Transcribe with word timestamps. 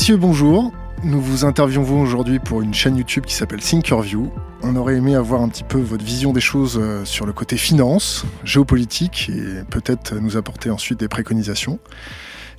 Messieurs, 0.00 0.16
bonjour. 0.16 0.72
Nous 1.04 1.20
vous 1.20 1.44
interviewons 1.44 2.00
aujourd'hui 2.00 2.38
pour 2.38 2.62
une 2.62 2.72
chaîne 2.72 2.96
YouTube 2.96 3.26
qui 3.26 3.34
s'appelle 3.34 3.60
Thinkerview. 3.60 4.32
On 4.62 4.74
aurait 4.76 4.94
aimé 4.96 5.14
avoir 5.14 5.42
un 5.42 5.48
petit 5.50 5.62
peu 5.62 5.78
votre 5.78 6.02
vision 6.02 6.32
des 6.32 6.40
choses 6.40 6.80
euh, 6.80 7.04
sur 7.04 7.26
le 7.26 7.34
côté 7.34 7.58
finance, 7.58 8.24
géopolitique 8.42 9.28
et 9.28 9.62
peut-être 9.68 10.14
nous 10.14 10.38
apporter 10.38 10.70
ensuite 10.70 10.98
des 10.98 11.08
préconisations. 11.08 11.78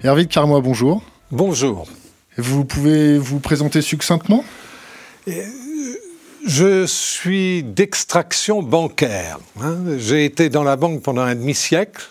Hervé 0.03 0.25
de 0.25 0.29
Carmois, 0.31 0.61
bonjour. 0.61 1.01
Bonjour. 1.31 1.87
Vous 2.37 2.63
pouvez 2.63 3.17
vous 3.17 3.39
présenter 3.39 3.81
succinctement? 3.81 4.45
Je 6.45 6.85
suis 6.85 7.63
d'extraction 7.63 8.61
bancaire. 8.61 9.39
Hein. 9.59 9.77
J'ai 9.97 10.25
été 10.25 10.49
dans 10.49 10.63
la 10.63 10.75
banque 10.75 11.01
pendant 11.01 11.23
un 11.23 11.33
demi-siècle. 11.33 12.03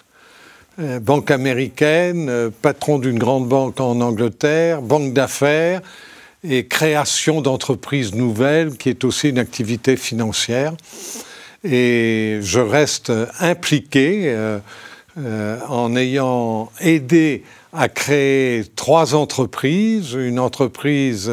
Euh, 0.79 1.01
banque 1.01 1.33
américaine, 1.33 2.29
euh, 2.29 2.49
patron 2.63 3.01
d'une 3.01 3.19
grande 3.19 3.49
banque 3.49 3.81
en 3.81 4.01
Angleterre, 4.01 4.83
banque 4.83 5.13
d'affaires 5.13 5.81
et 6.45 6.67
création 6.67 7.41
d'entreprises 7.41 8.15
nouvelles, 8.15 8.77
qui 8.77 8.89
est 8.89 9.03
aussi 9.03 9.31
une 9.31 9.39
activité 9.39 9.97
financière. 9.97 10.73
Et 11.65 12.39
je 12.41 12.61
reste 12.61 13.13
impliqué 13.41 14.33
euh, 14.33 15.59
en 15.69 15.97
ayant 15.97 16.71
aidé 16.81 17.43
à 17.73 17.89
créer 17.89 18.65
trois 18.77 19.15
entreprises. 19.17 20.13
Une 20.13 20.39
entreprise 20.39 21.31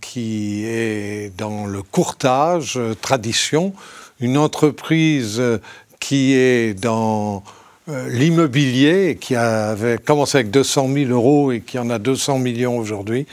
qui 0.00 0.64
est 0.64 1.36
dans 1.36 1.66
le 1.66 1.82
courtage, 1.82 2.80
tradition. 3.02 3.74
Une 4.20 4.38
entreprise 4.38 5.42
qui 5.98 6.32
est 6.32 6.72
dans 6.72 7.42
l'immobilier, 7.88 9.18
qui 9.20 9.34
avait 9.34 9.98
commencé 9.98 10.38
avec 10.38 10.50
200 10.50 10.88
000 10.92 11.10
euros 11.10 11.50
et 11.50 11.60
qui 11.60 11.78
en 11.78 11.90
a 11.90 11.98
200 11.98 12.38
millions 12.38 12.78
aujourd'hui. 12.78 13.26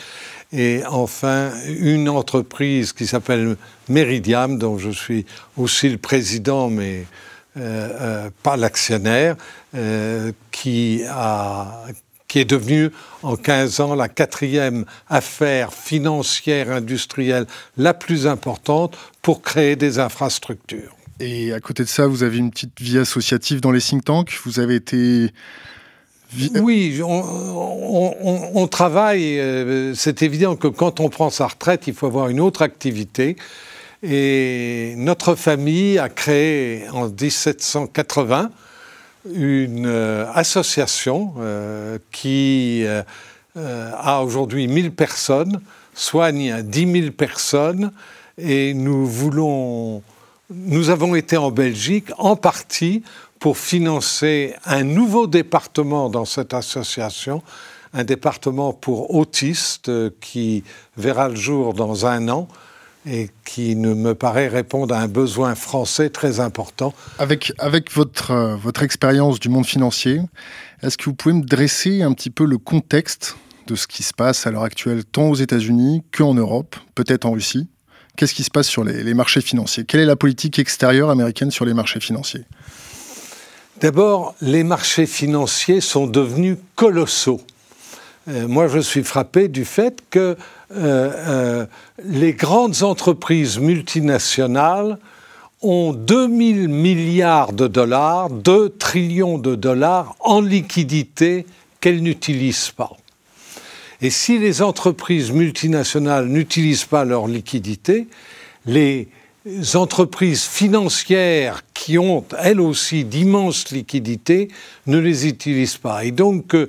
Et 0.53 0.81
enfin, 0.89 1.51
une 1.67 2.07
entreprise 2.07 2.93
qui 2.93 3.05
s'appelle 3.05 3.57
Meridiam, 3.89 4.57
dont 4.57 4.77
je 4.77 4.89
suis 4.89 5.25
aussi 5.57 5.89
le 5.89 5.97
président, 5.97 6.69
mais 6.69 7.05
euh, 7.57 7.89
euh, 8.01 8.29
pas 8.43 8.55
l'actionnaire, 8.55 9.35
euh, 9.75 10.31
qui 10.51 11.01
est 11.01 12.45
devenue 12.45 12.91
en 13.23 13.35
15 13.35 13.79
ans 13.81 13.95
la 13.95 14.07
quatrième 14.07 14.85
affaire 15.09 15.73
financière 15.73 16.71
industrielle 16.71 17.45
la 17.75 17.93
plus 17.93 18.27
importante 18.27 18.95
pour 19.21 19.41
créer 19.41 19.75
des 19.75 19.99
infrastructures. 19.99 20.96
Et 21.19 21.51
à 21.53 21.59
côté 21.59 21.83
de 21.83 21.89
ça, 21.89 22.07
vous 22.07 22.23
avez 22.23 22.37
une 22.37 22.51
petite 22.51 22.79
vie 22.79 22.97
associative 22.97 23.61
dans 23.61 23.71
les 23.71 23.81
think 23.81 24.05
tanks. 24.05 24.39
Vous 24.45 24.59
avez 24.59 24.75
été 24.75 25.31
oui, 26.61 26.99
on, 27.03 28.67
travaille. 28.67 29.39
Euh, 29.39 29.93
c'est 29.95 30.21
évident 30.23 30.55
que 30.55 30.67
quand 30.67 30.99
on 30.99 31.09
prend 31.09 31.29
sa 31.29 31.47
retraite, 31.47 31.87
il 31.87 31.93
faut 31.93 32.07
avoir 32.07 32.27
une 32.29 32.39
autre 32.39 32.61
activité. 32.61 33.37
Et 34.03 34.93
notre 34.97 35.35
famille 35.35 35.97
a 35.97 36.09
créé 36.09 36.87
en 36.89 37.07
1780 37.07 38.51
une 39.33 39.85
euh, 39.87 40.25
association 40.33 41.33
euh, 41.39 41.97
qui 42.11 42.85
a 43.55 44.21
aujourd'hui 44.21 44.67
1000 44.67 44.91
personnes, 44.91 45.61
soigne 45.95 46.61
10 46.61 47.01
000 47.01 47.11
personnes, 47.11 47.91
et 48.37 48.73
nous 48.75 49.05
voulons. 49.07 50.03
Nous 50.49 50.89
avons 50.89 51.13
été 51.15 51.35
en 51.35 51.51
Belgique 51.51 52.09
en 52.17 52.37
partie 52.37 53.03
pour 53.37 53.57
financer 53.57 54.55
un 54.63 54.85
nouveau 54.85 55.27
département 55.27 56.09
dans 56.09 56.23
cette 56.23 56.53
association, 56.53 57.43
un 57.93 58.05
département 58.05 58.71
pour 58.71 59.13
autistes 59.13 59.91
qui 60.21 60.63
verra 60.95 61.27
le 61.27 61.35
jour 61.35 61.73
dans 61.73 62.05
un 62.05 62.29
an 62.29 62.47
et 63.05 63.29
qui 63.43 63.75
ne 63.75 63.93
me 63.93 64.15
paraît 64.15 64.47
répondre 64.47 64.95
à 64.95 64.99
un 64.99 65.09
besoin 65.09 65.53
français 65.53 66.09
très 66.09 66.39
important. 66.39 66.93
Avec, 67.19 67.51
avec 67.57 67.91
votre, 67.91 68.31
euh, 68.31 68.55
votre 68.55 68.83
expérience 68.83 69.41
du 69.41 69.49
monde 69.49 69.65
financier, 69.65 70.21
est-ce 70.81 70.97
que 70.97 71.05
vous 71.05 71.13
pouvez 71.13 71.35
me 71.35 71.43
dresser 71.43 72.03
un 72.03 72.13
petit 72.13 72.29
peu 72.29 72.45
le 72.45 72.57
contexte 72.57 73.35
de 73.67 73.75
ce 73.75 73.85
qui 73.85 74.01
se 74.01 74.13
passe 74.13 74.47
à 74.47 74.51
l'heure 74.51 74.63
actuelle, 74.63 75.03
tant 75.03 75.29
aux 75.29 75.35
États-Unis 75.35 76.03
qu'en 76.15 76.33
Europe, 76.33 76.77
peut-être 76.95 77.25
en 77.25 77.31
Russie? 77.31 77.67
Qu'est-ce 78.17 78.33
qui 78.33 78.43
se 78.43 78.51
passe 78.51 78.67
sur 78.67 78.83
les 78.83 79.13
marchés 79.13 79.41
financiers? 79.41 79.85
Quelle 79.85 80.01
est 80.01 80.05
la 80.05 80.17
politique 80.17 80.59
extérieure 80.59 81.09
américaine 81.09 81.51
sur 81.51 81.63
les 81.63 81.73
marchés 81.73 82.01
financiers? 82.01 82.43
D'abord, 83.79 84.33
les 84.41 84.63
marchés 84.63 85.05
financiers 85.05 85.81
sont 85.81 86.07
devenus 86.07 86.57
colossaux. 86.75 87.41
Euh, 88.27 88.47
moi, 88.47 88.67
je 88.67 88.79
suis 88.79 89.03
frappé 89.03 89.47
du 89.49 89.65
fait 89.65 90.01
que 90.09 90.19
euh, 90.19 90.35
euh, 90.71 91.65
les 92.03 92.33
grandes 92.33 92.81
entreprises 92.81 93.59
multinationales 93.59 94.97
ont 95.61 95.93
2000 95.93 96.67
milliards 96.67 97.53
de 97.53 97.67
dollars, 97.67 98.31
2 98.31 98.69
trillions 98.79 99.37
de 99.37 99.53
dollars 99.53 100.15
en 100.21 100.41
liquidité 100.41 101.45
qu'elles 101.79 102.01
n'utilisent 102.01 102.71
pas. 102.71 102.91
Et 104.01 104.09
si 104.09 104.37
les 104.37 104.61
entreprises 104.61 105.31
multinationales 105.31 106.27
n'utilisent 106.27 106.85
pas 106.85 107.03
leur 107.03 107.27
liquidité, 107.27 108.07
les 108.65 109.07
entreprises 109.73 110.43
financières 110.43 111.63
qui 111.73 111.97
ont, 111.97 112.23
elles 112.39 112.61
aussi, 112.61 113.05
d'immenses 113.05 113.71
liquidités, 113.71 114.49
ne 114.85 114.99
les 114.99 115.27
utilisent 115.27 115.77
pas. 115.77 116.03
Et 116.03 116.11
donc, 116.11 116.53
euh, 116.53 116.67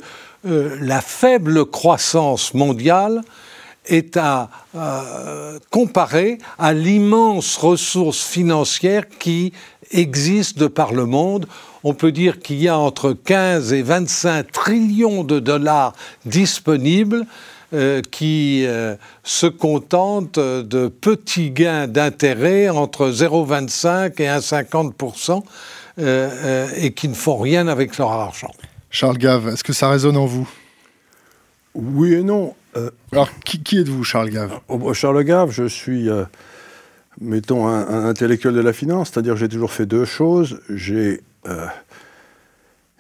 la 0.80 1.00
faible 1.00 1.66
croissance 1.66 2.54
mondiale 2.54 3.22
est 3.86 4.16
à 4.16 4.50
euh, 4.74 5.58
comparer 5.70 6.38
à 6.58 6.72
l'immense 6.72 7.56
ressource 7.56 8.22
financière 8.22 9.04
qui 9.18 9.52
existe 9.90 10.58
de 10.58 10.66
par 10.66 10.92
le 10.92 11.06
monde. 11.06 11.46
On 11.84 11.94
peut 11.94 12.12
dire 12.12 12.40
qu'il 12.40 12.60
y 12.60 12.68
a 12.68 12.78
entre 12.78 13.12
15 13.12 13.72
et 13.72 13.82
25 13.82 14.50
trillions 14.50 15.24
de 15.24 15.38
dollars 15.38 15.94
disponibles 16.26 17.26
euh, 17.74 18.00
qui 18.00 18.64
euh, 18.64 18.96
se 19.24 19.46
contentent 19.46 20.38
de 20.38 20.88
petits 20.88 21.50
gains 21.50 21.86
d'intérêt 21.86 22.70
entre 22.70 23.10
0,25 23.10 24.22
et 24.22 24.26
1,50 24.26 25.42
euh, 25.98 26.68
et 26.78 26.92
qui 26.92 27.08
ne 27.08 27.14
font 27.14 27.36
rien 27.36 27.68
avec 27.68 27.98
leur 27.98 28.10
argent. 28.10 28.50
Charles 28.88 29.18
Gave, 29.18 29.48
est-ce 29.48 29.62
que 29.62 29.74
ça 29.74 29.90
résonne 29.90 30.16
en 30.16 30.24
vous? 30.24 30.48
Oui 31.74 32.14
et 32.14 32.22
non. 32.22 32.54
Alors, 33.12 33.28
qui, 33.44 33.78
êtes-vous, 33.78 34.02
Charles 34.02 34.30
Gave? 34.30 34.60
Oh, 34.68 34.78
bah, 34.78 34.94
Charles 34.94 35.22
Gave, 35.24 35.50
je 35.50 35.64
suis, 35.68 36.08
mettons, 37.20 37.66
un, 37.66 37.86
un, 37.86 38.06
intellectuel 38.06 38.54
de 38.54 38.60
la 38.60 38.72
finance, 38.72 39.10
c'est-à-dire 39.12 39.34
que 39.34 39.40
j'ai 39.40 39.48
toujours 39.48 39.72
fait 39.72 39.84
deux 39.84 40.06
choses. 40.06 40.60
J'ai 40.70 41.20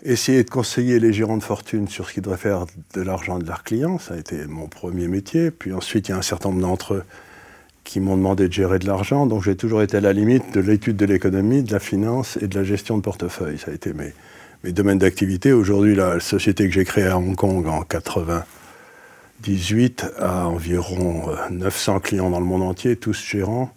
Essayer 0.02 0.44
de 0.44 0.50
conseiller 0.50 1.00
les 1.00 1.12
gérants 1.12 1.38
de 1.38 1.42
fortune 1.42 1.88
sur 1.88 2.08
ce 2.08 2.14
qu'ils 2.14 2.22
doivent 2.22 2.38
faire 2.38 2.66
de 2.94 3.02
l'argent 3.02 3.40
de 3.40 3.46
leurs 3.46 3.64
clients, 3.64 3.98
ça 3.98 4.14
a 4.14 4.16
été 4.16 4.46
mon 4.46 4.68
premier 4.68 5.08
métier. 5.08 5.50
Puis 5.50 5.72
ensuite, 5.72 6.06
il 6.08 6.12
y 6.12 6.14
a 6.14 6.18
un 6.18 6.22
certain 6.22 6.50
nombre 6.50 6.60
d'entre 6.60 6.94
eux 6.94 7.02
qui 7.82 7.98
m'ont 8.00 8.16
demandé 8.16 8.46
de 8.46 8.52
gérer 8.52 8.78
de 8.78 8.86
l'argent. 8.86 9.26
Donc 9.26 9.42
j'ai 9.42 9.56
toujours 9.56 9.82
été 9.82 9.96
à 9.96 10.00
la 10.00 10.12
limite 10.12 10.54
de 10.54 10.60
l'étude 10.60 10.96
de 10.96 11.06
l'économie, 11.06 11.64
de 11.64 11.72
la 11.72 11.80
finance 11.80 12.38
et 12.40 12.46
de 12.46 12.56
la 12.56 12.62
gestion 12.62 12.96
de 12.96 13.02
portefeuille. 13.02 13.58
Ça 13.58 13.72
a 13.72 13.74
été 13.74 13.92
mes, 13.92 14.12
mes 14.62 14.72
domaines 14.72 14.98
d'activité. 14.98 15.52
Aujourd'hui, 15.52 15.94
la 15.94 16.20
société 16.20 16.68
que 16.68 16.74
j'ai 16.74 16.84
créée 16.84 17.06
à 17.06 17.16
Hong 17.16 17.34
Kong 17.34 17.66
en 17.66 17.80
98 17.82 20.04
a 20.18 20.46
environ 20.46 21.30
900 21.50 21.96
euh, 21.96 22.00
clients 22.00 22.28
dans 22.30 22.40
le 22.40 22.46
monde 22.46 22.62
entier, 22.62 22.96
tous 22.96 23.20
gérants. 23.20 23.72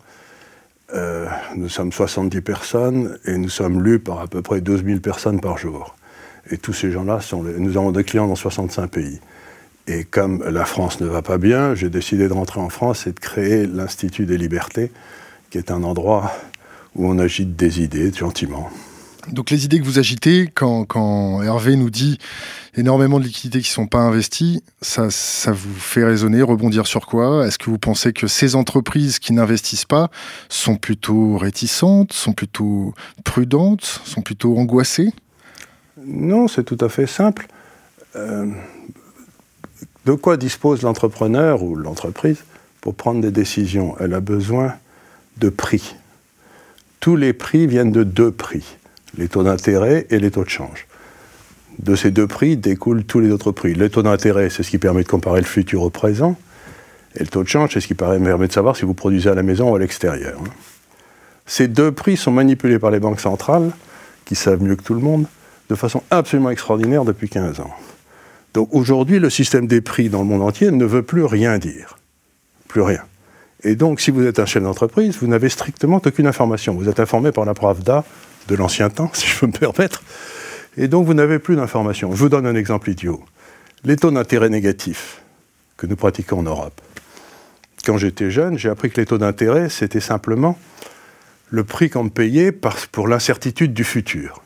Euh, 0.93 1.25
nous 1.55 1.69
sommes 1.69 1.91
70 1.91 2.41
personnes 2.41 3.17
et 3.25 3.37
nous 3.37 3.49
sommes 3.49 3.81
lus 3.81 3.99
par 3.99 4.19
à 4.19 4.27
peu 4.27 4.41
près 4.41 4.61
12 4.61 4.83
000 4.83 4.99
personnes 4.99 5.39
par 5.39 5.57
jour. 5.57 5.95
Et 6.49 6.57
tous 6.57 6.73
ces 6.73 6.91
gens-là, 6.91 7.21
sont 7.21 7.43
nous 7.43 7.77
avons 7.77 7.91
des 7.91 8.03
clients 8.03 8.27
dans 8.27 8.35
65 8.35 8.87
pays. 8.87 9.19
Et 9.87 10.03
comme 10.03 10.43
la 10.43 10.65
France 10.65 10.99
ne 10.99 11.07
va 11.07 11.21
pas 11.21 11.37
bien, 11.37 11.75
j'ai 11.75 11.89
décidé 11.89 12.27
de 12.27 12.33
rentrer 12.33 12.59
en 12.59 12.69
France 12.69 13.07
et 13.07 13.13
de 13.13 13.19
créer 13.19 13.65
l'Institut 13.65 14.25
des 14.25 14.37
libertés, 14.37 14.91
qui 15.49 15.57
est 15.57 15.71
un 15.71 15.83
endroit 15.83 16.31
où 16.95 17.07
on 17.07 17.19
agite 17.19 17.55
des 17.55 17.81
idées 17.81 18.11
gentiment. 18.11 18.69
Donc 19.29 19.49
les 19.49 19.65
idées 19.65 19.79
que 19.79 19.85
vous 19.85 19.99
agitez, 19.99 20.49
quand, 20.53 21.41
Hervé 21.41 21.75
nous 21.75 21.89
dit 21.89 22.17
énormément 22.75 23.19
de 23.19 23.25
liquidités 23.25 23.59
qui 23.59 23.69
ne 23.69 23.73
sont 23.73 23.87
pas 23.87 23.99
investies, 23.99 24.63
ça, 24.81 25.09
ça 25.11 25.51
vous 25.51 25.73
fait 25.73 26.03
raisonner, 26.03 26.41
rebondir 26.41 26.87
sur 26.87 27.05
quoi? 27.05 27.45
Est-ce 27.45 27.57
que 27.57 27.69
vous 27.69 27.77
pensez 27.77 28.13
que 28.13 28.27
ces 28.27 28.55
entreprises 28.55 29.19
qui 29.19 29.33
n'investissent 29.33 29.85
pas 29.85 30.09
sont 30.49 30.75
plutôt 30.75 31.37
réticentes, 31.37 32.13
sont 32.13 32.33
plutôt 32.33 32.93
prudentes, 33.23 34.01
sont 34.05 34.21
plutôt 34.21 34.57
angoissées? 34.57 35.11
Non, 36.05 36.47
c'est 36.47 36.63
tout 36.63 36.77
à 36.79 36.89
fait 36.89 37.07
simple. 37.07 37.47
Euh, 38.15 38.47
de 40.05 40.13
quoi 40.13 40.37
dispose 40.37 40.81
l'entrepreneur 40.81 41.63
ou 41.63 41.75
l'entreprise 41.75 42.43
pour 42.81 42.95
prendre 42.95 43.21
des 43.21 43.31
décisions? 43.31 43.95
Elle 43.99 44.13
a 44.13 44.19
besoin 44.19 44.73
de 45.37 45.49
prix. 45.49 45.95
Tous 46.99 47.15
les 47.15 47.33
prix 47.33 47.67
viennent 47.67 47.91
de 47.91 48.03
deux 48.03 48.31
prix, 48.31 48.63
les 49.17 49.27
taux 49.27 49.43
d'intérêt 49.43 50.07
et 50.09 50.19
les 50.19 50.31
taux 50.31 50.43
de 50.43 50.49
change. 50.49 50.87
De 51.79 51.95
ces 51.95 52.11
deux 52.11 52.27
prix 52.27 52.57
découlent 52.57 53.03
tous 53.03 53.19
les 53.19 53.31
autres 53.31 53.51
prix. 53.51 53.73
Le 53.73 53.89
taux 53.89 54.03
d'intérêt, 54.03 54.49
c'est 54.49 54.63
ce 54.63 54.69
qui 54.69 54.77
permet 54.77 55.03
de 55.03 55.07
comparer 55.07 55.39
le 55.39 55.45
futur 55.45 55.81
au 55.81 55.89
présent. 55.89 56.37
Et 57.15 57.21
le 57.21 57.27
taux 57.27 57.43
de 57.43 57.47
change, 57.47 57.73
c'est 57.73 57.81
ce 57.81 57.87
qui 57.87 57.93
permet 57.93 58.47
de 58.47 58.51
savoir 58.51 58.75
si 58.75 58.85
vous 58.85 58.93
produisez 58.93 59.29
à 59.29 59.35
la 59.35 59.43
maison 59.43 59.71
ou 59.71 59.75
à 59.75 59.79
l'extérieur. 59.79 60.39
Ces 61.45 61.67
deux 61.67 61.91
prix 61.91 62.17
sont 62.17 62.31
manipulés 62.31 62.79
par 62.79 62.91
les 62.91 62.99
banques 62.99 63.19
centrales, 63.19 63.71
qui 64.25 64.35
savent 64.35 64.61
mieux 64.61 64.75
que 64.75 64.83
tout 64.83 64.93
le 64.93 65.01
monde, 65.01 65.25
de 65.69 65.75
façon 65.75 66.03
absolument 66.11 66.49
extraordinaire 66.49 67.03
depuis 67.03 67.29
15 67.29 67.59
ans. 67.59 67.71
Donc 68.53 68.69
aujourd'hui, 68.71 69.19
le 69.19 69.29
système 69.29 69.67
des 69.67 69.81
prix 69.81 70.09
dans 70.09 70.19
le 70.19 70.25
monde 70.25 70.41
entier 70.41 70.71
ne 70.71 70.85
veut 70.85 71.03
plus 71.03 71.23
rien 71.23 71.57
dire. 71.57 71.97
Plus 72.67 72.81
rien. 72.81 73.01
Et 73.63 73.75
donc, 73.75 74.01
si 74.01 74.11
vous 74.11 74.25
êtes 74.25 74.39
un 74.39 74.45
chef 74.45 74.63
d'entreprise, 74.63 75.17
vous 75.19 75.27
n'avez 75.27 75.49
strictement 75.49 76.01
aucune 76.05 76.27
information. 76.27 76.73
Vous 76.73 76.89
êtes 76.89 76.99
informé 76.99 77.31
par 77.31 77.45
la 77.45 77.53
Pravda 77.53 78.03
de 78.47 78.55
l'ancien 78.55 78.89
temps, 78.89 79.11
si 79.13 79.27
je 79.27 79.39
peux 79.39 79.47
me 79.47 79.51
permettre. 79.51 80.03
Et 80.77 80.87
donc, 80.87 81.05
vous 81.05 81.13
n'avez 81.13 81.39
plus 81.39 81.55
d'informations. 81.55 82.11
Je 82.11 82.17
vous 82.17 82.29
donne 82.29 82.45
un 82.45 82.55
exemple 82.55 82.89
idiot. 82.89 83.23
Les 83.83 83.95
taux 83.95 84.11
d'intérêt 84.11 84.49
négatifs 84.49 85.21
que 85.77 85.87
nous 85.87 85.95
pratiquons 85.95 86.39
en 86.39 86.43
Europe. 86.43 86.79
Quand 87.85 87.97
j'étais 87.97 88.29
jeune, 88.29 88.57
j'ai 88.57 88.69
appris 88.69 88.91
que 88.91 89.01
les 89.01 89.07
taux 89.07 89.17
d'intérêt, 89.17 89.69
c'était 89.69 89.99
simplement 89.99 90.57
le 91.49 91.63
prix 91.63 91.89
qu'on 91.89 92.05
me 92.05 92.09
payait 92.09 92.51
pour 92.51 93.07
l'incertitude 93.07 93.73
du 93.73 93.83
futur. 93.83 94.43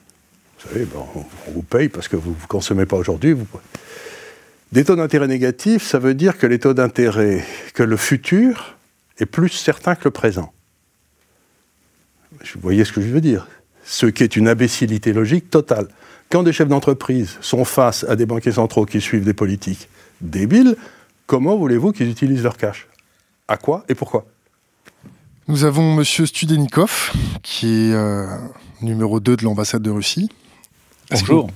Vous 0.60 0.70
savez, 0.70 0.88
on 0.96 1.52
vous 1.52 1.62
paye 1.62 1.90
parce 1.90 2.08
que 2.08 2.16
vous 2.16 2.32
ne 2.32 2.48
consommez 2.48 2.86
pas 2.86 2.98
aujourd'hui. 2.98 3.36
Des 4.72 4.84
taux 4.84 4.96
d'intérêt 4.96 5.28
négatifs, 5.28 5.84
ça 5.86 6.00
veut 6.00 6.16
dire 6.16 6.38
que 6.38 6.48
les 6.48 6.60
taux 6.60 6.74
d'intérêt, 6.74 7.46
que 7.74 7.84
le 7.84 7.98
futur 7.98 8.76
est 9.20 9.26
plus 9.26 9.50
certain 9.50 9.96
que 9.96 10.06
le 10.06 10.12
présent. 10.12 10.52
Vous 12.32 12.62
voyez 12.62 12.84
ce 12.84 12.92
que 12.92 13.02
je 13.02 13.08
veux 13.08 13.22
dire? 13.22 13.48
Ce 13.86 14.06
qui 14.08 14.24
est 14.24 14.36
une 14.36 14.48
imbécilité 14.48 15.14
logique 15.14 15.50
totale. 15.50 15.88
Quand 16.30 16.44
des 16.44 16.52
chefs 16.52 16.68
d'entreprise 16.68 17.38
sont 17.42 17.64
face 17.66 18.04
à 18.04 18.16
des 18.16 18.26
banquiers 18.26 18.54
centraux 18.54 18.86
qui 18.86 19.00
suivent 19.00 19.24
des 19.24 19.34
politiques 19.34 19.88
débiles, 20.22 20.76
comment 21.28 21.56
voulez-vous 21.56 21.92
qu'ils 21.92 22.10
utilisent 22.10 22.44
leur 22.44 22.58
cash? 22.58 22.88
À 23.48 23.58
quoi 23.58 23.86
et 23.88 23.96
pourquoi? 23.96 24.26
Nous 25.48 25.64
avons 25.64 26.00
M. 26.00 26.04
Studenikov, 26.04 27.12
qui 27.44 27.68
est 27.68 27.94
euh, 27.94 28.26
numéro 28.82 29.20
2 29.20 29.38
de 29.38 29.44
l'ambassade 29.44 29.84
de 29.84 29.92
Russie. 29.92 30.30
Bonjour. 31.12 31.52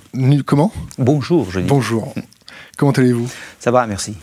comment? 0.46 0.72
Bonjour, 1.00 1.50
je 1.50 1.60
dis. 1.60 1.68
Bonjour. 1.68 2.14
Comment 2.78 2.92
allez-vous? 2.92 3.30
Ça 3.60 3.72
va, 3.72 3.88
merci. 3.88 4.16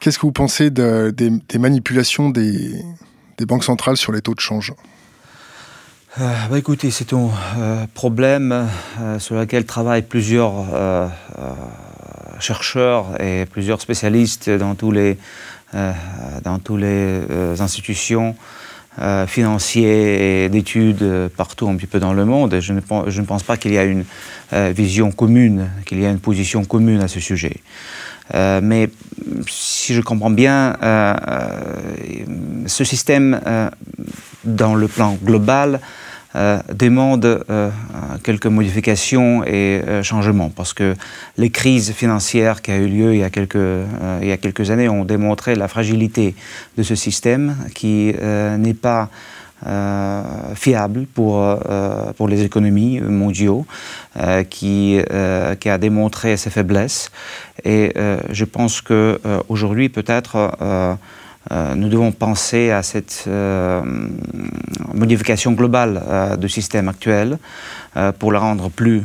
Qu'est-ce 0.00 0.18
que 0.18 0.26
vous 0.26 0.32
pensez 0.32 0.70
des, 0.70 1.12
manipulations 1.58 2.30
des, 2.30 2.74
banques 3.46 3.64
centrales 3.64 3.96
sur 3.96 4.10
les 4.10 4.20
taux 4.20 4.34
de 4.34 4.40
change? 4.40 4.74
Euh, 6.20 6.32
bah 6.48 6.58
écoutez, 6.58 6.92
c'est 6.92 7.12
un 7.12 7.28
euh, 7.58 7.86
problème 7.92 8.68
euh, 9.00 9.18
sur 9.18 9.34
lequel 9.34 9.64
travaillent 9.64 10.02
plusieurs 10.02 10.52
chercheurs 12.38 13.20
et 13.20 13.46
plusieurs 13.46 13.80
spécialistes 13.80 14.48
dans 14.48 14.76
tous 14.76 14.92
les, 14.92 15.18
dans 16.44 16.58
toutes 16.60 16.80
les 16.80 17.20
institutions 17.60 18.36
financières 19.26 20.44
et 20.44 20.48
d'études 20.50 21.30
partout 21.36 21.68
un 21.68 21.74
petit 21.76 21.88
peu 21.88 21.98
dans 21.98 22.12
le 22.12 22.24
monde. 22.24 22.60
je 22.60 22.72
ne, 22.72 22.80
pense 23.24 23.42
pas 23.42 23.56
qu'il 23.56 23.72
y 23.72 23.78
a 23.78 23.84
une 23.84 24.04
vision 24.52 25.10
commune, 25.10 25.68
qu'il 25.84 26.00
y 26.00 26.06
a 26.06 26.10
une 26.10 26.20
position 26.20 26.64
commune 26.64 27.00
à 27.00 27.08
ce 27.08 27.18
sujet. 27.18 27.56
Mais 28.34 28.90
si 29.48 29.94
je 29.94 30.00
comprends 30.00 30.30
bien, 30.30 30.76
ce 32.66 32.84
système, 32.84 33.40
dans 34.44 34.74
le 34.74 34.88
plan 34.88 35.16
global, 35.22 35.80
demande 36.72 37.44
quelques 38.24 38.46
modifications 38.46 39.44
et 39.44 39.80
changements 40.02 40.50
parce 40.50 40.72
que 40.72 40.94
les 41.36 41.50
crises 41.50 41.92
financières 41.92 42.60
qui 42.60 42.72
ont 42.72 42.76
eu 42.76 42.88
lieu 42.88 43.14
il 43.14 43.20
y 43.20 43.24
a 43.24 43.30
quelques, 43.30 43.54
il 44.20 44.28
y 44.28 44.32
a 44.32 44.36
quelques 44.36 44.70
années 44.70 44.88
ont 44.88 45.04
démontré 45.04 45.54
la 45.54 45.68
fragilité 45.68 46.34
de 46.76 46.82
ce 46.82 46.94
système 46.94 47.56
qui 47.74 48.14
n'est 48.58 48.74
pas 48.74 49.10
euh, 49.66 50.54
fiable 50.54 51.06
pour, 51.14 51.40
euh, 51.40 52.12
pour 52.18 52.28
les 52.28 52.42
économies 52.42 53.00
mondiaux, 53.00 53.64
euh, 54.18 54.42
qui, 54.44 55.00
qui 55.60 55.70
a 55.70 55.78
démontré 55.78 56.36
ses 56.36 56.50
faiblesses. 56.50 57.10
Et 57.64 57.94
je 58.30 58.44
pense 58.44 58.82
qu'aujourd'hui, 58.82 59.88
peut-être, 59.88 60.50
nous 61.50 61.88
devons 61.88 62.10
penser 62.10 62.70
à 62.70 62.82
cette 62.82 63.28
modification 64.94 65.52
globale 65.52 66.36
du 66.38 66.48
système 66.48 66.88
actuel 66.88 67.38
pour 68.18 68.32
le 68.32 68.38
rendre 68.38 68.70
plus 68.70 69.02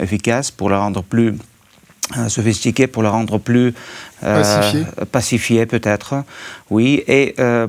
efficace, 0.00 0.50
pour 0.50 0.70
le 0.70 0.76
rendre 0.76 1.02
plus 1.02 1.34
sophistiqué, 2.28 2.86
pour 2.86 3.02
le 3.02 3.10
rendre 3.10 3.38
plus 3.38 3.74
pacifié, 4.20 4.84
pacifié 5.10 5.66
peut-être, 5.66 6.24
oui, 6.70 7.04
et 7.06 7.34
euh, 7.38 7.66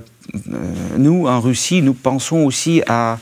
nous, 0.98 1.28
en 1.28 1.40
Russie, 1.42 1.81
nous 1.81 1.94
pensons 1.94 2.38
aussi 2.38 2.81
à 2.88 3.18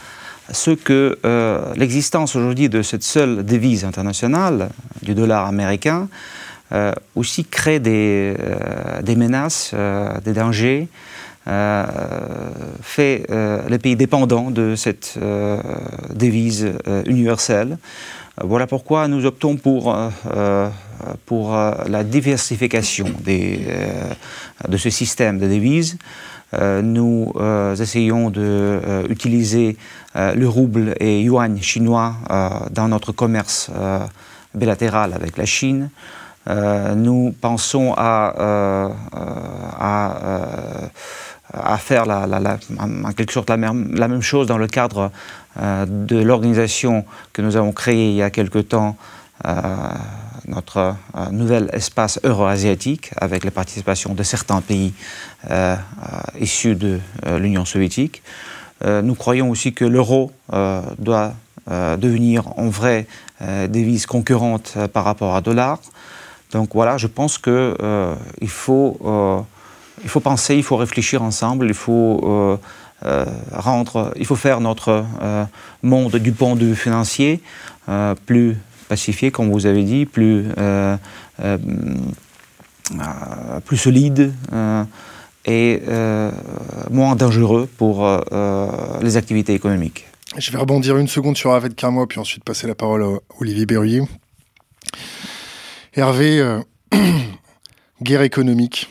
ce 0.52 0.72
que 0.72 1.18
euh, 1.26 1.74
l'existence 1.76 2.36
aujourd'hui 2.36 2.70
de 2.70 2.82
cette 2.82 3.04
seule 3.04 3.46
devise 3.46 3.86
internationale, 3.86 4.70
du 5.02 5.16
dollar 5.16 5.48
américain, 5.48 6.02
euh, 6.02 6.08
aussi 7.16 7.46
crée 7.46 7.80
des, 7.80 8.34
des 9.04 9.16
menaces, 9.16 9.74
des 10.24 10.34
dangers, 10.34 10.88
fait 12.82 13.26
les 13.70 13.80
pays 13.80 13.96
dépendants 13.96 14.52
de 14.52 14.76
cette 14.76 15.18
devise 16.14 16.74
universelle. 17.06 17.78
Voilà 18.42 18.68
pourquoi 18.68 19.08
nous 19.08 19.26
optons 19.26 19.58
pour, 19.58 19.96
pour 21.26 21.52
la 21.54 22.04
diversification 22.04 23.08
de 23.26 24.78
ce 24.78 24.90
système 24.90 25.40
de 25.40 25.48
devises. 25.48 25.98
Euh, 26.54 26.82
nous 26.82 27.32
euh, 27.38 27.76
essayons 27.76 28.30
d'utiliser 28.30 29.78
euh, 30.16 30.36
le 30.36 30.50
rouble 30.50 30.96
et 31.00 31.22
yuan 31.22 31.62
chinois 31.62 32.16
dans 32.72 32.88
notre 32.88 33.12
commerce 33.12 33.72
bilatéral 34.54 35.14
avec 35.14 35.38
la 35.38 35.46
Chine. 35.46 35.90
Nous 36.48 37.34
pensons 37.40 37.94
à, 37.96 38.92
à, 41.54 41.78
faire 41.78 42.06
la, 42.06 42.58
en 42.80 43.12
quelque 43.14 43.32
sorte 43.32 43.50
la 43.50 43.58
même, 43.58 43.94
la 43.96 44.08
même, 44.08 44.22
chose 44.22 44.48
dans 44.48 44.58
le 44.58 44.68
cadre 44.68 45.12
de 45.58 46.22
l'organisation 46.22 47.06
que 47.34 47.42
nous 47.42 47.58
avons 47.58 47.72
créée 47.72 48.10
il 48.10 48.16
y 48.16 48.24
a 48.24 48.30
quelque 48.30 48.60
temps 48.60 48.96
notre 50.48 50.78
euh, 50.78 51.30
nouvel 51.32 51.70
espace 51.74 52.20
euro-asiatique 52.24 53.12
avec 53.18 53.44
la 53.44 53.52
participation 53.52 54.14
de 54.14 54.24
certains 54.24 54.62
pays 54.62 54.94
euh, 55.50 55.76
euh, 55.76 56.40
issus 56.40 56.76
de 56.76 57.00
l'Union 57.38 57.66
soviétique. 57.66 58.22
nous 58.84 59.16
croyons 59.16 59.50
aussi 59.52 59.74
que 59.74 59.86
l'euro 59.86 60.32
doit 60.98 61.34
devenir 61.68 62.58
en 62.58 62.70
vraie 62.70 63.06
devise 63.40 64.08
concurrente 64.08 64.76
par 64.92 65.04
rapport 65.04 65.36
à 65.36 65.42
dollar. 65.42 65.80
Donc 66.52 66.70
voilà, 66.74 66.98
je 66.98 67.08
pense 67.08 67.38
qu'il 67.38 67.76
il 68.42 68.50
faut, 68.50 69.46
il 70.04 70.10
faut 70.10 70.20
penser, 70.20 70.56
il 70.56 70.64
faut 70.64 70.78
réfléchir 70.78 71.22
ensemble, 71.22 71.68
il 71.68 71.74
faut 71.74 72.60
rendre, 73.52 74.14
il 74.18 74.26
faut 74.26 74.36
faire 74.36 74.60
notre 74.60 75.06
monde 75.84 76.16
du 76.18 76.32
point 76.32 76.56
de 76.56 76.66
vue 76.66 76.76
financier 76.76 77.42
plus 78.26 78.58
pacifié, 78.92 79.32
comme 79.32 79.50
vous 79.50 79.66
avez 79.68 79.84
dit, 79.84 80.06
plus, 80.06 80.48
euh, 80.58 80.98
euh, 81.40 81.58
plus 83.64 83.78
solide 83.78 84.34
euh, 84.52 84.84
et 85.46 85.82
moins 86.90 87.16
dangereux 87.16 87.70
pour 87.78 87.96
les 89.02 89.16
activités 89.16 89.54
économiques. 89.54 90.08
Je 90.38 90.52
vais 90.52 90.58
rebondir 90.58 90.98
une 90.98 91.08
seconde 91.08 91.38
sur 91.38 91.52
Hervé 91.52 91.70
de 91.70 91.74
Carmois, 91.74 92.06
puis 92.08 92.20
ensuite 92.20 92.44
passer 92.44 92.68
la 92.68 92.76
parole 92.76 93.04
à 93.04 93.10
Olivier 93.40 93.66
Berruyer. 93.66 94.04
Hervé, 95.94 96.60
guerre 98.02 98.22
économique. 98.22 98.90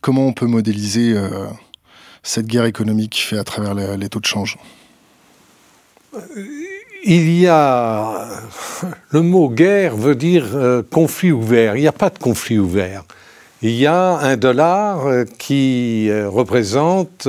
comment 0.00 0.26
on 0.26 0.32
peut 0.32 0.46
modéliser 0.46 1.14
cette 2.22 2.46
guerre 2.46 2.66
économique 2.66 3.26
faite 3.28 3.38
à 3.38 3.44
travers 3.44 3.96
les 3.96 4.08
taux 4.08 4.20
de 4.20 4.26
change? 4.26 4.58
Il 7.04 7.40
y 7.40 7.46
a. 7.46 8.26
Le 9.10 9.22
mot 9.22 9.48
guerre 9.48 9.96
veut 9.96 10.14
dire 10.14 10.48
euh, 10.54 10.82
conflit 10.82 11.32
ouvert. 11.32 11.76
Il 11.76 11.80
n'y 11.80 11.88
a 11.88 11.92
pas 11.92 12.10
de 12.10 12.18
conflit 12.18 12.58
ouvert. 12.58 13.04
Il 13.62 13.72
y 13.72 13.86
a 13.86 14.18
un 14.18 14.36
dollar 14.36 15.06
euh, 15.06 15.24
qui 15.38 16.08
euh, 16.10 16.28
représente 16.28 17.26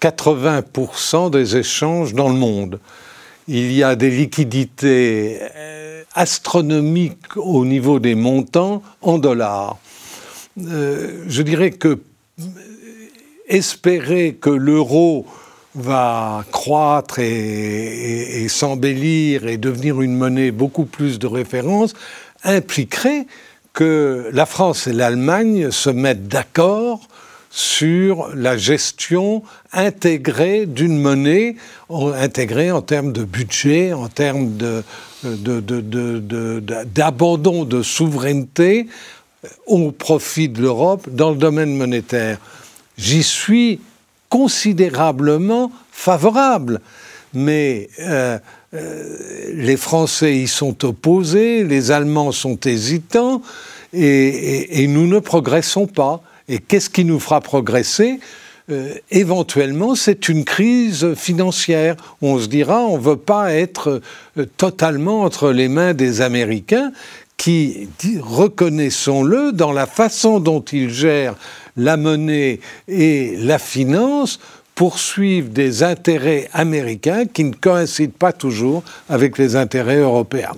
80% 0.00 1.30
des 1.30 1.56
échanges 1.56 2.14
dans 2.14 2.28
le 2.28 2.36
monde. 2.36 2.78
Il 3.48 3.72
y 3.72 3.82
a 3.82 3.96
des 3.96 4.10
liquidités 4.10 5.40
astronomiques 6.14 7.36
au 7.36 7.64
niveau 7.64 7.98
des 7.98 8.14
montants 8.14 8.82
en 9.02 9.18
dollars. 9.18 9.76
je 10.56 11.42
dirais 11.42 11.72
que 11.72 11.98
espérer 13.48 14.36
que 14.40 14.50
l'euro 14.50 15.26
va 15.74 16.44
croître 16.52 17.18
et, 17.18 18.46
s'embellir 18.48 19.46
et 19.46 19.56
devenir 19.56 20.00
une 20.00 20.16
monnaie 20.16 20.50
beaucoup 20.50 20.84
plus 20.84 21.18
de 21.18 21.26
référence, 21.26 21.94
impliquerait 22.44 23.26
que 23.72 24.30
la 24.32 24.46
France 24.46 24.86
et 24.86 24.92
l'Allemagne 24.92 25.70
se 25.70 25.90
mettent 25.90 26.28
d'accord 26.28 27.00
sur 27.54 28.30
la 28.34 28.56
gestion 28.56 29.44
intégrée 29.72 30.66
d'une 30.66 31.00
monnaie, 31.00 31.54
intégrée 31.88 32.72
en 32.72 32.82
termes 32.82 33.12
de 33.12 33.22
budget, 33.22 33.92
en 33.92 34.08
termes 34.08 34.50
d'abandon 36.92 37.64
de, 37.64 37.80
souveraineté 37.82 38.88
au 39.68 39.92
profit 39.92 40.48
de 40.48 40.62
l'Europe 40.62 41.08
dans 41.08 41.30
le 41.30 41.36
domaine 41.36 41.76
monétaire. 41.76 42.38
J'y 42.98 43.22
suis 43.22 43.80
considérablement 44.28 45.70
favorable. 45.92 46.80
Mais 47.34 47.88
euh, 48.00 48.36
euh, 48.74 49.52
les 49.54 49.76
Français 49.76 50.38
y 50.38 50.48
sont 50.48 50.84
opposés, 50.84 51.62
les 51.62 51.92
Allemands 51.92 52.32
sont 52.32 52.58
hésitants, 52.64 53.42
et, 53.92 54.86
nous 54.88 55.06
ne 55.06 55.20
progressons 55.20 55.86
pas. 55.86 56.20
Et 56.48 56.58
qu'est-ce 56.58 56.90
qui 56.90 57.04
nous 57.04 57.20
fera 57.20 57.40
progresser? 57.40 58.20
Euh, 58.70 58.94
éventuellement, 59.10 59.94
c'est 59.94 60.28
une 60.28 60.44
crise 60.44 61.14
financière. 61.14 61.96
On 62.22 62.38
se 62.38 62.46
dira, 62.46 62.80
on 62.80 62.96
ne 62.96 63.02
veut 63.02 63.16
pas 63.16 63.52
être 63.52 64.00
totalement 64.56 65.22
entre 65.22 65.50
les 65.50 65.68
mains 65.68 65.92
des 65.92 66.22
Américains 66.22 66.92
qui, 67.36 67.88
reconnaissons-le, 68.20 69.52
dans 69.52 69.72
la 69.72 69.86
façon 69.86 70.40
dont 70.40 70.62
ils 70.62 70.90
gèrent 70.90 71.34
la 71.76 71.96
monnaie 71.96 72.60
et 72.88 73.36
la 73.36 73.58
finance 73.58 74.38
poursuivent 74.74 75.52
des 75.52 75.82
intérêts 75.82 76.48
américains 76.52 77.26
qui 77.26 77.44
ne 77.44 77.54
coïncident 77.54 78.14
pas 78.18 78.32
toujours 78.32 78.82
avec 79.08 79.38
les 79.38 79.56
intérêts 79.56 79.98
européens. 79.98 80.54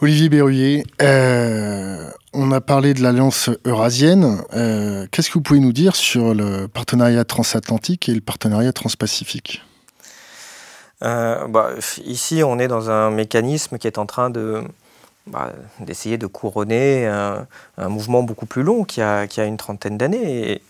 Olivier 0.00 0.28
Berruyer, 0.28 0.84
euh, 1.02 2.10
on 2.32 2.50
a 2.50 2.60
parlé 2.60 2.94
de 2.94 3.02
l'alliance 3.02 3.48
eurasienne. 3.64 4.42
Euh, 4.54 5.06
qu'est-ce 5.10 5.28
que 5.28 5.34
vous 5.34 5.40
pouvez 5.40 5.60
nous 5.60 5.72
dire 5.72 5.94
sur 5.94 6.34
le 6.34 6.66
partenariat 6.66 7.24
transatlantique 7.24 8.08
et 8.08 8.14
le 8.14 8.20
partenariat 8.20 8.72
transpacifique? 8.72 9.62
Euh, 11.02 11.46
bah, 11.46 11.70
Ici, 12.04 12.42
on 12.44 12.58
est 12.58 12.66
dans 12.66 12.90
un 12.90 13.10
mécanisme 13.10 13.78
qui 13.78 13.86
est 13.86 13.98
en 13.98 14.06
train 14.06 14.30
de, 14.30 14.62
bah, 15.28 15.52
d'essayer 15.78 16.18
de 16.18 16.26
couronner 16.26 17.06
un, 17.06 17.46
mouvement 17.88 18.24
beaucoup 18.24 18.46
plus 18.46 18.64
long 18.64 18.82
qui 18.82 19.00
a, 19.00 19.28
qui 19.28 19.40
a 19.40 19.44
une 19.44 19.56
trentaine 19.56 19.96
d'années 19.96 20.60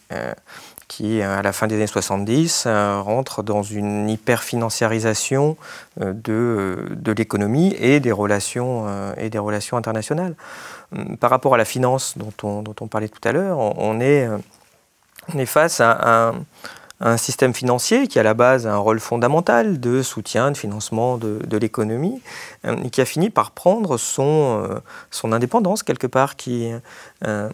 qui, 0.89 1.23
à 1.23 1.43
la 1.43 1.53
fin 1.53 1.67
des 1.67 1.77
années 1.77 1.87
70, 1.87 2.65
euh, 2.67 3.01
rentre 3.01 3.43
dans 3.43 3.63
une 3.63 4.09
hyper-financiarisation 4.09 5.57
euh, 6.01 6.13
de, 6.13 6.87
de 6.95 7.13
l'économie 7.13 7.75
et, 7.79 8.01
des 8.01 8.13
relations 8.13 8.87
et 9.17 9.31
des 9.31 9.39
relations 9.39 9.77
internationales. 9.77 10.35
Hum, 10.95 11.17
par 11.17 11.31
rapport 11.31 11.55
à 11.55 11.59
la 11.59 11.65
finance 11.65 12.17
dont 12.17 12.33
on, 12.43 12.63
dont 12.63 12.75
on 12.81 12.87
parlait 12.87 13.09
tout 13.09 13.27
à 13.27 13.33
l'heure, 13.33 13.59
on, 13.59 14.01
est, 14.01 14.29
on 15.33 15.39
est 15.39 15.47
face 15.47 15.81
à 15.81 16.33
un 17.01 17.17
système 17.17 17.55
financier 17.55 18.09
qui 18.09 18.19
à 18.19 18.23
la 18.23 18.35
base 18.35 18.67
a 18.67 18.73
un 18.73 18.79
rôle 18.79 19.01
fondamental 19.01 19.81
de 19.81 20.03
soutien, 20.03 20.51
de 20.51 20.57
financement 20.57 21.19
de, 21.19 21.57
l'économie, 21.57 22.23
euh, 22.65 22.77
et 22.85 22.91
qui 22.91 23.01
a 23.01 23.05
fini 23.05 23.31
par 23.31 23.51
prendre 23.51 23.99
son, 23.99 24.65
euh, 24.65 24.79
son 25.11 25.33
indépendance 25.33 25.83
quelque 25.83 26.07
part, 26.07 26.37
qui, 26.37 26.73
euh, 27.27 27.49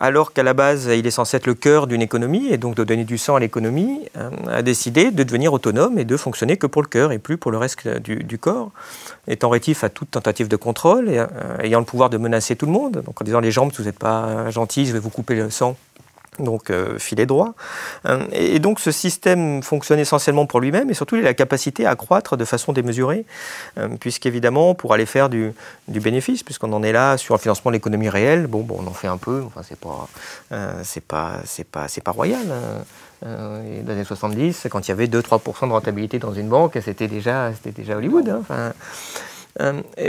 alors 0.00 0.32
qu'à 0.32 0.42
la 0.42 0.54
base 0.54 0.86
il 0.86 1.06
est 1.06 1.10
censé 1.10 1.36
être 1.36 1.46
le 1.46 1.54
cœur 1.54 1.86
d'une 1.86 2.02
économie 2.02 2.48
et 2.48 2.58
donc 2.58 2.74
de 2.74 2.84
donner 2.84 3.04
du 3.04 3.18
sang 3.18 3.36
à 3.36 3.40
l'économie, 3.40 4.00
a 4.48 4.62
décidé 4.62 5.10
de 5.10 5.22
devenir 5.22 5.52
autonome 5.52 5.98
et 5.98 6.04
de 6.04 6.16
fonctionner 6.16 6.56
que 6.56 6.66
pour 6.66 6.82
le 6.82 6.88
cœur 6.88 7.12
et 7.12 7.18
plus 7.18 7.36
pour 7.36 7.50
le 7.50 7.58
reste 7.58 7.86
du, 7.88 8.38
corps, 8.38 8.70
étant 9.28 9.48
rétif 9.48 9.84
à 9.84 9.88
toute 9.88 10.10
tentative 10.10 10.48
de 10.48 10.56
contrôle 10.56 11.08
et 11.08 11.24
ayant 11.60 11.78
le 11.78 11.84
pouvoir 11.84 12.10
de 12.10 12.18
menacer 12.18 12.56
tout 12.56 12.66
le 12.66 12.72
monde, 12.72 13.02
donc 13.04 13.20
en 13.20 13.24
disant 13.24 13.40
les 13.40 13.50
jambes, 13.50 13.72
si 13.72 13.78
vous 13.78 13.84
n'êtes 13.84 13.98
pas 13.98 14.50
gentil, 14.50 14.86
je 14.86 14.92
vais 14.92 14.98
vous 14.98 15.10
couper 15.10 15.34
le 15.34 15.50
sang 15.50 15.76
donc 16.38 16.70
euh, 16.70 16.98
filet 16.98 17.26
droit. 17.26 17.54
Euh, 18.06 18.24
et, 18.32 18.58
donc 18.58 18.80
ce 18.80 18.90
système 18.90 19.62
fonctionne 19.62 19.98
essentiellement 19.98 20.46
pour 20.46 20.60
lui-même 20.60 20.90
et 20.90 20.94
surtout 20.94 21.16
il 21.16 21.20
a 21.20 21.24
la 21.24 21.34
capacité 21.34 21.86
à 21.86 21.94
croître 21.96 22.36
de 22.36 22.44
façon 22.44 22.72
démesurée, 22.72 23.24
euh, 23.78 23.88
puisqu'évidemment 24.00 24.74
pour 24.74 24.92
aller 24.94 25.06
faire 25.06 25.28
du, 25.28 25.52
bénéfice, 25.88 26.42
puisqu'on 26.42 26.72
en 26.72 26.82
est 26.82 26.92
là 26.92 27.16
sur 27.16 27.34
le 27.34 27.40
financement 27.40 27.70
de 27.70 27.76
l'économie 27.76 28.08
réelle, 28.08 28.46
bon, 28.46 28.62
bon, 28.62 28.80
on 28.80 28.86
en 28.86 28.92
fait 28.92 29.08
un 29.08 29.16
peu, 29.16 29.42
enfin 29.46 29.62
c'est 29.62 29.78
pas, 29.78 30.08
c'est 30.82 31.04
pas, 31.04 31.40
c'est 31.44 31.66
pas, 31.66 31.88
c'est 31.88 32.02
pas 32.02 32.10
royal. 32.10 32.46
Hein. 32.50 32.84
dans 33.22 33.62
les 33.62 33.92
années 33.92 34.04
70, 34.04 34.66
quand 34.70 34.86
il 34.86 34.90
y 34.90 34.92
avait 34.92 35.06
2-3% 35.06 35.68
de 35.68 35.72
rentabilité 35.72 36.18
dans 36.18 36.34
une 36.34 36.48
banque, 36.48 36.78
c'était 36.84 37.08
déjà, 37.08 37.52
c'était 37.52 37.82
déjà 37.82 37.96
Hollywood. 37.96 38.28
Hein. 38.28 38.38
Enfin, 38.40 38.72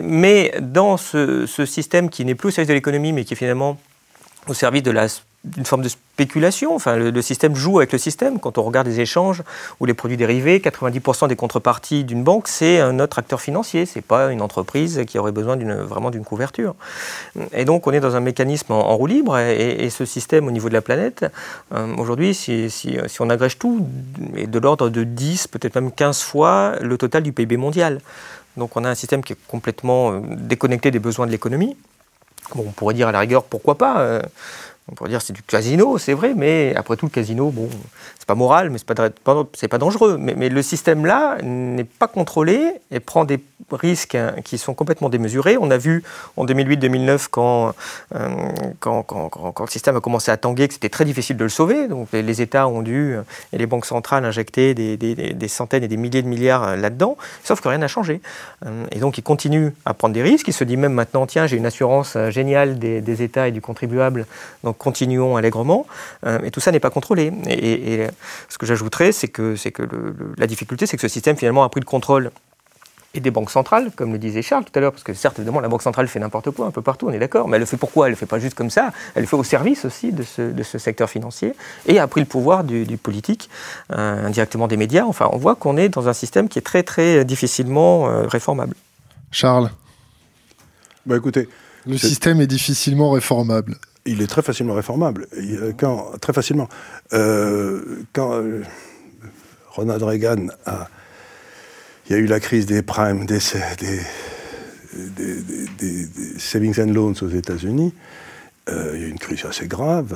mais 0.01 0.53
dans 0.60 0.98
ce, 0.98 1.46
ce 1.46 1.65
système 1.65 2.10
qui 2.10 2.25
n'est 2.25 2.36
plus 2.36 2.48
au 2.50 2.51
service 2.51 2.70
de 2.70 2.74
l'économie, 2.74 3.13
mais 3.13 3.25
qui 3.25 3.34
est 3.34 3.38
finalement 3.38 3.77
au 4.48 4.53
service 4.53 4.84
de 4.84 4.91
la 4.91 5.08
d'une 5.45 5.65
forme 5.65 5.81
de 5.81 5.89
spéculation. 5.89 6.75
Enfin, 6.75 6.95
le, 6.95 7.21
système 7.21 7.55
joue 7.55 7.77
avec 7.77 7.91
le 7.91 7.97
système. 7.97 8.39
Quand 8.39 8.57
on 8.57 8.63
regarde 8.63 8.87
les 8.87 8.99
échanges 8.99 9.43
ou 9.79 9.85
les 9.85 9.93
produits 9.93 10.17
dérivés, 10.17 10.59
90% 10.59 11.27
des 11.27 11.35
contreparties 11.35 12.03
d'une 12.03 12.23
banque, 12.23 12.47
c'est 12.47 12.79
un 12.79 12.99
autre 12.99 13.19
acteur 13.19 13.41
financier. 13.41 13.85
C'est 13.85 14.01
pas 14.01 14.31
une 14.31 14.41
entreprise 14.41 15.03
qui 15.07 15.19
aurait 15.19 15.31
besoin 15.31 15.55
vraiment 15.55 16.09
d'une 16.09 16.23
couverture. 16.23 16.75
Et 17.53 17.65
donc, 17.65 17.87
on 17.87 17.91
est 17.91 17.99
dans 17.99 18.15
un 18.15 18.19
mécanisme 18.19 18.71
en, 18.73 18.95
roue 18.95 19.07
libre. 19.07 19.37
Et, 19.37 19.89
ce 19.89 20.05
système, 20.05 20.47
au 20.47 20.51
niveau 20.51 20.67
de 20.67 20.73
la 20.73 20.81
planète, 20.81 21.25
euh, 21.73 21.95
aujourd'hui, 21.97 22.33
si, 22.33 22.97
on 23.19 23.29
agrège 23.29 23.57
tout, 23.59 23.87
est 24.35 24.47
de 24.47 24.59
l'ordre 24.59 24.89
de 24.89 25.03
10, 25.03 25.47
peut-être 25.47 25.75
même 25.75 25.91
15 25.91 26.21
fois 26.21 26.73
le 26.81 26.97
total 26.97 27.23
du 27.23 27.31
PIB 27.31 27.57
mondial. 27.57 28.01
Donc, 28.57 28.75
on 28.75 28.83
a 28.83 28.89
un 28.89 28.95
système 28.95 29.23
qui 29.23 29.33
est 29.33 29.47
complètement 29.47 30.11
euh, 30.11 30.19
déconnecté 30.29 30.91
des 30.91 30.99
besoins 30.99 31.27
de 31.27 31.31
l'économie. 31.31 31.75
On 32.55 32.63
pourrait 32.71 32.93
dire 32.93 33.07
à 33.07 33.11
la 33.11 33.19
rigueur, 33.19 33.43
pourquoi 33.43 33.77
pas 33.77 33.99
euh, 33.99 34.21
on 34.87 34.95
pourrait 34.95 35.09
dire 35.09 35.21
c'est 35.21 35.33
du 35.33 35.41
casino, 35.41 35.97
c'est 35.97 36.13
vrai, 36.13 36.33
mais 36.35 36.73
après 36.75 36.95
tout, 36.95 37.05
le 37.05 37.11
casino, 37.11 37.49
bon, 37.49 37.69
c'est 38.25 38.34
pas 38.34 38.36
moral, 38.36 38.72
mais 38.72 38.79
c'est 38.79 38.91
pas, 38.91 39.12
c'est 39.53 39.67
pas 39.67 39.77
dangereux. 39.77 40.17
Mais, 40.17 40.50
le 40.50 40.62
système-là 40.63 41.38
n'est 41.44 41.84
pas 41.84 42.08
contrôlé 42.08 42.72
et 42.89 43.00
prend 43.00 43.24
des 43.24 43.39
risques 43.72 44.15
hein, 44.15 44.34
qui 44.44 44.58
sont 44.58 44.74
complètement 44.74 45.10
démesurés. 45.10 45.58
On 45.60 45.70
a 45.70 45.77
vu 45.77 46.03
en 46.36 46.46
2008-2009, 46.46 47.27
quand, 47.29 47.75
euh, 48.15 48.29
quand, 48.79 49.03
quand, 49.03 49.29
quand, 49.29 49.60
le 49.60 49.70
système 49.70 49.96
a 49.96 50.01
commencé 50.01 50.32
à 50.32 50.38
tanguer, 50.38 50.67
que 50.67 50.74
c'était 50.74 50.89
très 50.89 51.05
difficile 51.05 51.38
de 51.38 51.44
le 51.44 51.50
sauver. 51.50 51.88
Donc 51.88 52.08
les, 52.13 52.41
États 52.41 52.67
ont 52.67 52.82
dû, 52.82 53.15
et 53.53 53.60
les 53.60 53.67
banques 53.67 53.86
centrales, 53.86 54.25
injecter 54.25 54.74
des, 54.74 54.98
des, 54.98 55.48
centaines 55.48 55.84
et 55.84 55.88
des 55.88 55.98
milliers 55.98 56.24
de 56.24 56.27
milliards 56.27 56.63
euh, 56.63 56.75
là-dedans, 56.77 57.17
sauf 57.44 57.62
que 57.62 57.67
rien 57.67 57.77
n'a 57.77 57.88
changé. 57.88 58.22
Euh, 58.65 58.86
et 58.91 58.98
donc 58.98 59.20
ils 59.20 59.24
continuent 59.24 59.70
à 59.86 59.94
prendre 59.94 60.15
des 60.15 60.24
risques. 60.24 60.48
Ils 60.48 60.53
se 60.53 60.63
disent 60.63 60.77
même 60.77 60.94
maintenant, 60.94 61.27
tiens, 61.27 61.46
j'ai 61.46 61.58
une 61.58 61.67
assurance 61.67 62.17
géniale 62.29 62.79
des, 62.79 63.22
États 63.22 63.48
et 63.48 63.51
du 63.51 63.62
contribuable. 63.62 64.25
Donc 64.63 64.79
continuons 64.79 65.38
allègrement. 65.38 65.86
Et 66.44 66.50
tout 66.51 66.60
ça 66.60 66.72
n'est 66.72 66.79
pas 66.79 66.89
contrôlé. 66.89 67.32
Et, 67.48 68.08
ce 68.50 68.57
que 68.57 68.65
j'ajouterais, 68.65 69.12
c'est 69.12 69.27
que, 69.27 69.55
la 70.38 70.48
difficulté, 70.48 70.86
c'est 70.86 70.98
que 70.98 71.01
ce 71.01 71.07
système 71.07 71.38
finalement 71.38 71.63
a 71.63 71.69
pris 71.69 71.79
le 71.79 71.86
contrôle 71.86 72.31
et 73.13 73.22
des 73.22 73.31
banques 73.31 73.50
centrales, 73.50 73.91
comme 73.95 74.12
le 74.12 74.17
disait 74.17 74.41
Charles 74.41 74.65
tout 74.65 74.77
à 74.77 74.81
l'heure, 74.81 74.91
parce 74.91 75.03
que 75.03 75.13
certes, 75.13 75.39
évidemment, 75.39 75.62
la 75.62 75.69
Banque 75.69 75.81
centrale 75.81 76.07
fait 76.07 76.19
n'importe 76.19 76.51
quoi 76.51 76.67
un 76.67 76.72
peu 76.72 76.81
partout, 76.81 77.07
on 77.07 77.13
est 77.13 77.19
d'accord, 77.19 77.48
mais 77.48 77.55
elle 77.55 77.62
le 77.62 77.65
fait 77.65 77.77
pourquoi? 77.77 78.07
Elle 78.07 78.12
le 78.12 78.17
fait 78.17 78.25
pas 78.25 78.39
juste 78.39 78.55
comme 78.55 78.69
ça, 78.69 78.91
elle 79.15 79.24
le 79.24 79.27
fait 79.27 79.38
au 79.38 79.43
service 79.43 79.86
aussi 79.86 80.12
de 80.12 80.24
ce, 80.24 80.77
secteur 80.77 81.10
financier, 81.10 81.53
et 81.86 81.98
a 81.98 82.07
pris 82.07 82.19
le 82.19 82.27
pouvoir 82.27 82.65
du, 82.65 82.98
politique, 82.98 83.50
euh, 83.93 84.27
indirectement 84.27 84.67
des 84.67 84.75
médias. 84.75 85.05
Enfin, 85.05 85.29
on 85.31 85.38
voit 85.38 85.55
qu'on 85.55 85.77
est 85.77 85.88
dans 85.88 86.10
un 86.10 86.13
système 86.13 86.50
qui 86.50 86.60
est 86.60 86.62
très, 86.63 86.84
très 86.84 87.24
difficilement 87.24 88.10
euh, 88.10 88.27
réformable. 88.27 88.75
Charles? 89.31 89.72
Bah, 91.05 91.15
écoutez, 91.15 91.48
Le 91.88 91.98
système 91.98 92.41
est 92.41 92.48
difficilement 92.48 93.12
réformable 93.12 93.77
il 94.05 94.21
est 94.21 94.27
très 94.27 94.41
facilement 94.41 94.74
réformable. 94.74 95.27
Quand, 95.77 96.17
très 96.21 96.33
facilement. 96.33 96.69
Euh, 97.13 98.03
quand 98.13 98.33
euh, 98.33 98.62
Ronald 99.69 100.03
Reagan 100.03 100.47
a. 100.65 100.88
Il 102.07 102.12
y 102.12 102.15
a 102.15 102.19
eu 102.19 102.27
la 102.27 102.39
crise 102.39 102.67
des 102.67 102.83
primes, 102.83 103.25
des, 103.25 103.39
des, 105.17 106.07
savings 106.38 106.79
and 106.79 106.93
loans 106.93 107.15
aux 107.19 107.29
États-Unis. 107.29 107.95
Euh, 108.69 108.91
il 108.93 109.01
y 109.01 109.03
a 109.05 109.07
eu 109.07 109.09
une 109.09 109.17
crise 109.17 109.43
assez 109.43 109.67
grave. 109.67 110.15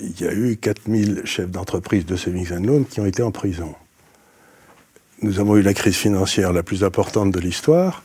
il 0.00 0.20
y 0.20 0.26
a 0.26 0.32
eu 0.32 0.56
4000 0.56 1.22
chefs 1.26 1.48
d'entreprise 1.48 2.06
de 2.06 2.16
savings 2.16 2.52
and 2.52 2.64
loans 2.64 2.82
qui 2.82 2.98
ont 2.98 3.06
été 3.06 3.22
en 3.22 3.30
prison. 3.30 3.72
Nous 5.22 5.38
avons 5.38 5.56
eu 5.56 5.62
la 5.62 5.74
crise 5.74 5.94
financière 5.94 6.52
la 6.52 6.64
plus 6.64 6.82
importante 6.82 7.30
de 7.30 7.38
l'histoire, 7.38 8.02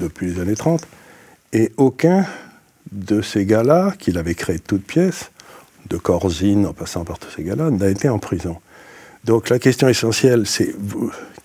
depuis 0.00 0.26
les 0.26 0.40
années 0.40 0.54
30, 0.54 0.86
et 1.52 1.72
aucun 1.76 2.24
de 2.92 3.20
ces 3.22 3.44
gars-là, 3.46 3.94
qu'il 3.98 4.18
avait 4.18 4.34
créé 4.34 4.56
de 4.56 4.62
toutes 4.62 4.84
pièces, 4.84 5.30
de 5.88 5.96
Corzine 5.96 6.66
en 6.66 6.72
passant 6.72 7.04
par 7.04 7.18
tous 7.18 7.30
ces 7.30 7.42
gars-là, 7.42 7.70
n'a 7.70 7.88
été 7.88 8.08
en 8.08 8.18
prison. 8.18 8.56
Donc 9.24 9.48
la 9.48 9.58
question 9.58 9.88
essentielle, 9.88 10.46
c'est 10.46 10.74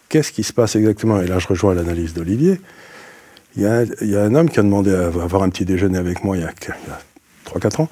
qu'est-ce 0.10 0.32
qui 0.32 0.44
se 0.44 0.54
passe 0.54 0.76
exactement? 0.76 1.22
Et 1.22 1.28
là, 1.28 1.40
je 1.40 1.48
rejoins 1.48 1.74
l'analyse 1.74 2.14
d'Olivier. 2.14 2.62
Il 3.56 3.64
y, 3.64 3.66
a, 3.66 4.24
un 4.24 4.36
homme 4.36 4.50
qui 4.50 4.60
a 4.60 4.64
demandé 4.64 4.94
à 4.94 5.08
avoir 5.08 5.44
un 5.44 5.50
petit 5.50 5.66
déjeuner 5.66 5.98
avec 5.98 6.24
moi 6.24 6.38
il 6.38 6.44
y 6.44 6.46
a, 6.46 6.54
3-4 7.46 7.82
ans, 7.82 7.90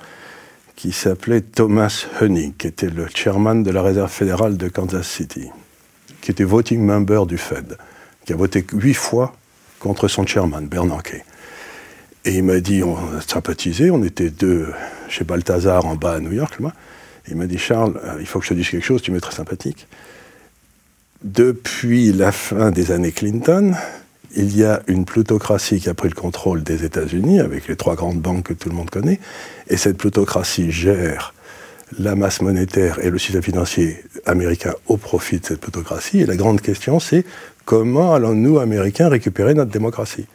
qui 0.78 0.94
s'appelait 0.94 1.42
Thomas 1.42 2.06
Hoenig, 2.22 2.56
qui 2.58 2.68
était 2.68 2.90
le 2.90 3.08
chairman 3.14 3.62
de 3.64 3.72
la 3.72 3.82
réserve 3.82 4.10
fédérale 4.10 4.56
de 4.56 4.70
Kansas 4.70 5.08
City. 5.08 5.50
qui 6.22 6.32
était 6.32 6.46
voting 6.46 6.82
member 6.82 7.26
du 7.26 7.38
Fed, 7.38 7.78
qui 8.26 8.34
a 8.34 8.36
voté 8.36 8.66
huit 8.74 8.94
fois 8.94 9.34
contre 9.80 10.08
son 10.08 10.26
chairman, 10.26 10.68
Bernanke. 10.68 11.24
Et 12.26 12.36
il 12.36 12.44
m'a 12.44 12.60
dit, 12.60 12.84
on 12.84 12.96
a 12.96 13.22
sympathisé, 13.22 13.92
on 13.92 14.04
était 14.04 14.30
deux 14.30 14.68
chez 15.08 15.24
Balthazar 15.24 15.86
en 15.86 15.96
bas 15.96 16.14
à 16.14 16.20
New 16.20 16.34
York. 16.34 16.60
Là. 16.60 16.74
Il 17.30 17.38
m'a 17.38 17.48
dit, 17.48 17.58
Charles, 17.58 18.00
euh, 18.04 18.18
il 18.20 18.26
faut 18.26 18.40
que 18.40 18.46
je 18.46 18.50
te 18.50 18.54
dise 18.56 18.70
quelque 18.70 18.86
chose, 18.86 19.02
tu 19.02 19.12
m'es 19.12 19.20
très 19.20 19.36
sympathique. 19.36 19.88
Depuis 21.24 22.12
la 22.12 22.32
fin 22.32 22.72
des 22.72 22.92
années 22.92 23.12
Clinton, 23.12 23.74
il 24.36 24.56
y 24.56 24.64
a 24.64 24.82
une 24.88 25.06
plutocratie 25.06 25.80
qui 25.80 25.90
a 25.90 25.94
pris 25.94 26.10
le 26.10 26.16
contrôle 26.16 26.64
des 26.64 26.86
États-Unis 26.86 27.40
avec 27.40 27.68
les 27.68 27.76
trois 27.76 27.96
grandes 27.96 28.22
banques 28.22 28.48
que 28.48 28.54
tout 28.54 28.70
le 28.70 28.76
monde 28.76 28.90
connaît, 28.90 29.20
et 29.68 29.78
cette 29.78 29.98
plutocratie 29.98 30.72
gère 30.72 31.34
la 31.98 32.16
masse 32.16 32.42
monétaire 32.42 33.00
et 33.04 33.10
le 33.10 33.18
système 33.18 33.42
financier 33.42 34.04
américain 34.26 34.74
au 34.88 34.98
profit 34.98 35.40
de 35.40 35.46
cette 35.46 35.60
plutocratie. 35.60 36.22
Et 36.22 36.26
la 36.26 36.36
grande 36.36 36.62
question, 36.62 37.00
c'est 37.00 37.26
comment 37.66 38.14
allons-nous, 38.14 38.60
Américains, 38.60 39.10
récupérer 39.10 39.56
notre 39.56 39.72
démocratie? 39.72 40.28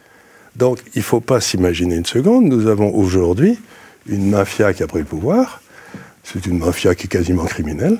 Donc, 0.55 0.79
il 0.95 0.99
ne 0.99 1.03
faut 1.03 1.21
pas 1.21 1.41
s'imaginer 1.41 1.95
une 1.95 2.05
seconde, 2.05 2.45
nous 2.45 2.67
avons 2.67 2.93
aujourd'hui 2.95 3.59
une 4.07 4.29
mafia 4.29 4.73
qui 4.73 4.83
a 4.83 4.87
pris 4.87 4.99
le 4.99 5.05
pouvoir, 5.05 5.61
c'est 6.23 6.45
une 6.45 6.59
mafia 6.59 6.95
qui 6.95 7.05
est 7.05 7.09
quasiment 7.09 7.45
criminelle, 7.45 7.99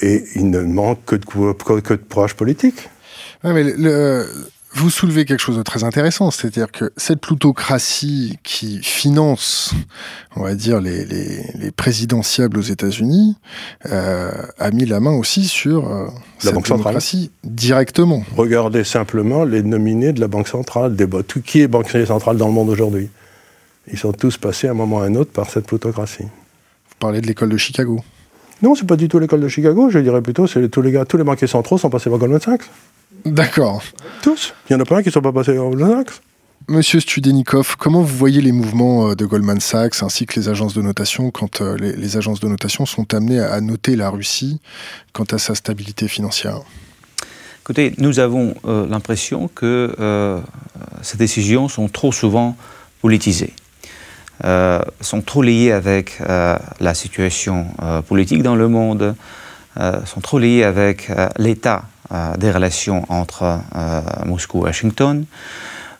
et 0.00 0.24
il 0.34 0.50
ne 0.50 0.60
manque 0.60 1.04
que 1.06 1.16
de, 1.16 1.80
que 1.80 1.94
de 1.94 2.02
courage 2.08 2.34
politique. 2.34 2.88
Vous 4.76 4.90
soulevez 4.90 5.24
quelque 5.24 5.40
chose 5.40 5.56
de 5.56 5.62
très 5.62 5.84
intéressant, 5.84 6.30
c'est-à-dire 6.30 6.70
que 6.70 6.92
cette 6.98 7.20
plutocratie 7.20 8.38
qui 8.42 8.78
finance, 8.82 9.72
on 10.36 10.42
va 10.42 10.54
dire, 10.54 10.80
les, 10.80 11.06
les, 11.06 11.70
présidentiables 11.70 12.58
aux 12.58 12.62
États-Unis, 12.62 13.36
euh, 13.86 14.30
a 14.58 14.70
mis 14.72 14.84
la 14.84 15.00
main 15.00 15.12
aussi 15.12 15.44
sur 15.44 15.90
euh, 15.90 16.08
la 16.44 16.52
Banque 16.52 16.66
centrale 16.66 16.98
directement. 17.44 18.22
Regardez 18.36 18.84
simplement 18.84 19.44
les 19.44 19.62
nominés 19.62 20.12
de 20.12 20.20
la 20.20 20.28
Banque 20.28 20.48
centrale, 20.48 20.94
des, 20.94 21.06
qui 21.44 21.62
est 21.62 21.68
Banque 21.68 21.88
centrale 21.88 22.36
dans 22.36 22.48
le 22.48 22.52
monde 22.52 22.68
aujourd'hui. 22.68 23.08
Ils 23.90 23.98
sont 23.98 24.12
tous 24.12 24.36
passés 24.36 24.68
à 24.68 24.72
un 24.72 24.74
moment 24.74 24.98
ou 24.98 25.00
à 25.00 25.04
un 25.04 25.14
autre 25.14 25.32
par 25.32 25.48
cette 25.48 25.66
plutocratie. 25.66 26.24
Vous 26.24 26.96
parlez 26.98 27.22
de 27.22 27.26
l'école 27.26 27.48
de 27.48 27.56
Chicago 27.56 28.04
Non, 28.60 28.74
c'est 28.74 28.86
pas 28.86 28.96
du 28.96 29.08
tout 29.08 29.18
l'école 29.18 29.40
de 29.40 29.48
Chicago, 29.48 29.88
je 29.88 30.00
dirais 30.00 30.20
plutôt, 30.20 30.46
c'est 30.46 30.68
tous 30.68 30.82
les 30.82 30.92
gars, 30.92 31.06
tous 31.06 31.16
les 31.16 31.24
banquiers 31.24 31.46
centraux 31.46 31.78
sont 31.78 31.88
passés 31.88 32.10
par 32.10 32.18
Goldman 32.18 32.40
Sachs. 32.40 32.68
D'accord. 33.24 33.82
Tous. 34.22 34.54
Il 34.68 34.74
n'y 34.74 34.80
en 34.80 34.82
a 34.82 34.86
pas 34.86 34.98
un 34.98 35.02
qui 35.02 35.08
ne 35.08 35.12
sont 35.12 35.20
pas 35.20 35.32
passés 35.32 35.56
au 35.58 35.70
Goldman 35.70 36.04
Sachs. 36.04 36.20
Monsieur 36.68 36.98
Studenikov, 36.98 37.76
comment 37.78 38.02
vous 38.02 38.16
voyez 38.16 38.40
les 38.40 38.50
mouvements 38.50 39.10
euh, 39.10 39.14
de 39.14 39.24
Goldman 39.24 39.60
Sachs 39.60 40.02
ainsi 40.02 40.26
que 40.26 40.40
les 40.40 40.48
agences 40.48 40.74
de 40.74 40.82
notation 40.82 41.30
quand 41.30 41.60
euh, 41.60 41.76
les, 41.76 42.16
agences 42.16 42.40
de 42.40 42.48
notation 42.48 42.86
sont 42.86 43.14
amenées 43.14 43.38
à 43.38 43.60
noter 43.60 43.94
la 43.94 44.10
Russie 44.10 44.60
quant 45.12 45.26
à 45.30 45.38
sa 45.38 45.54
stabilité 45.54 46.08
financière? 46.08 46.62
Écoutez, 47.60 47.94
nous 47.98 48.18
avons 48.18 48.56
euh, 48.64 48.84
l'impression 48.88 49.46
que 49.46 49.94
ces 51.02 51.16
décisions 51.16 51.68
sont 51.68 51.88
trop 51.88 52.10
souvent 52.10 52.56
politisées. 53.00 53.54
sont 54.42 55.22
trop 55.24 55.42
liées 55.42 55.70
avec 55.70 56.18
la 56.18 56.94
situation 56.94 57.68
politique 58.08 58.42
dans 58.42 58.56
le 58.56 58.68
monde, 58.68 59.14
sont 60.04 60.20
trop 60.20 60.38
liées 60.38 60.62
avec 60.62 61.10
l'état 61.38 61.84
euh, 61.84 61.95
des 62.38 62.50
relations 62.50 63.04
entre 63.08 63.42
euh, 63.42 64.00
Moscou 64.24 64.58
et 64.58 64.64
Washington. 64.64 65.24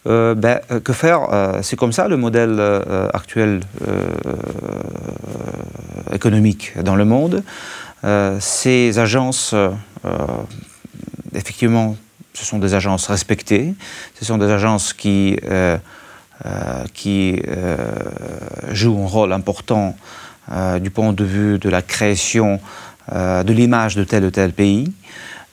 Euh, 0.06 0.34
ben, 0.34 0.60
que 0.84 0.92
faire 0.92 1.28
C'est 1.62 1.76
comme 1.76 1.92
ça 1.92 2.06
le 2.06 2.16
modèle 2.16 2.60
actuel 3.12 3.60
économique 6.12 6.80
dans 6.80 6.94
le 6.94 7.04
monde. 7.04 7.42
ces 8.38 8.98
agences, 8.98 9.54
effectivement, 11.34 11.96
ce 12.34 12.44
sont 12.44 12.58
des 12.58 12.74
agences 12.74 13.08
respectées, 13.08 13.74
ce 14.18 14.24
sont 14.24 14.38
des 14.38 14.50
agences 14.50 14.92
qui, 14.92 15.40
qui 16.94 17.42
jouent 18.70 19.02
un 19.02 19.08
rôle 19.08 19.32
important 19.32 19.96
du 20.80 20.90
point 20.90 21.12
de 21.12 21.24
vue 21.24 21.58
de 21.58 21.68
la 21.68 21.82
création 21.82 22.60
de 23.12 23.52
l'image 23.52 23.96
de 23.96 24.04
tel 24.04 24.24
ou 24.24 24.30
tel 24.30 24.52
pays. 24.52 24.92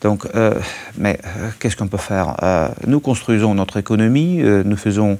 Donc, 0.03 0.27
euh, 0.35 0.53
mais 0.97 1.17
euh, 1.25 1.49
qu'est-ce 1.59 1.77
qu'on 1.77 1.87
peut 1.87 1.97
faire? 1.97 2.35
Euh, 2.43 2.67
Nous 2.85 2.99
construisons 2.99 3.55
notre 3.55 3.77
économie, 3.77 4.37
nous 4.43 4.77
faisons 4.77 5.17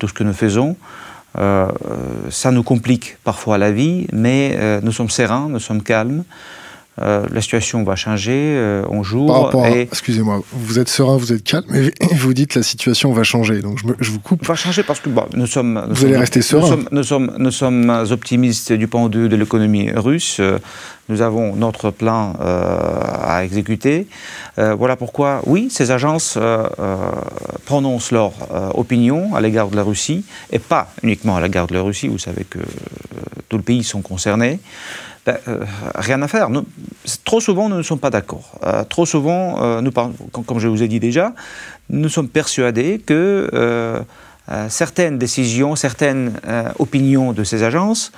tout 0.00 0.08
ce 0.08 0.14
que 0.14 0.24
nous 0.24 0.32
faisons. 0.32 0.76
ça 1.34 2.50
nous 2.50 2.62
complique 2.62 3.18
parfois 3.22 3.58
la 3.58 3.70
vie, 3.70 4.08
mais 4.12 4.80
nous 4.82 4.90
sommes 4.90 5.10
sereins, 5.10 5.48
nous 5.48 5.60
sommes 5.60 5.82
calmes. 5.82 6.24
Euh, 7.02 7.26
la 7.30 7.42
situation 7.42 7.84
va 7.84 7.94
changer, 7.94 8.54
euh, 8.56 8.82
on 8.88 9.02
joue. 9.02 9.30
Excusez-moi, 9.64 10.42
vous 10.52 10.78
êtes 10.78 10.88
serein, 10.88 11.18
vous 11.18 11.32
êtes 11.32 11.44
calme, 11.44 11.64
mais 11.68 11.92
vous 12.14 12.32
dites 12.32 12.54
la 12.54 12.62
situation 12.62 13.12
va 13.12 13.22
changer, 13.22 13.60
donc 13.60 13.78
je, 14.00 14.10
vous 14.10 14.18
coupe. 14.18 14.46
Va 14.46 14.54
changer 14.54 14.82
parce 14.82 15.00
que 15.00 15.10
nous 15.34 15.46
sommes. 15.46 15.86
vous 15.90 16.04
allez 16.06 16.16
rester 16.16 16.40
serein. 16.40 16.78
Nous 16.90 17.02
sommes, 17.02 17.32
nous 17.38 17.50
sommes, 17.50 17.90
optimistes 18.10 18.72
du 18.72 18.88
point 18.88 19.08
de 19.08 19.18
vue 19.18 19.28
de 19.28 19.36
l'économie 19.36 19.90
russe. 19.90 20.40
Nous 21.08 21.20
avons 21.20 21.54
notre 21.54 21.90
plan 21.90 22.34
euh, 22.40 23.00
à 23.22 23.44
exécuter. 23.44 24.06
voilà 24.56 24.96
pourquoi, 24.96 25.42
oui, 25.44 25.68
ces 25.70 25.90
agences 25.90 26.38
prononcent 27.66 28.10
leur 28.10 28.32
opinion 28.74 29.34
à 29.34 29.42
l'égard 29.42 29.68
de 29.68 29.76
la 29.76 29.82
Russie, 29.82 30.24
et 30.50 30.58
pas 30.58 30.88
uniquement 31.02 31.36
à 31.36 31.42
l'égard 31.42 31.66
de 31.66 31.74
la 31.74 31.82
Russie. 31.82 32.08
Vous 32.08 32.18
savez 32.18 32.44
que 32.48 32.60
tous 33.48 33.58
les 33.58 33.62
pays 33.62 33.84
sont 33.84 34.00
concernés. 34.00 34.60
Ben, 35.26 35.38
euh, 35.48 35.64
rien 35.96 36.22
à 36.22 36.28
faire. 36.28 36.48
trop 37.24 37.40
souvent, 37.40 37.68
nous 37.68 37.76
ne 37.76 37.82
sommes 37.82 37.98
pas 37.98 38.10
d'accord. 38.10 38.60
Euh, 38.62 38.84
trop 38.84 39.04
souvent, 39.06 39.60
euh, 39.60 39.80
nous, 39.80 39.90
comme 39.90 40.60
je 40.60 40.68
vous 40.68 40.84
ai 40.84 40.88
dit 40.88 41.00
déjà, 41.00 41.34
nous 41.90 42.08
sommes 42.08 42.28
persuadés 42.28 43.00
que 43.04 43.50
certaines 44.68 45.18
décisions, 45.18 45.74
certaines 45.74 46.34
opinions 46.78 47.32
de 47.32 47.42
ces 47.42 47.64
agences 47.64 48.12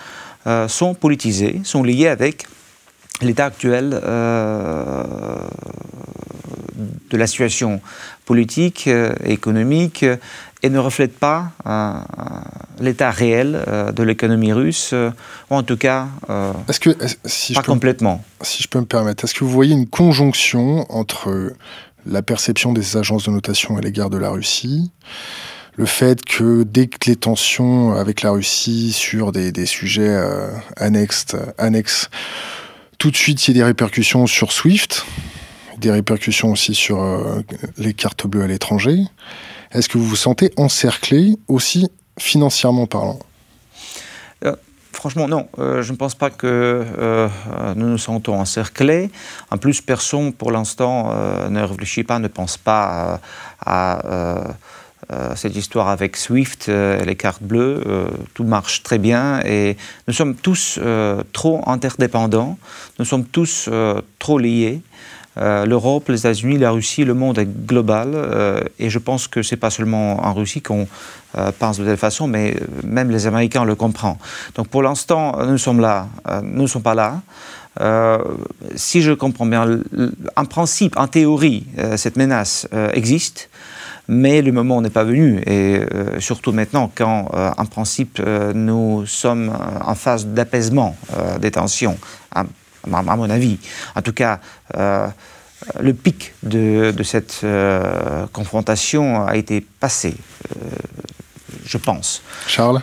sont 0.66 0.92
politisées, 0.94 1.62
sont 1.64 1.82
liées 1.82 2.08
avec 2.08 2.46
l'état 3.22 3.46
actuel 3.46 3.90
de 7.10 7.16
la 7.16 7.26
situation 7.26 7.80
politique, 8.26 8.88
économique, 9.24 10.04
et 10.62 10.70
ne 10.70 10.78
reflète 10.78 11.16
pas 11.16 11.52
euh, 11.66 11.94
l'état 12.80 13.10
réel 13.10 13.64
euh, 13.68 13.92
de 13.92 14.02
l'économie 14.02 14.52
russe, 14.52 14.90
euh, 14.92 15.10
ou 15.50 15.54
en 15.54 15.62
tout 15.62 15.76
cas 15.76 16.08
que, 16.80 16.96
si 17.24 17.54
pas 17.54 17.62
complètement. 17.62 18.24
si 18.42 18.62
je 18.62 18.68
peux 18.68 18.80
me 18.80 18.86
permettre, 18.86 19.24
est-ce 19.24 19.34
que 19.34 19.44
vous 19.44 19.50
voyez 19.50 19.72
une 19.72 19.86
conjonction 19.86 20.90
entre 20.90 21.52
la 22.06 22.22
perception 22.22 22.72
des 22.72 22.96
agences 22.96 23.24
de 23.24 23.30
notation 23.30 23.76
à 23.76 23.80
l'égard 23.80 24.10
de 24.10 24.18
la 24.18 24.30
Russie, 24.30 24.90
le 25.76 25.86
fait 25.86 26.24
que 26.24 26.64
dès 26.64 26.88
que 26.88 27.08
les 27.08 27.16
tensions 27.16 27.92
avec 27.92 28.22
la 28.22 28.30
Russie 28.30 28.92
sur 28.92 29.30
des, 29.30 29.52
des 29.52 29.66
sujets 29.66 30.16
annexes, 30.76 31.36
annexes, 31.56 32.08
tout 32.98 33.10
de 33.10 33.16
suite 33.16 33.46
il 33.46 33.56
y 33.56 33.60
a 33.60 33.62
des 33.62 33.64
répercussions 33.64 34.26
sur 34.26 34.50
SWIFT, 34.52 35.04
des 35.76 35.92
répercussions 35.92 36.50
aussi 36.50 36.74
sur 36.74 37.00
les 37.76 37.94
cartes 37.94 38.26
bleues 38.26 38.42
à 38.42 38.46
l'étranger. 38.48 39.04
Est-ce 39.72 39.88
que 39.88 39.98
vous 39.98 40.06
vous 40.06 40.16
sentez 40.16 40.52
encerclé 40.56 41.36
aussi 41.46 41.88
financièrement 42.18 42.86
parlant? 42.86 43.18
Euh, 44.44 44.56
Franchement, 44.92 45.28
non. 45.28 45.48
Euh, 45.58 45.82
je 45.82 45.92
ne 45.92 45.96
pense 45.96 46.14
pas 46.14 46.30
que 46.30 46.46
euh, 46.46 47.28
nous 47.76 47.88
nous 47.88 47.98
sentons 47.98 48.34
encerclés. 48.40 49.10
En 49.50 49.58
plus, 49.58 49.80
personne, 49.80 50.32
pour 50.32 50.50
l'instant, 50.50 51.14
ne 51.48 51.62
réfléchit 51.62 52.02
pas, 52.02 52.18
ne 52.18 52.28
pense 52.28 52.56
pas 52.56 53.20
à, 53.64 54.54
cette 55.36 55.56
histoire 55.56 55.88
avec 55.88 56.16
SWIFT 56.16 56.68
et 56.68 57.04
les 57.04 57.16
cartes 57.16 57.42
bleues. 57.42 58.10
tout 58.34 58.44
marche 58.44 58.82
très 58.82 58.98
bien 58.98 59.40
et 59.46 59.76
nous 60.06 60.12
sommes 60.12 60.34
tous 60.34 60.78
trop 61.32 61.62
interdépendants. 61.66 62.58
Nous 62.98 63.06
sommes 63.06 63.24
tous 63.24 63.70
trop 64.18 64.38
liés. 64.38 64.82
Euh, 65.40 65.66
L'Europe, 65.66 66.08
les 66.08 66.20
États-Unis, 66.20 66.58
la 66.58 66.70
Russie, 66.70 67.04
le 67.04 67.14
monde 67.14 67.38
est 67.38 67.66
global. 67.66 68.12
Euh, 68.14 68.60
et 68.78 68.90
je 68.90 68.98
pense 68.98 69.28
que 69.28 69.42
ce 69.42 69.54
n'est 69.54 69.58
pas 69.58 69.70
seulement 69.70 70.24
en 70.24 70.32
Russie 70.32 70.62
qu'on 70.62 70.86
euh, 71.36 71.52
pense 71.58 71.78
de 71.78 71.84
telle 71.84 71.96
façon, 71.96 72.26
mais 72.26 72.56
même 72.84 73.10
les 73.10 73.26
Américains 73.26 73.64
le 73.64 73.74
comprennent. 73.74 74.16
Donc 74.54 74.68
pour 74.68 74.82
l'instant, 74.82 75.36
nous 75.46 75.58
sommes 75.58 75.80
là, 75.80 76.08
nous 76.42 76.62
ne 76.62 76.66
sommes 76.66 76.82
pas 76.82 76.94
là. 76.94 77.20
si 78.74 79.02
je 79.02 79.12
comprends 79.12 79.46
bien, 79.46 79.80
en 80.36 80.44
principe, 80.44 80.96
en 80.96 81.06
théorie, 81.06 81.66
cette 81.96 82.16
menace 82.16 82.66
existe 82.92 83.50
mais 84.10 84.40
le 84.40 84.52
moment 84.52 84.80
n'est 84.80 84.88
pas 84.88 85.04
venu. 85.04 85.42
Et 85.46 85.82
surtout 86.18 86.52
maintenant, 86.52 86.90
quand 86.94 87.28
en 87.34 87.66
principe 87.66 88.22
nous 88.54 89.04
sommes 89.04 89.52
en 89.84 89.94
phase 89.94 90.26
d'apaisement 90.26 90.96
des 91.40 91.50
tensions, 91.50 91.98
à 92.84 93.16
mon 93.16 93.30
avis. 93.30 93.58
En 93.94 94.02
tout 94.02 94.12
cas, 94.12 94.40
euh, 94.76 95.06
le 95.80 95.94
pic 95.94 96.34
de, 96.42 96.92
cette 97.02 97.40
euh, 97.44 98.26
confrontation 98.32 99.26
a 99.26 99.36
été 99.36 99.60
passé, 99.60 100.14
euh, 100.56 100.60
je 101.64 101.78
pense. 101.78 102.22
Charles 102.46 102.82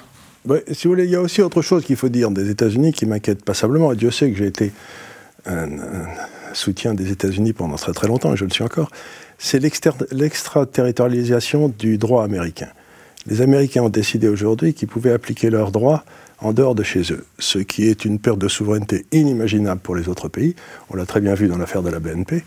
Si 0.71 0.88
vous 0.88 0.93
voulez, 0.93 1.05
il 1.05 1.12
y 1.12 1.15
a 1.15 1.21
aussi 1.21 1.41
autre 1.41 1.62
chose 1.62 1.84
qu'il 1.84 1.95
faut 1.95 2.10
dire 2.10 2.31
des 2.31 2.49
États-Unis 2.49 2.93
qui 2.93 3.05
m'inquiète 3.05 3.43
passablement. 3.43 3.93
Et 3.93 3.95
Dieu 3.95 4.12
sait 4.12 4.31
que 4.31 4.38
j'ai 4.38 4.47
été 4.47 4.73
soutien 6.53 6.95
des 6.95 7.12
États-Unis 7.12 7.53
pendant 7.53 7.75
très 7.75 7.93
très 7.93 8.08
longtemps, 8.08 8.34
et 8.34 8.38
je 8.38 8.45
le 8.45 8.49
suis 8.49 8.63
encore, 8.63 8.89
c'est 9.38 9.60
l'extraterritorialisation 9.60 11.69
du 11.69 11.99
droit 11.99 12.23
américain. 12.23 12.69
Les 13.27 13.41
Américains 13.41 13.84
ont 13.84 13.89
décidé 13.89 14.27
aujourd'hui 14.27 14.73
qu'ils 14.73 14.88
pouvaient 14.88 15.12
appliquer 15.12 15.49
leurs 15.49 15.71
droits 15.71 16.03
en 16.39 16.54
dehors 16.54 16.76
de 16.76 16.84
chez 16.84 17.12
eux, 17.12 17.26
ce 17.39 17.60
qui 17.60 17.88
est 17.88 18.06
une 18.06 18.19
perte 18.19 18.39
de 18.39 18.48
souveraineté 18.48 19.06
inimaginable 19.12 19.82
pour 19.82 19.95
les 19.95 20.10
autres 20.10 20.28
pays. 20.28 20.56
On 20.89 20.95
l'a 20.95 21.06
très 21.06 21.21
bien 21.21 21.34
vu 21.34 21.48
dans 21.48 21.58
l'affaire 21.58 21.84
de 21.84 21.89
la 21.89 22.00
BNP 22.00 22.43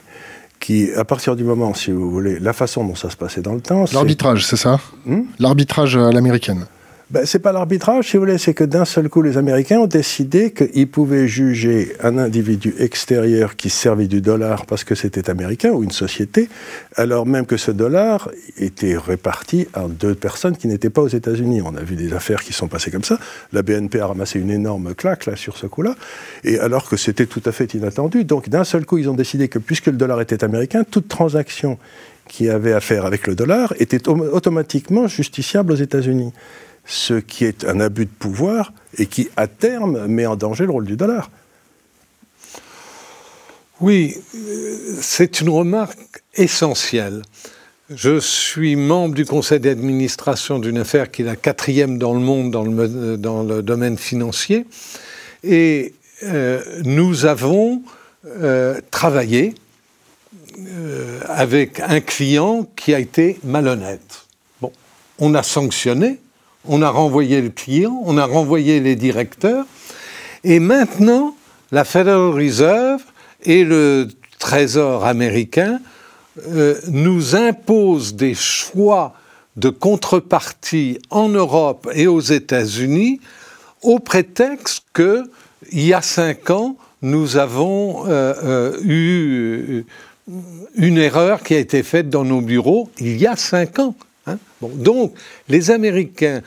qui, 0.61 0.93
à 0.95 1.05
partir 1.05 1.37
du 1.37 1.45
moment, 1.45 1.73
si 1.75 1.93
vous 1.93 2.11
voulez, 2.11 2.39
la 2.39 2.53
façon 2.53 2.85
dont 2.85 2.97
ça 2.97 3.11
se 3.11 3.17
passait 3.17 3.43
dans 3.43 3.55
le 3.55 3.61
temps. 3.61 3.85
L'arbitrage, 3.93 4.45
c'est 4.45 4.57
ça? 4.57 4.81
Hmm? 5.07 5.23
L'arbitrage 5.39 5.97
à 5.97 6.11
l'américaine 6.11 6.67
ben, 7.11 7.25
c'est 7.25 7.39
pas 7.39 7.53
l'arbitrage, 7.53 8.11
si 8.11 8.19
vous 8.19 8.25
voulez, 8.25 8.37
c'est 8.37 8.53
que 8.53 8.65
d'un 8.65 8.85
seul 8.85 9.09
coup, 9.09 9.23
les 9.23 9.39
Américains 9.39 9.79
ont 9.79 9.87
décidé 9.87 10.53
qu'ils 10.53 10.89
pouvaient 10.89 11.27
juger 11.27 11.95
un 12.03 12.19
individu 12.19 12.75
extérieur 12.79 13.57
qui 13.57 13.71
servait 13.71 14.09
du 14.09 14.21
dollar 14.21 14.67
parce 14.67 14.85
que 14.85 14.95
c'était 14.95 15.31
américain 15.31 15.71
ou 15.71 15.83
une 15.83 15.91
société, 15.91 16.51
alors 16.97 17.25
même 17.25 17.47
que 17.47 17.57
ce 17.57 17.71
dollar 17.71 18.31
était 18.59 18.99
réparti 18.99 19.67
à 19.73 19.89
deux 19.89 20.15
personnes 20.15 20.55
qui 20.55 20.69
n'étaient 20.69 20.91
pas 20.91 21.01
aux 21.01 21.09
États-Unis. 21.09 21.63
On 21.65 21.75
a 21.77 21.83
vu 21.83 21.97
des 21.97 22.13
affaires 22.13 22.43
qui 22.43 22.53
sont 22.53 22.69
passées 22.69 22.91
comme 22.91 23.05
ça. 23.05 23.19
La 23.55 23.63
BNP 23.63 24.01
a 24.01 24.09
ramassé 24.09 24.39
une 24.39 24.51
énorme 24.51 24.95
claque 24.95 25.25
là 25.25 25.35
sur 25.35 25.57
ce 25.57 25.67
coup-là, 25.67 25.95
et 26.45 26.59
alors 26.59 26.91
que 26.91 26.99
c'était 26.99 27.27
tout 27.27 27.43
à 27.47 27.53
fait 27.53 27.73
inattendu. 27.73 28.25
Donc 28.25 28.51
d'un 28.51 28.65
seul 28.65 28.85
coup, 28.85 28.99
ils 28.99 29.09
ont 29.09 29.15
décidé 29.15 29.49
que 29.49 29.59
puisque 29.59 29.87
le 29.87 29.93
dollar 29.93 30.21
était 30.21 30.45
américain, 30.45 30.85
toute 30.85 31.09
transaction 31.09 31.79
qui 32.29 32.51
avait 32.51 32.75
affaire 32.75 33.07
avec 33.07 33.27
le 33.27 33.35
dollar 33.35 33.73
était 33.79 34.07
automatiquement 34.09 35.09
justiciable 35.09 35.73
aux 35.73 35.77
États-Unis 35.77 36.35
ce 36.89 37.15
qui 37.15 37.45
est 37.45 37.65
un 37.65 37.79
abus 37.79 38.07
de 38.07 38.11
pouvoir 38.11 38.73
et 38.97 39.07
qui, 39.07 39.29
à 39.37 39.47
terme, 39.47 40.07
met 40.07 40.27
en 40.27 40.35
danger 40.35 40.65
le 40.65 40.73
rôle 40.73 40.87
du 40.87 40.97
dollar. 40.97 41.31
Oui, 43.81 44.17
c'est 45.01 45.41
une 45.41 45.51
remarque 45.51 46.25
essentielle. 46.35 47.23
Je 47.91 48.19
suis 48.19 48.75
membre 48.75 49.15
du 49.15 49.25
conseil 49.25 49.61
d'administration 49.61 50.59
d'une 50.59 50.79
affaire 50.79 51.11
qui 51.11 51.23
est 51.23 51.27
la 51.27 51.37
quatrième 51.37 51.99
dans 51.99 52.13
le 52.13 52.21
monde 52.21 52.51
dans 52.51 53.43
le, 53.43 53.63
domaine 53.63 53.97
financier. 53.97 54.67
Et 55.45 55.95
euh, 56.25 56.63
nous 56.85 57.27
avons 57.27 57.83
euh, 58.27 58.81
travaillé 58.91 59.55
euh, 60.59 61.21
avec 61.29 61.81
un 61.81 62.01
client 62.01 62.67
qui 62.77 62.95
a 62.95 62.99
été 62.99 63.39
malhonnête. 63.45 64.27
Bon, 64.61 64.73
on 65.19 65.35
a 65.35 65.43
sanctionné, 65.43 66.19
on 66.67 66.83
a 66.83 66.91
renvoyé 66.91 67.41
le 67.41 67.51
client, 67.51 68.01
on 68.05 68.19
a 68.19 68.25
renvoyé 68.25 68.81
les 68.81 68.97
directeurs, 68.97 69.67
et 70.45 70.61
maintenant, 70.61 71.35
la 71.73 71.85
Federal 71.85 72.31
Reserve 72.31 73.03
et 73.43 73.65
le 73.65 74.09
Trésor 74.39 75.05
américain 75.05 75.81
euh, 76.47 76.77
nous 76.89 77.35
imposent 77.35 78.15
des 78.15 78.35
choix 78.35 79.15
de 79.57 79.71
contrepartie 79.71 80.99
en 81.11 81.29
Europe 81.29 81.89
et 81.95 82.07
aux 82.07 82.21
États-Unis 82.21 83.21
au 83.83 83.99
prétexte 83.99 84.85
que, 84.93 85.25
il 85.73 85.85
y 85.85 85.95
a 85.95 86.03
cinq 86.03 86.51
ans, 86.51 86.77
nous 87.03 87.37
avons 87.37 88.07
euh, 88.07 88.35
euh, 88.45 88.79
eu 88.85 89.85
une 90.75 90.99
erreur 90.99 91.43
qui 91.43 91.55
a 91.55 91.59
été 91.59 91.83
faite 91.83 92.11
dans 92.11 92.25
nos 92.25 92.41
bureaux 92.41 92.91
il 92.99 93.17
y 93.19 93.27
a 93.27 93.37
cinq 93.37 93.79
ans. 93.79 93.95
Hein? 94.29 94.39
donc, 94.61 95.15
les 95.49 95.71
Américains 95.71 96.43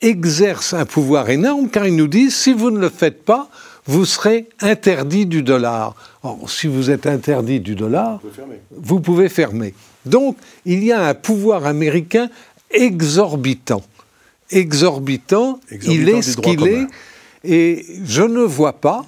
exercent 0.00 0.74
un 0.74 0.84
pouvoir 0.84 1.30
énorme 1.30 1.68
car 1.68 1.86
ils 1.86 1.96
nous 1.96 2.08
disent 2.08 2.36
si 2.36 2.52
vous 2.52 2.70
ne 2.70 2.78
le 2.78 2.90
faites 2.90 3.24
pas, 3.24 3.48
vous 3.86 4.04
serez 4.04 4.48
interdit 4.60 5.26
du 5.26 5.42
dollar. 5.42 5.94
Or, 6.22 6.48
si 6.48 6.66
vous 6.66 6.90
êtes 6.90 7.06
interdit 7.06 7.60
du 7.60 7.74
dollar, 7.74 8.20
vous 8.70 9.00
pouvez 9.00 9.28
fermer. 9.28 9.74
Donc, 10.06 10.36
il 10.64 10.82
y 10.84 10.92
a 10.92 11.06
un 11.06 11.14
pouvoir 11.14 11.66
américain 11.66 12.28
exorbitant. 12.70 13.82
Exorbitant, 14.50 15.60
il 15.70 16.08
est 16.08 16.22
ce 16.22 16.36
qu'il 16.36 16.66
est. 16.66 16.86
Et 17.44 17.84
je 18.04 18.22
ne 18.22 18.42
vois 18.42 18.74
pas 18.74 19.04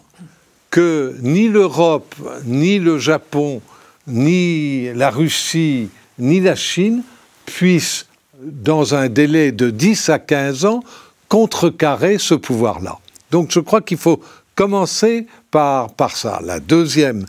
que 0.70 1.16
ni 1.22 1.48
l'Europe, 1.48 2.14
ni 2.44 2.78
le 2.78 2.98
Japon, 2.98 3.62
ni 4.06 4.92
la 4.94 5.10
Russie, 5.10 5.88
ni 6.18 6.40
la 6.40 6.54
Chine 6.54 7.02
puissent 7.46 8.06
dans 8.42 8.94
un 8.94 9.08
délai 9.08 9.52
de 9.52 9.70
10 9.70 10.10
à 10.10 10.18
15 10.18 10.64
ans, 10.66 10.82
contrecarrer 11.28 12.18
ce 12.18 12.34
pouvoir-là. 12.34 12.98
Donc 13.30 13.50
je 13.50 13.60
crois 13.60 13.80
qu'il 13.80 13.98
faut 13.98 14.20
commencer 14.54 15.26
par, 15.50 15.92
par 15.92 16.16
ça. 16.16 16.40
La 16.44 16.60
deuxième 16.60 17.24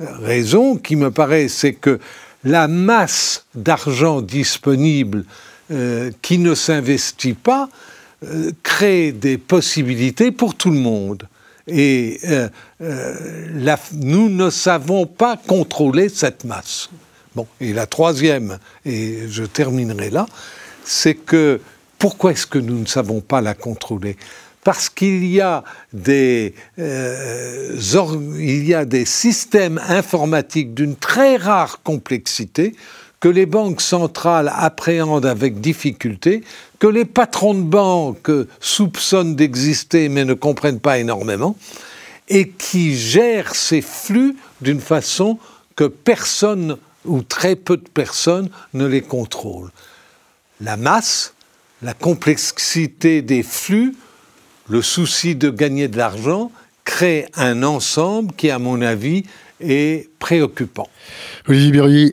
raison 0.00 0.76
qui 0.76 0.96
me 0.96 1.10
paraît, 1.10 1.48
c'est 1.48 1.74
que 1.74 1.98
la 2.44 2.68
masse 2.68 3.46
d'argent 3.54 4.22
disponible 4.22 5.24
euh, 5.70 6.10
qui 6.22 6.38
ne 6.38 6.54
s'investit 6.54 7.34
pas 7.34 7.68
euh, 8.24 8.52
crée 8.62 9.12
des 9.12 9.38
possibilités 9.38 10.30
pour 10.30 10.54
tout 10.54 10.70
le 10.70 10.78
monde. 10.78 11.24
Et 11.66 12.18
euh, 12.24 12.48
nous 13.92 14.30
ne 14.30 14.48
savons 14.48 15.04
pas 15.04 15.36
contrôler 15.36 16.08
cette 16.08 16.44
masse. 16.44 16.88
Et 17.60 17.72
la 17.72 17.86
troisième, 17.86 18.58
et 18.84 19.28
je 19.28 19.44
terminerai 19.44 20.10
là, 20.10 20.26
c'est 20.84 21.14
que 21.14 21.60
pourquoi 21.98 22.32
est-ce 22.32 22.46
que 22.46 22.58
nous 22.58 22.78
ne 22.78 22.86
savons 22.86 23.20
pas 23.20 23.40
la 23.40 23.54
contrôler? 23.54 24.16
Parce 24.64 24.88
qu'il 24.88 25.24
y, 25.24 25.40
a 25.40 25.64
des, 25.92 26.54
euh, 26.78 27.76
il 28.38 28.66
y 28.66 28.74
a 28.74 28.84
des 28.84 29.04
systèmes 29.04 29.80
informatiques 29.88 30.74
d'une 30.74 30.96
très 30.96 31.36
rare 31.36 31.82
complexité 31.82 32.74
que 33.20 33.28
les 33.28 33.46
banques 33.46 33.80
centrales 33.80 34.52
appréhendent 34.54 35.26
avec 35.26 35.60
difficulté, 35.60 36.42
que 36.78 36.86
les 36.86 37.04
patrons 37.04 37.54
de 37.54 37.62
banques 37.62 38.30
soupçonnent 38.60 39.34
d'exister 39.34 40.08
mais 40.08 40.24
ne 40.24 40.34
comprennent 40.34 40.80
pas 40.80 40.98
énormément, 40.98 41.56
et 42.28 42.48
qui 42.48 42.96
gèrent 42.96 43.54
ces 43.54 43.80
flux 43.80 44.36
d'une 44.60 44.80
façon 44.80 45.38
que 45.76 45.84
personne 45.84 46.76
ou 47.08 47.22
très 47.22 47.56
peu 47.56 47.76
de 47.76 47.88
personnes 47.88 48.50
ne 48.74 48.86
les 48.86 49.02
contrôlent. 49.02 49.70
La 50.60 50.76
masse, 50.76 51.34
la 51.82 51.94
complexité 51.94 53.22
des 53.22 53.42
flux, 53.42 53.94
le 54.68 54.82
souci 54.82 55.34
de 55.34 55.50
gagner 55.50 55.88
de 55.88 55.96
l'argent 55.96 56.50
créent 56.84 57.28
un 57.36 57.62
ensemble 57.62 58.32
qui, 58.34 58.50
à 58.50 58.58
mon 58.58 58.80
avis, 58.82 59.24
est 59.60 60.08
préoccupant. 60.18 60.88
Olivier 61.48 61.72
Berrier, 61.72 62.12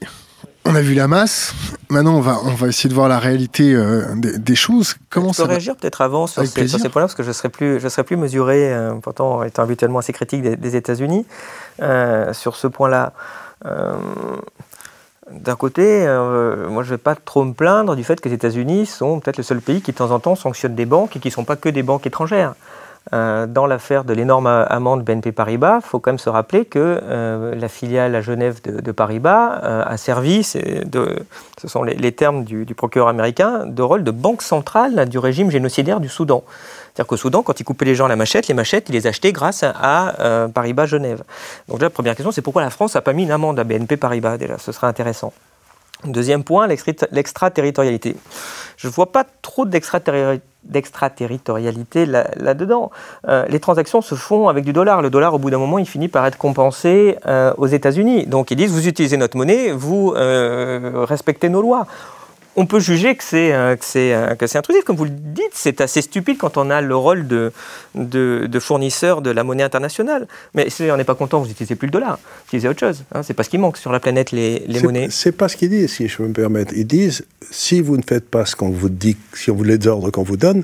on 0.65 0.75
a 0.75 0.81
vu 0.81 0.95
la 0.95 1.07
masse. 1.07 1.53
Maintenant, 1.89 2.15
on 2.15 2.21
va, 2.21 2.39
on 2.43 2.53
va 2.55 2.67
essayer 2.67 2.89
de 2.89 2.95
voir 2.95 3.07
la 3.07 3.19
réalité 3.19 3.73
euh, 3.73 4.03
des, 4.15 4.55
choses. 4.55 4.95
Comment 5.09 5.31
je 5.31 5.43
peux 5.43 5.47
réagir 5.47 5.75
peut-être 5.75 6.01
avant 6.01 6.27
sur 6.27 6.45
ces, 6.45 6.65
points-là, 6.65 6.89
parce 6.93 7.15
que 7.15 7.23
je 7.23 7.31
serais 7.31 7.49
plus, 7.49 7.79
je 7.79 7.87
serais 7.87 8.03
plus 8.03 8.17
mesuré, 8.17 8.73
euh, 8.73 8.93
pourtant 8.95 9.43
étant 9.43 9.63
habituellement 9.63 9.99
assez 9.99 10.13
critique 10.13 10.41
des, 10.41 10.75
États-Unis, 10.75 11.25
euh, 11.81 12.33
sur 12.33 12.55
ce 12.55 12.67
point-là. 12.67 13.13
D'un 15.31 15.55
côté, 15.55 16.05
euh, 16.05 16.69
moi 16.69 16.83
je 16.83 16.89
ne 16.89 16.95
vais 16.95 17.01
pas 17.01 17.15
trop 17.15 17.43
me 17.43 17.53
plaindre 17.53 17.95
du 17.95 18.03
fait 18.03 18.21
que 18.21 18.29
les 18.29 18.35
États-Unis 18.35 18.85
sont 18.85 19.19
peut-être 19.19 19.37
le 19.37 19.43
seul 19.43 19.59
pays 19.59 19.81
qui 19.81 19.91
de 19.91 19.97
temps 19.97 20.11
en 20.11 20.19
temps 20.19 20.35
sanctionne 20.35 20.75
des 20.75 20.85
banques 20.85 21.15
et 21.15 21.19
qui 21.19 21.29
ne 21.29 21.33
sont 21.33 21.43
pas 21.43 21.55
que 21.55 21.69
des 21.69 21.81
banques 21.81 22.05
étrangères. 22.05 22.53
Euh, 23.13 23.47
dans 23.47 23.65
l'affaire 23.65 24.03
de 24.03 24.13
l'énorme 24.13 24.47
amende 24.47 25.03
BNP 25.03 25.31
Paribas, 25.31 25.79
il 25.83 25.87
faut 25.87 25.99
quand 25.99 26.11
même 26.11 26.19
se 26.19 26.29
rappeler 26.29 26.65
que 26.65 26.99
euh, 27.03 27.55
la 27.55 27.67
filiale 27.67 28.15
à 28.15 28.21
Genève 28.21 28.61
de, 28.63 28.91
Paribas 28.91 29.47
a 29.47 29.97
servi, 29.97 30.43
ce 30.43 30.57
sont 31.65 31.83
les, 31.83 32.11
termes 32.11 32.43
du, 32.43 32.65
procureur 32.75 33.07
américain, 33.07 33.65
de 33.65 33.81
rôle 33.81 34.03
de 34.03 34.11
banque 34.11 34.43
centrale 34.43 35.09
du 35.09 35.17
régime 35.17 35.49
génocidaire 35.49 35.99
du 35.99 36.09
Soudan. 36.09 36.43
C'est-à-dire 36.95 37.09
qu'au 37.09 37.17
Soudan, 37.17 37.43
quand 37.43 37.59
ils 37.59 37.65
coupaient 37.65 37.83
les 37.83 37.93
gens 37.93 38.05
à 38.05 38.07
la 38.07 38.15
machette, 38.15 38.47
les 38.47 38.53
machettes, 38.53 38.87
ils 38.87 38.93
les 38.93 39.05
achetaient 39.05 39.33
grâce 39.33 39.63
à 39.63 40.17
euh, 40.21 40.47
Paribas 40.47 40.85
Genève. 40.85 41.23
Donc 41.67 41.79
déjà, 41.79 41.87
la 41.87 41.89
première 41.89 42.15
question, 42.15 42.31
c'est 42.31 42.41
pourquoi 42.41 42.61
la 42.61 42.69
France 42.69 42.95
n'a 42.95 43.01
pas 43.01 43.11
mis 43.11 43.23
une 43.23 43.31
amende 43.31 43.59
à 43.59 43.65
BNP 43.65 43.97
Paribas 43.97 44.37
déjà 44.37 44.57
Ce 44.57 44.71
serait 44.71 44.87
intéressant. 44.87 45.33
Deuxième 46.05 46.45
point, 46.45 46.67
l'extraterritorialité. 46.67 48.15
Je 48.77 48.87
ne 48.87 48.93
vois 48.93 49.11
pas 49.11 49.25
trop 49.41 49.65
d'extraterritorialité 49.65 52.05
là-dedans. 52.05 52.91
Euh, 53.27 53.43
les 53.49 53.59
transactions 53.59 54.01
se 54.01 54.15
font 54.15 54.47
avec 54.47 54.63
du 54.63 54.71
dollar. 54.71 55.01
Le 55.01 55.09
dollar, 55.09 55.33
au 55.33 55.39
bout 55.39 55.49
d'un 55.49 55.57
moment, 55.57 55.79
il 55.79 55.87
finit 55.87 56.07
par 56.07 56.25
être 56.25 56.37
compensé 56.37 57.17
euh, 57.25 57.53
aux 57.57 57.67
États-Unis. 57.67 58.25
Donc 58.25 58.51
ils 58.51 58.55
disent, 58.55 58.71
vous 58.71 58.87
utilisez 58.87 59.17
notre 59.17 59.35
monnaie, 59.35 59.73
vous 59.73 60.13
respectez 60.15 61.49
nos 61.49 61.61
lois 61.61 61.87
on 62.55 62.65
peut 62.65 62.79
juger 62.79 63.15
que 63.15 63.23
c'est 63.23 63.53
euh, 63.53 63.75
euh, 63.95 64.35
que 64.35 64.47
c'est 64.47 64.57
intrusif, 64.57 64.83
comme 64.83 64.95
vous 64.95 65.05
le 65.05 65.11
dites. 65.11 65.51
C'est 65.53 65.81
assez 65.81 66.01
stupide 66.01 66.37
quand 66.37 66.57
on 66.57 66.69
a 66.69 66.81
le 66.81 66.95
rôle 66.95 67.27
de, 67.27 67.51
de, 67.95 68.59
fournisseur 68.59 69.21
de 69.21 69.29
la 69.29 69.43
monnaie 69.43 69.63
internationale. 69.63 70.27
Mais 70.53 70.69
si 70.69 70.83
on 70.83 70.97
n'est 70.97 71.03
pas 71.03 71.15
content, 71.15 71.39
vous 71.39 71.47
n'utilisez 71.47 71.75
plus 71.75 71.87
le 71.87 71.91
dollar, 71.91 72.17
vous 72.17 72.43
utilisez 72.47 72.69
autre 72.69 72.79
chose. 72.79 73.03
Hein. 73.13 73.23
C'est 73.23 73.33
pas 73.33 73.43
ce 73.43 73.49
qui 73.49 73.57
manque 73.57 73.77
sur 73.77 73.91
la 73.91 73.99
planète 73.99 74.31
les, 74.31 74.59
les 74.67 74.81
monnaies. 74.81 75.07
C'est 75.11 75.33
pas 75.33 75.49
ce 75.49 75.57
qu'ils 75.57 75.69
disent, 75.69 75.91
si 75.91 76.07
je 76.07 76.17
peux 76.17 76.27
me 76.27 76.33
permettre. 76.33 76.73
Ils 76.75 76.87
disent 76.87 77.25
si 77.51 77.81
vous 77.81 77.97
ne 77.97 78.03
faites 78.03 78.29
pas 78.29 78.45
ce 78.45 78.55
qu'on 78.55 78.69
vous 78.69 78.89
dit, 78.89 79.17
si 79.33 79.51
on 79.51 79.55
vous 79.55 79.63
les 79.63 79.85
ordres 79.87 80.09
qu'on 80.11 80.23
vous 80.23 80.37
donne, 80.37 80.63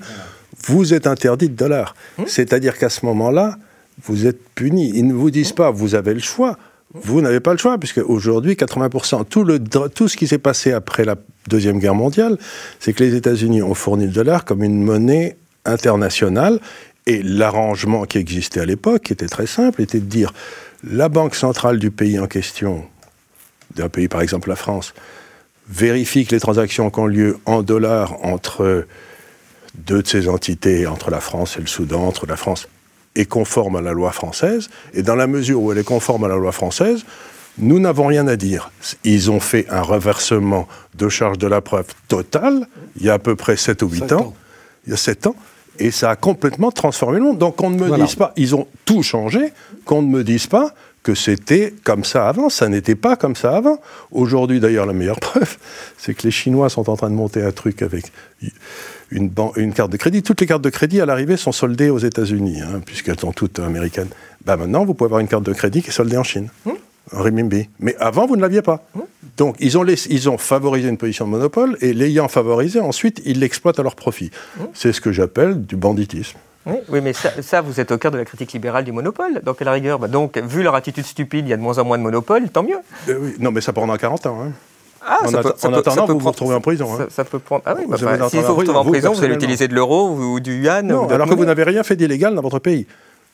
vous 0.65 0.93
êtes 0.93 1.08
interdit 1.08 1.49
de 1.49 1.56
dollars. 1.56 1.95
Hum. 2.17 2.25
C'est-à-dire 2.27 2.77
qu'à 2.77 2.89
ce 2.89 3.06
moment-là, 3.06 3.58
vous 4.04 4.27
êtes 4.27 4.41
puni. 4.56 4.91
Ils 4.95 5.08
ne 5.08 5.13
vous 5.13 5.32
disent 5.32 5.51
hum. 5.51 5.56
pas 5.56 5.71
vous 5.71 5.95
avez 5.95 6.13
le 6.13 6.19
choix 6.21 6.58
Vous 6.93 7.21
n'avez 7.21 7.39
pas 7.39 7.54
le 7.54 7.58
choix, 7.58 7.77
puisque 7.77 7.99
aujourd'hui, 7.99 8.54
80%, 8.54 9.25
tout, 9.25 9.43
le, 9.43 9.60
tout 9.60 10.08
ce 10.08 10.17
qui 10.17 10.27
s'est 10.27 10.38
passé 10.38 10.73
après 10.73 11.06
la 11.06 11.15
Deuxième 11.47 11.80
Guerre 11.80 11.95
mondiale, 11.95 12.38
c'est 12.80 12.93
que 12.93 13.04
les 13.04 13.15
États-Unis 13.15 13.62
ont 13.62 13.73
fourni 13.73 14.06
le 14.06 14.12
dollar 14.12 14.45
comme 14.45 14.63
une 14.63 14.84
monnaie 14.84 15.38
internationale. 15.65 16.60
Et 17.08 17.23
l'arrangement 17.23 18.04
qui 18.04 18.17
existait 18.17 18.60
à 18.60 18.65
l'époque, 18.65 19.04
qui 19.04 19.13
était 19.13 19.27
très 19.27 19.47
simple, 19.47 19.82
était 19.82 19.99
de 19.99 20.06
dire 20.06 20.34
la 20.84 21.10
banque 21.10 21.36
centrale 21.36 21.80
du 21.80 21.91
pays 21.91 22.19
en 22.19 22.27
question, 22.27 22.84
d'un 23.75 23.89
pays 23.89 24.08
par 24.08 24.21
exemple 24.21 24.49
la 24.49 24.56
France, 24.56 24.93
vérifie 25.67 26.25
que 26.25 26.36
les 26.36 26.41
transactions 26.41 26.89
qui 26.89 26.99
ont 26.99 27.08
lieu 27.08 27.38
en 27.45 27.63
dollars 27.63 28.23
entre 28.23 28.86
deux 29.75 30.04
de 30.04 30.08
ces 30.08 30.27
entités, 30.27 30.86
entre 30.86 31.10
la 31.10 31.21
France 31.21 31.58
et 31.58 31.62
le 31.62 31.67
Soudan, 31.67 32.06
entre 32.06 32.27
la 32.27 32.36
France 32.36 32.67
est 33.15 33.26
conforme 33.26 33.76
à 33.76 33.82
la 33.82 33.91
loi 33.91 34.12
française, 34.12 34.69
et 34.93 35.04
dans 35.04 35.15
la 35.15 35.28
mesure 35.28 35.62
où 35.62 35.71
elle 35.71 35.78
est 35.78 35.84
conforme 35.84 36.24
à 36.24 36.28
la 36.28 36.36
loi 36.36 36.52
française, 36.52 37.04
nous 37.58 37.80
n'avons 37.80 38.08
rien 38.08 38.28
à 38.28 38.36
dire. 38.36 38.71
Ils 39.04 39.30
ont 39.30 39.39
fait 39.39 39.67
un 39.69 39.82
reversement 39.82 40.67
de 40.95 41.10
charge 41.10 41.38
de 41.38 41.47
la 41.47 41.62
preuve 41.62 41.88
totale 42.08 42.67
il 42.95 43.06
y 43.06 43.10
a 43.10 43.13
à 43.13 43.19
peu 43.19 43.36
près 43.36 43.58
7 43.58 43.82
ou 43.84 43.89
8 43.89 44.13
ans. 44.13 44.34
Il 44.86 44.91
y 44.91 44.93
a 44.93 44.97
7 44.97 45.28
ans. 45.28 45.36
Et 45.80 45.91
ça 45.91 46.12
a 46.12 46.15
complètement 46.15 46.71
transformé 46.71 47.17
le 47.17 47.26
monde. 47.26 47.38
Donc 47.38 47.58
qu'on 47.58 47.69
ne 47.69 47.78
me 47.78 47.97
dise 47.97 48.15
pas, 48.15 48.34
ils 48.36 48.56
ont 48.56 48.67
tout 48.86 49.04
changé, 49.04 49.54
qu'on 49.86 50.02
ne 50.02 50.08
me 50.08 50.24
dise 50.24 50.47
pas 50.47 50.74
que 51.04 51.16
c'était 51.16 51.74
comme 51.84 52.04
ça 52.04 52.28
avant. 52.28 52.50
Ça 52.50 52.70
n'était 52.70 52.96
pas 52.96 53.16
comme 53.16 53.36
ça 53.36 53.56
avant. 53.56 53.80
Aujourd'hui, 54.12 54.60
d'ailleurs, 54.60 54.86
la 54.86 54.94
meilleure 54.94 55.20
preuve, 55.20 55.58
c'est 55.98 56.14
que 56.14 56.24
les 56.24 56.32
Chinois 56.32 56.70
sont 56.70 56.90
en 56.90 56.96
train 56.96 57.10
de 57.10 57.16
monter 57.16 57.42
un 57.44 57.52
truc 57.52 57.82
avec 57.82 58.12
une, 59.12 59.32
une 59.56 59.74
carte 59.74 59.92
de 59.92 59.98
crédit. 59.98 60.24
Toutes 60.24 60.42
les 60.42 60.48
cartes 60.48 60.64
de 60.64 60.70
crédit 60.70 61.02
à 61.02 61.06
l'arrivée 61.06 61.38
sont 61.38 61.52
soldées 61.52 61.90
aux 61.90 62.00
États-Unis, 62.00 62.62
hein, 62.62 62.82
puisqu'elles 62.86 63.20
sont 63.20 63.32
toutes 63.32 63.60
américaines. 63.60 64.10
Bah 64.46 64.58
maintenant, 64.58 64.86
vous 64.86 64.94
pouvez 64.94 65.08
avoir 65.08 65.22
une 65.22 65.28
carte 65.28 65.44
de 65.44 65.54
crédit 65.54 65.82
qui 65.82 65.90
est 65.90 65.94
soldée 65.94 66.18
en 66.18 66.24
Chine. 66.24 66.50
Hum. 66.66 66.76
En 67.14 67.24
renminbi. 67.24 67.68
Mais 67.80 67.96
avant, 68.00 68.28
vous 68.28 68.36
ne 68.36 68.42
l'aviez 68.42 68.62
pas. 68.62 68.86
Hum. 68.96 69.02
Donc, 69.38 69.56
ils 69.60 69.78
ont, 69.78 69.86
ils 69.86 70.30
ont 70.30 70.38
favorisé 70.38 70.88
une 70.88 70.98
position 70.98 71.26
de 71.26 71.32
monopole, 71.32 71.78
et 71.82 71.94
l'ayant 71.94 72.28
favorisé, 72.28 72.80
ensuite, 72.80 73.22
ils 73.26 73.40
l'exploitent 73.40 73.80
à 73.80 73.84
leur 73.84 73.96
profit. 73.96 74.30
Hum. 74.60 74.68
C'est 74.74 74.94
ce 74.94 75.02
que 75.02 75.12
j'appelle 75.12 75.66
du 75.66 75.76
banditisme. 75.76 76.38
Oui, 76.65 77.02
mais 77.02 77.13
ça, 77.13 77.62
vous 77.62 77.80
êtes 77.80 77.91
au 77.91 77.97
cœur 77.97 78.12
de 78.12 78.17
la 78.17 78.26
critique 78.26 78.54
libérale 78.54 78.84
du 78.84 78.91
monopole. 78.91 79.41
Donc, 79.43 79.62
à 79.62 79.65
la 79.65 79.71
rigueur, 79.71 80.00
bah, 80.00 80.08
donc, 80.08 80.38
vu 80.38 80.63
leur 80.63 80.76
attitude 80.76 81.06
stupide, 81.06 81.47
il 81.47 81.50
y 81.50 81.54
a 81.54 81.58
de 81.58 81.62
moins 81.62 81.80
en 81.80 81.86
moins 81.86 81.97
de 81.97 82.04
monopole, 82.04 82.50
tant 82.50 82.63
mieux. 82.63 82.78
Oui. 83.08 83.36
Non, 83.39 83.52
mais 83.52 83.62
ça 83.62 83.74
pendant 83.74 83.95
40 83.97 84.26
ans. 84.28 84.38
Hein. 84.43 84.52
Ah, 85.04 85.17
en, 85.24 85.28
ça 85.30 85.41
peut, 85.41 85.54
en 85.63 85.74
attendant, 85.74 86.06
vous 86.06 86.19
vous 86.19 86.30
retrouvez 86.30 86.54
en 86.54 86.62
prison. 86.62 86.88
Hein. 86.93 87.08
Ça, 87.10 87.24
peut 87.24 87.39
prendre. 87.39 87.63
Ah 87.65 87.74
oui, 87.76 87.86
bah, 87.88 87.97
bah, 88.00 88.30
s'il 88.30 88.41
faut 88.41 88.50
vous 88.50 88.56
retrouver 88.56 88.78
en 88.78 88.86
prison, 88.86 89.13
vous 89.13 89.24
allez 89.24 89.34
utiliser 89.34 89.67
de 89.67 89.74
l'euro 89.74 90.12
ou 90.12 90.39
du 90.39 90.62
yuan. 90.62 90.86
Non, 90.86 91.10
alors 91.10 91.28
que 91.28 91.34
vous 91.34 91.45
n'avez 91.45 91.63
rien 91.63 91.84
fait 91.84 91.95
d'illégal 91.95 92.36
dans 92.36 92.41
votre 92.41 92.60
pays. 92.60 92.86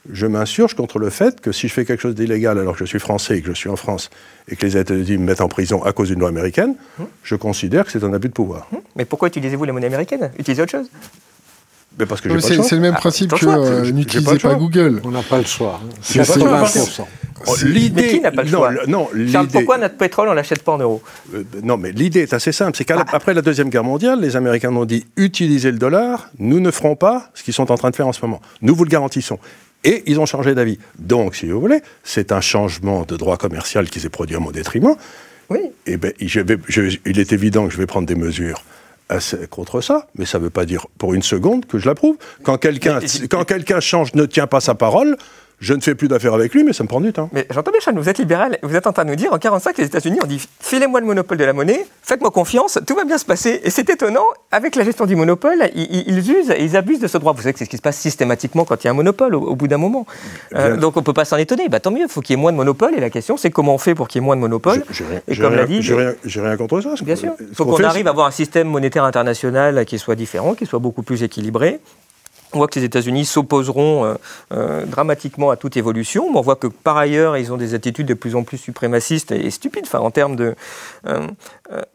Je 0.09 0.25
m'insurge 0.25 0.73
contre 0.73 0.99
le 0.99 1.09
fait 1.09 1.41
que 1.41 1.51
si 1.51 1.67
je 1.67 1.73
fais 1.73 1.83
quelque 1.83 1.99
chose 1.99 2.15
d'illégal 2.15 2.57
alors 2.57 2.73
que 2.73 2.79
je 2.79 2.85
suis 2.85 2.99
français 2.99 3.39
et 3.39 3.41
que 3.41 3.47
je 3.47 3.53
suis 3.53 3.69
en 3.69 3.75
France 3.75 4.09
et 4.47 4.55
que 4.55 4.65
les 4.65 4.77
États-Unis 4.77 5.17
me 5.17 5.25
mettent 5.25 5.41
en 5.41 5.49
prison 5.49 5.83
à 5.83 5.91
cause 5.91 6.07
d'une 6.07 6.19
loi 6.19 6.29
américaine, 6.29 6.75
hum. 6.99 7.07
je 7.23 7.35
considère 7.35 7.83
que 7.83 7.91
c'est 7.91 8.05
un 8.05 8.13
abus 8.13 8.29
de 8.29 8.33
pouvoir. 8.33 8.69
Hum. 8.71 8.79
Mais 8.95 9.03
pourquoi 9.03 9.27
utilisez-vous 9.27 9.65
la 9.65 9.73
monnaie 9.73 9.87
américaine 9.87 10.31
Utilisez 10.39 10.61
autre 10.61 10.71
chose 10.71 10.89
mais 11.99 12.05
parce 12.05 12.21
que 12.21 12.39
c'est 12.39 12.75
le 12.75 12.81
même 12.81 12.93
ah, 12.95 12.99
principe 12.99 13.33
que 13.33 13.45
euh, 13.45 13.91
n'utilisez 13.91 14.37
pas, 14.37 14.55
Google. 14.55 15.01
On 15.03 15.11
n'a 15.11 15.23
pas 15.23 15.39
le 15.39 15.45
choix. 15.45 15.79
C'est 16.01 16.23
L'idée. 17.65 18.07
qui 18.07 18.19
n'a 18.19 18.31
pas 18.31 18.43
le 18.43 18.49
choix 18.49 18.71
non, 18.87 19.09
pourquoi 19.51 19.77
notre 19.77 19.95
pétrole, 19.95 20.29
on 20.29 20.33
l'achète 20.33 20.63
pas 20.63 20.73
en 20.73 20.77
euros 20.79 21.01
euh, 21.33 21.43
Non, 21.63 21.77
mais 21.77 21.91
l'idée 21.91 22.21
est 22.21 22.33
assez 22.33 22.51
simple. 22.51 22.77
C'est 22.77 22.85
qu'après 22.85 23.33
la 23.33 23.41
Deuxième 23.41 23.69
Guerre 23.69 23.83
mondiale, 23.83 24.21
les 24.21 24.35
Américains 24.35 24.75
ont 24.75 24.85
dit 24.85 25.05
utilisez 25.17 25.71
le 25.71 25.77
dollar, 25.77 26.29
nous 26.39 26.59
ne 26.59 26.71
ferons 26.71 26.95
pas 26.95 27.29
ce 27.33 27.43
qu'ils 27.43 27.53
sont 27.53 27.71
en 27.71 27.75
train 27.75 27.89
de 27.89 27.95
faire 27.95 28.07
en 28.07 28.13
ce 28.13 28.21
moment. 28.21 28.41
Nous 28.61 28.75
vous 28.75 28.83
le 28.83 28.89
garantissons. 28.89 29.39
Et 29.83 30.03
ils 30.07 30.19
ont 30.19 30.25
changé 30.25 30.55
d'avis. 30.55 30.79
Donc, 30.97 31.35
si 31.35 31.45
vous 31.45 31.59
voulez, 31.59 31.81
c'est 32.03 32.31
un 32.31 32.41
changement 32.41 33.03
de 33.03 33.15
droit 33.15 33.37
commercial 33.37 33.89
qui 33.89 33.99
s'est 33.99 34.09
produit 34.09 34.35
à 34.35 34.39
mon 34.39 34.51
détriment. 34.51 34.95
Oui. 35.49 35.59
Et 35.85 35.93
eh 35.93 35.97
ben, 35.97 36.11
il 36.19 37.19
est 37.19 37.31
évident 37.31 37.67
que 37.67 37.73
je 37.73 37.77
vais 37.77 37.85
prendre 37.85 38.07
des 38.07 38.15
mesures 38.15 38.63
contre 39.49 39.81
ça, 39.81 40.07
mais 40.15 40.25
ça 40.25 40.37
ne 40.37 40.43
veut 40.43 40.49
pas 40.49 40.65
dire 40.65 40.87
pour 40.97 41.13
une 41.13 41.23
seconde 41.23 41.65
que 41.65 41.77
je 41.77 41.85
l'approuve. 41.85 42.17
Quand 42.43 42.57
quelqu'un 42.57 42.99
quand 43.29 43.43
quelqu'un 43.45 43.79
change, 43.79 44.13
ne 44.13 44.25
tient 44.25 44.47
pas 44.47 44.59
sa 44.59 44.75
parole, 44.75 45.17
je 45.59 45.73
ne 45.73 45.81
fais 45.81 45.95
plus 45.95 46.07
d'affaires 46.07 46.35
avec 46.35 46.53
lui, 46.53 46.63
mais 46.63 46.71
ça 46.71 46.83
me 46.83 46.87
prend 46.87 47.01
du 47.01 47.11
temps. 47.11 47.29
Mais 47.33 47.47
j'entends 47.49 47.71
bien, 47.71 47.79
vous 47.99 48.09
êtes 48.09 48.19
libéral, 48.19 48.59
vous 48.61 48.75
êtes 48.75 48.85
en 48.85 48.93
train 48.93 49.05
de 49.05 49.09
nous 49.09 49.15
dire, 49.15 49.33
en 49.33 49.39
45, 49.39 49.77
les 49.79 49.85
États-Unis 49.85 50.19
ont 50.23 50.27
dit 50.27 50.45
filez-moi 50.59 50.99
le 50.99 51.07
monopole 51.07 51.37
de 51.37 51.43
la 51.45 51.53
monnaie, 51.53 51.85
faites-moi 52.03 52.29
confiance, 52.29 52.77
tout 52.85 52.95
va 52.95 53.05
bien 53.05 53.17
se 53.17 53.25
passer. 53.25 53.61
Et 53.63 53.71
c'est 53.71 53.89
étonnant, 53.89 54.25
avec 54.51 54.75
la 54.75 54.83
gestion 54.83 55.05
du 55.05 55.15
monopole, 55.15 55.69
ils, 55.73 56.31
usent 56.31 56.51
et 56.51 56.63
ils 56.63 56.77
abusent 56.77 56.99
de 56.99 57.07
ce 57.07 57.17
droit. 57.17 57.33
Vous 57.33 57.41
savez 57.41 57.53
que 57.53 57.59
c'est 57.59 57.65
ce 57.65 57.69
qui 57.69 57.77
se 57.77 57.81
passe 57.81 57.97
systématiquement 57.97 58.65
quand 58.65 58.83
il 58.83 58.85
y 58.85 58.89
a 58.89 58.91
un 58.91 58.95
monopole, 58.95 59.33
au, 59.33 59.55
bout 59.55 59.67
d'un 59.67 59.77
moment. 59.77 60.05
Euh, 60.55 60.77
donc 60.77 60.95
on 60.95 60.99
ne 60.99 61.05
peut 61.05 61.13
pas 61.13 61.25
s'en 61.25 61.37
étonner. 61.37 61.69
Bah, 61.69 61.79
tant 61.79 61.91
mieux, 61.91 62.03
il 62.03 62.09
faut 62.09 62.21
qu'il 62.21 62.35
y 62.35 62.39
ait 62.39 62.41
moins 62.41 62.51
de 62.51 62.57
monopole. 62.57 62.93
Et 62.95 62.99
la 62.99 63.09
question, 63.09 63.35
c'est 63.35 63.49
comment 63.49 63.73
on 63.73 63.79
fait 63.79 63.95
pour 63.95 64.07
qu'il 64.07 64.21
y 64.21 64.23
ait 64.23 64.25
moins 64.25 64.35
de 64.35 64.41
monopole 64.41 64.83
Et 65.27 65.37
comme 65.37 65.55
l'a 65.55 65.65
dit. 65.65 65.81
J'ai 65.81 65.95
rien, 65.95 66.13
rien, 66.23 66.57
contre 66.57 66.81
ça. 66.81 66.89
Bien 67.03 67.15
sûr. 67.15 67.33
Il 67.39 67.55
faut 67.55 67.65
qu'on 67.65 67.83
arrive 67.83 68.07
à 68.07 68.11
avoir 68.11 68.27
un 68.27 68.31
système 68.31 68.67
monétaire 68.67 69.05
international 69.05 69.85
qui 69.85 69.97
soit 69.97 70.15
différent, 70.15 70.53
qui 70.53 70.67
soit 70.67 70.79
beaucoup 70.79 71.03
plus 71.03 71.23
équilibré. 71.23 71.79
On 72.53 72.59
voit 72.59 72.67
que 72.67 72.79
les 72.79 72.85
États-Unis 72.85 73.25
s'opposeront 73.25 74.05
euh, 74.05 74.13
euh, 74.53 74.85
dramatiquement 74.85 75.49
à 75.49 75.57
toute 75.57 75.75
évolution, 75.75 76.27
on 76.33 76.41
voit 76.41 76.55
que 76.55 76.67
par 76.67 76.95
ailleurs, 76.95 77.35
ils 77.35 77.51
ont 77.51 77.57
des 77.57 77.73
attitudes 77.73 78.07
de 78.07 78.13
plus 78.13 78.35
en 78.35 78.43
plus 78.43 78.57
suprémacistes 78.57 79.31
et, 79.31 79.51
stupides. 79.51 79.83
Enfin, 79.85 79.99
en 79.99 80.11
termes 80.11 80.37
de, 80.37 80.55
euh, 81.07 81.27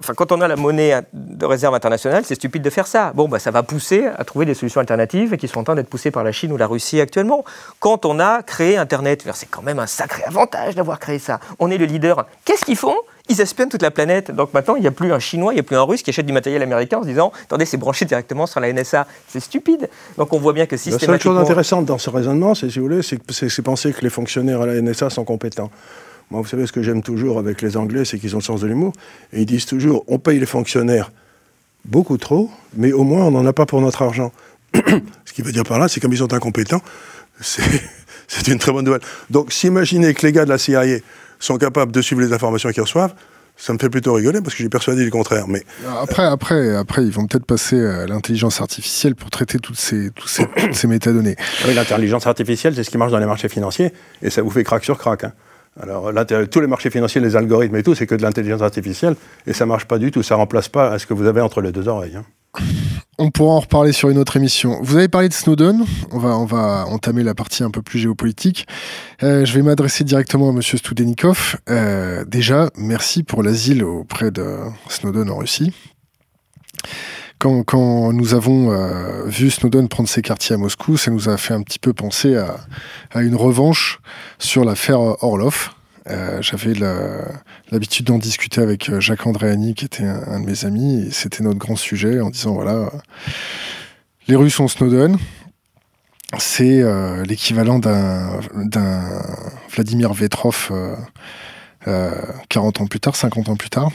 enfin, 0.01 0.13
quand 0.15 0.31
on 0.31 0.43
a 0.43 0.49
la 0.49 0.57
monnaie 0.57 1.01
de 1.15 1.47
réserve 1.47 1.75
internationale, 1.75 2.25
c'est 2.27 2.35
stupide 2.35 2.63
de 2.63 2.71
faire 2.71 2.87
ça. 2.87 3.13
Bon, 3.15 3.29
bah, 3.29 3.39
ça 3.39 3.51
va 3.51 3.63
pousser 3.63 4.07
à 4.07 4.25
trouver 4.25 4.45
des 4.45 4.55
solutions 4.55 4.81
alternatives 4.81 5.37
qui 5.39 5.49
sont 5.49 5.61
en 5.61 5.65
train 5.65 5.75
d'être 5.75 5.89
poussées 5.89 6.11
par 6.11 6.23
la 6.23 6.33
Chine 6.33 6.53
ou 6.53 6.59
la 6.59 6.67
Russie 6.67 7.01
actuellement. 7.01 7.45
Quand 7.81 8.05
on 8.05 8.21
a 8.21 8.43
créé 8.43 8.77
Internet, 8.77 9.25
c'est 9.33 9.51
quand 9.51 9.63
même 9.63 9.79
un 9.79 9.87
sacré 9.87 10.23
avantage 10.25 10.75
d'avoir 10.75 10.99
créé 10.99 11.19
ça. 11.19 11.41
On 11.61 11.71
est 11.71 11.79
le 11.79 11.87
leader. 11.87 12.27
Qu'est-ce 12.45 12.65
qu'ils 12.65 12.77
font? 12.77 12.97
Ils 13.29 13.41
espionnent 13.41 13.69
toute 13.69 13.83
la 13.83 13.91
planète. 13.91 14.31
Donc 14.31 14.53
maintenant, 14.53 14.77
il 14.77 14.83
n'y 14.83 14.87
a 14.87 14.91
plus 14.91 15.13
un 15.13 15.19
Chinois, 15.19 15.53
il 15.53 15.57
n'y 15.57 15.61
a 15.61 15.65
plus 15.65 15.77
un 15.77 15.83
Russe 15.83 16.03
qui 16.03 16.11
achète 16.11 16.27
du 16.27 16.33
matériel 16.33 16.63
américain 16.63 16.99
en 16.99 17.03
se 17.03 17.09
disant 17.09 17.33
Attendez, 17.45 17.65
c'est 17.65 17.77
branché 17.77 18.05
directement 18.05 18.47
sur 18.47 18.61
la 18.61 18.73
NSA. 18.73 19.07
C'est 19.29 19.41
stupide. 19.41 19.89
Donc 20.19 20.33
on 20.33 20.39
voit 20.39 20.53
bien 20.53 20.67
que 20.67 20.77
systématiquement. 20.77 21.13
La 21.13 21.19
seule 21.19 21.33
chose 21.33 21.39
intéressante 21.39 21.87
dans 21.87 21.99
ce 21.99 22.11
raisonnement, 22.11 22.55
c'est, 22.55 22.71
si 22.71 22.79
vous 22.79 22.87
voulez, 22.87 23.03
c'est 23.03 23.63
penser 23.63 23.93
que 23.93 24.01
les 24.01 24.11
fonctionnaires 24.11 24.63
à 24.63 24.67
la 24.67 24.81
NSA 24.81 25.11
sont 25.11 25.25
compétents. 25.25 25.71
Moi, 26.31 26.41
vous 26.41 26.49
savez, 26.49 26.67
ce 26.67 26.73
que 26.73 26.83
j'aime 26.83 27.03
toujours 27.03 27.39
avec 27.39 27.61
les 27.61 27.77
Anglais, 27.77 28.05
c'est 28.05 28.19
qu'ils 28.19 28.35
ont 28.35 28.39
le 28.39 28.45
sens 28.45 28.63
de 28.63 28.67
l'humour. 28.67 28.93
Et 29.33 29.43
ils 29.43 29.47
disent 29.47 29.67
toujours 29.67 30.05
On 30.09 30.19
paye 30.19 30.39
les 30.39 30.47
fonctionnaires 30.47 31.11
beaucoup 31.85 32.17
trop, 32.17 32.51
mais 32.75 32.93
au 32.93 33.05
moins 33.05 33.25
on 33.25 33.31
n'en 33.33 33.47
a 33.47 33.53
pas 33.53 33.67
pour 33.67 33.81
notre 33.81 34.03
argent. 34.03 34.33
ce 34.75 35.33
qui 35.33 35.43
veut 35.43 35.53
dire 35.53 35.65
par 35.65 35.79
là, 35.79 35.89
c'est 35.89 36.01
comme 36.01 36.13
ils 36.13 36.19
sont 36.19 36.33
incompétents, 36.33 36.83
c'est 37.41 37.63
une 38.49 38.59
très 38.59 38.73
bonne 38.73 38.85
nouvelle. 38.85 39.03
Donc 39.31 39.53
s'imaginer 39.53 40.15
que 40.15 40.27
les 40.27 40.33
gars 40.33 40.45
de 40.45 40.51
la 40.51 40.59
CIA 40.59 40.99
sont 41.45 41.59
capables 41.59 41.93
de 41.93 42.01
suivre 42.01 42.21
les 42.21 42.33
informations 42.33 42.71
qu'ils 42.71 42.83
reçoivent, 42.83 43.15
ça 43.57 43.73
me 43.73 43.79
fait 43.79 43.91
plutôt 43.91 44.15
rigoler 44.15 44.41
parce 44.41 44.55
que 44.55 44.63
j'ai 44.63 44.69
persuadé 44.69 45.05
le 45.05 45.11
contraire. 45.11 45.47
Mais 45.47 45.63
après, 46.01 46.25
après, 46.25 46.75
après, 46.75 47.05
ils 47.05 47.13
vont 47.13 47.27
peut-être 47.27 47.45
passer 47.45 47.85
à 47.85 48.07
l'intelligence 48.07 48.61
artificielle 48.61 49.15
pour 49.15 49.31
traiter 49.31 49.59
toutes 49.59 49.79
ces, 49.79 50.11
toutes 50.11 50.29
ces, 50.29 50.47
ces 50.73 50.87
métadonnées. 50.89 51.37
Oui, 51.67 51.75
l'intelligence 51.75 52.27
artificielle, 52.27 52.75
c'est 52.75 52.85
ce 52.85 52.91
qui 52.91 52.99
marche 52.99 53.13
dans 53.13 53.19
les 53.19 53.27
marchés 53.27 53.49
financiers 53.49 53.93
et 54.23 54.31
ça 54.31 54.43
vous 54.43 54.51
fait 54.51 54.65
crack 54.65 54.85
sur 54.85 54.99
crack. 54.99 55.25
Hein. 55.25 55.33
Alors, 55.81 56.13
tous 56.51 56.61
les 56.61 56.67
marchés 56.67 56.91
financiers, 56.91 57.21
les 57.21 57.35
algorithmes 57.35 57.77
et 57.77 57.83
tout, 57.83 57.95
c'est 57.95 58.07
que 58.07 58.15
de 58.15 58.23
l'intelligence 58.23 58.63
artificielle 58.63 59.17
et 59.47 59.53
ça 59.53 59.65
marche 59.65 59.87
pas 59.87 59.99
du 59.99 60.11
tout. 60.11 60.23
Ça 60.23 60.35
remplace 60.35 60.69
pas 60.69 60.99
ce 60.99 61.07
que 61.07 61.15
vous 61.15 61.27
avez 61.27 61.41
entre 61.41 61.61
les 61.61 61.73
deux 61.73 61.89
oreilles. 61.89 62.17
Hein. 62.17 62.25
On 63.19 63.31
pourra 63.31 63.53
en 63.53 63.61
reparler 63.61 63.93
sur 63.93 64.09
une 64.09 64.19
autre 64.19 64.37
émission. 64.37 64.79
Vous 64.83 64.97
avez 64.97 65.09
parlé 65.09 65.29
de 65.29 65.35
Snowden. 65.35 65.85
On 66.11 66.19
va, 66.19 66.87
entamer 66.89 67.23
la 67.23 67.35
partie 67.35 67.63
un 67.63 67.71
peu 67.71 67.83
plus 67.83 67.99
géopolitique. 67.99 68.67
Euh, 69.23 69.45
je 69.45 69.55
vais 69.55 69.63
m'adresser 69.63 70.03
directement 70.03 70.49
à 70.49 70.53
Monsieur 70.53 70.79
Studenikov. 70.79 71.57
Euh, 71.69 72.25
déjà, 72.25 72.71
merci 72.77 73.23
pour 73.23 73.43
l'asile 73.43 73.85
auprès 73.85 74.31
de 74.31 74.57
Snowden 74.89 75.31
en 75.31 75.37
Russie. 75.37 75.73
Quand, 77.39 78.13
nous 78.13 78.35
avons 78.35 78.73
euh, 78.73 79.25
vu 79.27 79.51
Snowden 79.51 79.89
prendre 79.89 80.09
ses 80.09 80.23
quartiers 80.23 80.55
à 80.55 80.59
Moscou, 80.59 80.97
ça 80.97 81.11
nous 81.11 81.29
a 81.29 81.37
fait 81.37 81.55
un 81.55 81.63
petit 81.63 81.81
peu 81.81 81.93
penser 81.93 82.37
à 82.37 83.23
une 83.23 83.35
revanche 83.35 84.01
sur 84.39 84.65
l'affaire 84.65 85.01
Orlov. 85.23 85.71
Euh, 86.09 86.43
j'avais 86.43 86.75
l'habitude 87.71 88.07
d'en 88.07 88.19
discuter 88.19 88.61
avec 88.61 88.89
euh, 88.89 89.01
Jacques 89.01 89.27
Andréani, 89.27 89.75
qui 89.75 89.85
était 89.85 90.05
un, 90.05 90.41
de 90.41 90.47
mes 90.47 90.65
amis, 90.65 91.07
et 91.07 91.11
c'était 91.11 91.45
notre 91.45 91.59
grand 91.59 91.77
sujet 91.77 92.21
en 92.21 92.31
disant 92.31 92.55
voilà, 92.55 92.91
les 94.27 94.35
Russes 94.35 94.59
ont 94.59 94.69
Snowden, 94.69 95.17
c'est 96.39 96.83
euh, 96.83 97.25
l'équivalent 97.25 97.79
d'un 97.79 98.41
Vladimir 99.71 100.13
Vetrov 100.13 100.71
40 102.49 102.81
ans 102.81 102.87
plus 102.87 103.01
tard, 103.01 103.15
50 103.17 103.49
ans 103.49 103.57
plus 103.57 103.71
tard. 103.71 103.91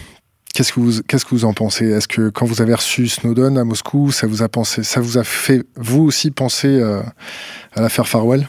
Qu'est-ce 0.53 0.73
que 0.73 0.79
vous 0.79 1.01
que 1.01 1.29
vous 1.29 1.45
en 1.45 1.53
pensez? 1.53 1.85
Est-ce 1.85 2.07
que 2.07 2.29
quand 2.29 2.45
vous 2.45 2.61
avez 2.61 2.73
reçu 2.73 3.07
Snowden 3.07 3.57
à 3.57 3.63
Moscou, 3.63 4.11
ça 4.11 4.27
vous 4.27 4.41
a 4.41 4.49
pensé, 4.49 4.83
ça 4.83 5.01
vous 5.01 5.17
a 5.17 5.23
fait 5.23 5.63
vous 5.75 6.03
aussi 6.03 6.31
penser 6.31 6.81
à 7.75 7.81
l'affaire 7.81 8.07
Farwell? 8.07 8.47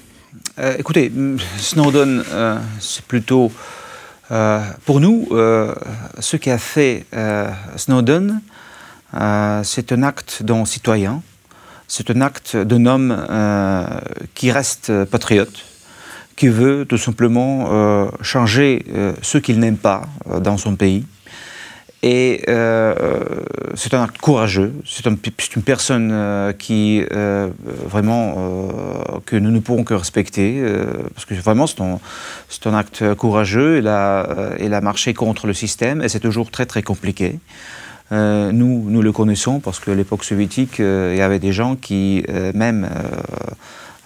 Euh, 0.59 0.77
écoutez, 0.79 1.11
Snowden, 1.59 2.25
euh, 2.33 2.59
c'est 2.81 3.05
plutôt 3.05 3.53
euh, 4.31 4.63
pour 4.85 5.01
nous 5.01 5.29
ce 6.19 6.37
qu'a 6.37 6.59
fait 6.59 7.07
Snowden, 7.77 8.41
c'est 9.63 9.93
un 9.93 10.03
acte 10.03 10.43
d'un 10.43 10.65
citoyen, 10.65 11.23
c'est 11.87 12.11
un 12.11 12.21
acte 12.21 12.57
d'un 12.57 12.87
homme 12.87 13.17
qui 14.35 14.53
reste 14.53 15.05
patriote, 15.05 15.65
qui 16.37 16.49
veut 16.49 16.85
tout 16.85 16.99
simplement 16.99 18.11
changer 18.21 18.85
ce 19.23 19.39
qu'il 19.39 19.59
n'aime 19.61 19.79
pas 19.79 20.03
dans 20.43 20.59
son 20.59 20.77
pays. 20.77 21.07
Et 22.03 22.43
c'est 23.75 23.95
un 23.95 24.03
acte 24.05 24.19
courageux. 24.19 24.73
C'est 24.87 25.07
une 25.07 25.63
personne 25.63 26.55
qui, 26.59 27.05
vraiment, 27.87 28.71
que 29.27 29.37
nous 29.37 29.51
ne 29.51 29.59
pourrons 29.59 29.85
que 29.85 29.95
respecter. 29.95 30.63
parce 31.15 31.25
que 31.25 31.35
vraiment, 31.35 31.67
c'est 31.67 31.81
un, 31.81 31.99
un, 32.67 32.75
acte 32.75 33.15
courageux. 33.15 33.79
Il 33.79 33.89
a, 33.89 34.53
il 34.61 34.75
a 34.75 34.81
marché 34.81 35.13
contre 35.13 35.47
le 35.49 35.55
système 35.55 36.01
et 36.03 36.09
c'est 36.09 36.21
toujours 36.21 36.51
très, 36.51 36.67
très 36.67 36.83
compliqué. 36.83 37.41
Euh, 38.11 38.53
nous, 38.53 38.89
nous 38.89 39.03
le 39.03 39.13
connaissons 39.13 39.61
parce 39.61 39.81
qu'à 39.81 39.95
l'époque 39.95 40.25
soviétique, 40.25 40.81
euh, 40.81 41.13
il 41.15 41.19
y 41.19 41.23
avait 41.23 41.39
des 41.39 41.53
gens 41.53 41.77
qui, 41.77 42.25
euh, 42.29 42.53
même 42.55 42.89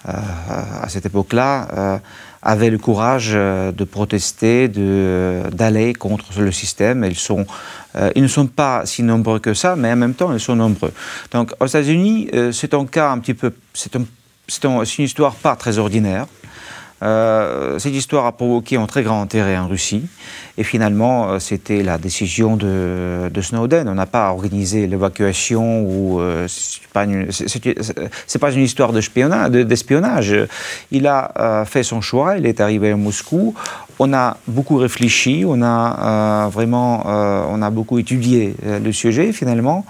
à 0.05 0.89
cette 0.89 1.05
époque-là, 1.05 2.01
avaient 2.43 2.69
le 2.69 2.77
courage 2.77 3.31
de 3.31 3.83
protester, 3.83 4.67
d'aller 4.67 5.93
contre 5.93 6.39
le 6.39 6.51
système. 6.51 7.03
Ils, 7.05 7.15
sont, 7.15 7.45
ils 8.15 8.21
ne 8.21 8.27
sont 8.27 8.47
pas 8.47 8.85
si 8.85 9.01
nombreux 9.01 9.39
que 9.39 9.53
ça, 9.53 9.75
mais 9.75 9.91
en 9.91 9.95
même 9.95 10.13
temps, 10.13 10.33
ils 10.33 10.39
sont 10.39 10.55
nombreux. 10.55 10.91
Donc, 11.31 11.53
aux 11.59 11.65
États-Unis, 11.65 12.29
c'est 12.51 12.73
un 12.73 12.85
cas 12.85 13.11
un 13.11 13.19
petit 13.19 13.33
peu. 13.33 13.53
C'est 13.73 13.95
une 13.95 15.05
histoire 15.05 15.35
pas 15.35 15.55
très 15.55 15.77
ordinaire. 15.77 16.27
Euh, 17.03 17.79
cette 17.79 17.93
histoire 17.93 18.25
a 18.25 18.31
provoqué 18.31 18.77
un 18.77 18.85
très 18.85 19.03
grand 19.03 19.21
intérêt 19.21 19.57
en 19.57 19.67
Russie. 19.67 20.05
Et 20.57 20.63
finalement, 20.63 21.29
euh, 21.29 21.39
c'était 21.39 21.83
la 21.83 21.97
décision 21.97 22.55
de, 22.55 23.29
Snowden. 23.41 23.89
On 23.89 23.95
n'a 23.95 24.05
pas 24.05 24.29
organisé 24.29 24.87
l'évacuation 24.87 25.81
ou 25.81 26.21
euh, 26.21 26.47
c'est 26.47 26.87
pas, 26.93 27.03
une 27.03 28.63
histoire 28.63 28.93
d'espionnage. 28.93 30.35
Il 30.91 31.07
a 31.07 31.65
fait 31.65 31.83
son 31.83 31.99
choix. 31.99 32.37
Il 32.37 32.45
est 32.45 32.61
arrivé 32.61 32.91
à 32.91 32.95
Moscou. 32.95 33.53
On 33.99 34.13
a 34.13 34.37
beaucoup 34.47 34.77
réfléchi. 34.77 35.43
On 35.45 35.61
a 35.61 36.47
vraiment, 36.49 37.03
on 37.05 37.61
a 37.61 37.69
beaucoup 37.69 37.99
étudié 37.99 38.55
le 38.63 38.91
sujet. 38.91 39.33
Finalement, 39.33 39.85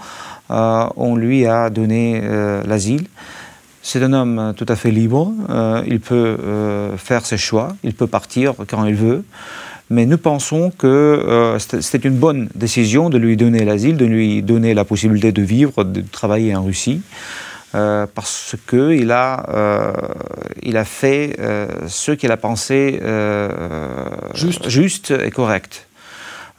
on 0.48 1.14
lui 1.16 1.46
a 1.46 1.70
donné 1.70 2.20
l'asile. 2.66 3.06
C'est 3.86 4.02
un 4.02 4.14
homme 4.14 4.38
euh, 4.38 4.52
tout 4.54 4.64
à 4.66 4.76
fait 4.76 4.90
libre, 4.90 5.30
euh, 5.50 5.82
il 5.86 6.00
peut 6.00 6.38
euh, 6.42 6.96
faire 6.96 7.26
ses 7.26 7.36
choix, 7.36 7.76
il 7.84 7.92
peut 7.92 8.06
partir 8.06 8.54
quand 8.66 8.86
il 8.86 8.94
veut, 8.94 9.24
mais 9.90 10.06
nous 10.06 10.16
pensons 10.16 10.70
que 10.70 11.58
c'était 11.58 12.08
une 12.08 12.16
bonne 12.16 12.48
décision 12.54 13.10
de 13.10 13.18
lui 13.18 13.36
donner 13.36 13.62
l'asile, 13.62 13.98
de 13.98 14.06
lui 14.06 14.42
donner 14.42 14.72
la 14.72 14.86
possibilité 14.86 15.32
de 15.32 15.42
vivre, 15.42 15.84
de 15.84 16.00
travailler 16.00 16.56
en 16.56 16.64
Russie, 16.64 17.02
parce 17.72 18.56
qu'il 18.66 19.12
a, 19.12 19.92
il 20.62 20.78
a 20.78 20.84
fait 20.86 21.36
ce 21.86 22.12
qu'il 22.12 22.32
a 22.32 22.38
pensé 22.38 22.98
juste. 24.34 24.70
juste 24.70 25.10
et 25.10 25.30
correct. 25.30 25.86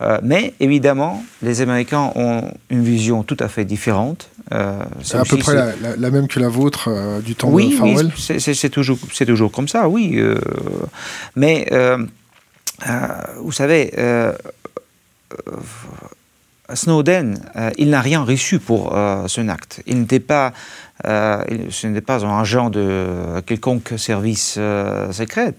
Euh, 0.01 0.19
mais 0.23 0.53
évidemment, 0.59 1.23
les 1.41 1.61
Américains 1.61 2.11
ont 2.15 2.51
une 2.69 2.83
vision 2.83 3.23
tout 3.23 3.37
à 3.39 3.47
fait 3.47 3.63
différente. 3.63 4.29
Euh, 4.53 4.83
c'est 5.01 5.17
à 5.17 5.23
peu 5.23 5.37
près 5.37 5.75
la, 5.97 6.11
même 6.11 6.27
que 6.27 6.39
la 6.39 6.49
vôtre 6.49 6.89
euh, 6.89 7.21
du 7.21 7.35
temps 7.35 7.49
de 7.49 7.69
Farwell 7.71 8.11
Oui, 8.13 8.39
c'est 8.39 8.69
toujours, 8.69 8.97
toujours 9.25 9.51
comme 9.51 9.67
ça, 9.67 9.87
oui. 9.87 10.21
mais 11.35 11.67
vous 13.39 13.51
savez, 13.53 13.93
Snowden, 16.73 17.39
il 17.77 17.89
n'a 17.89 18.01
rien 18.01 18.23
reçu 18.23 18.59
pour 18.59 18.93
son 19.27 19.47
acte. 19.47 19.81
Il 19.87 19.99
n'était 19.99 20.19
pas, 20.19 20.51
ce 21.05 21.87
n'était 21.87 22.01
pas 22.01 22.25
un 22.25 22.41
agent 22.41 22.69
de 22.69 23.07
quelconque 23.45 23.93
service 23.97 24.59
secret. 25.11 25.53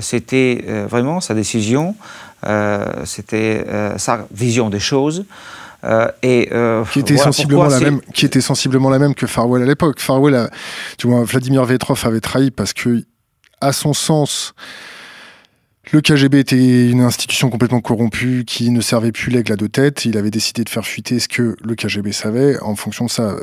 C'était 0.00 0.62
vraiment 0.86 1.22
sa 1.22 1.32
décision 1.34 1.96
euh, 1.96 2.27
c'était 3.04 3.64
euh, 3.68 3.98
sa 3.98 4.26
vision 4.32 4.70
des 4.70 4.80
choses. 4.80 5.24
Euh, 5.84 6.10
et 6.22 6.50
qui 6.92 6.98
était 6.98 7.16
sensiblement 7.16 7.68
la 7.68 7.78
même, 7.78 8.00
qui 8.12 8.26
était 8.26 8.40
sensiblement 8.40 8.90
la 8.90 8.98
même 8.98 9.14
que 9.14 9.26
Farwell 9.26 9.62
à 9.62 9.66
l'époque. 9.66 10.00
Farwell, 10.00 10.50
tu 10.96 11.06
vois, 11.06 11.22
Vladimir 11.22 11.64
Vetrov 11.64 12.00
avait 12.04 12.20
trahi 12.20 12.50
parce 12.50 12.72
que, 12.72 13.04
à 13.60 13.72
son 13.72 13.92
sens, 13.92 14.54
le 15.90 16.02
KGB 16.02 16.38
était 16.38 16.90
une 16.90 17.00
institution 17.00 17.48
complètement 17.48 17.80
corrompue 17.80 18.44
qui 18.46 18.70
ne 18.70 18.80
servait 18.82 19.10
plus 19.10 19.30
l'aigle 19.30 19.52
à 19.52 19.56
deux 19.56 19.68
têtes. 19.68 20.04
Il 20.04 20.18
avait 20.18 20.30
décidé 20.30 20.62
de 20.62 20.68
faire 20.68 20.84
fuiter 20.84 21.18
ce 21.18 21.28
que 21.28 21.56
le 21.64 21.74
KGB 21.74 22.12
savait. 22.12 22.58
En 22.60 22.76
fonction 22.76 23.06
de 23.06 23.10
ça, 23.10 23.36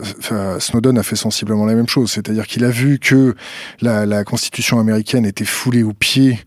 Snowden 0.59 0.97
a 0.99 1.03
fait 1.03 1.15
sensiblement 1.15 1.65
la 1.65 1.73
même 1.73 1.87
chose. 1.87 2.11
C'est-à-dire 2.11 2.45
qu'il 2.45 2.63
a 2.63 2.69
vu 2.69 2.99
que 2.99 3.35
la, 3.81 4.23
constitution 4.23 4.79
américaine 4.79 5.25
était 5.25 5.45
foulée 5.45 5.83
aux 5.83 5.93
pieds 5.93 6.39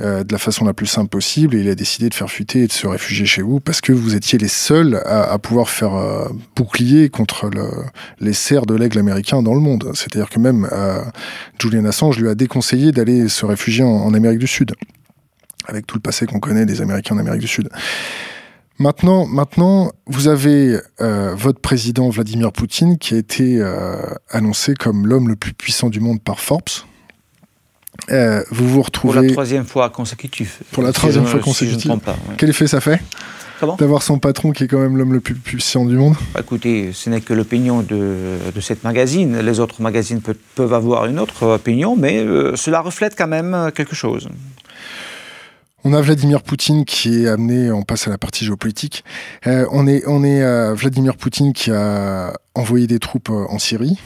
euh, 0.00 0.24
de 0.24 0.32
la 0.32 0.38
façon 0.38 0.64
la 0.64 0.72
plus 0.72 0.86
simple 0.86 1.08
possible 1.08 1.54
et 1.54 1.60
il 1.60 1.68
a 1.68 1.74
décidé 1.74 2.08
de 2.08 2.14
faire 2.14 2.30
fuiter 2.30 2.62
et 2.62 2.66
de 2.66 2.72
se 2.72 2.86
réfugier 2.86 3.26
chez 3.26 3.42
vous 3.42 3.60
parce 3.60 3.80
que 3.80 3.92
vous 3.92 4.14
étiez 4.14 4.38
les 4.38 4.48
seuls 4.48 5.02
à, 5.04 5.38
pouvoir 5.38 5.68
faire 5.68 5.94
euh, 5.94 6.28
bouclier 6.56 7.08
contre 7.08 7.50
les 8.20 8.32
serres 8.32 8.66
de 8.66 8.74
l'aigle 8.74 8.98
américain 8.98 9.42
dans 9.42 9.54
le 9.54 9.60
monde. 9.60 9.90
C'est-à-dire 9.94 10.28
que 10.28 10.38
même 10.38 10.68
euh, 10.72 11.02
Julian 11.58 11.84
Assange 11.84 12.18
lui 12.18 12.28
a 12.28 12.34
déconseillé 12.34 12.92
d'aller 12.92 13.28
se 13.28 13.46
réfugier 13.46 13.84
en 13.84 14.12
Amérique 14.14 14.38
du 14.38 14.46
Sud 14.46 14.74
avec 15.70 15.86
tout 15.86 15.96
le 15.96 16.02
passé 16.02 16.26
qu'on 16.26 16.40
connaît 16.40 16.66
des 16.66 16.82
Américains 16.82 17.14
en 17.14 17.18
Amérique 17.18 17.40
du 17.40 17.48
Sud. 17.48 17.68
Maintenant, 18.80 19.26
maintenant, 19.26 19.92
vous 20.06 20.28
avez 20.28 20.78
euh, 21.02 21.34
votre 21.34 21.60
président 21.60 22.08
Vladimir 22.08 22.50
Poutine 22.50 22.96
qui 22.96 23.12
a 23.12 23.18
été 23.18 23.58
euh, 23.60 24.00
annoncé 24.30 24.72
comme 24.72 25.06
l'homme 25.06 25.28
le 25.28 25.36
plus 25.36 25.52
puissant 25.52 25.90
du 25.90 26.00
monde 26.00 26.18
par 26.22 26.40
Forbes. 26.40 26.62
Euh, 28.10 28.42
vous 28.50 28.66
vous 28.66 28.80
retrouvez 28.80 29.12
pour 29.12 29.22
la 29.22 29.32
troisième 29.32 29.66
fois 29.66 29.90
consécutive. 29.90 30.56
Pour 30.72 30.82
la 30.82 30.92
troisième 30.92 31.26
fois 31.26 31.40
consécutive. 31.40 31.94
Quel 32.38 32.48
effet 32.48 32.66
ça 32.66 32.80
fait 32.80 33.02
D'avoir 33.78 34.02
son 34.02 34.18
patron 34.18 34.52
qui 34.52 34.64
est 34.64 34.66
quand 34.66 34.78
même 34.78 34.96
l'homme 34.96 35.12
le 35.12 35.20
plus 35.20 35.34
puissant 35.34 35.84
du 35.84 35.98
monde 35.98 36.14
bah, 36.32 36.40
Écoutez, 36.40 36.92
ce 36.94 37.10
n'est 37.10 37.20
que 37.20 37.34
l'opinion 37.34 37.82
de, 37.82 38.38
de, 38.54 38.60
cette 38.62 38.82
magazine. 38.82 39.40
Les 39.40 39.60
autres 39.60 39.82
magazines 39.82 40.22
peuvent 40.54 40.72
avoir 40.72 41.04
une 41.04 41.18
autre 41.18 41.46
opinion, 41.46 41.94
mais 41.94 42.24
cela 42.54 42.80
reflète 42.80 43.14
quand 43.14 43.28
même 43.28 43.70
quelque 43.74 43.94
chose. 43.94 44.30
On 45.82 45.94
a 45.94 46.02
Vladimir 46.02 46.42
Poutine 46.42 46.84
qui 46.84 47.24
est 47.24 47.28
amené, 47.28 47.72
on 47.72 47.82
passe 47.82 48.06
à 48.06 48.10
la 48.10 48.18
partie 48.18 48.44
géopolitique. 48.44 49.02
Euh, 49.46 49.66
on 49.70 49.86
est, 49.86 50.06
on 50.06 50.22
est 50.22 50.42
à 50.42 50.74
Vladimir 50.74 51.16
Poutine 51.16 51.54
qui 51.54 51.70
a 51.70 52.34
envoyé 52.54 52.86
des 52.86 52.98
troupes 52.98 53.30
euh, 53.30 53.46
en 53.48 53.58
Syrie 53.58 53.98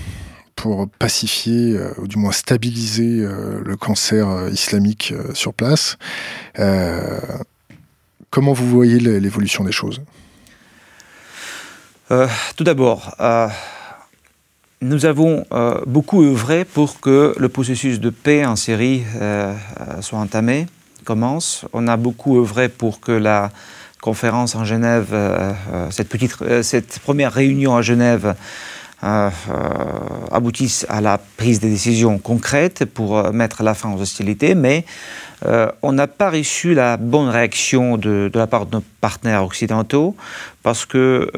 pour 0.54 0.88
pacifier 1.00 1.72
euh, 1.72 1.92
ou 1.98 2.06
du 2.06 2.16
moins 2.16 2.30
stabiliser 2.30 3.26
le 3.26 3.76
cancer 3.76 4.48
islamique 4.52 5.12
sur 5.34 5.52
place. 5.52 5.98
comment 8.30 8.52
vous 8.52 8.68
voyez 8.68 9.00
l'évolution 9.00 9.64
des 9.64 9.72
choses? 9.72 10.00
Tout 12.08 12.64
d'abord, 12.64 13.16
nous 14.80 15.06
avons 15.06 15.44
beaucoup 15.87 16.22
œuvré 16.22 16.64
pour 16.64 17.00
que 17.00 17.34
le 17.37 17.48
processus 17.48 17.98
de 17.98 18.10
paix 18.10 18.46
en 18.46 18.54
Syrie 18.54 19.02
soit 20.00 20.20
entamé 20.20 20.66
commence. 21.04 21.64
On 21.72 21.86
a 21.86 21.96
beaucoup 21.96 22.38
œuvré 22.38 22.68
pour 22.68 23.00
que 23.00 23.12
la 23.12 23.50
conférence 24.04 24.54
en 24.54 24.64
Genève, 24.66 25.08
euh, 25.12 25.52
euh, 25.72 25.90
cette, 25.90 26.10
petite, 26.10 26.36
euh, 26.42 26.62
cette 26.62 26.98
première 26.98 27.32
réunion 27.32 27.74
à 27.74 27.80
Genève, 27.82 28.34
aboutisse 30.30 30.86
à 30.88 31.02
la 31.02 31.18
prise 31.18 31.60
des 31.60 31.68
décisions 31.68 32.18
concrètes 32.18 32.86
pour 32.86 33.32
mettre 33.34 33.62
la 33.62 33.74
fin 33.74 33.92
aux 33.92 34.00
hostilités, 34.00 34.55
mais 34.55 34.86
on 35.82 35.93
n'a 35.93 36.07
pas 36.07 36.30
reçu 36.30 36.74
la 36.74 36.97
bonne 36.97 37.28
réaction 37.28 37.97
de, 37.97 38.30
la 38.35 38.47
part 38.47 38.66
de 38.66 38.76
nos 38.76 38.85
partenaires 39.01 39.45
occidentaux 39.45 40.16
parce 40.62 40.87
que 40.87 41.30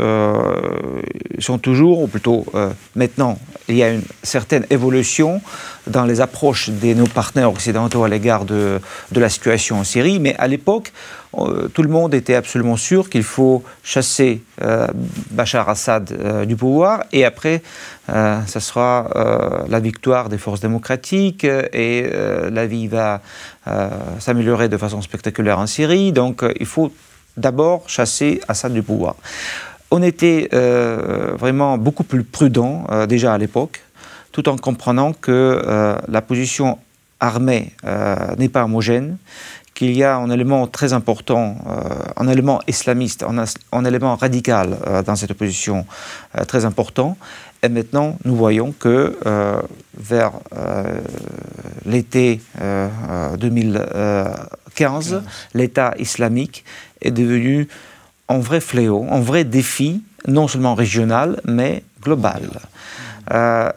sont 1.40 1.58
toujours, 1.58 2.02
ou 2.02 2.06
plutôt 2.06 2.46
maintenant, 2.94 3.38
il 3.68 3.76
y 3.76 3.82
a 3.82 3.90
une 3.90 4.02
certaine 4.22 4.64
évolution 4.70 5.40
dans 5.86 6.04
les 6.04 6.20
approches 6.20 6.70
de 6.70 6.94
nos 6.94 7.06
partenaires 7.06 7.50
occidentaux 7.50 8.04
à 8.04 8.08
l'égard 8.08 8.44
de, 8.44 8.80
de, 9.12 9.20
la 9.20 9.28
situation 9.28 9.80
en 9.80 9.84
Syrie, 9.84 10.18
mais 10.20 10.34
à 10.36 10.46
l'époque, 10.46 10.92
euh, 11.38 11.68
tout 11.68 11.82
le 11.82 11.88
monde 11.88 12.14
était 12.14 12.34
absolument 12.34 12.76
sûr 12.76 13.10
qu'il 13.10 13.22
faut 13.22 13.62
chasser 13.82 14.42
euh, 14.62 14.86
Bachar 15.30 15.68
Assad 15.68 16.12
euh, 16.12 16.44
du 16.44 16.56
pouvoir, 16.56 17.04
et 17.12 17.24
après, 17.24 17.62
ce 18.08 18.60
sera 18.60 19.64
la 19.68 19.80
victoire 19.80 20.28
des 20.28 20.38
forces 20.38 20.60
démocratiques, 20.60 21.44
et 21.44 22.08
la 22.50 22.66
vie 22.66 22.86
va 22.86 23.20
s'améliorer 24.18 24.68
de 24.68 24.76
façon 24.76 25.02
spectaculaire 25.02 25.58
en 25.58 25.66
Syrie, 25.66 26.12
donc 26.12 26.44
il 26.60 26.66
faut 26.66 26.92
d'abord 27.36 27.88
chasser 27.88 28.40
Assad 28.48 28.72
du 28.72 28.82
pouvoir. 28.82 29.16
On 29.90 30.02
était 30.02 30.48
vraiment 30.52 31.78
beaucoup 31.78 32.04
plus 32.04 32.24
prudent 32.24 32.86
déjà 33.08 33.34
à 33.34 33.38
l'époque 33.38 33.82
tout 34.36 34.50
en 34.50 34.58
comprenant 34.58 35.14
que 35.14 35.32
euh, 35.32 35.96
la 36.08 36.20
position 36.20 36.78
armée 37.20 37.72
euh, 37.86 38.36
n'est 38.36 38.50
pas 38.50 38.64
homogène, 38.64 39.16
qu'il 39.72 39.96
y 39.96 40.04
a 40.04 40.14
un 40.16 40.28
élément 40.28 40.66
très 40.66 40.92
important, 40.92 41.56
euh, 41.66 41.80
un 42.18 42.28
élément 42.28 42.60
islamiste, 42.68 43.24
un, 43.72 43.84
élément 43.86 44.14
radical 44.14 44.76
dans 45.06 45.16
cette 45.16 45.30
opposition 45.30 45.86
très 46.46 46.66
important, 46.66 47.16
Et 47.62 47.68
maintenant, 47.68 48.18
nous 48.24 48.36
voyons 48.36 48.72
que 48.72 49.16
vers 49.96 50.32
l'été 51.84 52.40
2015, 53.38 55.22
l'État 55.54 55.94
islamique 55.98 56.64
est 57.00 57.10
devenu 57.10 57.68
un 58.28 58.38
vrai 58.38 58.60
fléau, 58.60 59.06
un 59.10 59.20
vrai 59.20 59.44
défi, 59.44 60.02
non 60.26 60.48
seulement 60.48 60.74
régional, 60.74 61.40
mais 61.44 61.82
global. 62.02 62.42
Euh, 63.32 63.70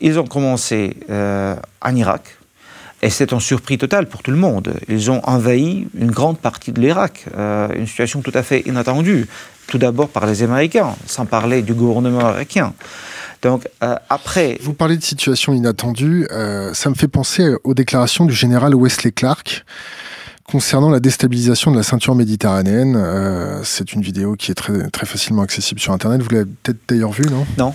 ils 0.00 0.18
ont 0.18 0.26
commencé 0.26 0.96
euh, 1.10 1.54
en 1.80 1.94
Irak, 1.94 2.36
et 3.02 3.10
c'est 3.10 3.32
un 3.32 3.40
surpris 3.40 3.78
total 3.78 4.06
pour 4.06 4.22
tout 4.22 4.30
le 4.30 4.36
monde. 4.36 4.74
Ils 4.88 5.10
ont 5.10 5.20
envahi 5.24 5.88
une 5.98 6.10
grande 6.10 6.38
partie 6.38 6.72
de 6.72 6.80
l'Irak, 6.80 7.24
euh, 7.36 7.68
une 7.74 7.86
situation 7.86 8.20
tout 8.20 8.32
à 8.34 8.42
fait 8.42 8.60
inattendue. 8.66 9.26
Tout 9.66 9.78
d'abord 9.78 10.08
par 10.08 10.26
les 10.26 10.42
Américains, 10.42 10.96
sans 11.06 11.26
parler 11.26 11.62
du 11.62 11.74
gouvernement 11.74 12.26
américain. 12.26 12.74
Donc 13.40 13.68
après. 13.80 14.58
Vous 14.62 14.74
parlez 14.74 14.96
de 14.96 15.02
situation 15.02 15.52
inattendue, 15.52 16.26
ça 16.72 16.90
me 16.90 16.94
fait 16.96 17.08
penser 17.08 17.54
aux 17.62 17.72
déclarations 17.72 18.24
du 18.24 18.34
général 18.34 18.74
Wesley 18.74 19.12
Clark 19.12 19.64
concernant 20.44 20.90
la 20.90 20.98
déstabilisation 20.98 21.70
de 21.70 21.76
la 21.76 21.84
ceinture 21.84 22.16
méditerranéenne. 22.16 23.00
c'est 23.62 23.92
une 23.92 24.02
vidéo 24.02 24.34
qui 24.34 24.50
est 24.50 24.56
très, 24.56 24.90
très 24.90 25.06
facilement 25.06 25.42
accessible 25.42 25.80
sur 25.80 25.92
Internet. 25.92 26.20
Vous 26.20 26.30
l'avez 26.30 26.46
peut-être 26.46 26.80
d'ailleurs 26.88 27.12
vue, 27.12 27.26
non? 27.30 27.46
Non. 27.56 27.72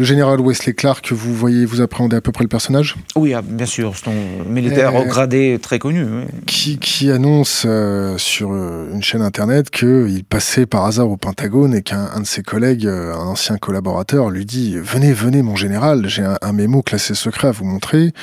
Le 0.00 0.06
général 0.06 0.40
Wesley 0.40 0.72
Clark, 0.72 1.12
vous 1.12 1.34
voyez, 1.34 1.66
vous 1.66 1.82
appréhendez 1.82 2.16
à 2.16 2.22
peu 2.22 2.32
près 2.32 2.42
le 2.42 2.48
personnage? 2.48 2.96
Oui, 3.16 3.34
ah, 3.34 3.42
bien 3.42 3.66
sûr, 3.66 3.92
c'est 3.94 4.08
un 4.08 4.48
militaire 4.48 4.94
au 4.94 5.04
gradé 5.04 5.58
très 5.60 5.78
connu. 5.78 6.06
Qui, 6.46 7.10
annonce 7.10 7.64
euh, 7.66 8.16
sur 8.16 8.50
euh, 8.50 8.88
une 8.94 9.02
chaîne 9.02 9.20
internet 9.20 9.68
qu'il 9.68 10.24
passait 10.24 10.64
par 10.64 10.86
hasard 10.86 11.10
au 11.10 11.18
Pentagone 11.18 11.74
et 11.74 11.82
qu'un 11.82 12.18
de 12.18 12.24
ses 12.24 12.42
collègues, 12.42 12.86
euh, 12.86 13.12
un 13.12 13.26
ancien 13.26 13.58
collaborateur, 13.58 14.30
lui 14.30 14.46
dit 14.46 14.78
Venez, 14.78 15.12
venez, 15.12 15.42
mon 15.42 15.54
général, 15.54 16.08
j'ai 16.08 16.22
un, 16.22 16.38
un 16.40 16.52
mémo 16.54 16.80
classé 16.80 17.12
secret 17.12 17.48
à 17.48 17.52
vous 17.52 17.66
montrer 17.66 18.14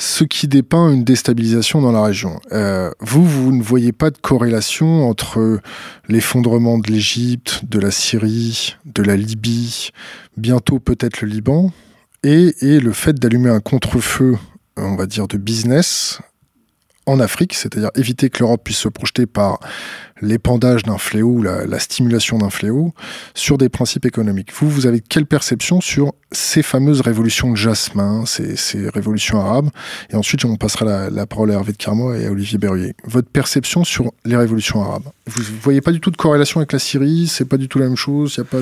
ce 0.00 0.24
qui 0.24 0.48
dépeint 0.48 0.90
une 0.90 1.04
déstabilisation 1.04 1.82
dans 1.82 1.92
la 1.92 2.02
région. 2.02 2.40
Euh, 2.52 2.90
vous, 3.00 3.22
vous 3.22 3.52
ne 3.52 3.62
voyez 3.62 3.92
pas 3.92 4.10
de 4.10 4.16
corrélation 4.16 5.06
entre 5.06 5.60
l'effondrement 6.08 6.78
de 6.78 6.90
l'Égypte, 6.90 7.66
de 7.66 7.78
la 7.78 7.90
Syrie, 7.90 8.76
de 8.86 9.02
la 9.02 9.14
Libye, 9.14 9.90
bientôt 10.38 10.78
peut-être 10.78 11.20
le 11.20 11.28
Liban, 11.28 11.70
et, 12.22 12.54
et 12.62 12.80
le 12.80 12.92
fait 12.92 13.12
d'allumer 13.12 13.50
un 13.50 13.60
contre-feu, 13.60 14.38
on 14.78 14.96
va 14.96 15.04
dire, 15.04 15.28
de 15.28 15.36
business 15.36 16.20
en 17.04 17.20
Afrique, 17.20 17.52
c'est-à-dire 17.52 17.90
éviter 17.94 18.30
que 18.30 18.38
l'Europe 18.38 18.64
puisse 18.64 18.78
se 18.78 18.88
projeter 18.88 19.26
par 19.26 19.60
l'épandage 20.20 20.82
d'un 20.82 20.98
fléau, 20.98 21.42
la, 21.42 21.66
la 21.66 21.78
stimulation 21.78 22.38
d'un 22.38 22.50
fléau, 22.50 22.92
sur 23.34 23.58
des 23.58 23.68
principes 23.68 24.06
économiques. 24.06 24.52
Vous, 24.54 24.68
vous 24.68 24.86
avez 24.86 25.00
quelle 25.00 25.26
perception 25.26 25.80
sur 25.80 26.12
ces 26.32 26.62
fameuses 26.62 27.00
révolutions 27.00 27.50
de 27.50 27.56
jasmin, 27.56 28.24
ces, 28.26 28.88
révolutions 28.88 29.40
arabes? 29.40 29.70
Et 30.10 30.16
ensuite, 30.16 30.44
on 30.44 30.56
passera 30.56 31.10
la, 31.10 31.26
parole 31.26 31.50
à 31.50 31.54
Hervé 31.54 31.72
de 31.72 31.76
Carmo 31.76 32.14
et 32.14 32.26
à 32.26 32.30
Olivier 32.30 32.58
Berruyer. 32.58 32.94
Votre 33.04 33.28
perception 33.28 33.84
sur 33.84 34.12
les 34.24 34.36
révolutions 34.36 34.82
arabes? 34.82 35.04
Vous 35.26 35.42
ne 35.42 35.60
voyez 35.62 35.80
pas 35.80 35.92
du 35.92 36.00
tout 36.00 36.10
de 36.10 36.16
corrélation 36.16 36.60
avec 36.60 36.72
la 36.72 36.78
Syrie 36.78 37.26
C'est 37.26 37.44
pas 37.44 37.56
du 37.56 37.68
tout 37.68 37.78
la 37.78 37.86
même 37.86 37.96
chose 37.96 38.34
Il 38.36 38.38
y 38.38 38.40
a 38.40 38.44
pas 38.44 38.60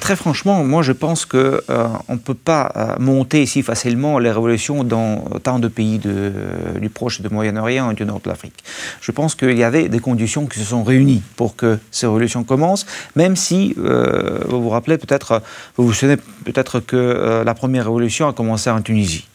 Très 0.00 0.16
franchement, 0.16 0.64
moi 0.64 0.82
je 0.82 0.92
pense 0.92 1.24
qu'on 1.24 1.38
euh, 1.38 1.88
ne 2.08 2.16
peut 2.16 2.34
pas 2.34 2.72
euh, 2.76 2.96
monter 2.98 3.46
si 3.46 3.62
facilement 3.62 4.18
les 4.18 4.30
révolutions 4.30 4.84
dans 4.84 5.24
tant 5.42 5.58
de 5.58 5.68
pays 5.68 5.98
du 5.98 6.88
Proche 6.90 7.20
et 7.20 7.22
du 7.22 7.28
Moyen-Orient 7.28 7.90
et 7.90 7.94
du 7.94 8.04
Nord 8.04 8.20
de 8.20 8.28
l'Afrique. 8.28 8.64
Je 9.00 9.12
pense 9.12 9.34
qu'il 9.34 9.56
y 9.56 9.64
avait 9.64 9.88
des 9.88 10.00
conditions 10.00 10.46
qui 10.46 10.58
se 10.58 10.64
sont 10.66 10.82
réunies 10.82 11.22
pour 11.36 11.56
que 11.56 11.78
ces 11.90 12.06
révolutions 12.06 12.44
commencent, 12.44 12.86
même 13.16 13.36
si, 13.36 13.74
euh, 13.78 14.40
vous 14.48 14.62
vous 14.62 14.70
rappelez 14.70 14.98
peut-être, 14.98 15.42
vous 15.76 15.86
vous 15.86 15.92
souvenez 15.92 16.16
peut-être 16.16 16.80
que 16.80 17.42
la 17.44 17.54
première 17.54 17.84
révolution 17.84 18.28
a 18.28 18.32
commencé 18.32 18.70
en 18.70 18.82
Tunisie. 18.82 19.26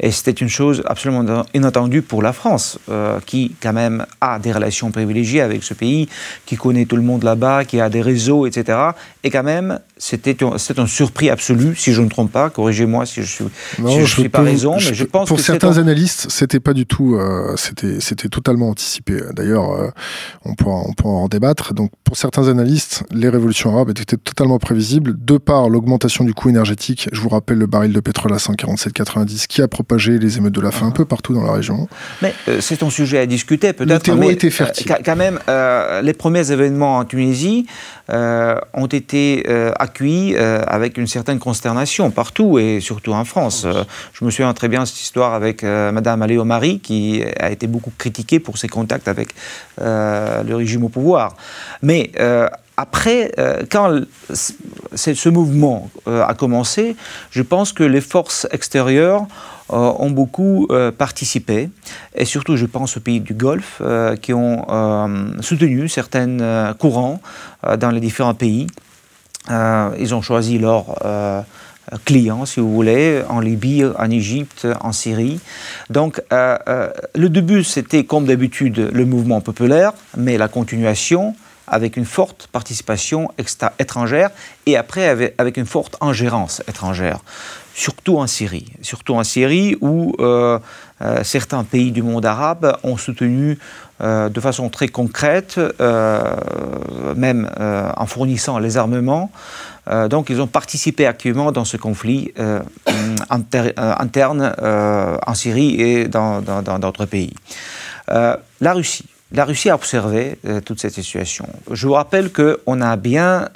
Et 0.00 0.10
c'était 0.10 0.32
une 0.32 0.48
chose 0.48 0.82
absolument 0.86 1.44
inattendue 1.54 2.02
pour 2.02 2.22
la 2.22 2.32
France, 2.32 2.78
euh, 2.90 3.18
qui 3.24 3.54
quand 3.60 3.72
même 3.72 4.06
a 4.20 4.38
des 4.38 4.52
relations 4.52 4.90
privilégiées 4.90 5.40
avec 5.40 5.62
ce 5.62 5.74
pays, 5.74 6.08
qui 6.46 6.56
connaît 6.56 6.84
tout 6.84 6.96
le 6.96 7.02
monde 7.02 7.22
là-bas, 7.22 7.64
qui 7.64 7.80
a 7.80 7.88
des 7.88 8.02
réseaux, 8.02 8.46
etc. 8.46 8.78
Et 9.24 9.30
quand 9.30 9.42
même, 9.42 9.78
c'était 9.98 10.42
un, 10.42 10.56
un 10.76 10.86
surpris 10.86 11.30
absolu, 11.30 11.76
si 11.76 11.92
je 11.92 12.00
ne 12.00 12.06
me 12.06 12.10
trompe 12.10 12.32
pas. 12.32 12.50
Corrigez-moi 12.50 13.06
si 13.06 13.22
je 13.22 13.26
suis, 13.26 13.44
si 13.76 14.00
je, 14.00 14.04
suis 14.04 14.28
pas 14.28 14.42
raison, 14.42 14.74
mais 14.74 14.94
je 14.94 15.04
pense 15.04 15.28
pour 15.28 15.36
que 15.36 15.42
certains 15.42 15.78
analystes, 15.78 16.26
c'était 16.28 16.58
pas 16.58 16.74
du 16.74 16.86
tout, 16.86 17.14
euh, 17.14 17.54
c'était 17.56 18.00
c'était 18.00 18.28
totalement 18.28 18.70
anticipé. 18.70 19.20
D'ailleurs, 19.34 19.70
euh, 19.70 19.90
on 20.44 20.54
pourra 20.54 20.82
on 20.88 20.92
pourra 20.92 21.14
en 21.14 21.28
débattre. 21.28 21.72
Donc, 21.72 21.92
pour 22.02 22.16
certains 22.16 22.48
analystes, 22.48 23.04
les 23.12 23.28
révolutions 23.28 23.74
arabes 23.74 23.90
étaient 23.90 24.16
totalement 24.16 24.58
prévisibles 24.58 25.14
de 25.16 25.38
par 25.38 25.68
l'augmentation 25.68 26.24
du 26.24 26.34
coût 26.34 26.48
énergétique. 26.48 27.08
Je 27.12 27.20
vous 27.20 27.28
rappelle 27.28 27.58
le 27.58 27.66
baril 27.66 27.92
de 27.92 28.00
pétrole 28.00 28.32
à 28.32 28.38
147,90 28.38 29.46
qui 29.46 29.62
a 29.62 29.68
propagé 29.68 29.91
les 29.96 30.38
émeutes 30.38 30.54
de 30.54 30.60
la 30.60 30.70
faim 30.70 30.86
un 30.86 30.90
peu 30.90 31.04
partout 31.04 31.34
dans 31.34 31.42
la 31.42 31.52
région. 31.52 31.88
Mais 32.20 32.34
euh, 32.48 32.60
c'est 32.60 32.82
un 32.82 32.90
sujet 32.90 33.18
à 33.18 33.26
discuter 33.26 33.72
peut-être. 33.72 34.08
Le 34.08 34.16
mais 34.16 34.32
était 34.32 34.50
fertile. 34.50 34.92
quand 35.04 35.16
même, 35.16 35.38
les 36.02 36.12
premiers 36.12 36.50
événements 36.50 36.98
en 36.98 37.04
Tunisie 37.04 37.66
ont 38.08 38.86
été 38.86 39.44
accueillis 39.78 40.36
avec 40.36 40.98
une 40.98 41.06
certaine 41.06 41.38
consternation 41.38 42.10
partout 42.10 42.58
et 42.58 42.80
surtout 42.80 43.12
en 43.12 43.24
France. 43.24 43.66
je 44.12 44.24
me 44.24 44.30
souviens 44.30 44.52
très 44.52 44.68
bien 44.68 44.82
de 44.82 44.86
cette 44.86 45.00
histoire 45.00 45.34
avec 45.34 45.62
Madame 45.62 46.22
Aléo 46.22 46.44
Marie 46.44 46.80
qui 46.80 47.22
a 47.38 47.50
été 47.50 47.66
beaucoup 47.66 47.92
critiquée 47.96 48.38
pour 48.38 48.58
ses 48.58 48.68
contacts 48.68 49.08
avec 49.08 49.34
le 49.78 50.54
régime 50.54 50.84
au 50.84 50.88
pouvoir. 50.88 51.36
Mais 51.82 52.12
après, 52.76 53.32
quand 53.70 54.00
ce 54.94 55.28
mouvement 55.28 55.90
a 56.06 56.34
commencé, 56.34 56.96
je 57.30 57.42
pense 57.42 57.72
que 57.72 57.84
les 57.84 58.00
forces 58.00 58.46
extérieures 58.50 59.26
ont 59.72 60.10
beaucoup 60.10 60.68
participé, 60.98 61.70
et 62.14 62.24
surtout 62.24 62.56
je 62.56 62.66
pense 62.66 62.96
aux 62.96 63.00
pays 63.00 63.20
du 63.20 63.34
Golfe 63.34 63.82
qui 64.20 64.32
ont 64.32 64.66
soutenu 65.40 65.88
certains 65.88 66.74
courants 66.78 67.20
dans 67.78 67.90
les 67.90 68.00
différents 68.00 68.34
pays. 68.34 68.66
Euh, 69.50 69.90
ils 69.98 70.14
ont 70.14 70.22
choisi 70.22 70.58
leurs 70.58 70.98
euh, 71.04 71.42
clients, 72.04 72.46
si 72.46 72.60
vous 72.60 72.72
voulez, 72.72 73.22
en 73.28 73.40
Libye, 73.40 73.84
en 73.84 74.10
Égypte, 74.10 74.66
en 74.80 74.92
Syrie. 74.92 75.40
Donc, 75.90 76.22
euh, 76.32 76.90
le 77.14 77.28
début, 77.28 77.64
c'était 77.64 78.04
comme 78.04 78.26
d'habitude 78.26 78.90
le 78.92 79.04
mouvement 79.04 79.40
populaire, 79.40 79.92
mais 80.16 80.38
la 80.38 80.48
continuation 80.48 81.34
avec 81.66 81.96
une 81.96 82.04
forte 82.04 82.48
participation 82.52 83.30
étrangère 83.78 84.30
et 84.66 84.76
après 84.76 85.08
avec, 85.38 85.56
une 85.56 85.66
forte 85.66 85.96
ingérence 86.00 86.62
étrangère, 86.68 87.20
surtout 87.74 88.18
en 88.18 88.26
Syrie. 88.26 88.66
Surtout 88.82 89.14
en 89.14 89.24
Syrie 89.24 89.76
où 89.80 90.14
certains 91.22 91.64
pays 91.64 91.90
du 91.92 92.02
monde 92.02 92.24
arabe 92.24 92.76
ont 92.82 92.96
soutenu 92.96 93.58
euh, 94.02 94.28
de 94.28 94.40
façon 94.40 94.68
très 94.68 94.88
concrète, 94.88 95.60
euh, 95.80 96.34
même 97.14 97.48
euh, 97.60 97.88
en 97.96 98.06
fournissant 98.06 98.58
les 98.58 98.76
armements. 98.76 99.30
donc 100.08 100.30
ils 100.30 100.40
ont 100.40 100.48
participé 100.48 101.06
activement 101.06 101.52
dans 101.52 101.64
ce 101.64 101.76
conflit 101.76 102.32
interne 103.30 104.54
en 105.26 105.34
Syrie 105.34 105.80
et 105.80 106.08
dans 106.08 106.40
d'autres 106.80 107.06
pays. 107.06 107.34
la 108.08 108.72
Russie. 108.72 109.06
La 109.32 109.44
Russie 109.44 109.70
a 109.70 109.74
observé 109.74 110.38
toute 110.64 110.80
cette 110.80 110.92
situation. 110.92 111.46
Je 111.70 111.86
vous 111.86 111.94
rappelle 111.94 112.30
qu'on 112.30 112.80
a 112.80 112.96
bien 112.96 113.48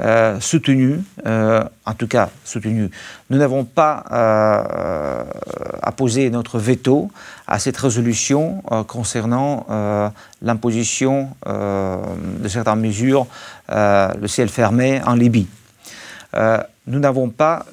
euh, 0.00 0.40
soutenu, 0.40 1.00
euh, 1.26 1.62
en 1.84 1.92
tout 1.92 2.06
cas 2.06 2.30
soutenu. 2.44 2.90
Nous 3.28 3.36
n'avons 3.36 3.64
pas 3.64 4.04
euh, 4.10 5.22
apposé 5.82 6.30
notre 6.30 6.58
veto 6.58 7.10
à 7.46 7.58
cette 7.58 7.76
résolution 7.76 8.62
concernant 8.88 9.66
l'imposition 10.40 11.28
de 11.44 12.48
certaines 12.48 12.80
mesures, 12.80 13.26
le 13.68 14.26
ciel 14.26 14.48
fermé 14.48 15.02
en 15.04 15.12
Libye. 15.12 15.46
nous 16.34 16.98
n'avons 16.98 17.28
pas 17.28 17.66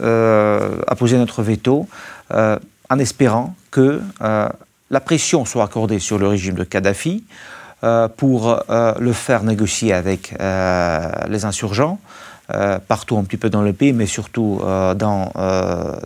apposé 0.87 1.17
notre 1.17 1.41
veto 1.41 1.87
en 2.33 2.99
espérant 2.99 3.55
que 3.71 4.01
la 4.19 4.99
pression 4.99 5.45
soit 5.45 5.63
accordée 5.63 5.99
sur 5.99 6.17
le 6.17 6.27
régime 6.27 6.55
de 6.55 6.65
Kadhafi 6.65 7.23
pour 8.17 8.59
euh, 8.69 8.93
le 8.99 9.13
faire 9.13 9.43
négocier 9.43 9.93
avec 9.93 10.35
euh, 10.39 11.11
les 11.27 11.45
insurgents. 11.45 11.99
partout 12.87 13.15
un 13.19 13.23
petit 13.23 13.37
peu 13.37 13.51
dans 13.51 13.61
le 13.61 13.73
pays, 13.73 13.93
mais 13.93 14.07
surtout 14.07 14.59
dans 14.95 15.31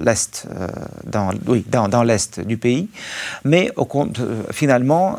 l'est, 0.01 0.45
dans, 1.05 2.03
l'est 2.03 2.41
du 2.41 2.57
pays. 2.57 2.89
Mais 3.45 3.71
finalement, 4.51 5.15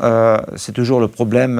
c'est 0.56 0.72
toujours 0.72 1.00
le 1.00 1.08
problème 1.08 1.56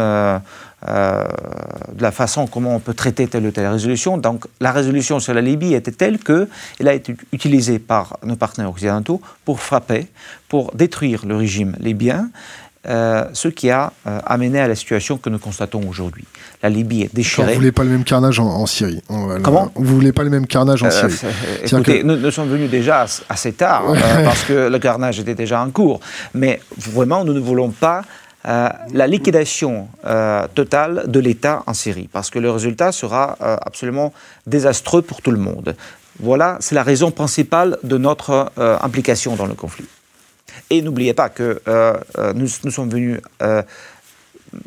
de 0.86 2.02
la 2.02 2.10
façon 2.10 2.46
comment 2.46 2.76
on 2.76 2.80
peut 2.80 2.92
traiter 2.92 3.26
telle 3.26 3.46
ou 3.46 3.50
telle 3.50 3.68
résolution. 3.68 4.18
Donc 4.18 4.44
la 4.60 4.72
résolution 4.72 5.18
sur 5.18 5.32
la 5.32 5.40
Libye 5.40 5.74
était 5.74 5.92
telle 5.92 6.18
qu'elle 6.18 6.88
a 6.88 6.92
été 6.92 7.16
utilisée 7.32 7.78
par 7.78 8.18
nos 8.22 8.36
partenaires 8.36 8.70
occidentaux 8.70 9.22
pour 9.46 9.60
frapper, 9.60 10.08
pour 10.48 10.74
détruire 10.74 11.24
le 11.24 11.36
régime 11.36 11.74
libyen 11.80 12.28
euh, 12.86 13.24
ce 13.32 13.48
qui 13.48 13.70
a 13.70 13.92
euh, 14.06 14.20
amené 14.26 14.60
à 14.60 14.68
la 14.68 14.74
situation 14.74 15.16
que 15.16 15.30
nous 15.30 15.38
constatons 15.38 15.88
aujourd'hui. 15.88 16.24
La 16.62 16.68
Libye 16.68 17.02
est 17.02 17.14
déchirée. 17.14 17.52
Vous 17.52 17.58
voulez 17.58 17.72
pas 17.72 17.82
le 17.82 17.88
même 17.88 18.04
carnage 18.04 18.38
en, 18.38 18.66
Syrie 18.66 19.02
Comment 19.42 19.70
Vous 19.74 19.94
voulez 19.94 20.12
pas 20.12 20.22
le 20.22 20.28
même 20.28 20.46
carnage 20.46 20.82
en 20.82 20.90
Syrie 20.90 21.14
Écoutez, 21.64 22.02
nous, 22.04 22.30
sommes 22.30 22.48
venus 22.48 22.70
déjà 22.70 23.06
assez 23.28 23.52
tard 23.52 23.84
parce 24.24 24.44
que 24.44 24.68
le 24.68 24.78
carnage 24.78 25.18
était 25.18 25.34
déjà 25.34 25.62
en 25.62 25.70
cours. 25.70 26.00
Mais 26.34 26.60
vraiment, 26.76 27.24
nous 27.24 27.32
ne 27.32 27.40
voulons 27.40 27.70
pas 27.70 28.02
la 28.44 29.06
liquidation 29.06 29.88
totale 30.54 31.04
de 31.06 31.20
l'État 31.20 31.62
en 31.66 31.72
Syrie, 31.74 32.08
parce 32.12 32.30
que 32.30 32.38
le 32.38 32.50
résultat 32.50 32.92
sera 32.92 33.36
absolument 33.40 34.12
désastreux 34.46 35.02
pour 35.02 35.22
tout 35.22 35.30
le 35.30 35.38
monde. 35.38 35.74
Voilà, 36.20 36.58
c'est 36.60 36.74
la 36.74 36.82
raison 36.82 37.10
principale 37.10 37.78
de 37.82 37.96
notre 37.96 38.52
implication 38.56 39.36
dans 39.36 39.46
le 39.46 39.54
conflit. 39.54 39.86
Et 40.70 40.82
n'oubliez 40.82 41.14
pas 41.14 41.28
que 41.28 41.60
euh, 41.68 41.94
euh, 42.18 42.32
nous, 42.34 42.48
sommes 42.48 42.90
venus, 42.90 43.20
euh, 43.42 43.62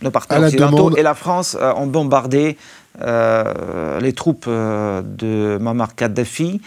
nos 0.01 0.11
partenaires 0.11 0.47
occidentaux 0.47 0.95
et 0.95 1.03
la 1.03 1.15
France 1.15 1.57
ont 1.59 1.87
bombardé 1.87 2.57
les 2.99 4.13
troupes 4.13 4.47
de 4.49 5.57
Muammar 5.59 5.95
Kadhafi 5.95 6.61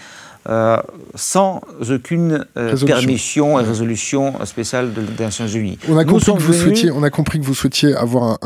euh, 0.49 0.79
sans 1.15 1.61
aucune 1.91 2.47
euh, 2.57 2.75
permission 2.87 3.61
et 3.61 3.63
résolution 3.63 4.35
spéciale 4.47 4.91
des 4.93 5.23
Nations 5.23 5.47
Unies. 5.47 5.79
On 5.89 5.99
a, 5.99 6.05
compris 6.05 6.33
que 6.33 6.41
vous 6.41 6.53
souhaitiez, 6.55 6.91
on 6.91 7.03
a 7.03 7.11
compris 7.11 7.41
que 7.41 7.45
vous 7.45 7.55
souhaitiez 7.55 7.95
avoir 7.95 8.39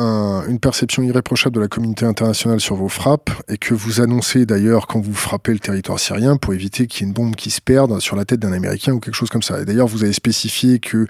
une 0.49 0.59
perception 0.59 1.03
irréprochable 1.05 1.55
de 1.55 1.61
la 1.61 1.69
communauté 1.69 2.05
internationale 2.05 2.61
sur 2.61 2.75
vos 2.75 2.89
frappes 2.89 3.31
et 3.49 3.59
que 3.59 3.75
vous 3.75 4.01
annoncez 4.01 4.45
d'ailleurs 4.45 4.87
quand 4.89 5.01
vous 5.01 5.15
frappez 5.15 5.53
le 5.53 5.61
territoire 5.61 6.01
syrien 6.01 6.37
pour 6.37 6.53
éviter 6.53 6.87
qu'il 6.89 7.03
y 7.03 7.05
ait 7.05 7.09
une 7.09 7.15
bombe 7.15 7.37
qui 7.37 7.51
se 7.51 7.61
perde 7.61 8.01
sur 8.01 8.17
la 8.17 8.25
tête 8.25 8.41
d'un 8.41 8.53
Américain 8.53 8.93
ou 8.93 9.01
quelque 9.01 9.15
chose 9.15 9.31
comme 9.31 9.43
ça. 9.43 9.61
Et 9.61 9.65
d'ailleurs, 9.65 9.87
vous 9.87 10.03
avez 10.03 10.13
spécifié 10.13 10.81
que 10.81 11.07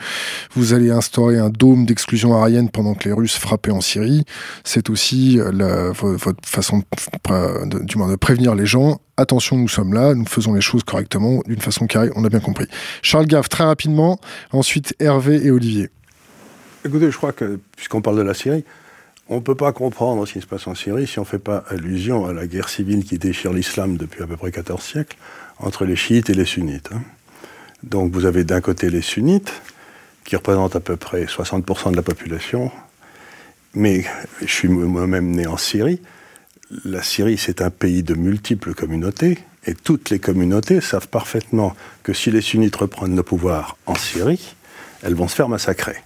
vous 0.55 0.75
allez 0.75 0.91
instaurer 0.91 1.39
un 1.39 1.51
dôme 1.51 1.87
d'exclusion 1.87 2.37
aérienne 2.37 2.69
pendant 2.69 2.95
que 2.95 3.09
les 3.09 3.15
Russes 3.15 3.37
frappaient 3.37 3.71
en 3.71 3.81
Syrie. 3.81 4.25
C'est 4.65 4.91
aussi 4.91 5.39
la, 5.53 5.93
votre 5.93 6.47
façon 6.47 6.83
de, 7.29 7.85
du 7.85 7.97
moins 7.97 8.11
de 8.11 8.17
prévenir 8.17 8.55
les 8.55 8.67
gens 8.67 9.01
attention, 9.17 9.57
nous 9.57 9.69
sommes 9.69 9.93
là, 9.93 10.15
nous 10.15 10.27
faisons 10.27 10.55
les 10.55 10.61
choses 10.61 10.85
correctement, 10.85 11.41
d'une 11.47 11.61
façon 11.61 11.87
carrée, 11.87 12.11
on 12.17 12.25
a 12.25 12.29
bien 12.29 12.41
compris. 12.41 12.67
Charles 13.03 13.27
Gave, 13.27 13.49
très 13.49 13.65
rapidement, 13.65 14.19
ensuite 14.53 14.95
Hervé 15.01 15.45
et 15.45 15.51
Olivier. 15.51 15.91
Écoutez, 16.85 17.11
je 17.11 17.17
crois 17.17 17.33
que, 17.33 17.59
puisqu'on 17.77 18.03
parle 18.03 18.17
de 18.17 18.23
la 18.23 18.35
Syrie, 18.35 18.65
on 19.29 19.37
ne 19.37 19.41
peut 19.41 19.55
pas 19.55 19.73
comprendre 19.73 20.27
ce 20.27 20.35
qui 20.35 20.41
se 20.41 20.47
passe 20.47 20.67
en 20.67 20.75
Syrie 20.75 21.07
si 21.07 21.19
on 21.19 21.23
ne 21.23 21.27
fait 21.27 21.39
pas 21.39 21.65
allusion 21.69 22.27
à 22.27 22.33
la 22.33 22.47
guerre 22.47 22.69
civile 22.69 23.05
qui 23.05 23.19
déchire 23.19 23.53
l'islam 23.53 23.97
depuis 23.97 24.23
à 24.23 24.27
peu 24.27 24.37
près 24.37 24.53
14 24.53 24.83
siècles 24.83 25.17
entre 25.59 25.87
les 25.87 25.97
chiites 25.97 26.29
et 26.29 26.35
les 26.35 26.45
sunnites. 26.45 26.91
Hein. 26.93 27.01
Donc 27.83 28.13
vous 28.13 28.27
avez 28.27 28.45
d'un 28.45 28.61
côté 28.61 28.91
les 28.91 29.01
sunnites, 29.01 29.53
qui 30.25 30.37
représentent 30.37 30.77
à 30.77 30.81
peu 30.81 30.97
près 30.97 31.25
60% 31.25 31.93
de 31.93 31.97
la 31.97 32.03
population, 32.03 32.71
mais 33.75 34.05
je 34.41 34.53
suis 34.53 34.69
moi-même 34.69 35.31
né 35.31 35.47
en 35.47 35.57
Syrie, 35.57 36.01
la 36.85 37.03
Syrie, 37.03 37.39
c'est 37.39 37.63
un 37.63 37.71
pays 37.71 38.03
de 38.03 38.15
multiples 38.15 38.75
communautés, 38.75 39.39
et 39.67 39.75
toutes 39.75 40.11
les 40.11 40.19
communautés 40.19 40.81
savent 40.81 41.09
parfaitement 41.09 41.75
que 42.03 42.13
si 42.13 42.31
les 42.31 42.41
sunnites 42.41 42.77
reprennent 42.77 43.17
le 43.17 43.23
pouvoir 43.23 43.77
en 43.87 43.95
Syrie, 43.95 44.55
elles 45.03 45.15
vont 45.15 45.29
se 45.29 45.35
faire 45.35 45.49
massacrer. 45.49 45.97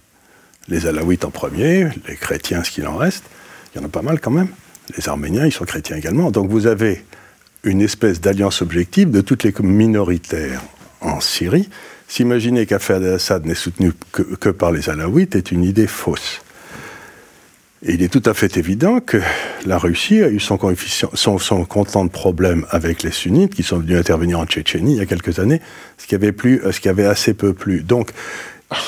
Les 0.67 0.85
alaouites 0.87 1.25
en 1.25 1.31
premier, 1.31 1.87
les 2.07 2.15
chrétiens, 2.15 2.63
ce 2.63 2.71
qu'il 2.71 2.87
en 2.87 2.95
reste, 2.95 3.23
il 3.73 3.81
y 3.81 3.83
en 3.83 3.87
a 3.87 3.89
pas 3.89 4.01
mal 4.01 4.19
quand 4.19 4.31
même. 4.31 4.49
Les 4.97 5.09
arméniens, 5.09 5.45
ils 5.45 5.51
sont 5.51 5.65
chrétiens 5.65 5.97
également. 5.97 6.31
Donc 6.31 6.49
vous 6.49 6.67
avez 6.67 7.03
une 7.63 7.81
espèce 7.81 8.21
d'alliance 8.21 8.61
objective 8.61 9.11
de 9.11 9.21
toutes 9.21 9.43
les 9.43 9.53
minoritaires 9.59 10.61
en 11.01 11.19
Syrie. 11.19 11.69
S'imaginer 12.07 12.65
qu'Affaire 12.65 12.97
al-Assad 12.97 13.45
n'est 13.45 13.55
soutenu 13.55 13.93
que 14.11 14.49
par 14.49 14.71
les 14.71 14.89
alaouites 14.89 15.35
est 15.35 15.51
une 15.51 15.63
idée 15.63 15.87
fausse. 15.87 16.41
Et 17.81 17.93
il 17.93 18.03
est 18.03 18.09
tout 18.09 18.23
à 18.25 18.33
fait 18.33 18.57
évident 18.57 18.99
que 18.99 19.21
la 19.65 19.77
Russie 19.77 20.21
a 20.21 20.29
eu 20.29 20.39
son, 20.39 20.59
son, 21.13 21.65
content 21.65 22.03
de 22.03 22.09
problème 22.09 22.65
avec 22.71 23.03
les 23.03 23.11
sunnites 23.11 23.55
qui 23.55 23.63
sont 23.63 23.79
venus 23.79 23.97
intervenir 23.97 24.39
en 24.39 24.45
Tchétchénie 24.45 24.93
il 24.93 24.97
y 24.97 25.01
a 25.01 25.05
quelques 25.05 25.39
années, 25.39 25.61
ce 25.97 26.05
qui 26.05 26.15
avait, 26.15 26.35
ce 26.37 26.79
qui 26.79 26.89
avait 26.89 27.05
assez 27.05 27.33
peu 27.33 27.53
plu. 27.53 27.81
Donc, 27.81 28.11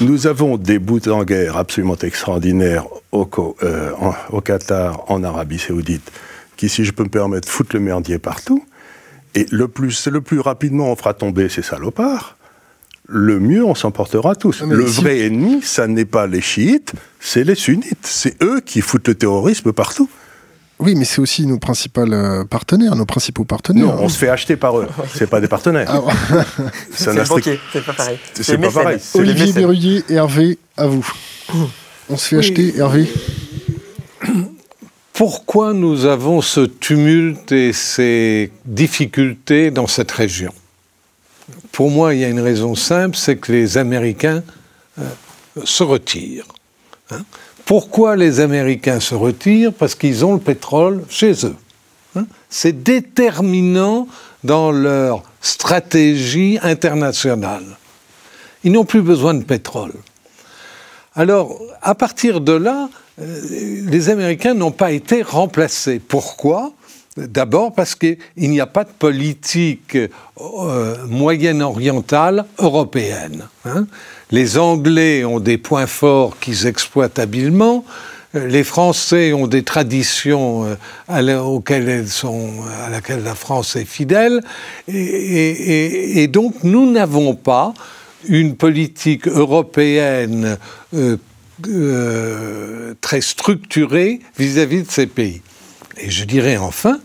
nous 0.01 0.27
avons 0.27 0.57
des 0.57 0.77
bouts 0.77 1.07
en 1.07 1.23
guerre 1.23 1.55
absolument 1.55 1.95
extraordinaires 1.95 2.85
au, 3.13 3.29
euh, 3.63 3.91
au 4.29 4.41
Qatar, 4.41 5.09
en 5.09 5.23
Arabie 5.23 5.57
Saoudite, 5.57 6.11
qui, 6.57 6.67
si 6.67 6.83
je 6.83 6.91
peux 6.91 7.03
me 7.03 7.09
permettre, 7.09 7.47
foutent 7.47 7.73
le 7.73 7.79
merdier 7.79 8.19
partout. 8.19 8.65
Et 9.35 9.45
le 9.51 9.69
plus 9.69 10.39
rapidement 10.39 10.91
on 10.91 10.95
fera 10.97 11.13
tomber 11.13 11.47
ces 11.47 11.61
salopards, 11.61 12.35
le 13.11 13.39
mieux 13.39 13.63
on 13.63 13.75
s'en 13.75 13.91
portera 13.91 14.35
tous. 14.35 14.61
le 14.61 14.83
vrai 14.83 15.19
ennemi, 15.19 15.61
ça 15.61 15.87
n'est 15.87 16.05
pas 16.05 16.27
les 16.27 16.41
chiites, 16.41 16.93
c'est 17.19 17.43
les 17.43 17.55
sunnites. 17.55 18.05
C'est 18.05 18.41
eux 18.41 18.61
qui 18.61 18.81
foutent 18.81 19.07
le 19.07 19.15
terrorisme 19.15 19.73
partout. 19.73 20.09
Oui, 20.79 20.95
mais 20.95 21.05
c'est 21.05 21.21
aussi 21.21 21.45
nos 21.45 21.59
principaux 21.59 22.01
euh, 22.01 22.43
partenaires, 22.43 22.95
nos 22.95 23.05
principaux 23.05 23.43
partenaires. 23.43 23.85
Non, 23.85 23.97
on 23.99 24.09
se 24.09 24.17
fait 24.17 24.29
acheter 24.29 24.55
par 24.55 24.79
eux. 24.79 24.87
C'est 25.13 25.29
pas 25.29 25.39
des 25.39 25.47
partenaires. 25.47 25.87
Ah, 25.87 26.01
c'est 26.91 27.13
pas 27.13 27.23
pareil. 27.93 28.17
C'est 28.33 28.57
pas 28.57 28.71
pareil. 28.71 28.99
Olivier 29.13 29.53
Berruyer 29.53 30.03
et 30.09 30.13
Hervé, 30.15 30.57
à 30.77 30.87
vous. 30.87 31.07
On 32.09 32.17
se 32.17 32.29
fait 32.29 32.37
acheter, 32.37 32.75
Hervé 32.77 33.07
Pourquoi 35.13 35.73
nous 35.73 36.05
avons 36.05 36.41
ce 36.41 36.61
tumulte 36.61 37.51
et 37.51 37.73
ces 37.73 38.51
difficultés 38.65 39.69
dans 39.69 39.85
cette 39.85 40.11
région? 40.11 40.51
Pour 41.71 41.89
moi, 41.89 42.13
il 42.13 42.21
y 42.21 42.25
a 42.25 42.29
une 42.29 42.39
raison 42.39 42.75
simple, 42.75 43.15
c'est 43.15 43.37
que 43.37 43.51
les 43.51 43.77
Américains 43.77 44.43
euh, 44.99 45.03
se 45.63 45.83
retirent. 45.83 46.47
Hein. 47.11 47.23
Pourquoi 47.65 48.15
les 48.15 48.39
Américains 48.39 48.99
se 48.99 49.15
retirent? 49.15 49.73
Parce 49.73 49.95
qu'ils 49.95 50.25
ont 50.25 50.33
le 50.33 50.39
pétrole 50.39 51.03
chez 51.09 51.45
eux. 51.45 51.55
Hein. 52.15 52.25
C'est 52.49 52.83
déterminant 52.83 54.07
dans 54.43 54.71
leur 54.71 55.23
stratégie 55.41 56.59
internationale. 56.61 57.77
Ils 58.63 58.71
n'ont 58.71 58.85
plus 58.85 59.01
besoin 59.01 59.33
de 59.33 59.43
pétrole. 59.43 59.93
Alors, 61.15 61.59
à 61.81 61.95
partir 61.95 62.41
de 62.41 62.53
là, 62.53 62.89
euh, 63.19 63.81
les 63.85 64.09
Américains 64.09 64.53
n'ont 64.53 64.71
pas 64.71 64.91
été 64.91 65.21
remplacés. 65.21 65.99
Pourquoi? 65.99 66.73
D'abord 67.17 67.73
parce 67.73 67.95
qu'il 67.95 68.17
n'y 68.37 68.61
a 68.61 68.67
pas 68.67 68.85
de 68.85 68.91
politique 68.97 69.97
euh, 69.97 70.95
moyenne-orientale 71.07 72.45
européenne. 72.57 73.47
Hein. 73.65 73.85
Les 74.31 74.57
Anglais 74.57 75.25
ont 75.25 75.41
des 75.41 75.57
points 75.57 75.87
forts 75.87 76.39
qu'ils 76.39 76.67
exploitent 76.67 77.19
habilement. 77.19 77.83
Les 78.33 78.63
Français 78.63 79.33
ont 79.33 79.47
des 79.47 79.63
traditions 79.63 80.65
euh, 81.09 81.39
auxquelles 81.39 82.07
sont, 82.07 82.51
à 82.85 82.89
laquelle 82.89 83.23
la 83.23 83.35
France 83.35 83.75
est 83.75 83.83
fidèle. 83.83 84.41
Et, 84.87 86.29
donc, 86.29 86.63
nous 86.63 86.89
n'avons 86.89 87.35
pas 87.35 87.73
une 88.29 88.55
politique 88.55 89.27
européenne 89.27 90.57
euh, 90.93 91.17
très 93.01 93.19
structurée 93.19 94.21
vis 94.37 94.59
à 94.59 94.65
-vis 94.65 94.85
de 94.85 94.91
ces 94.91 95.07
pays. 95.07 95.41
Et 95.97 96.09
je 96.09 96.25
dirais 96.25 96.57
enfin 96.57 96.99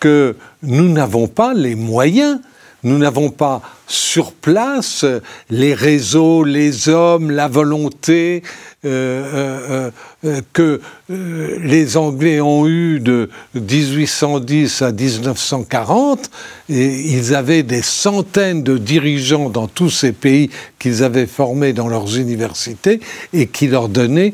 que 0.00 0.36
nous 0.62 0.88
n'avons 0.88 1.26
pas 1.28 1.54
les 1.54 1.74
moyens, 1.74 2.40
nous 2.82 2.98
n'avons 2.98 3.30
pas 3.30 3.62
sur 3.88 4.32
place 4.32 5.04
les 5.50 5.74
réseaux, 5.74 6.44
les 6.44 6.88
hommes, 6.88 7.30
la 7.30 7.48
volonté 7.48 8.42
euh, 8.84 9.24
euh, 9.34 9.90
euh, 10.24 10.40
que 10.52 10.80
les 11.08 11.96
Anglais 11.96 12.40
ont 12.40 12.68
eu 12.68 13.00
de 13.00 13.30
1810 13.54 14.82
à 14.82 14.92
1940. 14.92 16.30
Et 16.68 16.86
ils 16.86 17.34
avaient 17.34 17.62
des 17.62 17.82
centaines 17.82 18.62
de 18.62 18.78
dirigeants 18.78 19.50
dans 19.50 19.66
tous 19.66 19.90
ces 19.90 20.12
pays 20.12 20.50
qu'ils 20.78 21.02
avaient 21.02 21.26
formés 21.26 21.72
dans 21.72 21.88
leurs 21.88 22.16
universités 22.16 23.00
et 23.32 23.46
qui 23.46 23.66
leur 23.66 23.88
donnaient 23.88 24.32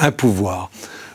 un 0.00 0.12
pouvoir. 0.12 0.70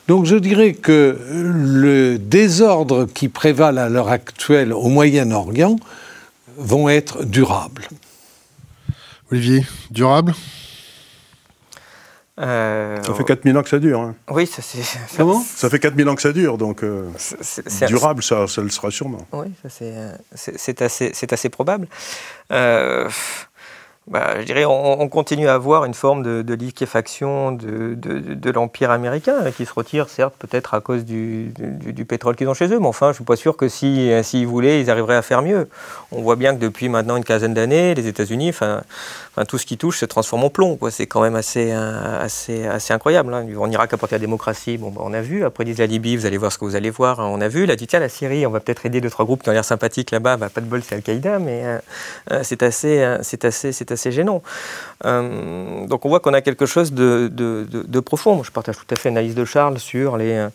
Donc 0.08 0.26
je 0.26 0.36
dirais 0.36 0.74
que 0.74 1.18
le 1.30 2.18
désordre 2.18 3.06
qui 3.06 3.28
prévalent 3.28 3.78
à 3.78 3.90
l'heure 3.90 4.10
actuelle 4.10 4.72
au 4.74 4.88
Moyen-Orient 4.88 5.76
vont 6.58 6.88
être 6.88 7.24
durables. 7.26 7.88
Olivier, 9.32 9.66
durable? 9.92 10.34
Euh, 12.40 13.02
ça 13.04 13.14
fait 13.16 13.24
4000 13.24 13.58
ans 13.58 13.64
que 13.64 13.70
ça 13.70 13.80
dure. 13.80 14.00
Hein. 14.00 14.16
Oui, 14.30 14.46
ça 14.46 14.62
c'est. 14.62 14.80
Comment? 15.18 15.42
Ça 15.42 15.70
fait 15.70 15.80
4000 15.80 16.08
ans 16.08 16.16
que 16.16 16.22
ça 16.22 16.32
dure, 16.32 16.58
donc 16.58 16.84
euh, 16.84 17.10
durable, 17.88 18.22
ça, 18.22 18.48
ça, 18.48 18.62
le 18.62 18.70
sera 18.70 18.92
sûrement. 18.92 19.26
Oui, 19.34 19.48
c'est 19.68 20.82
assez, 20.82 21.12
assez, 21.32 21.50
probable. 21.50 21.88
Euh, 22.52 23.10
bah, 24.10 24.40
je 24.40 24.46
dirais, 24.46 24.64
on, 24.66 25.10
continue 25.10 25.50
à 25.50 25.54
avoir 25.54 25.84
une 25.84 25.94
forme 25.94 26.24
de, 26.24 26.54
liquéfaction 26.54 27.52
de, 27.52 28.52
l'empire 28.52 28.90
américain 28.92 29.36
hein, 29.46 29.52
qui 29.52 29.66
se 29.66 29.74
retire, 29.74 30.08
certes, 30.08 30.34
peut-être 30.40 30.74
à 30.74 30.80
cause 30.82 31.04
du, 31.04 31.54
pétrole 32.08 32.36
qu'ils 32.38 32.48
ont 32.48 32.54
chez 32.54 32.68
eux, 32.68 32.80
mais 32.80 32.88
enfin, 32.88 33.08
je 33.08 33.12
ne 33.12 33.16
suis 33.16 33.24
pas 33.26 33.36
sûr 33.36 33.58
que 33.58 33.68
s'ils 33.68 34.24
si, 34.24 34.46
voulaient, 34.46 34.80
ils 34.80 34.90
arriveraient 34.90 35.18
à 35.18 35.22
faire 35.22 35.42
mieux. 35.42 35.68
On 36.12 36.22
voit 36.22 36.38
bien 36.38 36.56
que 36.56 36.60
depuis 36.60 36.88
maintenant 36.88 37.18
une 37.18 37.26
quinzaine 37.26 37.54
d'années, 37.54 37.96
les 37.96 38.08
États-Unis, 38.08 38.50
enfin, 38.50 38.82
tout 39.46 39.58
ce 39.58 39.66
qui 39.66 39.78
touche 39.78 40.00
se 40.00 40.06
transforme 40.06 40.44
en 40.44 40.50
plomb. 40.50 40.78
C'est 40.90 41.08
quand 41.08 41.22
même 41.22 41.36
assez, 41.36 41.72
euh, 41.72 42.80
incroyable. 42.90 43.34
Hein. 43.34 43.46
En 43.60 43.70
Irak, 43.70 43.94
apporter 43.94 44.16
la 44.16 44.20
démocratie, 44.20 44.78
bon, 44.78 44.90
bah, 44.90 45.02
on 45.04 45.14
a 45.14 45.22
vu. 45.22 45.44
Après, 45.44 45.64
ils 45.64 45.68
disent 45.68 45.80
la 45.80 45.86
Libye, 45.86 46.16
vous 46.16 46.26
allez 46.26 46.38
voir 46.38 46.52
ce 46.52 46.58
que 46.58 46.66
vous 46.66 46.76
allez 46.76 46.90
voir. 46.90 47.20
Hein. 47.20 47.30
On 47.30 47.42
a 47.42 47.48
vu. 47.48 47.66
Là, 47.66 47.76
dit 47.76 47.88
tiens, 47.88 48.00
la 48.00 48.10
Syrie, 48.10 48.46
on 48.46 48.52
va 48.52 48.60
peut-être 48.60 48.86
aider 48.86 49.02
deux, 49.02 49.10
trois 49.10 49.26
groupes 49.26 49.44
qui 49.44 49.50
ont 49.50 49.54
l'air 49.54 49.66
sympathiques 49.66 50.12
là-bas. 50.12 50.38
Bah, 50.38 50.50
pas 50.50 50.62
de 50.62 50.66
bol, 50.66 50.82
c'est 50.82 50.96
Al-Qaïda, 50.96 51.40
mais 51.40 51.66
euh, 51.66 51.78
euh, 52.32 52.40
c'est 52.44 52.64
assez, 52.64 53.18
c'est 53.22 53.46
assez, 53.46 53.72
c'est 53.72 53.92
assez 53.92 53.97
gênant. 54.12 54.42
donc, 55.04 56.06
on 56.06 56.10
voit 56.10 56.20
qu'on 56.20 56.34
a 56.34 56.42
quelque 56.42 56.66
chose 56.66 56.94
de, 56.94 58.00
profond. 58.00 58.44
je 58.44 58.52
partage 58.52 58.78
tout 58.78 58.94
à 58.94 58.96
fait 58.96 59.10
l'analyse 59.10 59.36
de 59.36 59.46
Charles 59.46 59.80
sur 59.80 60.18
les, 60.18 60.48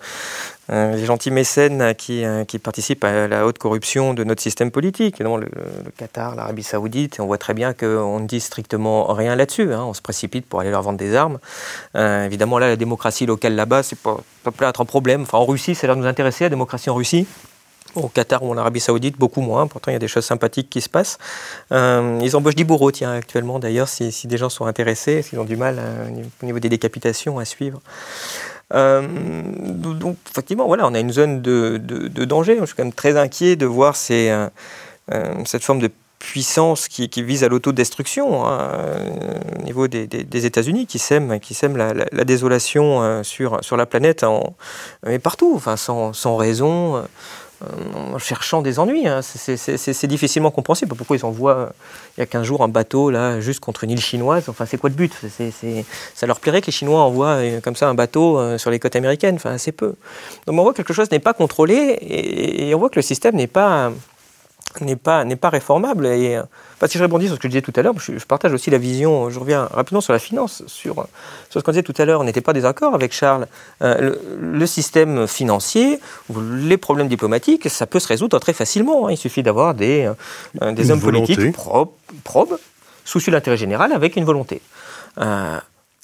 euh, 0.71 0.95
les 0.95 1.05
gentils 1.05 1.33
mécènes 1.33 1.95
qui, 1.97 2.25
euh, 2.25 2.45
participent 2.63 3.03
à 3.03 3.27
la 3.27 3.47
haute 3.47 3.59
corruption 3.59 4.15
de 4.15 4.23
notre 4.23 4.41
système 4.41 4.71
politique, 4.71 5.19
le, 5.19 5.49
Qatar, 5.97 6.37
l'Arabie 6.37 6.63
Saoudite, 6.63 7.19
on 7.19 7.27
voit 7.27 7.39
très 7.39 7.53
bien 7.53 7.75
qu'on 7.75 8.21
ne 8.21 8.27
dit 8.27 8.41
strictement 8.41 9.13
rien 9.13 9.35
là-dessus. 9.35 9.73
Hein. 9.75 9.85
on 9.85 9.93
se 9.93 10.01
précipite 10.01 10.47
pour 10.47 10.61
aller 10.61 10.71
leur 10.71 10.83
vendre 10.83 10.99
des 10.99 11.17
armes. 11.17 11.41
Euh, 11.97 12.27
évidemment, 12.27 12.59
là, 12.59 12.69
la 12.69 12.77
démocratie 12.77 13.27
locale 13.27 13.57
là-bas, 13.57 13.83
c'est 13.83 13.99
pas, 13.99 14.19
pas 14.57 14.69
être 14.69 14.81
un 14.81 14.85
problème. 14.85 15.23
Enfin, 15.23 15.39
en 15.39 15.45
Russie, 15.45 15.75
ça 15.75 15.87
a 15.87 15.89
l'air 15.89 15.97
de 15.97 16.03
nous 16.03 16.07
intéresser, 16.07 16.45
la 16.45 16.51
démocratie 16.51 16.91
en 16.91 16.95
Russie. 16.95 17.27
Au 17.95 18.09
Qatar 18.09 18.43
ou 18.43 18.51
en 18.51 18.57
Arabie 18.57 18.81
Saoudite, 18.81 19.19
beaucoup 19.19 19.43
moins. 19.43 19.67
Pourtant, 19.67 19.91
il 19.91 19.95
y 19.95 19.97
a 19.97 20.01
des 20.01 20.09
choses 20.09 20.25
sympathiques 20.25 20.71
qui 20.71 20.81
se 20.81 20.89
passent. 20.89 21.19
ils 21.71 22.37
embauchent 22.37 22.55
des 22.55 22.65
bourreaux, 22.65 22.91
tiens, 22.91 23.13
actuellement, 23.13 23.59
d'ailleurs, 23.59 23.89
si, 23.89 24.13
si, 24.13 24.27
des 24.27 24.39
gens 24.39 24.49
sont 24.49 24.65
intéressés, 24.65 25.23
s'ils 25.23 25.39
ont 25.39 25.45
du 25.45 25.57
mal 25.57 25.79
au 26.43 26.47
niveau 26.47 26.59
des 26.59 26.71
décapitations 26.71 27.39
à 27.39 27.45
suivre. 27.45 27.81
Euh, 28.75 29.03
donc, 29.03 30.17
effectivement, 30.31 30.67
voilà, 30.67 30.87
on 30.87 30.95
a 30.95 31.01
une 31.01 31.13
zone 31.13 31.43
de, 31.43 31.79
danger. 32.25 32.59
Je 32.61 32.67
suis 32.67 32.75
quand 32.75 32.85
même 32.85 32.93
très 32.93 33.17
inquiet 33.17 33.57
de 33.57 33.67
voir 33.67 33.95
euh, 34.11 34.49
euh, 35.13 35.35
cette 35.45 35.63
forme 35.63 35.81
de 35.81 35.91
puissance 36.19 36.87
qui, 36.87 37.09
vise 37.17 37.43
à 37.43 37.49
l'autodestruction 37.49 38.47
hein, 38.47 38.71
au 39.59 39.63
niveau 39.65 39.89
des, 39.89 40.47
États-Unis, 40.47 40.87
qui 40.87 41.01
sème, 41.01 41.41
qui 41.41 41.59
la, 41.75 42.25
désolation 42.25 43.25
sur, 43.25 43.59
sur 43.65 43.77
la 43.77 43.87
planète, 43.87 44.23
en, 44.23 44.55
mais 45.05 45.19
partout, 45.19 45.53
enfin, 45.57 45.77
sans, 45.77 46.13
sans 46.13 46.37
raison 46.37 47.03
en 47.95 48.19
cherchant 48.19 48.63
des 48.63 48.79
ennuis. 48.79 49.07
Hein. 49.07 49.21
C'est 49.23 50.07
difficilement 50.07 50.51
compréhensible. 50.51 50.95
Pourquoi 50.97 51.17
ils 51.17 51.25
envoient, 51.25 51.73
il 52.17 52.21
y 52.21 52.23
a 52.23 52.27
15 52.27 52.45
jours, 52.45 52.63
un 52.63 52.69
bateau 52.69 53.11
là, 53.11 53.41
juste 53.41 53.61
contre 53.61 53.85
une 53.85 53.91
île 53.91 54.01
chinoise? 54.01 54.49
Enfin, 54.49 54.67
c'est 54.67 54.79
quoi 54.79 54.91
le 54.91 54.97
but? 54.97 55.13
Ça 56.15 56.27
leur 56.27 56.41
plairait 56.41 56.61
que 56.61 56.67
les 56.67 56.73
Chinois 56.73 57.01
envoient 57.01 57.37
euh, 57.37 57.61
comme 57.61 57.77
ça 57.77 57.89
un 57.89 57.95
bateau 57.95 58.39
euh, 58.39 58.59
sur 58.59 58.71
les 58.71 58.79
côtes 58.79 58.97
américaines? 58.97 59.37
Enfin, 59.37 59.53
assez 59.53 59.73
peu. 59.73 59.95
Donc 60.47 60.59
on 60.59 60.63
voit 60.63 60.73
que 60.73 60.79
quelque 60.79 60.93
chose 60.93 61.11
n'est 61.11 61.19
pas 61.19 61.35
contrôlé 61.35 61.99
et, 62.01 62.75
on 62.75 62.79
voit 62.79 62.91
que 62.91 62.97
le 62.97 63.03
système 63.03 63.37
n'est 63.37 63.47
pas, 63.47 63.93
pas, 65.03 65.25
pas 65.25 65.49
réformable. 65.51 66.07
Si 66.89 66.99
je 66.99 67.03
rebondis 67.03 67.27
sur 67.27 67.37
ce 67.37 67.41
que 67.41 67.49
je 67.49 67.53
disais 67.53 67.63
tout 67.63 67.73
à 67.77 67.83
l'heure, 67.83 67.95
je, 67.99 68.25
partage 68.25 68.53
aussi 68.53 68.71
la 68.71 68.79
vision, 68.79 69.31
je 69.31 69.39
reviens 69.39 69.69
rapidement 69.73 70.01
sur 70.01 70.13
la 70.13 70.19
finance, 70.19 70.63
sur, 70.67 71.07
sur 71.51 71.61
ce 71.61 71.65
qu'on 71.65 71.73
disait 71.73 71.83
tout 71.83 71.95
à 71.99 72.05
l'heure, 72.05 72.21
on 72.21 72.25
n'était 72.25 72.41
pas 72.41 72.53
désaccord 72.53 72.95
avec 72.95 73.13
Charles. 73.13 73.47
Euh, 73.83 74.15
le, 74.41 74.67
système 74.67 75.27
financier, 75.27 76.01
les 76.35 76.77
problèmes 76.77 77.09
diplomatiques, 77.09 77.69
ça 77.69 77.87
peut 77.87 78.01
se 78.01 78.09
résoudre 78.09 78.39
très 78.39 78.53
facilement. 78.53 79.07
Hein. 79.07 79.13
Il 79.13 79.17
suffit 79.17 79.43
d'avoir 79.43 79.75
des, 79.75 80.11
euh, 80.63 80.73
des 80.73 80.91
hommes 80.91 81.01
politiques 81.01 81.53
probes, 82.25 82.59
soucieux 83.05 83.31
de 83.31 83.37
l'intérêt 83.37 83.57
général, 83.57 83.93
avec 83.93 84.17
une 84.17 84.25
volonté. 84.25 84.61
Euh, 85.19 85.59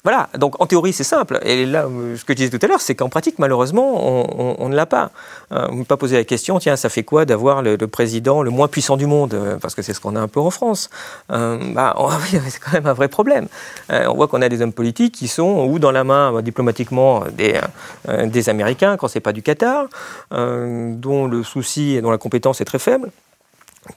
voilà, 0.05 0.29
donc 0.37 0.61
en 0.61 0.65
théorie 0.65 0.93
c'est 0.93 1.03
simple. 1.03 1.39
Et 1.43 1.65
là, 1.65 1.85
ce 2.15 2.23
que 2.23 2.31
je 2.31 2.37
disais 2.37 2.49
tout 2.57 2.65
à 2.65 2.69
l'heure, 2.69 2.79
c'est 2.79 2.95
qu'en 2.95 3.09
pratique, 3.09 3.37
malheureusement, 3.37 4.57
on, 4.61 4.69
ne 4.69 4.75
l'a 4.75 4.85
pas. 4.85 5.11
Euh, 5.51 5.67
on 5.71 5.75
ne 5.75 5.83
pas 5.83 5.97
poser 5.97 6.15
la 6.15 6.23
question, 6.23 6.57
tiens, 6.57 6.77
ça 6.77 6.87
fait 6.87 7.03
quoi 7.03 7.25
d'avoir 7.25 7.61
le, 7.61 7.75
président 7.87 8.41
le 8.41 8.49
moins 8.49 8.69
puissant 8.69 8.95
du 8.95 9.07
monde 9.07 9.33
euh, 9.33 9.57
Parce 9.57 9.75
que 9.75 9.81
c'est 9.81 9.93
ce 9.93 9.99
qu'on 9.99 10.15
a 10.15 10.21
un 10.21 10.29
peu 10.29 10.39
en 10.39 10.51
France. 10.51 10.89
Euh, 11.31 11.57
bah, 11.73 11.95
c'est 12.47 12.59
quand 12.59 12.71
même 12.71 12.87
un 12.87 12.93
vrai 12.93 13.09
problème. 13.09 13.47
on 13.89 14.13
voit 14.13 14.29
qu'on 14.29 14.41
a 14.41 14.47
des 14.47 14.61
hommes 14.61 14.71
politiques 14.71 15.15
qui 15.15 15.27
sont 15.27 15.67
ou 15.67 15.79
dans 15.79 15.91
la 15.91 16.05
main 16.05 16.31
bah, 16.31 16.41
diplomatiquement 16.41 17.25
des, 17.33 17.59
des 18.07 18.49
Américains, 18.49 18.95
quand 18.95 19.09
c'est 19.09 19.19
pas 19.19 19.33
du 19.33 19.41
Qatar, 19.41 19.87
dont 20.31 21.27
le 21.27 21.43
souci 21.43 21.95
et 21.95 22.01
dont 22.01 22.11
la 22.11 22.17
compétence 22.17 22.61
est 22.61 22.65
très 22.65 22.79
faible 22.79 23.11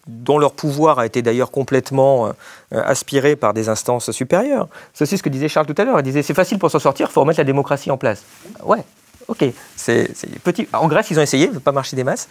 dont 0.07 0.39
leur 0.39 0.53
pouvoir 0.53 0.99
a 0.99 1.07
été 1.07 1.23
d'ailleurs 1.23 1.51
complètement 1.51 2.29
euh, 2.29 2.33
aspiré 2.85 3.37
par 3.37 3.55
des 3.55 3.69
instances 3.69 4.11
supérieures. 4.11 4.69
C'est 4.95 5.03
aussi 5.03 5.19
ce 5.19 5.23
que 5.23 5.29
disait 5.29 5.49
Charles 5.49 5.67
tout 5.67 5.75
à 5.79 5.85
l'heure. 5.85 5.99
Il 5.99 6.03
disait 6.03 6.23
c'est 6.23 6.35
facile 6.35 6.59
pour 6.59 6.71
s'en 6.71 6.79
sortir, 6.79 7.09
il 7.11 7.13
faut 7.13 7.21
remettre 7.21 7.41
la 7.41 7.45
démocratie 7.45 7.91
en 7.91 7.97
place. 7.97 8.25
Ouais, 8.65 8.83
ok. 9.29 9.45
C'est, 9.77 10.11
petit. 10.45 10.69
En 10.73 10.89
Grèce, 10.89 11.11
ils 11.11 11.19
ont 11.19 11.23
essayé, 11.23 11.49
ne 11.49 11.59
pas 11.59 11.73
marcher 11.73 11.97
des 11.97 12.05
masses. 12.05 12.29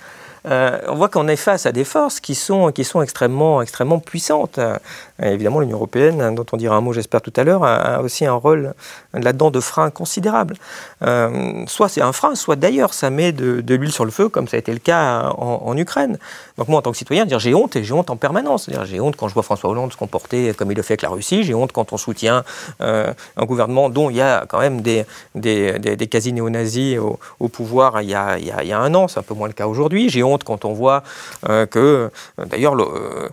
Euh, 0.47 0.79
on 0.87 0.95
voit 0.95 1.09
qu'on 1.09 1.27
est 1.27 1.35
face 1.35 1.65
à 1.65 1.71
des 1.71 1.83
forces 1.83 2.19
qui 2.19 2.33
sont, 2.33 2.71
qui 2.71 2.83
sont 2.83 3.01
extrêmement, 3.01 3.61
extrêmement 3.61 3.99
puissantes. 3.99 4.57
Euh, 4.57 4.77
évidemment, 5.21 5.59
l'Union 5.59 5.77
européenne, 5.77 6.33
dont 6.33 6.45
on 6.51 6.57
dira 6.57 6.75
un 6.75 6.81
mot, 6.81 6.93
j'espère, 6.93 7.21
tout 7.21 7.33
à 7.35 7.43
l'heure, 7.43 7.63
a, 7.63 8.01
aussi 8.01 8.25
un 8.25 8.33
rôle 8.33 8.73
là-dedans 9.13 9.51
de 9.51 9.59
frein 9.59 9.91
considérable. 9.91 10.55
Euh, 11.03 11.63
soit 11.67 11.89
c'est 11.89 12.01
un 12.01 12.11
frein, 12.11 12.33
soit 12.35 12.55
d'ailleurs 12.55 12.93
ça 12.93 13.09
met 13.09 13.31
de, 13.31 13.75
l'huile 13.75 13.91
sur 13.91 14.05
le 14.05 14.11
feu, 14.11 14.29
comme 14.29 14.47
ça 14.47 14.57
a 14.57 14.59
été 14.59 14.73
le 14.73 14.79
cas 14.79 15.31
en, 15.37 15.77
Ukraine. 15.77 16.17
Donc 16.57 16.67
moi, 16.67 16.79
en 16.79 16.81
tant 16.81 16.91
que 16.91 16.97
citoyen, 16.97 17.25
dire 17.25 17.39
j'ai 17.39 17.53
honte 17.53 17.75
et 17.75 17.83
j'ai 17.83 17.93
honte 17.93 18.09
en 18.09 18.17
permanence. 18.17 18.69
J'ai 18.85 18.99
honte 18.99 19.15
quand 19.15 19.27
je 19.27 19.33
vois 19.33 19.43
François 19.43 19.69
Hollande 19.69 19.91
se 19.91 19.97
comporter 19.97 20.53
comme 20.53 20.71
il 20.71 20.75
le 20.75 20.83
fait 20.83 20.93
avec 20.93 21.01
la 21.01 21.09
Russie. 21.09 21.43
J'ai 21.43 21.53
honte 21.53 21.71
quand 21.71 21.93
on 21.93 21.97
soutient 21.97 22.43
un 22.79 23.45
gouvernement 23.45 23.89
dont 23.89 24.09
il 24.09 24.17
y 24.17 24.21
a 24.21 24.45
quand 24.47 24.59
même 24.59 24.81
des, 24.81 25.05
des, 25.35 25.79
des, 25.79 26.07
quasi-néo-nazis 26.07 26.97
au, 26.99 27.47
pouvoir 27.47 28.01
il 28.01 28.09
y, 28.09 28.15
a, 28.15 28.37
il 28.37 28.45
y 28.45 28.73
a 28.73 28.79
un 28.79 28.93
an. 28.95 29.07
C'est 29.07 29.19
un 29.19 29.23
peu 29.23 29.33
moins 29.33 29.47
le 29.47 29.53
cas 29.53 29.67
aujourd'hui. 29.67 30.09
J'ai 30.09 30.23
quand 30.39 30.65
on 30.65 30.73
voit 30.73 31.03
euh, 31.49 31.65
que, 31.65 32.09
euh, 32.39 32.45
d'ailleurs, 32.45 32.75
euh, 32.75 33.29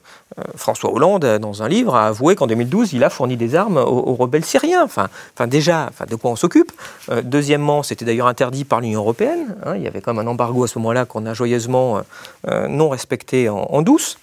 François 0.57 0.93
Hollande, 0.93 1.25
dans 1.41 1.63
un 1.63 1.69
livre, 1.69 1.97
a 1.97 2.07
avoué 2.07 2.37
qu'en 2.37 2.47
2012, 2.47 2.93
il 2.93 3.03
a 3.03 3.11
fourni 3.11 3.37
des 3.37 3.55
armes 3.55 3.79
aux, 3.79 4.15
rebelles 4.15 4.45
syriens. 4.45 4.85
Enfin, 4.85 5.09
déjà, 5.47 5.91
de 6.09 6.15
quoi 6.15 6.31
on 6.31 6.37
s'occupe 6.37 6.71
Deuxièmement, 7.25 7.83
c'était 7.83 8.05
d'ailleurs 8.05 8.29
interdit 8.29 8.65
par 8.65 8.81
l'Union 8.81 9.01
européenne. 9.01 9.57
Hein. 9.65 9.75
il 9.77 9.83
y 9.83 9.89
avait 9.89 10.01
quand 10.01 10.15
même 10.15 10.27
un 10.27 10.31
embargo 10.31 10.65
à 10.65 10.69
ce 10.69 10.79
moment-là 10.79 11.07
qu'on 11.07 11.27
a 11.27 11.35
joyeusement 11.35 12.03
non 12.47 12.89
respecté 12.89 13.49
en 13.49 13.83
douce. 13.83 14.19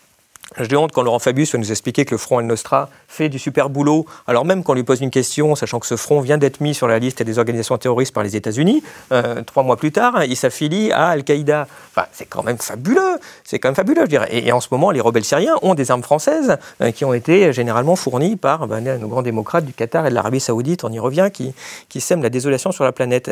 J'ai 0.59 0.77
honte 0.77 0.91
quand 0.91 1.01
Laurent 1.01 1.19
Fabius 1.19 1.51
va 1.53 1.57
nous 1.57 1.71
expliquer 1.71 2.05
que 2.05 2.11
le 2.11 2.19
Front 2.19 2.39
El 2.39 2.45
Nostra 2.45 2.89
fait 3.07 3.29
du 3.29 3.39
super 3.39 3.69
boulot, 3.69 4.05
alors 4.27 4.45
même 4.45 4.63
qu'on 4.63 4.75
lui 4.75 4.83
pose 4.83 5.01
une 5.01 5.09
question, 5.09 5.55
sachant 5.55 5.79
que 5.79 5.87
ce 5.87 5.95
front 5.95 6.21
vient 6.21 6.37
d'être 6.37 6.61
mis 6.61 6.75
sur 6.75 6.87
la 6.87 6.99
liste 6.99 7.23
des 7.23 7.39
organisations 7.39 7.77
terroristes 7.77 8.13
par 8.13 8.23
les 8.23 8.35
États-Unis, 8.35 8.83
euh, 9.11 9.41
trois 9.41 9.63
mois 9.63 9.75
plus 9.75 9.91
tard, 9.91 10.23
il 10.23 10.35
s'affilie 10.37 10.91
à 10.91 11.07
Al-Qaïda. 11.07 11.67
Enfin, 11.91 12.07
c'est 12.13 12.25
quand 12.25 12.43
même 12.43 12.59
fabuleux, 12.59 13.19
c'est 13.43 13.57
quand 13.57 13.69
même 13.69 13.75
fabuleux, 13.75 14.03
je 14.03 14.09
dirais. 14.09 14.29
Et, 14.31 14.51
en 14.51 14.61
ce 14.61 14.67
moment, 14.71 14.91
les 14.91 15.01
rebelles 15.01 15.25
syriens 15.25 15.55
ont 15.63 15.73
des 15.73 15.89
armes 15.89 16.03
françaises 16.03 16.57
euh, 16.81 16.91
qui 16.91 17.05
ont 17.05 17.13
été 17.13 17.51
généralement 17.51 17.95
fournies 17.95 18.35
par 18.35 18.67
ben, 18.67 18.99
nos 18.99 19.07
grands 19.07 19.23
démocrates 19.23 19.65
du 19.65 19.73
Qatar 19.73 20.05
et 20.05 20.09
de 20.09 20.15
l'Arabie 20.15 20.39
Saoudite, 20.39 20.83
on 20.83 20.91
y 20.91 20.99
revient, 20.99 21.29
qui, 21.33 22.01
sèment 22.01 22.21
la 22.21 22.29
désolation 22.29 22.71
sur 22.71 22.83
la 22.83 22.91
planète. 22.91 23.29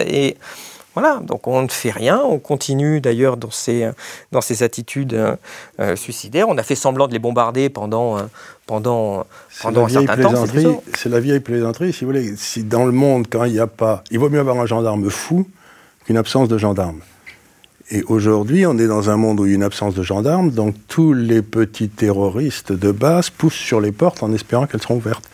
Voilà, 0.94 1.22
donc 1.24 1.48
on 1.48 1.64
ne 1.64 1.68
fait 1.68 1.90
rien, 1.90 2.22
on 2.24 2.38
continue 2.38 3.02
d'ailleurs 3.02 3.38
dans 3.38 3.50
ces, 3.50 3.90
dans 4.32 4.42
ces 4.42 4.62
attitudes 4.62 5.14
euh, 5.80 5.96
suicidaires. 5.96 6.48
On 6.50 6.58
a 6.58 6.64
fait 6.64 6.76
semblant 6.76 7.08
de 7.08 7.14
les 7.14 7.20
bombarder 7.20 7.70
pendant, 7.70 8.18
euh, 8.18 8.22
pendant, 8.68 9.26
pendant 9.62 9.86
un 9.86 9.90
certain 9.90 10.18
temps. 10.18 10.46
C'est 10.96 11.10
la 11.10 11.20
vieille 11.20 11.40
plaisanterie, 11.40 11.94
si 11.94 12.06
vous 12.06 12.12
voulez. 12.12 12.36
Si 12.38 12.64
dans 12.64 12.86
le 12.86 12.92
monde, 12.92 13.26
quand 13.30 13.46
il 13.46 13.54
n'y 13.54 13.60
a 13.60 13.68
pas. 13.68 14.04
Il 14.12 14.20
vaut 14.20 14.30
mieux 14.30 14.40
avoir 14.40 14.60
un 14.60 14.68
gendarme 14.68 15.10
fou 15.10 15.48
qu'une 16.06 16.18
absence 16.18 16.48
de 16.48 16.60
gendarme. 16.60 17.00
Et 17.90 18.04
aujourd'hui, 18.04 18.66
on 18.66 18.78
est 18.78 18.88
dans 18.88 19.10
un 19.10 19.18
monde 19.18 19.40
où 19.40 19.46
il 19.46 19.50
y 19.50 19.54
a 19.54 19.56
une 19.56 19.64
absence 19.64 19.94
de 19.96 20.04
gendarmes, 20.04 20.52
donc 20.52 20.76
tous 20.88 21.14
les 21.14 21.42
petits 21.42 21.90
terroristes 21.90 22.72
de 22.72 22.92
base 22.92 23.30
poussent 23.30 23.54
sur 23.54 23.82
les 23.82 23.92
portes 23.92 24.24
en 24.24 24.32
espérant 24.32 24.68
qu'elles 24.68 24.82
seront 24.82 24.98
ouvertes. 24.98 25.28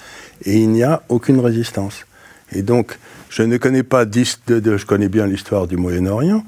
Et 0.45 0.57
il 0.57 0.69
n'y 0.69 0.83
a 0.83 1.03
aucune 1.09 1.39
résistance. 1.41 2.05
Et 2.51 2.61
donc, 2.61 2.97
je 3.29 3.43
ne 3.43 3.57
connais 3.57 3.83
pas, 3.83 4.05
de, 4.05 4.23
je 4.77 4.85
connais 4.85 5.09
bien 5.09 5.27
l'histoire 5.27 5.67
du 5.67 5.77
Moyen-Orient. 5.77 6.43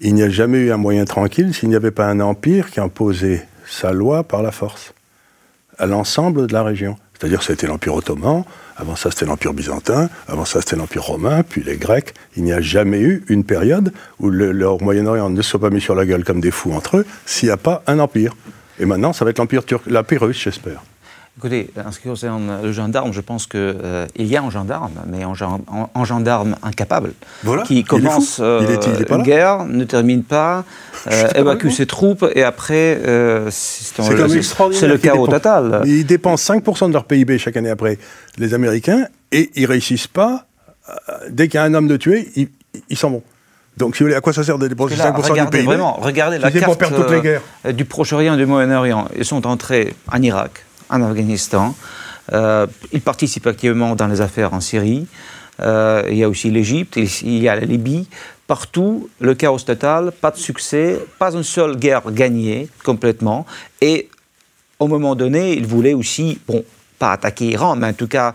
Il 0.00 0.14
n'y 0.14 0.22
a 0.22 0.30
jamais 0.30 0.58
eu 0.58 0.72
un 0.72 0.76
moyen 0.76 1.04
tranquille 1.04 1.52
s'il 1.52 1.68
n'y 1.68 1.76
avait 1.76 1.90
pas 1.90 2.06
un 2.06 2.20
empire 2.20 2.70
qui 2.70 2.80
imposait 2.80 3.46
sa 3.66 3.92
loi 3.92 4.24
par 4.24 4.42
la 4.42 4.50
force 4.50 4.94
à 5.78 5.86
l'ensemble 5.86 6.46
de 6.46 6.52
la 6.52 6.62
région. 6.62 6.96
C'est-à-dire 7.18 7.42
c'était 7.42 7.66
l'Empire 7.66 7.94
ottoman, 7.94 8.44
avant 8.76 8.96
ça 8.96 9.10
c'était 9.10 9.26
l'Empire 9.26 9.52
byzantin, 9.52 10.08
avant 10.26 10.44
ça 10.44 10.60
c'était 10.60 10.76
l'Empire 10.76 11.04
romain, 11.04 11.42
puis 11.42 11.62
les 11.62 11.76
Grecs. 11.76 12.14
Il 12.36 12.44
n'y 12.44 12.52
a 12.52 12.60
jamais 12.60 13.00
eu 13.00 13.24
une 13.28 13.44
période 13.44 13.92
où 14.18 14.28
le, 14.28 14.52
Moyen-Orient 14.80 15.30
ne 15.30 15.42
soit 15.42 15.60
pas 15.60 15.70
mis 15.70 15.80
sur 15.80 15.94
la 15.94 16.04
gueule 16.04 16.24
comme 16.24 16.40
des 16.40 16.50
fous 16.50 16.72
entre 16.72 16.98
eux 16.98 17.06
s'il 17.26 17.48
n'y 17.48 17.52
a 17.52 17.56
pas 17.56 17.82
un 17.86 17.98
empire. 17.98 18.34
Et 18.78 18.86
maintenant, 18.86 19.12
ça 19.12 19.24
va 19.24 19.30
être 19.30 19.38
l'Empire 19.38 20.22
russe, 20.22 20.40
j'espère. 20.40 20.82
Écoutez, 21.38 21.70
en 21.82 21.90
ce 21.90 21.98
qui 21.98 22.08
concerne 22.08 22.60
le 22.62 22.72
gendarme, 22.72 23.12
je 23.12 23.20
pense 23.22 23.46
qu'il 23.46 23.58
euh, 23.60 24.06
y 24.18 24.36
a 24.36 24.42
un 24.42 24.50
gendarme, 24.50 24.92
mais 25.06 25.22
un, 25.22 26.04
gendarme 26.04 26.56
incapable, 26.62 27.14
qui 27.64 27.84
commence 27.84 28.38
euh, 28.38 28.60
une 29.08 29.22
guerre, 29.22 29.64
ne 29.64 29.84
termine 29.84 30.24
pas, 30.24 30.64
euh, 31.10 31.28
évacue 31.34 31.70
ses 31.70 31.86
troupes, 31.86 32.26
et 32.34 32.42
après, 32.42 33.00
c'est 33.50 34.86
le 34.86 34.98
chaos 34.98 35.26
total. 35.26 35.82
Ils 35.86 36.04
dépensent 36.04 36.52
5% 36.54 36.88
de 36.88 36.92
leur 36.92 37.06
PIB 37.06 37.38
chaque 37.38 37.56
année 37.56 37.70
après 37.70 37.98
les 38.36 38.52
Américains, 38.52 39.06
et 39.32 39.50
ils 39.54 39.66
réussissent 39.66 40.08
pas. 40.08 40.44
dès 41.30 41.48
qu'il 41.48 41.58
y 41.58 41.62
a 41.62 41.64
un 41.64 41.72
homme 41.72 41.88
de 41.88 41.96
tué, 41.96 42.30
ils 42.90 42.96
s'en 42.96 43.10
vont. 43.10 43.22
Donc, 43.78 43.96
si 43.96 44.02
vous 44.02 44.08
voulez, 44.08 44.16
à 44.16 44.20
quoi 44.20 44.34
ça 44.34 44.44
sert 44.44 44.58
de 44.58 44.68
dépenser 44.68 44.96
5% 44.96 45.32
du 45.32 45.50
PIB 45.50 45.62
Vraiment, 45.64 45.94
regardez 45.94 46.38
la 46.38 46.50
carte 46.50 46.78
toutes 46.94 47.10
les 47.10 47.20
guerres? 47.22 47.42
du 47.72 47.86
Proche-Orient 47.86 48.34
et 48.34 48.36
du 48.36 48.44
Moyen-Orient. 48.44 49.08
Ils 49.16 49.24
sont 49.24 49.46
entrés 49.46 49.94
en 50.12 50.20
Irak, 50.20 50.64
en 50.92 51.02
Afghanistan. 51.02 51.74
Euh, 52.32 52.66
il 52.92 53.00
participe 53.00 53.46
activement 53.46 53.96
dans 53.96 54.06
les 54.06 54.20
affaires 54.20 54.54
en 54.54 54.60
Syrie. 54.60 55.06
Euh, 55.60 56.04
il 56.10 56.16
y 56.16 56.24
a 56.24 56.28
aussi 56.28 56.50
l'Égypte, 56.50 56.96
il 56.96 57.38
y 57.42 57.48
a 57.48 57.56
la 57.56 57.62
Libye. 57.62 58.06
Partout, 58.46 59.08
le 59.20 59.34
chaos 59.34 59.58
total, 59.58 60.12
pas 60.12 60.30
de 60.30 60.36
succès, 60.36 61.00
pas 61.18 61.32
une 61.34 61.42
seule 61.42 61.76
guerre 61.76 62.10
gagnée 62.10 62.68
complètement. 62.84 63.46
Et 63.80 64.08
au 64.78 64.88
moment 64.88 65.14
donné, 65.14 65.54
il 65.54 65.66
voulait 65.66 65.94
aussi, 65.94 66.38
bon, 66.46 66.64
pas 66.98 67.12
attaquer 67.12 67.46
Iran, 67.46 67.76
mais 67.76 67.88
en 67.88 67.92
tout 67.92 68.08
cas 68.08 68.34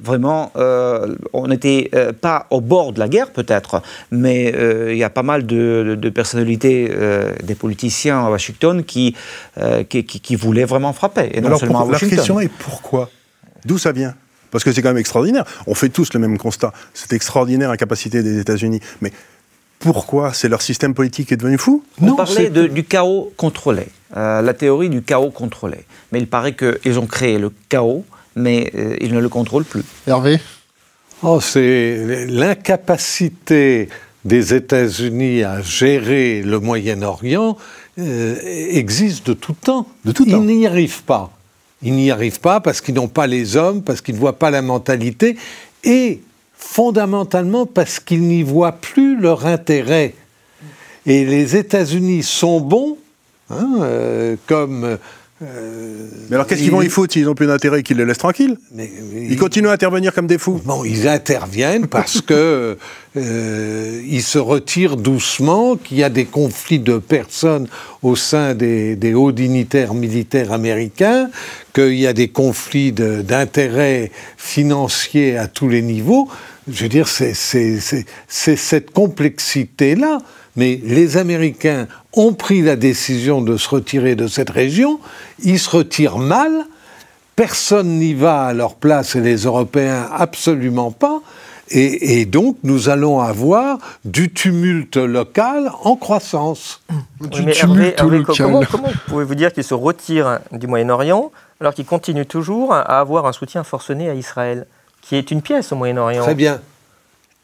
vraiment, 0.00 0.52
euh, 0.56 1.14
on 1.32 1.48
n'était 1.48 1.90
euh, 1.94 2.12
pas 2.12 2.46
au 2.50 2.60
bord 2.60 2.92
de 2.92 2.98
la 2.98 3.08
guerre 3.08 3.30
peut-être, 3.30 3.82
mais 4.10 4.54
euh, 4.54 4.92
il 4.92 4.98
y 4.98 5.04
a 5.04 5.10
pas 5.10 5.22
mal 5.22 5.46
de, 5.46 6.10
personnalités, 6.14 6.90
des 7.42 7.54
politiciens 7.54 8.24
à 8.24 8.30
Washington 8.30 8.84
qui, 8.84 9.16
qui, 9.88 10.36
voulaient 10.36 10.64
vraiment 10.64 10.92
frapper, 10.92 11.30
et 11.32 11.40
non 11.40 11.56
seulement 11.58 11.80
à 11.80 11.84
Washington. 11.84 12.10
La 12.10 12.16
question 12.16 12.40
est 12.40 12.48
pourquoi? 12.48 13.10
D'où 13.64 13.78
ça 13.78 13.92
vient? 13.92 14.14
Parce 14.50 14.62
que 14.64 14.72
c'est 14.72 14.80
quand 14.80 14.88
même 14.88 14.98
extraordinaire. 14.98 15.44
On 15.66 15.74
fait 15.74 15.88
tous 15.88 16.12
le 16.14 16.20
même 16.20 16.38
constat. 16.38 16.72
C'est 16.94 17.12
extraordinaire 17.12 17.68
la 17.68 17.76
capacité 17.76 18.22
des 18.22 18.38
États-Unis. 18.38 18.80
Mais 19.00 19.12
pourquoi 19.80 20.32
C'est 20.32 20.48
leur 20.48 20.62
système 20.62 20.94
politique 20.94 21.28
qui 21.28 21.34
est 21.34 21.36
devenu 21.36 21.58
fou? 21.58 21.84
On 22.00 22.14
parlait 22.14 22.48
du 22.48 22.84
chaos 22.84 23.32
contrôlé, 23.36 23.88
la 24.14 24.54
théorie 24.54 24.88
du 24.88 25.02
chaos 25.02 25.30
contrôlé. 25.30 25.78
Mais 26.12 26.20
il 26.20 26.28
paraît 26.28 26.54
qu'ils 26.54 26.98
ont 26.98 27.06
créé 27.06 27.38
le 27.38 27.50
chaos 27.68 28.04
mais 28.36 28.70
euh, 28.76 28.96
il 29.00 29.12
ne 29.12 29.18
le 29.18 29.28
contrôle 29.28 29.64
plus. 29.64 29.82
Hervé? 30.06 30.38
Oh, 31.22 31.40
C'est 31.40 32.26
l'incapacité 32.28 33.88
des 34.24 34.54
États-Unis 34.54 35.42
à 35.42 35.62
gérer 35.62 36.42
le 36.42 36.60
Moyen-Orient 36.60 37.56
euh, 37.98 38.36
existe 38.44 39.26
de 39.28 39.32
tout 39.32 39.54
temps. 39.54 39.86
De 40.04 40.12
tout 40.12 40.24
temps. 40.24 40.42
Ils 40.42 40.58
n'y 40.58 40.66
arrivent 40.66 41.02
pas. 41.04 41.32
Ils 41.82 41.94
n'y 41.94 42.10
arrivent 42.10 42.40
pas 42.40 42.60
parce 42.60 42.80
qu'ils 42.80 42.94
n'ont 42.94 43.08
pas 43.08 43.26
les 43.26 43.56
hommes, 43.56 43.82
parce 43.82 44.00
qu'ils 44.00 44.14
ne 44.14 44.20
voient 44.20 44.38
pas 44.38 44.50
la 44.50 44.62
mentalité, 44.62 45.36
et 45.84 46.20
fondamentalement 46.56 47.66
parce 47.66 48.00
qu'ils 48.00 48.22
n'y 48.22 48.42
voient 48.42 48.72
plus 48.72 49.18
leur 49.18 49.46
intérêt. 49.46 50.14
Et 51.06 51.24
les 51.24 51.56
États-Unis 51.56 52.22
sont 52.22 52.60
bons, 52.60 52.98
hein, 53.50 53.78
euh, 53.80 54.36
comme 54.46 54.98
euh, 55.42 56.08
mais 56.30 56.36
alors 56.36 56.46
qu'est-ce 56.46 56.62
qu'ils 56.62 56.70
vont 56.70 56.80
y 56.80 56.88
foutre 56.88 57.12
s'ils 57.12 57.26
n'ont 57.26 57.34
plus 57.34 57.46
d'intérêt 57.46 57.82
qu'ils 57.82 57.98
les 57.98 58.06
laissent 58.06 58.16
tranquilles 58.16 58.56
Ils 58.74 59.36
continuent 59.36 59.68
à 59.68 59.72
intervenir 59.72 60.14
comme 60.14 60.26
des 60.26 60.38
fous. 60.38 60.62
Bon, 60.64 60.82
ils 60.82 61.06
interviennent 61.08 61.88
parce 61.88 62.22
que 62.22 62.78
euh, 63.18 64.02
ils 64.06 64.22
se 64.22 64.38
retirent 64.38 64.96
doucement, 64.96 65.76
qu'il 65.76 65.98
y 65.98 66.04
a 66.04 66.08
des 66.08 66.24
conflits 66.24 66.78
de 66.78 66.96
personnes 66.96 67.68
au 68.02 68.16
sein 68.16 68.54
des, 68.54 69.14
hauts 69.14 69.32
dignitaires 69.32 69.92
militaires 69.92 70.52
américains, 70.52 71.28
qu'il 71.74 71.96
y 71.96 72.06
a 72.06 72.14
des 72.14 72.28
conflits 72.28 72.92
d'intérêts 72.92 74.10
financiers 74.38 75.36
à 75.36 75.48
tous 75.48 75.68
les 75.68 75.82
niveaux. 75.82 76.30
Je 76.66 76.84
veux 76.84 76.88
dire, 76.88 77.08
c'est 77.08 77.34
cette 78.26 78.90
complexité-là 78.90 80.18
mais 80.56 80.80
les 80.82 81.16
Américains 81.16 81.86
ont 82.12 82.32
pris 82.32 82.62
la 82.62 82.76
décision 82.76 83.40
de 83.42 83.56
se 83.56 83.68
retirer 83.68 84.14
de 84.14 84.26
cette 84.26 84.50
région, 84.50 84.98
ils 85.42 85.58
se 85.58 85.70
retirent 85.70 86.18
mal, 86.18 86.52
personne 87.36 87.98
n'y 87.98 88.14
va 88.14 88.44
à 88.44 88.54
leur 88.54 88.74
place 88.74 89.16
et 89.16 89.20
les 89.20 89.44
Européens 89.44 90.08
absolument 90.12 90.90
pas, 90.90 91.20
et, 91.68 92.26
donc, 92.26 92.56
nous 92.62 92.88
allons 92.88 93.20
avoir 93.20 93.78
du 94.04 94.32
tumulte 94.32 94.96
local 94.96 95.70
en 95.82 95.96
croissance. 95.96 96.80
Du 97.20 97.44
tumulte 97.50 98.00
local. 98.00 98.36
Comment, 98.36 98.62
comment 98.70 98.88
pouvez-vous 99.08 99.34
dire 99.34 99.52
qu'ils 99.52 99.64
se 99.64 99.74
retirent 99.74 100.38
du 100.52 100.68
Moyen-Orient 100.68 101.32
alors 101.60 101.74
qu'ils 101.74 101.86
continuent 101.86 102.26
toujours 102.26 102.72
à 102.72 103.00
avoir 103.00 103.26
un 103.26 103.32
soutien 103.32 103.64
forcené 103.64 104.08
à 104.08 104.14
Israël, 104.14 104.66
qui 105.02 105.16
est 105.16 105.30
une 105.30 105.42
pièce 105.42 105.72
au 105.72 105.76
Moyen-Orient? 105.76 106.22
Très 106.22 106.34
bien. 106.36 106.60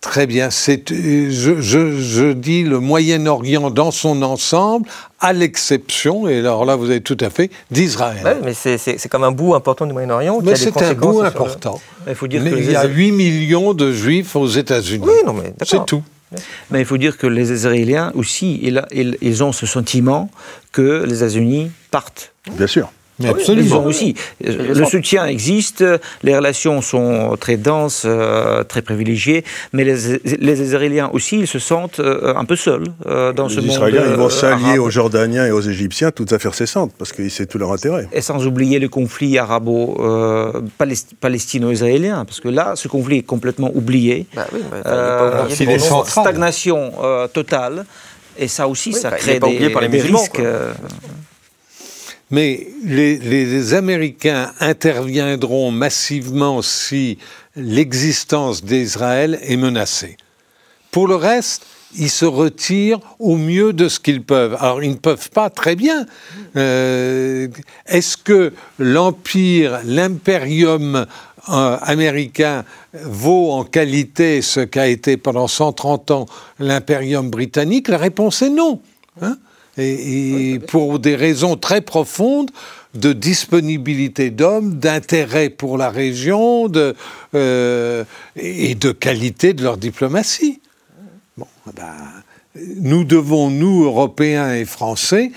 Très 0.03 0.27
bien. 0.27 0.51
C'est, 0.51 0.83
je, 0.91 1.61
je, 1.61 2.33
dis 2.33 2.65
le 2.65 2.81
Moyen-Orient 2.81 3.71
dans 3.71 3.93
son 3.93 4.23
ensemble, 4.23 4.89
à 5.21 5.33
l'exception, 5.33 6.29
et 6.29 6.41
alors 6.41 6.65
là 6.65 6.75
vous 6.75 6.91
avez 6.91 7.01
tout 7.01 7.17
à 7.21 7.31
fait, 7.31 7.53
d'Israël. 7.71 8.21
Oui, 8.25 8.33
mais 8.45 8.53
c'est, 8.53 9.09
comme 9.09 9.23
un 9.23 9.31
bout 9.31 9.55
important 9.55 9.87
du 9.87 9.93
Moyen-Orient. 9.93 10.41
Mais 10.43 10.57
c'est 10.57 10.77
un 10.83 10.95
bout 10.95 11.23
important. 11.23 11.81
Il, 12.09 12.17
faut 12.17 12.27
dire 12.27 12.45
il 12.45 12.71
y 12.71 12.75
a 12.75 12.85
8 12.85 13.13
millions 13.13 13.75
de 13.75 13.93
juifs 13.93 14.35
aux 14.35 14.49
États-Unis. 14.49 15.07
Oui, 15.07 15.15
non, 15.25 15.35
mais 15.35 15.55
C'est 15.65 15.87
tout. 15.87 16.03
Mais 16.73 16.81
il 16.81 16.87
faut 16.87 16.99
dire 16.99 17.17
que 17.17 17.29
les 17.29 17.53
Israéliens 17.53 18.11
aussi, 18.17 18.59
ils, 18.61 18.85
ils 19.21 19.45
ont 19.45 19.53
ce 19.53 19.67
sentiment 19.67 20.31
que 20.73 21.05
les 21.07 21.19
États-Unis 21.19 21.71
partent. 21.93 22.33
Bien 22.57 22.67
sûr. 22.67 22.91
Mais 23.19 23.29
ah 23.29 23.33
absolument. 23.33 23.85
aussi. 23.85 24.15
Le 24.41 24.87
soutien 24.87 25.27
existe, 25.27 25.85
les 26.23 26.35
relations 26.37 26.81
sont 26.81 27.37
très 27.39 27.59
denses, 27.59 28.05
euh, 28.07 28.65
très 28.65 28.81
privilégiées, 28.81 29.45
mais 29.73 29.85
les, 29.85 30.17
les, 30.25 30.63
Israéliens 30.63 31.11
aussi, 31.13 31.41
ils 31.41 31.47
se 31.47 31.59
sentent 31.59 32.01
euh, 32.01 32.33
un 32.35 32.47
peu 32.47 32.57
seuls 32.57 32.87
euh, 33.07 33.35
dans 33.35 33.51
ce 33.51 33.57
monde. 33.57 33.67
Les 33.67 33.73
Israéliens, 33.73 34.05
ils 34.09 34.17
vont 34.17 34.31
s'allier 34.31 34.79
aux 34.79 34.89
Jordaniens 34.91 35.45
et 35.47 35.51
aux 35.51 35.61
Égyptiens, 35.61 36.11
toutes 36.11 36.33
affaires 36.33 36.55
cessantes, 36.55 36.93
parce 36.99 37.13
que 37.13 37.29
c'est 37.29 37.45
tout 37.47 37.59
leur 37.59 37.73
intérêt. 37.73 38.09
Et 38.13 38.23
sans 38.23 38.47
oublier 38.47 38.79
le 38.79 38.89
conflit 38.89 39.37
arabo-palestino-israélien, 39.37 42.25
parce 42.25 42.41
que 42.41 42.49
là, 42.49 42.77
ce 42.77 42.89
conflit 42.89 43.19
est 43.19 43.23
complètement 43.23 43.71
oublié. 43.75 44.25
Bah 44.35 44.47
oui, 44.53 44.61
bah, 44.71 45.47
il 45.51 45.81
stagnation 46.07 46.95
totale. 47.33 47.85
Et 48.39 48.49
ça 48.49 48.67
aussi, 48.67 48.95
ça 48.95 49.11
crée 49.11 49.39
des, 49.39 49.59
des 49.59 50.01
risques. 50.01 50.41
Mais 52.33 52.67
les, 52.83 53.75
Américains 53.75 54.53
interviendront 54.59 55.71
massivement 55.71 56.63
si 56.63 57.19
l'existence 57.57 58.65
d'Israël 58.65 59.39
est 59.43 59.59
menacée. 59.59 60.17
Pour 60.91 61.07
le 61.07 61.15
reste, 61.15 61.67
ils 61.95 62.11
se 62.11 62.25
retirent 62.25 63.01
au 63.19 63.37
mieux 63.37 63.75
de 63.75 63.87
ce 63.87 64.01
qu'ils 64.01 64.23
peuvent. 64.23 64.57
Alors, 64.59 64.83
ils 64.83 64.93
ne 64.93 64.97
peuvent 64.97 65.29
pas 65.29 65.51
très 65.51 65.77
bien. 65.77 66.07
Euh, 66.57 67.49
est-ce 67.87 68.17
que 68.17 68.55
l'empire, 68.79 69.81
l'impérium 69.85 71.07
euh, 71.51 71.77
américain 71.83 72.65
vaut 72.95 73.53
en 73.53 73.65
qualité 73.65 74.41
ce 74.41 74.61
qu'a 74.61 74.89
été 74.89 75.19
pendant 75.19 75.49
130 75.49 76.11
ans 76.13 76.27
l'impérium 76.59 77.29
britannique? 77.29 77.89
La 77.89 77.99
réponse 77.99 78.41
est 78.41 78.51
non. 78.51 78.81
Hein 79.21 79.37
et, 79.79 80.59
pour 80.69 80.99
des 80.99 81.17
raisons 81.17 81.57
très 81.57 81.81
profondes 81.81 82.51
de 82.95 83.13
disponibilité 83.13 84.31
d'hommes, 84.31 84.79
d'intérêt 84.79 85.49
pour 85.49 85.79
la 85.79 85.89
région 85.91 86.69
de, 86.69 86.95
euh, 87.35 88.05
et 88.37 88.75
de 88.75 88.93
qualité 88.93 89.55
de 89.55 89.63
leur 89.63 89.79
diplomatie. 89.79 90.61
Bon, 91.39 91.47
ben, 91.75 91.95
nous 92.77 93.05
devons, 93.05 93.51
nous, 93.51 93.85
Européens 93.85 94.55
et 94.55 94.67
Français, 94.67 95.33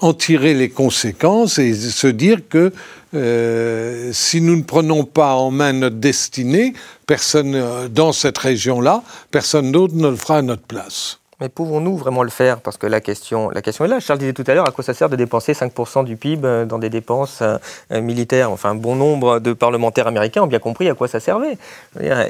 en 0.00 0.12
tirer 0.12 0.54
les 0.54 0.68
conséquences 0.68 1.58
et 1.58 1.74
se 1.74 2.06
dire 2.06 2.40
que 2.48 2.72
euh, 3.14 4.10
si 4.12 4.40
nous 4.40 4.56
ne 4.56 4.62
prenons 4.62 5.04
pas 5.04 5.34
en 5.34 5.50
main 5.50 5.72
notre 5.72 5.96
destinée, 5.96 6.74
personne 7.06 7.54
euh, 7.54 7.88
dans 7.88 8.12
cette 8.12 8.36
région-là, 8.36 9.02
personne 9.30 9.72
d'autre 9.72 9.94
ne 9.94 10.08
le 10.08 10.16
fera 10.16 10.38
à 10.38 10.42
notre 10.42 10.64
place. 10.64 11.20
Mais 11.38 11.50
pouvons-nous 11.50 11.98
vraiment 11.98 12.22
le 12.22 12.30
faire? 12.30 12.60
Parce 12.60 12.78
que 12.78 12.86
la 12.86 13.02
question, 13.02 13.50
la 13.50 13.60
question 13.60 13.84
est 13.84 13.88
là. 13.88 14.00
Charles 14.00 14.20
disait 14.20 14.32
tout 14.32 14.44
à 14.46 14.54
l'heure, 14.54 14.66
à 14.66 14.70
quoi 14.70 14.82
ça 14.82 14.94
sert 14.94 15.10
de 15.10 15.16
dépenser 15.16 15.52
5% 15.52 16.02
du 16.04 16.16
PIB 16.16 16.46
euh, 16.46 16.64
dans 16.64 16.78
des 16.78 16.88
dépenses 16.88 17.40
euh, 17.42 17.58
euh, 17.92 18.00
militaires? 18.00 18.50
Enfin, 18.50 18.74
bon 18.74 18.94
nombre 18.94 19.38
de 19.38 19.52
parlementaires 19.52 20.06
américains 20.06 20.42
ont 20.44 20.46
bien 20.46 20.60
compris 20.60 20.88
à 20.88 20.94
quoi 20.94 21.08
ça 21.08 21.20
servait. 21.20 21.58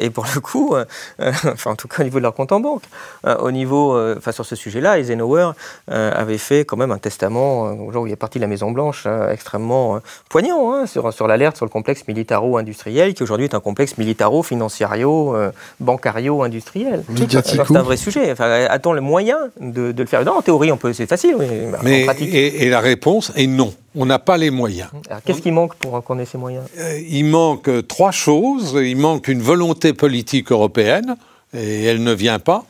Et 0.01 0.11
pour 0.11 0.27
le 0.35 0.41
coup, 0.41 0.75
enfin, 1.21 1.71
en 1.71 1.77
tout 1.77 1.87
cas 1.87 2.01
au 2.01 2.05
niveau 2.05 2.19
de 2.19 2.25
leur 2.25 2.35
compte 2.35 2.51
en 2.51 2.59
banque, 2.59 2.83
au 3.25 3.51
niveau, 3.53 3.97
enfin, 4.17 4.33
sur 4.33 4.45
ce 4.45 4.57
sujet-là, 4.57 4.99
Eisenhower 4.99 5.53
avait 5.89 6.39
fait 6.39 6.65
quand 6.65 6.77
même 6.77 6.91
un 6.91 6.99
testament, 6.99 7.73
au 7.73 7.93
jour 7.93 8.03
où 8.03 8.07
il 8.07 8.13
est 8.13 8.17
parti 8.17 8.39
de 8.39 8.43
la 8.43 8.49
Maison-Blanche, 8.49 9.07
extrêmement 9.31 10.01
poignant 10.29 10.73
hein, 10.73 10.87
sur, 10.87 11.13
sur 11.13 11.29
l'alerte 11.29 11.57
sur 11.57 11.65
le 11.65 11.71
complexe 11.71 12.07
militaro-industriel, 12.09 13.15
qui 13.15 13.23
aujourd'hui 13.23 13.47
est 13.47 13.55
un 13.55 13.61
complexe 13.61 13.99
militaro-financiario, 13.99 15.37
bancario-industriel. 15.81 17.05
C'est 17.45 17.77
un 17.77 17.83
vrai 17.83 17.97
sujet. 17.97 18.33
Enfin, 18.33 18.67
attends 18.69 18.96
les 18.97 19.01
moyens 19.01 19.39
de, 19.61 19.95
le 19.97 20.07
faire. 20.07 20.25
Non, 20.25 20.33
en 20.33 20.43
théorie, 20.43 20.73
on 20.73 20.77
peut, 20.77 20.93
c'est 20.93 21.07
facile, 21.07 21.37
mais, 21.83 22.03
en 22.03 22.05
pratique. 22.05 22.35
Et, 22.35 22.69
la 22.69 22.81
réponse 22.81 23.33
est 23.37 23.47
non. 23.47 23.73
On 23.95 24.07
n'a 24.07 24.19
pas 24.19 24.37
les 24.37 24.51
moyens. 24.51 24.91
Qu'est-ce 25.25 25.41
qui 25.41 25.53
manque 25.53 25.75
pour 25.77 26.03
qu'on 26.03 26.19
ait 26.19 26.25
ces 26.25 26.39
moyens? 26.39 26.65
Euh, 26.79 27.01
Il 27.09 27.27
manque 27.27 27.71
trois 27.87 28.11
choses. 28.11 28.77
Il 28.83 28.97
manque 28.97 29.29
une 29.29 29.41
volonté 29.41 29.93
politique 29.93 30.51
européenne, 30.51 31.17
et 31.55 31.85
elle 31.85 32.03
ne 32.03 32.13
vient 32.13 32.39
pas. 32.39 32.65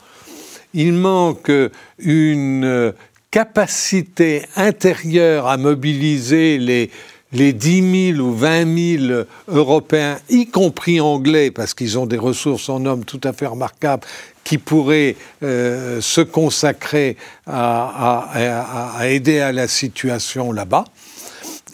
Il 0.74 0.92
manque 0.92 1.50
une 1.98 2.92
capacité 3.30 4.42
intérieure 4.56 5.46
à 5.46 5.56
mobiliser 5.56 6.58
les, 6.58 6.90
les 7.32 7.52
10 7.52 8.14
000 8.14 8.26
ou 8.26 8.32
20 8.32 8.98
000 9.08 9.22
Européens, 9.48 10.18
y 10.30 10.46
compris 10.46 11.00
anglais, 11.00 11.50
parce 11.50 11.74
qu'ils 11.74 11.98
ont 11.98 12.06
des 12.06 12.18
ressources 12.18 12.68
en 12.68 12.84
hommes 12.86 13.04
tout 13.04 13.20
à 13.24 13.32
fait 13.32 13.46
remarquables, 13.46 14.06
qui 14.46 14.58
pourraient 14.58 15.16
euh, 15.42 16.00
se 16.00 16.20
consacrer 16.20 17.16
à, 17.48 18.94
aider 19.02 19.40
à 19.40 19.50
la 19.50 19.66
situation 19.66 20.52
là-bas. 20.52 20.84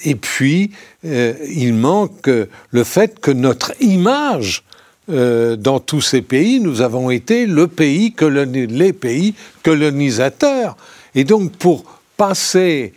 Et 0.05 0.15
puis, 0.15 0.71
euh, 1.05 1.35
il 1.55 1.75
manque 1.75 2.31
le 2.71 2.85
fait 2.85 3.21
que 3.21 3.31
notre 3.31 3.75
image 3.83 4.65
euh, 5.11 5.55
dans 5.57 5.81
tous 5.81 6.01
ces 6.01 6.23
pays, 6.23 6.61
nous 6.61 6.81
avons 6.81 7.11
été 7.11 7.45
le 7.45 7.69
pays 7.69 8.15
les 8.19 8.93
pays 8.95 9.35
colonisateurs. 9.63 10.79
Et 11.15 11.25
donc, 11.25 11.53
pour 11.53 11.85
passer 12.17 12.95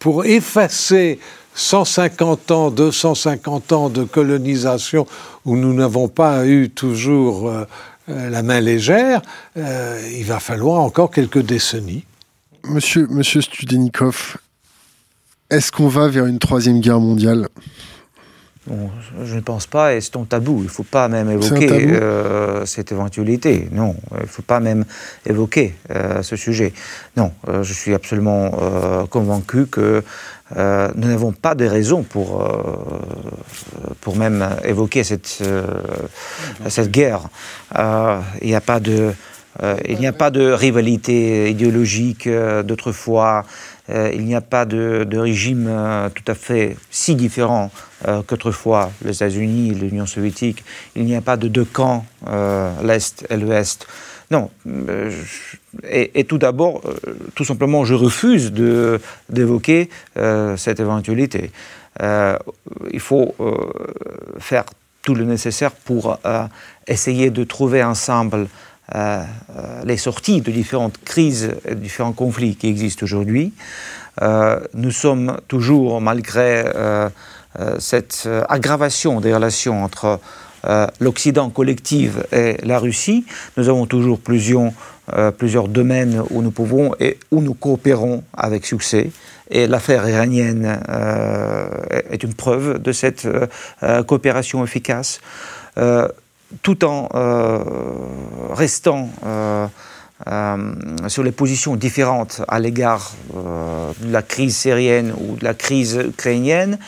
pour 0.00 0.24
effacer 0.24 1.20
150 1.54 2.50
ans, 2.50 2.70
250 2.70 3.72
ans 3.72 3.88
de 3.90 4.02
colonisation 4.02 5.06
où 5.44 5.56
nous 5.56 5.74
n'avons 5.74 6.08
pas 6.08 6.46
eu 6.46 6.70
toujours 6.70 7.50
la 8.08 8.42
main 8.42 8.60
légère, 8.60 9.22
il 9.56 10.24
va 10.24 10.40
falloir 10.40 10.80
encore 10.80 11.10
quelques 11.10 11.42
décennies. 11.42 12.04
Monsieur, 12.64 13.06
Monsieur 13.08 13.40
Studenikov, 13.40 14.36
est-ce 15.50 15.72
qu'on 15.72 15.88
va 15.88 16.08
vers 16.08 16.26
une 16.26 16.38
troisième 16.38 16.80
guerre 16.80 17.00
mondiale? 17.00 17.48
Je 18.66 19.34
ne 19.34 19.40
pense 19.40 19.66
pas, 19.66 19.94
et 19.94 20.00
c'est 20.00 20.16
un 20.16 20.24
tabou. 20.24 20.58
Il 20.60 20.64
ne 20.64 20.68
faut 20.68 20.84
pas 20.84 21.08
même 21.08 21.30
évoquer 21.30 21.88
euh, 21.90 22.64
cette 22.64 22.92
éventualité. 22.92 23.68
Non, 23.72 23.96
il 24.12 24.22
ne 24.22 24.26
faut 24.26 24.42
pas 24.42 24.60
même 24.60 24.84
évoquer 25.26 25.74
euh, 25.90 26.22
ce 26.22 26.36
sujet. 26.36 26.72
Non, 27.16 27.32
euh, 27.48 27.62
je 27.62 27.72
suis 27.72 27.92
absolument 27.94 28.52
convaincu 29.10 29.66
que 29.66 30.02
nous 30.54 31.08
n'avons 31.08 31.32
pas 31.32 31.54
de 31.54 31.64
raison 31.64 32.02
pour, 32.02 32.46
pour 34.02 34.16
même 34.16 34.46
évoquer 34.64 35.02
cette, 35.02 35.42
cette 36.68 36.90
guerre. 36.90 37.22
il 37.74 38.48
n'y 38.48 38.54
a 38.54 38.60
pas 38.60 38.78
de... 38.78 39.12
il 39.88 39.98
n'y 39.98 40.06
a 40.06 40.12
pas 40.12 40.30
de 40.30 40.52
rivalité 40.52 41.50
idéologique 41.50 42.28
d'autrefois. 42.64 43.44
il 43.88 44.24
n'y 44.24 44.34
a 44.34 44.42
pas 44.42 44.66
de, 44.66 45.04
de 45.08 45.18
régime 45.18 45.70
tout 46.14 46.30
à 46.30 46.34
fait 46.34 46.76
si 46.90 47.14
différent 47.14 47.70
euh, 48.08 48.22
qu'autrefois 48.26 48.90
les 49.04 49.14
États-Unis 49.14 49.70
et 49.70 49.74
l'Union 49.74 50.06
soviétique. 50.06 50.64
Il 50.96 51.04
n'y 51.04 51.14
a 51.14 51.20
pas 51.20 51.36
de 51.36 51.46
deux 51.46 51.64
camps, 51.64 52.04
euh, 52.26 52.72
l'Est 52.82 53.24
et 53.30 53.36
l'Ouest. 53.36 53.86
Non. 54.32 54.50
Euh, 54.66 55.12
et, 55.88 56.24
tout 56.24 56.38
d'abord, 56.38 56.82
tout 57.36 57.44
simplement, 57.44 57.84
je 57.84 57.94
refuse 57.94 58.52
d'évoquer 59.28 59.88
cette 60.56 60.80
éventualité. 60.80 61.50
il 62.00 63.00
faut 63.00 63.34
faire 64.38 64.64
tout 65.02 65.14
le 65.14 65.24
nécessaire 65.24 65.72
pour 65.72 66.18
essayer 66.86 67.30
de 67.30 67.44
trouver 67.44 67.84
ensemble 67.84 68.48
les 69.84 69.96
sorties 69.96 70.40
de 70.40 70.50
différentes 70.50 70.98
crises 71.04 71.54
et 71.68 71.74
différents 71.74 72.12
conflits 72.12 72.56
qui 72.56 72.68
existent 72.68 73.04
aujourd'hui. 73.04 73.52
nous 74.20 74.90
sommes 74.90 75.36
toujours, 75.46 76.00
malgré 76.00 76.64
cette 77.78 78.24
euh, 78.26 78.44
aggravation 78.48 79.20
des 79.20 79.34
relations 79.34 79.84
entre 79.84 80.20
euh, 80.64 80.86
l'Occident 81.00 81.50
collectif 81.50 82.18
et 82.32 82.56
la 82.62 82.78
Russie, 82.78 83.24
nous 83.56 83.68
avons 83.68 83.86
toujours 83.86 84.20
plusieurs, 84.20 84.70
plusieurs 85.36 85.66
domaines 85.66 86.22
où 86.30 86.40
nous 86.40 86.52
pouvons 86.52 86.94
et 87.00 87.18
où 87.32 87.40
nous 87.40 87.54
coopérons 87.54 88.22
avec 88.32 88.64
succès. 88.64 89.10
Et 89.50 89.66
l'affaire 89.66 90.08
iranienne 90.08 90.80
est 92.10 92.22
une 92.22 92.34
preuve 92.34 92.80
de 92.80 92.92
cette 92.92 93.26
coopération 94.06 94.64
efficace, 94.64 95.20
tout 96.62 96.84
en 96.84 97.08
restant 98.54 99.10
sur 101.08 101.22
les 101.22 101.32
positions 101.32 101.76
différentes 101.76 102.42
à 102.48 102.60
l'égard 102.60 103.12
de 103.34 104.12
la 104.12 104.22
crise 104.22 104.56
syrienne 104.56 105.12
ou 105.18 105.36
de 105.36 105.44
la 105.44 105.54
crise 105.54 106.00
ukrainienne. 106.08 106.78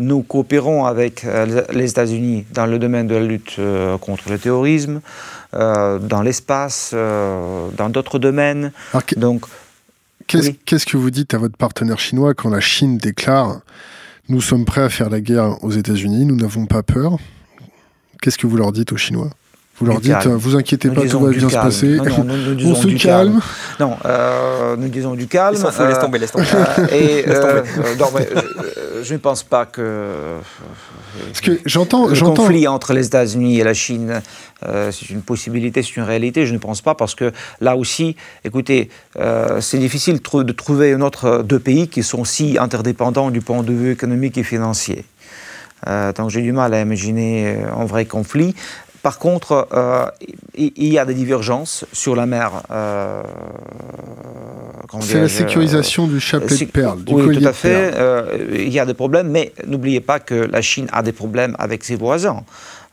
Nous 0.00 0.22
coopérons 0.22 0.86
avec 0.86 1.24
euh, 1.24 1.62
les 1.72 1.90
États-Unis 1.90 2.46
dans 2.52 2.64
le 2.64 2.78
domaine 2.78 3.06
de 3.06 3.14
la 3.14 3.22
lutte 3.22 3.56
euh, 3.58 3.98
contre 3.98 4.30
le 4.30 4.38
terrorisme, 4.38 5.02
euh, 5.54 5.98
dans 5.98 6.22
l'espace, 6.22 6.94
dans 6.94 7.90
d'autres 7.90 8.18
domaines. 8.18 8.72
Donc, 9.16 9.44
qu'est-ce 10.26 10.86
que 10.86 10.96
vous 10.96 11.10
dites 11.10 11.34
à 11.34 11.38
votre 11.38 11.56
partenaire 11.56 11.98
chinois 11.98 12.32
quand 12.32 12.48
la 12.48 12.60
Chine 12.60 12.96
déclare 12.96 13.60
Nous 14.28 14.40
sommes 14.40 14.64
prêts 14.64 14.82
à 14.82 14.88
faire 14.88 15.10
la 15.10 15.20
guerre 15.20 15.62
aux 15.62 15.70
États-Unis, 15.70 16.24
nous 16.24 16.36
n'avons 16.36 16.66
pas 16.66 16.82
peur? 16.82 17.18
Qu'est-ce 18.22 18.38
que 18.38 18.46
vous 18.46 18.56
leur 18.56 18.72
dites 18.72 18.92
aux 18.92 18.96
Chinois? 18.96 19.30
Vous 19.80 19.86
leur 19.86 20.00
dites, 20.00 20.26
vous 20.26 20.56
inquiétez 20.56 20.90
pas, 20.90 21.06
tout 21.06 21.20
va 21.20 21.30
bien 21.30 21.48
se 21.48 21.54
passer. 21.54 21.98
on 22.64 22.74
se 22.74 23.02
calme. 23.02 23.40
Non, 23.78 23.96
nous 24.78 24.88
disons 24.88 25.14
du 25.14 25.26
calme. 25.26 25.56
Il 25.56 25.86
laisse 25.86 25.98
tomber, 25.98 26.18
laisse 26.18 26.32
tomber. 26.32 26.46
et, 26.92 27.24
je 29.02 29.12
ne 29.14 29.18
pense 29.18 29.42
pas 29.42 29.66
que. 29.66 30.36
Parce 31.28 31.40
que 31.40 31.60
j'entends. 31.64 32.08
Le 32.08 32.20
conflit 32.20 32.68
entre 32.68 32.92
les 32.92 33.06
États-Unis 33.06 33.60
et 33.60 33.64
la 33.64 33.74
Chine, 33.74 34.20
euh, 34.66 34.90
c'est 34.92 35.10
une 35.10 35.22
possibilité, 35.22 35.82
c'est 35.82 35.96
une 35.96 36.02
réalité. 36.02 36.46
Je 36.46 36.52
ne 36.52 36.58
pense 36.58 36.82
pas 36.82 36.94
parce 36.94 37.14
que 37.14 37.32
là 37.60 37.76
aussi, 37.76 38.16
écoutez, 38.44 38.90
euh, 39.18 39.60
c'est 39.60 39.78
difficile 39.78 40.20
de 40.20 40.52
trouver 40.52 40.92
un 40.92 41.00
autre 41.00 41.42
deux 41.42 41.58
pays 41.58 41.88
qui 41.88 42.02
sont 42.02 42.24
si 42.24 42.58
interdépendants 42.58 43.30
du 43.30 43.40
point 43.40 43.62
de 43.62 43.72
vue 43.72 43.92
économique 43.92 44.36
et 44.38 44.44
financier. 44.44 45.04
Euh, 45.86 46.12
donc 46.12 46.28
j'ai 46.28 46.42
du 46.42 46.52
mal 46.52 46.74
à 46.74 46.80
imaginer 46.80 47.56
un 47.74 47.86
vrai 47.86 48.04
conflit. 48.04 48.54
Par 49.02 49.18
contre, 49.18 49.68
euh, 49.72 50.06
il 50.56 50.92
y 50.92 50.98
a 50.98 51.04
des 51.04 51.14
divergences 51.14 51.86
sur 51.92 52.14
la 52.14 52.26
mer. 52.26 52.50
Euh, 52.70 53.22
c'est 55.00 55.20
la 55.20 55.28
sécurisation 55.28 56.06
du 56.06 56.20
chapelet 56.20 56.56
de 56.56 56.64
perles, 56.70 57.04
du 57.04 57.14
Oui, 57.14 57.38
tout 57.38 57.46
à 57.46 57.52
fait. 57.52 57.92
Euh, 57.94 58.46
il 58.52 58.72
y 58.72 58.80
a 58.80 58.84
des 58.84 58.94
problèmes, 58.94 59.28
mais 59.28 59.52
n'oubliez 59.66 60.00
pas 60.00 60.18
que 60.18 60.34
la 60.34 60.60
Chine 60.60 60.88
a 60.92 61.02
des 61.02 61.12
problèmes 61.12 61.54
avec 61.58 61.84
ses 61.84 61.96
voisins. 61.96 62.42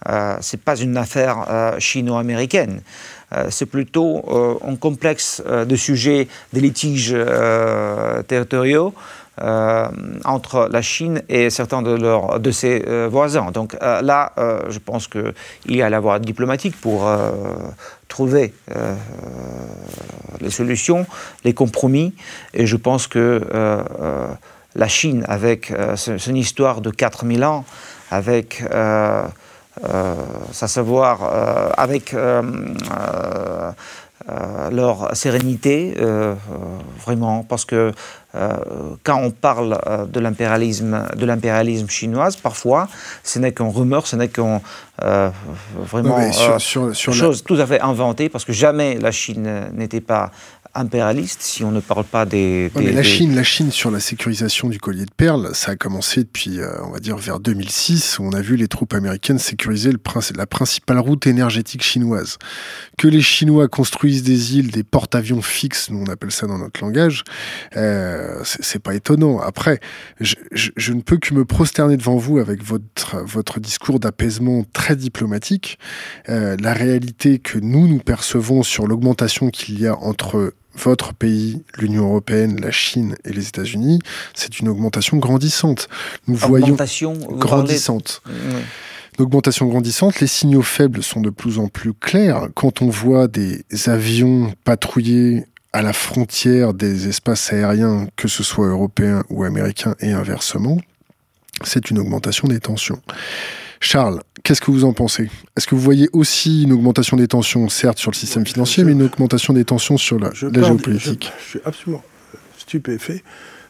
Ce 0.06 0.56
n'est 0.56 0.62
pas 0.64 0.78
une 0.78 0.96
affaire 0.96 1.76
chino-américaine. 1.80 2.82
c'est 3.50 3.66
plutôt 3.66 4.60
un 4.66 4.76
complexe 4.76 5.42
de 5.44 5.76
sujets, 5.76 6.28
de 6.54 6.60
litiges 6.60 7.18
territoriaux 8.28 8.94
euh, 9.40 9.88
entre 10.26 10.68
la 10.72 10.82
Chine 10.82 11.22
et 11.30 11.52
certains 11.52 11.84
de, 11.84 11.92
leurs, 11.92 12.40
de 12.40 12.50
ses 12.50 12.84
euh, 12.88 13.08
voisins. 13.08 13.52
Donc 13.52 13.78
euh, 13.84 14.02
là, 14.02 14.34
je 14.68 14.80
pense 14.80 15.08
qu'il 15.08 15.34
y 15.68 15.84
a 15.84 15.92
la 15.92 16.00
voie 16.00 16.18
diplomatique 16.18 16.80
pour 16.82 17.08
trouver 18.08 18.54
les 20.42 20.50
solutions, 20.50 21.06
les 21.44 21.54
compromis. 21.54 22.16
Et 22.54 22.66
je 22.66 22.78
pense 22.78 23.06
que 23.08 23.42
la 24.76 24.88
Chine, 24.88 25.24
avec 25.28 25.72
son 25.96 26.36
histoire 26.36 26.82
de 26.82 26.90
4000 26.90 27.44
ans, 27.44 27.66
avec 28.10 28.64
sa 30.52 30.68
savoir, 30.68 31.74
avec 31.78 32.16
leur 34.72 35.16
sérénité, 35.16 35.96
vraiment, 37.06 37.44
parce 37.44 37.66
que 37.66 37.92
quand 39.04 39.20
on 39.22 39.32
parle 39.32 39.80
euh, 39.88 40.06
de 40.06 40.20
l'impérialisme, 40.20 41.08
de 41.16 41.26
l'impérialisme 41.26 41.90
chinoise, 41.90 42.36
parfois, 42.36 42.88
ce 43.24 43.40
n'est 43.40 43.52
qu'un 43.52 43.70
rumeur, 43.70 44.08
ce 44.08 44.16
n'est 44.16 44.28
qu'un 44.28 44.62
euh, 45.04 45.30
vraiment 45.76 46.32
sur, 46.32 46.94
chose 46.94 47.44
tout 47.44 47.56
à 47.56 47.66
fait 47.66 47.80
inventée, 47.82 48.30
parce 48.30 48.46
que 48.46 48.54
jamais 48.54 48.96
la 48.96 49.12
Chine 49.12 49.70
n'était 49.74 50.02
pas 50.02 50.32
impérialistes, 50.78 51.42
si 51.42 51.64
on 51.64 51.72
ne 51.72 51.80
parle 51.80 52.06
pas 52.06 52.26
des... 52.26 52.72
la, 52.76 53.04
Chine, 53.04 53.36
la 53.36 53.44
Chine, 53.44 53.72
sur 53.72 53.92
la 53.92 54.00
sécurisation 54.00 54.70
du 54.70 54.80
collier 54.80 55.06
de 55.06 55.14
perles, 55.16 55.50
ça 55.54 55.72
a 55.72 55.76
commencé 55.76 56.24
depuis, 56.24 56.60
euh, 56.60 56.70
on 56.84 56.92
va 56.92 57.00
dire, 57.00 57.18
vers 57.18 57.40
2006, 57.40 58.20
où 58.20 58.24
on 58.24 58.32
a 58.32 58.42
vu 58.42 58.56
les 58.56 58.68
troupes 58.68 58.94
américaines 58.94 59.40
sécuriser 59.40 59.92
le, 59.92 60.00
la 60.36 60.46
principale 60.46 61.00
route 61.00 61.28
énergétique 61.28 61.84
chinoise. 61.84 62.38
Que 62.98 63.08
les 63.08 63.22
Chinois 63.22 63.68
construisent 63.68 64.24
des 64.24 64.58
îles, 64.58 64.72
des 64.72 64.84
porte-avions 64.84 65.42
fixes, 65.42 65.90
nous 65.90 66.00
on 66.00 66.12
appelle 66.12 66.32
ça 66.32 66.48
dans 66.48 66.58
notre 66.58 66.82
langage, 66.82 67.24
euh, 67.76 68.42
c'est 68.44 68.82
pas 68.82 68.96
étonnant. 68.96 69.40
Après, 69.40 69.80
je, 70.20 70.36
je, 70.52 70.94
ne 70.94 71.02
peux 71.02 71.18
que 71.18 71.34
me 71.34 71.46
prosterner 71.46 71.98
devant 71.98 72.18
vous 72.18 72.38
avec 72.38 72.64
votre, 72.64 73.18
votre 73.26 73.60
discours 73.60 74.00
d'apaisement 74.00 74.64
très 74.74 74.96
diplomatique. 74.96 75.80
Euh, 76.30 76.56
la 76.60 76.74
réalité 76.74 77.40
que 77.40 77.60
nous, 77.60 77.88
nous 77.88 78.00
percevons 78.00 78.64
sur 78.64 78.88
l'augmentation 78.88 79.50
qu'il 79.50 79.80
y 79.80 79.88
a 79.88 79.98
entre 79.98 80.54
votre 80.78 81.14
pays, 81.14 81.64
l'Union 81.78 82.06
européenne, 82.06 82.60
la 82.62 82.72
Chine 82.72 83.16
et 83.26 83.34
les 83.34 83.48
États-Unis, 83.48 84.00
c'est 84.34 84.60
une 84.60 84.70
augmentation 84.70 85.18
grandissante. 85.18 85.90
Nous 86.28 86.44
augmentation, 86.46 87.14
voyons 87.14 87.38
grandissante. 87.38 88.22
Une 89.18 89.26
augmentation 89.26 89.66
grandissante, 89.66 90.20
les 90.20 90.28
signaux 90.28 90.62
faibles 90.62 91.02
sont 91.02 91.22
de 91.22 91.32
plus 91.32 91.58
en 91.58 91.68
plus 91.68 91.94
clairs. 91.94 92.50
Quand 92.54 92.82
on 92.82 92.90
voit 92.90 93.28
des 93.28 93.64
avions 93.88 94.54
patrouiller 94.64 95.46
à 95.74 95.82
la 95.82 95.94
frontière 95.94 96.74
des 96.74 97.08
espaces 97.08 97.52
aériens, 97.52 98.08
que 98.16 98.28
ce 98.28 98.44
soit 98.44 98.68
européens 98.68 99.24
ou 99.30 99.44
américains, 99.44 99.96
et 100.00 100.12
inversement, 100.12 100.78
c'est 101.64 101.90
une 101.90 102.00
augmentation 102.00 102.48
des 102.48 102.60
tensions. 102.60 103.02
Charles, 103.80 104.22
qu'est-ce 104.44 104.62
que 104.62 104.72
vous 104.72 104.86
en 104.86 104.94
pensez? 104.94 105.30
Est-ce 105.56 105.68
que 105.68 105.76
vous 105.76 105.82
voyez 105.82 106.10
aussi 106.14 106.64
une 106.64 106.74
augmentation 106.74 107.18
des 107.18 107.28
tensions, 107.28 107.70
certes 107.70 108.00
sur 108.00 108.12
le 108.12 108.16
système 108.16 108.46
financier, 108.46 108.84
mais 108.84 108.94
une 108.94 109.04
augmentation 109.04 109.54
des 109.54 109.66
tensions 109.66 109.98
sur 109.98 110.20
la, 110.20 110.32
géopolitique? 110.34 111.32
je, 111.40 111.50
suis 111.50 111.60
absolument 111.66 112.04
stupéfait 112.58 113.24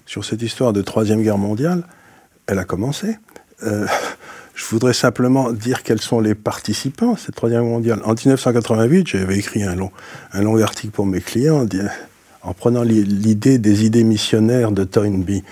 sur 0.06 0.24
cette 0.26 0.42
histoire 0.42 0.74
de 0.74 0.82
Troisième 0.82 1.22
Guerre 1.22 1.38
mondiale. 1.38 1.84
Elle 2.48 2.60
a 2.60 2.64
commencé. 2.64 3.18
Euh, 3.64 3.86
je 4.56 4.66
voudrais 4.66 4.94
simplement 4.94 5.52
dire 5.52 5.84
quels 5.84 6.02
sont 6.02 6.20
les 6.20 6.36
participants 6.36 7.16
à 7.16 7.18
cette 7.18 7.36
Troisième 7.36 7.64
Guerre 7.64 7.72
mondiale. 7.72 8.02
En 8.06 8.14
1988, 8.14 9.08
j'avais 9.08 9.38
écrit 9.38 9.64
un 9.64 9.76
long, 9.76 9.92
un 10.32 10.42
long 10.42 10.62
article 10.62 10.94
pour 10.94 11.06
mes 11.06 11.22
clients 11.22 11.66
en 12.44 12.54
prenant 12.54 12.84
l'idée 12.84 13.58
des 13.58 13.86
idées 13.86 14.04
missionnaires 14.06 14.72
de 14.72 14.84
Toynbee 14.84 15.44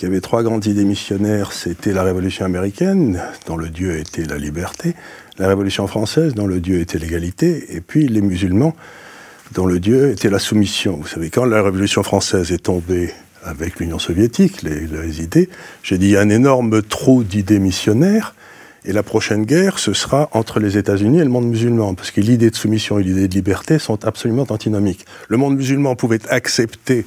il 0.00 0.04
y 0.04 0.06
avait 0.06 0.22
trois 0.22 0.42
grandes 0.42 0.64
idées 0.64 0.84
missionnaires. 0.84 1.52
C'était 1.52 1.92
la 1.92 2.02
Révolution 2.02 2.46
américaine, 2.46 3.20
dont 3.46 3.58
le 3.58 3.68
Dieu 3.68 3.98
était 3.98 4.24
la 4.24 4.38
liberté, 4.38 4.94
la 5.38 5.46
Révolution 5.46 5.86
française, 5.86 6.34
dont 6.34 6.46
le 6.46 6.60
Dieu 6.60 6.80
était 6.80 6.98
l'égalité, 6.98 7.76
et 7.76 7.82
puis 7.82 8.08
les 8.08 8.22
musulmans, 8.22 8.74
dont 9.52 9.66
le 9.66 9.78
Dieu 9.78 10.10
était 10.10 10.30
la 10.30 10.38
soumission. 10.38 10.96
Vous 11.02 11.06
savez, 11.06 11.28
quand 11.28 11.44
la 11.44 11.62
Révolution 11.62 12.02
française 12.02 12.50
est 12.50 12.64
tombée 12.64 13.12
avec 13.44 13.78
l'Union 13.78 13.98
soviétique, 13.98 14.62
les, 14.62 14.86
les 14.86 15.20
idées, 15.20 15.50
j'ai 15.82 15.98
dit 15.98 16.06
il 16.06 16.12
y 16.12 16.16
a 16.16 16.20
un 16.20 16.30
énorme 16.30 16.80
trou 16.80 17.22
d'idées 17.22 17.58
missionnaires, 17.58 18.34
et 18.86 18.94
la 18.94 19.02
prochaine 19.02 19.44
guerre, 19.44 19.78
ce 19.78 19.92
sera 19.92 20.30
entre 20.32 20.60
les 20.60 20.78
États-Unis 20.78 21.20
et 21.20 21.24
le 21.24 21.28
monde 21.28 21.46
musulman, 21.46 21.94
parce 21.94 22.10
que 22.10 22.22
l'idée 22.22 22.48
de 22.48 22.56
soumission 22.56 22.98
et 22.98 23.02
l'idée 23.02 23.28
de 23.28 23.34
liberté 23.34 23.78
sont 23.78 24.06
absolument 24.06 24.46
antinomiques. 24.48 25.04
Le 25.28 25.36
monde 25.36 25.56
musulman 25.56 25.94
pouvait 25.94 26.20
accepter 26.30 27.04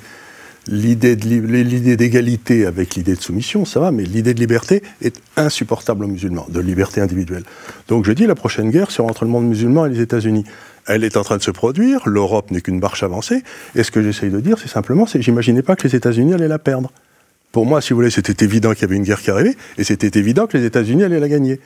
l'idée 0.67 1.15
d'égalité 1.15 2.65
avec 2.65 2.95
l'idée 2.95 3.15
de 3.15 3.21
soumission, 3.21 3.65
ça 3.65 3.79
va, 3.79 3.91
mais 3.91 4.03
l'idée 4.03 4.33
de 4.33 4.39
liberté 4.39 4.81
est 5.01 5.15
insupportable 5.35 6.05
aux 6.05 6.07
musulmans, 6.07 6.45
de 6.49 6.59
liberté 6.59 7.01
individuelle. 7.01 7.43
Donc 7.87 8.05
je 8.05 8.11
dis, 8.11 8.25
la 8.25 8.35
prochaine 8.35 8.69
guerre 8.69 8.91
sera 8.91 9.07
entre 9.07 9.25
le 9.25 9.31
monde 9.31 9.47
musulman 9.47 9.85
et 9.85 9.89
les 9.89 10.01
États-Unis. 10.01 10.45
Elle 10.87 11.03
est 11.03 11.17
en 11.17 11.23
train 11.23 11.37
de 11.37 11.43
se 11.43 11.51
produire, 11.51 12.01
l'Europe 12.05 12.51
n'est 12.51 12.61
qu'une 12.61 12.79
marche 12.79 13.03
avancée, 13.03 13.43
et 13.75 13.83
ce 13.83 13.91
que 13.91 14.01
j'essaye 14.01 14.29
de 14.29 14.39
dire, 14.39 14.57
c'est 14.59 14.69
simplement, 14.69 15.05
c'est 15.05 15.21
j'imaginais 15.21 15.61
pas 15.61 15.75
que 15.75 15.87
les 15.87 15.95
États-Unis 15.95 16.33
allaient 16.33 16.47
la 16.47 16.59
perdre. 16.59 16.91
Pour 17.51 17.65
moi, 17.65 17.81
si 17.81 17.91
vous 17.91 17.97
voulez, 17.97 18.09
c'était 18.09 18.43
évident 18.43 18.73
qu'il 18.73 18.81
y 18.81 18.85
avait 18.85 18.95
une 18.95 19.03
guerre 19.03 19.21
qui 19.21 19.31
arrivait, 19.31 19.55
et 19.77 19.83
c'était 19.83 20.17
évident 20.19 20.47
que 20.47 20.57
les 20.57 20.65
États-Unis 20.65 21.03
allaient 21.03 21.19
la 21.19 21.29
gagner. 21.29 21.59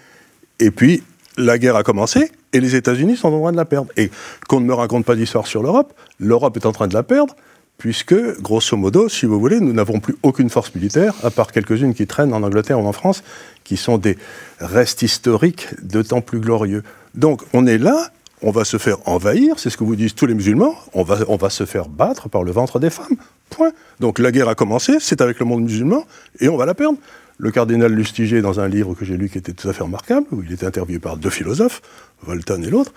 Et 0.60 0.70
puis, 0.70 1.02
la 1.38 1.58
guerre 1.58 1.76
a 1.76 1.84
commencé, 1.84 2.32
et 2.52 2.60
les 2.60 2.76
États-Unis 2.76 3.16
sont 3.16 3.32
en 3.32 3.42
train 3.42 3.52
de 3.52 3.58
la 3.58 3.66
perdre. 3.66 3.90
Et 3.96 4.12
qu'on 4.48 4.60
ne 4.60 4.66
me 4.66 4.74
raconte 4.74 5.06
pas 5.06 5.16
d'histoire 5.16 5.48
sur 5.48 5.64
l'Europe, 5.64 5.94
l'Europe 6.20 6.58
est 6.58 6.66
en 6.66 6.72
train 6.72 6.88
de 6.88 6.94
la 6.94 7.04
perdre, 7.04 7.36
puisque, 7.78 8.16
grosso 8.42 8.76
modo, 8.76 9.08
si 9.10 9.26
vous 9.26 9.40
voulez, 9.40 9.60
nous 9.60 9.74
n'avons 9.74 10.00
plus 10.00 10.16
aucune 10.24 10.50
force 10.50 10.74
militaire, 10.74 11.14
à 11.24 11.30
part 11.30 11.52
quelques-unes 11.52 11.94
qui 11.94 12.08
traînent 12.08 12.34
en 12.34 12.44
Angleterre 12.44 12.80
ou 12.80 12.88
en 12.88 12.94
France, 12.94 13.24
qui 13.64 13.78
sont 13.78 13.98
des 13.98 14.18
restes 14.60 15.02
historiques 15.02 15.68
de 15.84 16.02
temps 16.02 16.22
plus 16.22 16.40
glorieux. 16.40 16.84
Donc 17.16 17.44
on 17.54 17.68
est 17.68 17.78
là, 17.78 18.12
on 18.42 18.52
va 18.52 18.66
se 18.66 18.78
faire 18.78 18.98
envahir, 19.08 19.60
c'est 19.60 19.70
ce 19.70 19.78
que 19.78 19.84
vous 19.84 19.96
disent 19.96 20.16
tous 20.16 20.26
les 20.26 20.34
musulmans, 20.34 20.76
on 20.94 21.04
va, 21.04 21.50
se 21.50 21.66
faire 21.66 21.88
battre 21.88 22.30
par 22.30 22.44
le 22.44 22.52
ventre 22.52 22.80
des 22.80 22.90
femmes. 22.90 23.18
Point. 23.50 23.72
Donc 24.00 24.20
la 24.20 24.32
guerre 24.32 24.50
a 24.50 24.56
commencé, 24.56 24.98
c'est 25.00 25.22
avec 25.22 25.40
le 25.40 25.46
monde 25.46 25.64
musulman, 25.64 26.06
et 26.40 26.50
on 26.50 26.58
va 26.58 26.66
la 26.66 26.74
perdre. 26.74 26.98
Le 27.40 27.52
cardinal 27.52 27.92
Lustiger, 27.92 28.42
dans 28.42 28.60
un 28.60 28.68
livre 28.68 28.96
que 28.96 29.06
j'ai 29.06 29.16
lu 29.16 29.30
qui 29.30 29.38
était 29.38 29.54
tout 29.54 29.70
à 29.70 29.74
fait 29.74 29.84
remarquable, 29.84 30.26
où 30.32 30.42
il 30.42 30.52
était 30.52 30.66
interviewé 30.66 30.98
par 30.98 31.18
deux 31.18 31.30
philosophes, 31.30 31.82
Voltaire 32.24 32.58
et 32.58 32.70
l'autre, 32.70 32.94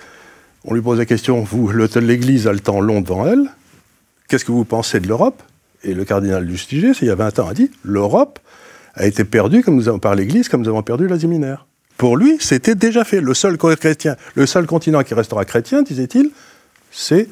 on 0.64 0.72
lui 0.72 0.80
pose 0.80 0.98
la 0.98 1.04
question, 1.04 1.42
vous, 1.42 1.70
l'Église 1.70 2.46
a 2.46 2.52
le 2.52 2.60
temps 2.60 2.80
long 2.80 3.02
devant 3.02 3.26
elle, 3.26 3.50
Qu'est-ce 4.30 4.44
que 4.44 4.52
vous 4.52 4.64
pensez 4.64 5.00
de 5.00 5.08
l'Europe? 5.08 5.42
Et 5.82 5.92
le 5.92 6.04
cardinal 6.04 6.44
Lustiger, 6.44 6.92
il 7.02 7.08
y 7.08 7.10
a 7.10 7.16
20 7.16 7.40
ans, 7.40 7.48
a 7.48 7.52
dit 7.52 7.68
l'Europe 7.82 8.38
a 8.94 9.04
été 9.04 9.24
perdue 9.24 9.64
comme 9.64 9.74
nous 9.74 9.88
avons 9.88 9.98
par 9.98 10.14
l'Église, 10.14 10.48
comme 10.48 10.62
nous 10.62 10.68
avons 10.68 10.84
perdu 10.84 11.08
l'Asie 11.08 11.26
mineure. 11.26 11.66
Pour 11.96 12.16
lui, 12.16 12.36
c'était 12.38 12.76
déjà 12.76 13.02
fait. 13.02 13.20
Le 13.20 13.34
seul 13.34 13.58
chrétien, 13.58 14.14
le 14.36 14.46
seul 14.46 14.66
continent 14.66 15.02
qui 15.02 15.14
restera 15.14 15.44
chrétien, 15.44 15.82
disait-il, 15.82 16.30
c'est 16.92 17.28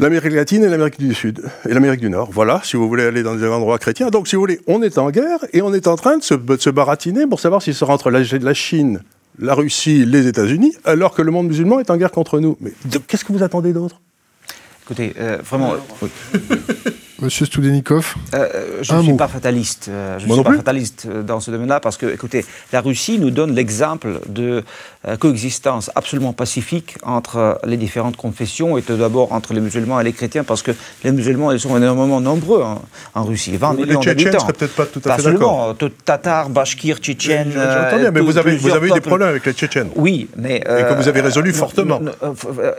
l'Amérique 0.00 0.32
latine 0.32 0.64
et 0.64 0.68
l'Amérique 0.68 0.98
du 0.98 1.14
Sud 1.14 1.44
et 1.68 1.72
l'Amérique 1.72 2.00
du 2.00 2.10
Nord. 2.10 2.28
Voilà, 2.32 2.60
si 2.64 2.76
vous 2.76 2.88
voulez 2.88 3.04
aller 3.04 3.22
dans 3.22 3.36
des 3.36 3.46
endroits 3.46 3.78
chrétiens. 3.78 4.08
Donc, 4.08 4.26
si 4.26 4.34
vous 4.34 4.42
voulez, 4.42 4.60
on 4.66 4.82
est 4.82 4.98
en 4.98 5.12
guerre 5.12 5.44
et 5.52 5.62
on 5.62 5.72
est 5.72 5.86
en 5.86 5.94
train 5.94 6.18
de 6.18 6.24
se, 6.24 6.70
baratiner 6.70 7.28
pour 7.28 7.38
savoir 7.38 7.62
s'il 7.62 7.74
sera 7.74 7.94
entre 7.94 8.10
la, 8.10 8.20
la 8.20 8.54
Chine, 8.54 9.00
la 9.38 9.54
Russie, 9.54 10.04
les 10.04 10.26
États-Unis, 10.26 10.74
alors 10.84 11.14
que 11.14 11.22
le 11.22 11.30
monde 11.30 11.46
musulman 11.46 11.78
est 11.78 11.90
en 11.90 11.96
guerre 11.96 12.10
contre 12.10 12.40
nous. 12.40 12.56
Mais 12.60 12.72
qu'est-ce 13.06 13.24
que 13.24 13.32
vous 13.32 13.44
attendez 13.44 13.72
d'autre? 13.72 14.00
Écoutez, 14.84 15.14
euh, 15.18 15.38
vraiment. 15.42 15.74
Monsieur 17.24 17.46
Studenikov 17.46 18.16
euh, 18.34 18.82
Je 18.82 18.94
ne 18.94 19.02
suis 19.02 19.14
pas 19.14 19.28
fataliste. 19.28 19.88
Euh, 19.88 20.18
je 20.18 20.26
ne 20.26 20.34
suis 20.34 20.42
pas 20.42 20.52
fataliste 20.52 21.08
dans 21.08 21.40
ce 21.40 21.50
domaine-là 21.50 21.80
parce 21.80 21.96
que, 21.96 22.06
écoutez, 22.06 22.44
la 22.70 22.82
Russie 22.82 23.18
nous 23.18 23.30
donne 23.30 23.54
l'exemple 23.54 24.20
de 24.28 24.62
coexistence 25.20 25.90
absolument 25.94 26.32
pacifique 26.32 26.96
entre 27.02 27.58
les 27.66 27.76
différentes 27.76 28.16
confessions 28.16 28.78
et 28.78 28.82
tout 28.82 28.96
d'abord 28.96 29.32
entre 29.32 29.52
les 29.52 29.60
musulmans 29.60 30.00
et 30.00 30.04
les 30.04 30.14
chrétiens 30.14 30.44
parce 30.44 30.62
que 30.62 30.70
les 31.02 31.12
musulmans 31.12 31.52
ils 31.52 31.60
sont 31.60 31.76
énormément 31.76 32.22
nombreux 32.22 32.64
en, 33.14 33.24
Russie. 33.24 33.56
20 33.56 33.74
millions 33.74 34.00
d'habitants. 34.00 34.00
Les 34.00 34.14
Tchétchènes 34.14 34.52
peut-être 34.54 34.74
pas 34.74 34.86
tout 34.86 35.02
à 35.04 35.16
fait 35.16 35.32
d'accord. 35.32 35.76
Tatars, 36.06 36.48
Bashkirs, 36.48 36.98
Tchétchènes. 36.98 37.52
J'entends 37.52 38.12
mais 38.12 38.20
vous 38.20 38.38
avez, 38.38 38.56
vous 38.56 38.70
avez 38.70 38.88
eu 38.88 38.92
des 38.92 39.00
problèmes 39.00 39.28
avec 39.28 39.44
les 39.44 39.52
Tchétchènes. 39.52 39.90
Oui, 39.96 40.28
mais. 40.36 40.56
et 40.56 40.60
que 40.60 40.94
vous 40.94 41.08
avez 41.08 41.20
résolu 41.20 41.52
fortement. 41.52 42.00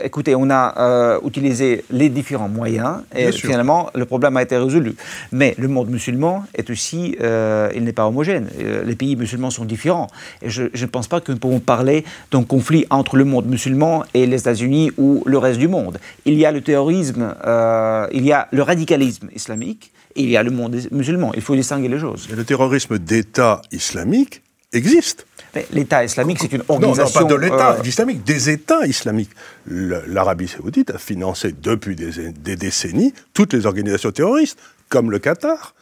écoutez, 0.02 0.34
on 0.34 0.50
a 0.50 1.18
utilisé 1.24 1.84
les 1.90 2.08
différents 2.08 2.48
moyens 2.48 3.02
et 3.14 3.32
finalement 3.32 3.90
le 3.94 4.04
problème 4.04 4.35
a 4.36 4.42
été 4.42 4.56
résolu. 4.56 4.94
Mais 5.32 5.54
le 5.58 5.68
monde 5.68 5.88
musulman 5.88 6.44
est 6.54 6.70
aussi, 6.70 7.16
euh, 7.20 7.70
il 7.74 7.84
n'est 7.84 7.92
pas 7.92 8.06
homogène. 8.06 8.48
Euh, 8.58 8.84
les 8.84 8.96
pays 8.96 9.16
musulmans 9.16 9.50
sont 9.50 9.64
différents. 9.64 10.08
Et 10.42 10.50
je, 10.50 10.62
ne 10.62 10.86
pense 10.86 11.08
pas 11.08 11.20
que 11.20 11.32
nous 11.32 11.38
pouvons 11.38 11.60
parler 11.60 12.04
d'un 12.30 12.42
conflit 12.42 12.86
entre 12.90 13.16
le 13.16 13.24
monde 13.24 13.46
musulman 13.46 14.04
et 14.14 14.26
les 14.26 14.40
États-Unis 14.40 14.92
ou 14.96 15.22
le 15.26 15.38
reste 15.38 15.58
du 15.58 15.68
monde. 15.68 15.98
Il 16.24 16.34
y 16.34 16.46
a 16.46 16.52
le 16.52 16.60
terrorisme, 16.60 17.34
euh, 17.46 18.06
il 18.12 18.24
y 18.24 18.32
a 18.32 18.48
le 18.52 18.62
radicalisme 18.62 19.28
islamique, 19.34 19.92
et 20.14 20.22
il 20.22 20.30
y 20.30 20.36
a 20.36 20.42
le 20.42 20.50
monde 20.50 20.76
musulman. 20.90 21.32
Il 21.34 21.42
faut 21.42 21.54
distinguer 21.54 21.88
les 21.88 21.98
choses. 21.98 22.28
le 22.34 22.44
terrorisme 22.44 22.98
d'État 22.98 23.60
islamique 23.70 24.42
existe. 24.72 25.26
L'État 25.72 26.04
islamique, 26.04 26.38
c'est 26.40 26.52
une 26.52 26.62
organisation. 26.68 27.20
Non, 27.20 27.26
pas 27.26 27.32
de 27.32 27.40
l'État 27.40 27.76
islamique, 27.84 28.24
des 28.24 28.50
États 28.50 28.86
islamiques. 28.86 29.30
L'Arabie 29.66 30.48
saoudite 30.48 30.90
a 30.90 30.98
financé 30.98 31.54
depuis 31.60 31.96
des, 31.96 32.56
décennies 32.56 33.14
toutes 33.34 33.52
les 33.52 33.66
organisations 33.66 34.10
terroristes, 34.10 34.58
comme 34.88 35.10
le 35.10 35.18
Qatar. 35.18 35.74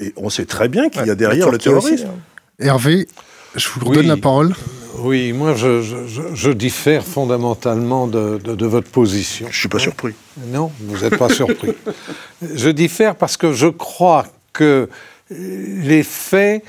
Et 0.00 0.12
on 0.16 0.30
sait 0.30 0.44
très 0.44 0.68
bien 0.68 0.90
qu'il 0.90 1.06
y 1.06 1.10
a 1.10 1.14
derrière 1.14 1.50
le 1.50 1.58
terrorisme. 1.58 2.08
Hein. 2.08 2.64
Hervé, 2.64 3.08
je 3.54 3.68
vous 3.68 3.88
redonne 3.88 4.06
la 4.06 4.16
parole. 4.16 4.54
Oui, 5.00 5.32
moi 5.32 5.54
je, 5.54 6.50
diffère 6.50 7.04
fondamentalement 7.04 8.06
de, 8.06 8.66
votre 8.66 8.90
position. 8.90 9.46
Je 9.46 9.52
ne 9.52 9.56
suis 9.56 9.68
pas 9.68 9.78
surpris. 9.78 10.14
Non, 10.48 10.72
vous 10.80 10.98
n'êtes 10.98 11.16
pas 11.16 11.28
surpris. 11.28 11.72
Je 12.54 12.68
diffère 12.68 13.16
parce 13.16 13.36
que 13.36 13.52
je 13.52 13.66
crois 13.66 14.24
que 14.52 14.88
les 15.30 16.04
faits 16.04 16.62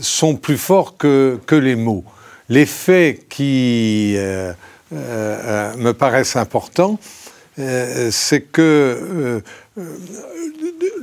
sont 0.00 0.36
plus 0.36 0.58
forts 0.58 0.96
que, 0.96 1.38
que 1.46 1.54
les 1.54 1.76
mots. 1.76 2.04
Les 2.48 2.66
faits 2.66 3.28
qui 3.28 4.14
euh, 4.16 4.52
euh, 4.92 5.76
me 5.76 5.92
paraissent 5.92 6.36
importants, 6.36 6.98
euh, 7.58 8.10
c'est 8.10 8.40
que 8.40 9.42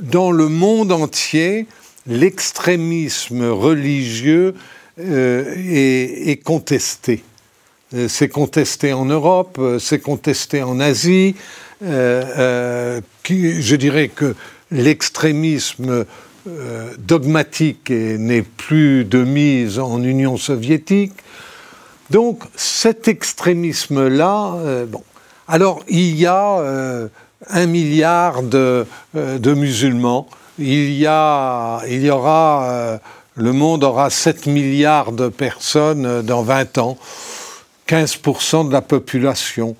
dans 0.00 0.30
le 0.30 0.48
monde 0.48 0.92
entier, 0.92 1.66
l'extrémisme 2.06 3.44
religieux 3.48 4.54
est, 4.98 6.30
est, 6.30 6.42
contesté. 6.42 7.22
C'est 8.08 8.28
contesté 8.28 8.92
en 8.92 9.04
Europe, 9.04 9.60
c'est 9.78 10.00
contesté 10.00 10.62
en 10.62 10.80
Asie, 10.80 11.36
je 11.80 13.00
dirais 13.76 14.08
que 14.08 14.34
l'extrémisme 14.70 16.06
dogmatique 16.98 17.90
n'est 17.90 18.42
plus 18.42 19.04
de 19.04 19.24
mise 19.24 19.78
en 19.78 20.02
Union 20.02 20.36
soviétique. 20.36 21.12
Donc 22.10 22.44
cet 22.54 23.08
extrémisme-là, 23.08 24.84
bon. 24.86 25.02
Alors 25.48 25.80
il 25.88 26.16
y 26.16 26.26
a 26.26 27.08
un 27.50 27.66
milliard 27.66 28.42
de, 28.42 28.86
musulmans, 29.44 30.28
il 30.58 30.92
y, 30.92 31.06
a, 31.06 31.80
il 31.88 32.04
y 32.04 32.10
aura 32.10 33.00
le 33.36 33.52
monde 33.52 33.84
aura 33.84 34.08
7 34.08 34.46
milliards 34.46 35.12
de 35.12 35.28
personnes 35.28 36.22
dans 36.22 36.42
20 36.42 36.78
ans, 36.78 36.96
15% 37.86 38.68
de 38.68 38.72
la 38.72 38.80
population. 38.80 39.76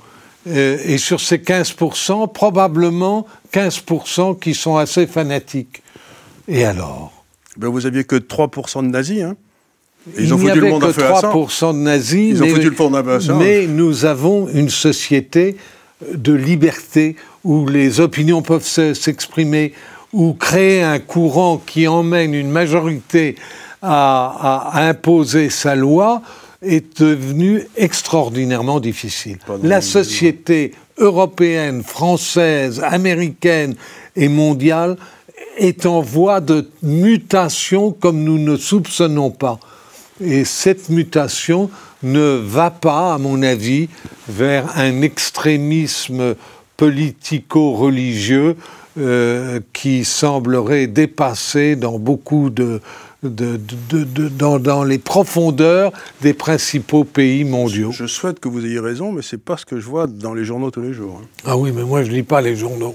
Euh, 0.47 0.79
et 0.85 0.99
sur 0.99 1.21
ces 1.21 1.39
15%, 1.39 2.33
probablement 2.33 3.27
15% 3.53 4.39
qui 4.39 4.55
sont 4.55 4.77
assez 4.77 5.07
fanatiques. 5.07 5.83
Et 6.49 6.65
alors 6.65 7.13
ben 7.57 7.69
Vous 7.69 7.87
aviez 7.87 8.05
que 8.05 8.17
3% 8.17 8.83
de 8.83 8.89
nazis, 8.89 9.23
hein. 9.23 9.37
Ils 10.19 10.33
ont 10.33 10.39
foutu 10.39 10.61
le 10.61 10.69
monde 10.69 10.83
que 10.83 11.01
3% 11.01 11.73
de 11.73 11.79
nazis, 11.79 12.31
Ils 12.31 12.43
ont 12.43 12.47
foutu 12.47 12.71
le 12.71 12.77
monde 12.77 13.39
mais 13.39 13.67
nous 13.67 14.05
avons 14.05 14.49
une 14.49 14.69
société 14.69 15.57
de 16.15 16.33
liberté 16.33 17.17
où 17.43 17.67
les 17.67 18.01
opinions 18.01 18.43
peuvent 18.43 18.65
s'exprimer, 18.65 19.73
ou 20.13 20.35
créer 20.35 20.83
un 20.83 20.99
courant 20.99 21.59
qui 21.59 21.89
emmène 21.89 22.35
une 22.35 22.51
majorité 22.51 23.37
à, 23.83 24.71
imposer 24.89 25.51
sa 25.51 25.75
loi 25.75 26.23
est 26.63 27.01
devenu 27.01 27.63
extraordinairement 27.77 28.81
difficile. 28.81 29.39
La 29.63 29.81
société 29.81 30.73
européenne, 30.99 31.83
française, 31.83 32.81
américaine 32.83 33.75
et 34.15 34.29
mondiale 34.29 34.97
est 35.57 35.87
en 35.87 36.01
voie 36.01 36.41
de 36.41 36.69
mutation 36.83 37.93
comme 37.93 38.23
nous 38.23 38.39
ne 38.39 38.57
soupçonnons 38.57 39.31
pas. 39.31 39.59
Et 40.21 40.45
cette 40.45 40.89
mutation 40.89 41.71
ne 42.03 42.41
va 42.43 42.71
pas, 42.71 43.15
à 43.15 43.19
mon 43.19 43.43
avis, 43.43 43.89
vers 44.29 44.79
un 44.79 45.03
extrémisme 45.03 46.35
politico-religieux 46.77 48.57
euh, 48.99 49.61
qui 49.73 50.05
semblerait 50.05 50.87
dépasser 50.87 51.77
dans 51.77 51.99
beaucoup 51.99 52.49
de, 52.49 52.81
dans, 53.23 54.85
les 54.85 54.99
profondeurs 54.99 55.93
des 56.23 56.33
principaux 56.33 57.05
pays 57.05 57.45
mondiaux. 57.45 57.93
Je, 57.93 58.07
souhaite 58.07 58.41
que 58.41 58.49
vous 58.49 58.65
ayez 58.65 58.81
raison, 58.81 59.13
mais 59.13 59.23
c'est 59.23 59.43
pas 59.43 59.57
ce 59.57 59.67
que 59.67 59.79
je 59.79 59.87
vois 59.87 60.07
dans 60.07 60.35
les 60.35 60.45
journaux 60.45 60.71
tous 60.71 60.81
les 60.81 60.93
jours. 60.93 61.21
Hein. 61.23 61.27
Ah 61.45 61.57
oui, 61.57 61.73
mais 61.75 61.83
moi 61.83 62.05
je 62.05 62.11
lis 62.11 62.23
pas 62.23 62.41
les 62.41 62.57
journaux. 62.57 62.95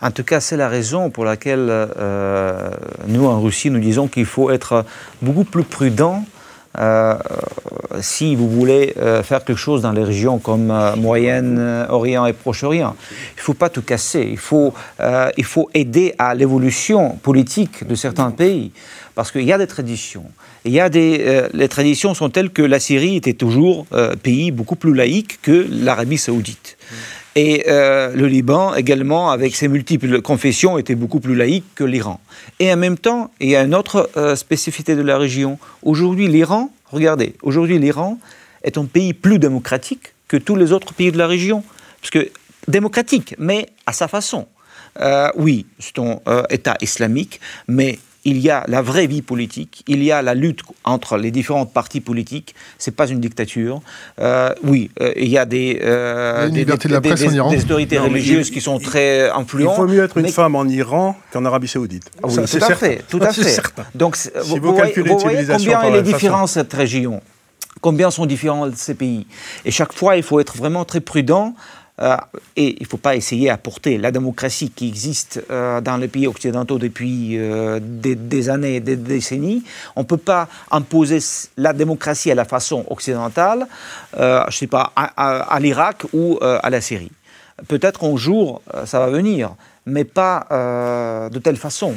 En 0.00 0.12
tout 0.12 0.22
cas, 0.22 0.40
c'est 0.40 0.56
la 0.56 0.68
raison 0.68 1.10
pour 1.10 1.24
laquelle 1.24 1.66
euh, 1.68 2.70
nous, 3.08 3.26
en 3.26 3.40
Russie, 3.40 3.70
nous 3.70 3.80
disons 3.80 4.06
qu'il 4.06 4.26
faut 4.26 4.50
être 4.50 4.84
beaucoup 5.22 5.42
plus 5.42 5.64
prudent 5.64 6.24
euh, 6.78 7.16
si 8.00 8.36
vous 8.36 8.48
voulez 8.48 8.94
euh, 8.98 9.24
faire 9.24 9.44
quelque 9.44 9.58
chose 9.58 9.82
dans 9.82 9.90
les 9.90 10.04
régions 10.04 10.38
comme 10.38 10.72
Moyen-Orient 10.96 12.26
et 12.26 12.32
Proche-Orient. 12.32 12.94
Il 13.10 13.38
ne 13.38 13.42
faut 13.42 13.54
pas 13.54 13.70
tout 13.70 13.82
casser, 13.82 14.28
il 14.30 14.38
faut, 14.38 14.72
aider 15.74 16.14
à 16.18 16.32
l'évolution 16.36 17.16
politique 17.16 17.84
de 17.84 17.96
certains 17.96 18.30
pays, 18.30 18.70
parce 19.16 19.32
qu'il 19.32 19.42
y 19.42 19.52
a 19.52 19.58
des 19.58 19.66
traditions. 19.66 20.26
Les 20.64 21.68
traditions 21.68 22.14
sont 22.14 22.30
telles 22.30 22.50
que 22.50 22.62
la 22.62 22.78
Syrie 22.78 23.16
était 23.16 23.32
toujours 23.32 23.86
un 23.90 24.14
pays 24.14 24.52
beaucoup 24.52 24.76
plus 24.76 24.94
laïque 24.94 25.40
que 25.42 25.66
l'Arabie 25.68 26.18
saoudite. 26.18 26.76
Et 27.40 27.66
euh, 27.68 28.10
le 28.16 28.26
Liban 28.26 28.74
également, 28.74 29.30
avec 29.30 29.54
ses 29.54 29.68
multiples 29.68 30.22
confessions, 30.22 30.76
était 30.76 30.96
beaucoup 30.96 31.20
plus 31.20 31.36
laïque 31.36 31.66
que 31.76 31.84
l'Iran. 31.84 32.18
Et 32.58 32.72
en 32.72 32.76
même 32.76 32.98
temps, 32.98 33.30
il 33.38 33.50
y 33.50 33.54
a 33.54 33.62
une 33.62 33.76
autre 33.76 34.10
euh, 34.16 34.34
spécificité 34.34 34.96
de 34.96 35.02
la 35.02 35.16
région. 35.18 35.56
Aujourd'hui, 35.82 36.26
l'Iran, 36.26 36.72
regardez, 36.90 37.36
aujourd'hui, 37.42 37.78
l'Iran 37.78 38.18
est 38.64 38.76
un 38.76 38.86
pays 38.86 39.12
plus 39.12 39.38
démocratique 39.38 40.14
que 40.26 40.36
tous 40.36 40.56
les 40.56 40.72
autres 40.72 40.92
pays 40.94 41.12
de 41.12 41.16
la 41.16 41.28
région. 41.28 41.62
Parce 42.00 42.10
que 42.10 42.28
démocratique, 42.66 43.36
mais 43.38 43.68
à 43.86 43.92
sa 43.92 44.08
façon. 44.08 44.48
Euh, 45.00 45.30
oui, 45.36 45.66
c'est 45.78 45.96
un 46.00 46.18
État 46.50 46.76
islamique, 46.80 47.40
mais 47.68 48.00
il 48.28 48.38
y 48.38 48.50
a 48.50 48.64
la 48.68 48.82
vraie 48.82 49.06
vie 49.06 49.22
politique, 49.22 49.82
il 49.86 50.02
y 50.02 50.12
a 50.12 50.20
la 50.22 50.34
lutte 50.34 50.60
entre 50.84 51.16
les 51.16 51.30
différents 51.30 51.66
partis 51.66 52.00
politiques. 52.00 52.54
C'est 52.78 52.94
pas 52.94 53.06
une 53.08 53.20
dictature. 53.20 53.80
Euh, 54.20 54.52
oui, 54.62 54.90
euh, 55.00 55.12
il 55.16 55.28
y 55.28 55.38
a 55.38 55.46
des, 55.46 55.80
euh, 55.82 56.48
des, 56.50 56.70
autorités 56.70 57.98
religieuses 57.98 58.50
qui 58.50 58.60
sont 58.60 58.78
très 58.78 59.30
influentes. 59.30 59.72
Il 59.72 59.76
faut 59.76 59.88
mieux 59.88 60.04
être 60.04 60.18
une 60.18 60.28
femme 60.28 60.54
en 60.56 60.66
Iran 60.66 61.16
qu'en 61.32 61.44
Arabie 61.44 61.68
Saoudite. 61.68 62.10
Ah 62.22 62.26
oui, 62.28 62.34
c'est 62.46 62.58
tout 62.58 62.64
à 62.64 62.74
fait, 62.74 63.04
tout 63.08 63.20
à 63.22 63.32
fait. 63.32 63.60
Donc, 63.94 64.16
vous, 64.44 64.56
voyez, 64.60 64.92
combien 64.92 65.82
est 65.82 65.92
les 65.92 66.02
différences 66.02 66.52
cette 66.52 66.72
région? 66.72 67.22
Combien 67.80 68.10
sont 68.10 68.26
différents 68.26 68.68
ces 68.74 68.94
pays? 68.94 69.26
Et 69.64 69.70
chaque 69.70 69.92
fois, 69.92 70.16
il 70.16 70.22
faut 70.22 70.40
être 70.40 70.56
vraiment 70.56 70.84
très 70.84 71.00
prudent 71.00 71.54
et 72.56 72.76
il 72.78 72.82
ne 72.82 72.86
faut 72.86 72.96
pas 72.96 73.16
essayer 73.16 73.50
à 73.50 73.56
porter 73.56 73.98
la 73.98 74.10
démocratie 74.10 74.70
qui 74.70 74.88
existe 74.88 75.42
euh, 75.50 75.80
dans 75.80 75.96
les 75.96 76.08
pays 76.08 76.26
occidentaux 76.26 76.78
depuis 76.78 77.36
euh, 77.36 77.80
des, 77.82 78.50
années, 78.50 78.80
des 78.80 78.96
décennies. 78.96 79.64
On 79.96 80.02
ne 80.02 80.06
peut 80.06 80.16
pas 80.16 80.48
imposer 80.70 81.18
la 81.56 81.72
démocratie 81.72 82.30
à 82.30 82.34
la 82.34 82.44
façon 82.44 82.84
occidentale, 82.88 83.66
je 84.16 84.46
ne 84.46 84.50
sais 84.50 84.66
pas, 84.66 84.92
à, 84.94 85.58
l'Irak 85.60 86.04
ou 86.12 86.38
à 86.40 86.70
la 86.70 86.80
Syrie. 86.80 87.10
Peut-être 87.66 88.04
un 88.04 88.16
jour, 88.16 88.62
ça 88.84 89.00
va 89.00 89.08
venir, 89.08 89.54
mais 89.86 90.04
pas 90.04 90.46
de 90.50 91.38
telle 91.38 91.56
façon 91.56 91.94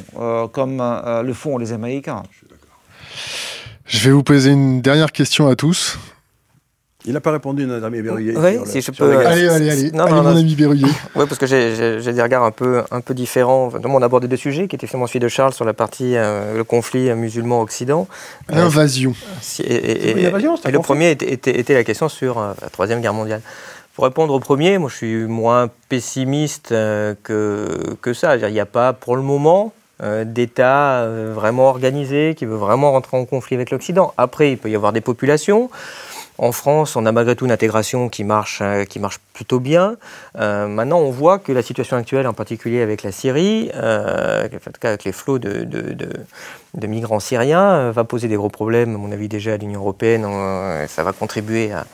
comme 0.51 0.83
le 1.23 1.33
font 1.33 1.57
les 1.57 1.73
Américains. 1.73 2.23
Je 3.85 3.99
vais 4.05 4.11
vous 4.11 4.23
poser 4.23 4.51
une 4.51 4.81
dernière 4.81 5.11
question 5.11 5.47
à 5.47 5.55
tous. 5.55 5.99
Il 7.05 7.13
n'a 7.13 7.19
pas 7.19 7.31
répondu, 7.31 7.65
notre 7.65 7.85
ami 7.85 8.01
Berruyer. 8.01 8.35
Oui, 8.37 8.59
si 8.65 8.81
je 8.81 8.91
peux. 8.91 9.17
Allez, 9.25 9.47
allez, 9.47 9.69
allez. 9.69 9.91
Non, 9.91 10.07
mon 10.07 10.25
ami 10.25 10.55
Berruyer. 10.55 10.85
Oui, 11.15 11.25
parce 11.27 11.37
que 11.37 11.45
j'ai 11.47 12.13
des 12.13 12.21
regards 12.21 12.43
un 12.43 12.51
peu, 12.51 12.83
un 12.91 13.01
peu 13.01 13.13
différents. 13.13 13.71
on 13.83 14.01
a 14.01 14.05
abordé 14.05 14.27
deux 14.27 14.37
sujets, 14.37 14.67
qui 14.67 14.75
étaient 14.75 14.87
finalement 14.87 15.07
celui 15.07 15.19
de 15.19 15.27
Charles 15.27 15.53
sur 15.53 15.65
la 15.65 15.73
partie, 15.73 16.15
euh, 16.15 16.55
le 16.55 16.63
conflit 16.63 17.13
musulman-occident. 17.13 18.07
L'invasion. 18.49 19.13
et, 19.59 20.11
et, 20.11 20.31
le 20.31 20.79
premier 20.79 21.11
était, 21.11 21.33
était, 21.33 21.73
la 21.73 21.83
question 21.83 22.07
sur 22.07 22.37
euh, 22.37 22.53
la 22.61 22.69
Troisième 22.69 23.01
Guerre 23.01 23.13
mondiale. 23.13 23.41
Pour 23.95 24.05
répondre 24.05 24.33
au 24.33 24.39
premier, 24.39 24.77
moi 24.77 24.89
je 24.89 24.95
suis 24.95 25.15
moins 25.25 25.69
pessimiste 25.89 26.71
euh, 26.71 27.13
que, 27.23 27.95
que 28.01 28.13
ça. 28.13 28.37
Il 28.37 28.53
n'y 28.53 28.59
a 28.59 28.65
pas, 28.65 28.93
pour 28.93 29.15
le 29.15 29.21
moment, 29.21 29.73
d'État 30.25 31.07
vraiment 31.35 31.67
organisé 31.69 32.33
qui 32.35 32.45
veut 32.45 32.55
vraiment 32.55 32.91
rentrer 32.91 33.17
en 33.17 33.25
conflit 33.25 33.55
avec 33.55 33.69
l'Occident. 33.69 34.15
Après, 34.17 34.51
il 34.51 34.57
peut 34.57 34.67
y 34.67 34.75
avoir 34.75 34.93
des 34.93 35.01
populations. 35.01 35.69
En 36.41 36.51
France, 36.51 36.95
on 36.95 37.05
a 37.05 37.11
malgré 37.11 37.35
tout 37.35 37.45
une 37.45 37.51
intégration 37.51 38.09
qui 38.09 38.23
marche, 38.23 38.61
euh, 38.63 38.83
qui 38.83 38.97
marche 38.97 39.19
plutôt 39.31 39.59
bien. 39.59 39.97
Euh, 40.39 40.65
maintenant, 40.65 40.97
on 40.97 41.11
voit 41.11 41.37
que 41.37 41.51
la 41.51 41.61
situation 41.61 41.97
actuelle, 41.97 42.25
en 42.25 42.33
particulier 42.33 42.81
avec 42.81 43.03
la 43.03 43.11
Syrie, 43.11 43.69
euh, 43.75 44.45
en 44.45 44.71
tout 44.71 44.79
cas 44.81 44.87
avec 44.87 45.03
les 45.03 45.11
flots 45.11 45.37
de, 45.37 45.63
de 45.63 46.87
migrants 46.87 47.19
syriens, 47.19 47.91
va 47.91 48.03
poser 48.05 48.27
des 48.27 48.37
gros 48.37 48.49
problèmes, 48.49 48.95
à 48.95 48.97
mon 48.97 49.11
avis, 49.11 49.27
déjà 49.27 49.53
à 49.53 49.57
l'Union 49.57 49.81
européenne. 49.81 50.25
ça 50.87 51.03
va 51.03 51.13
contribuer 51.13 51.71
à 51.73 51.85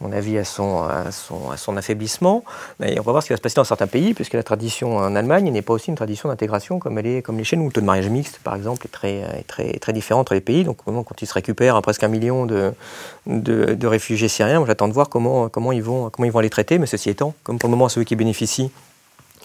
mon 0.00 0.12
avis, 0.12 0.38
à 0.38 0.44
son, 0.44 0.82
à 0.82 1.04
à 1.08 1.76
affaiblissement. 1.76 2.44
On 2.80 2.84
va 2.84 3.12
voir 3.12 3.22
ce 3.22 3.28
qui 3.28 3.32
va 3.32 3.36
se 3.36 3.42
passer 3.42 3.56
dans 3.56 3.64
certains 3.64 3.86
pays, 3.86 4.14
puisque 4.14 4.34
la 4.34 4.42
tradition 4.42 4.96
en 4.96 5.14
Allemagne 5.14 5.50
n'est 5.50 5.62
pas 5.62 5.74
aussi 5.74 5.90
une 5.90 5.96
tradition 5.96 6.28
d'intégration 6.28 6.78
comme 6.78 6.98
elle 6.98 7.06
est 7.06 7.22
les 7.26 7.44
chez 7.44 7.56
nous. 7.56 7.66
Le 7.66 7.72
taux 7.72 7.80
de 7.80 7.86
mariage 7.86 8.08
mixte, 8.08 8.38
par 8.42 8.54
exemple, 8.54 8.86
est 8.86 8.90
très, 8.90 9.18
est 9.18 9.46
très, 9.46 9.72
très 9.78 9.92
différent 9.92 10.20
entre 10.20 10.34
les 10.34 10.40
pays. 10.40 10.64
Donc, 10.64 10.78
quand 10.84 11.22
ils 11.22 11.26
se 11.26 11.34
récupèrent 11.34 11.80
presque 11.82 12.02
un 12.02 12.08
million 12.08 12.46
de, 12.46 13.86
réfugiés 13.86 14.28
syriens, 14.28 14.64
j'attends 14.66 14.88
de 14.88 14.92
voir 14.92 15.08
comment, 15.08 15.50
ils 15.72 15.82
vont, 15.82 16.10
les 16.18 16.50
traiter. 16.50 16.78
Mais 16.78 16.86
ceci 16.86 17.10
étant, 17.10 17.34
comme 17.42 17.58
pour 17.58 17.68
le 17.68 17.72
moment, 17.76 17.88
ceux 17.88 18.04
qui 18.04 18.16
bénéficient 18.16 18.70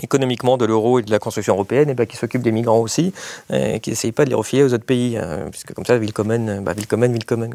économiquement 0.02 0.58
de 0.58 0.66
l'euro 0.66 1.00
et 1.00 1.02
de 1.02 1.12
la 1.12 1.20
construction 1.20 1.54
européenne, 1.54 1.90
et 1.90 1.94
ben, 1.94 2.08
qui 2.08 2.16
s'occupent 2.16 2.42
des 2.42 2.54
migrants 2.54 2.80
aussi, 2.80 3.14
et 3.52 3.82
qui 3.82 3.90
n'essayent 3.90 4.14
pas 4.14 4.24
de 4.24 4.30
les 4.30 4.36
refiler 4.36 4.64
aux 4.64 4.74
autres 4.74 4.86
pays, 4.86 5.18
hein, 5.18 5.48
puisque 5.52 5.74
comme 5.74 5.86
ça, 5.86 5.98
Willkommen, 5.98 6.64
bah, 6.64 6.74
Willkommen, 6.74 7.12
Willkommen. 7.12 7.54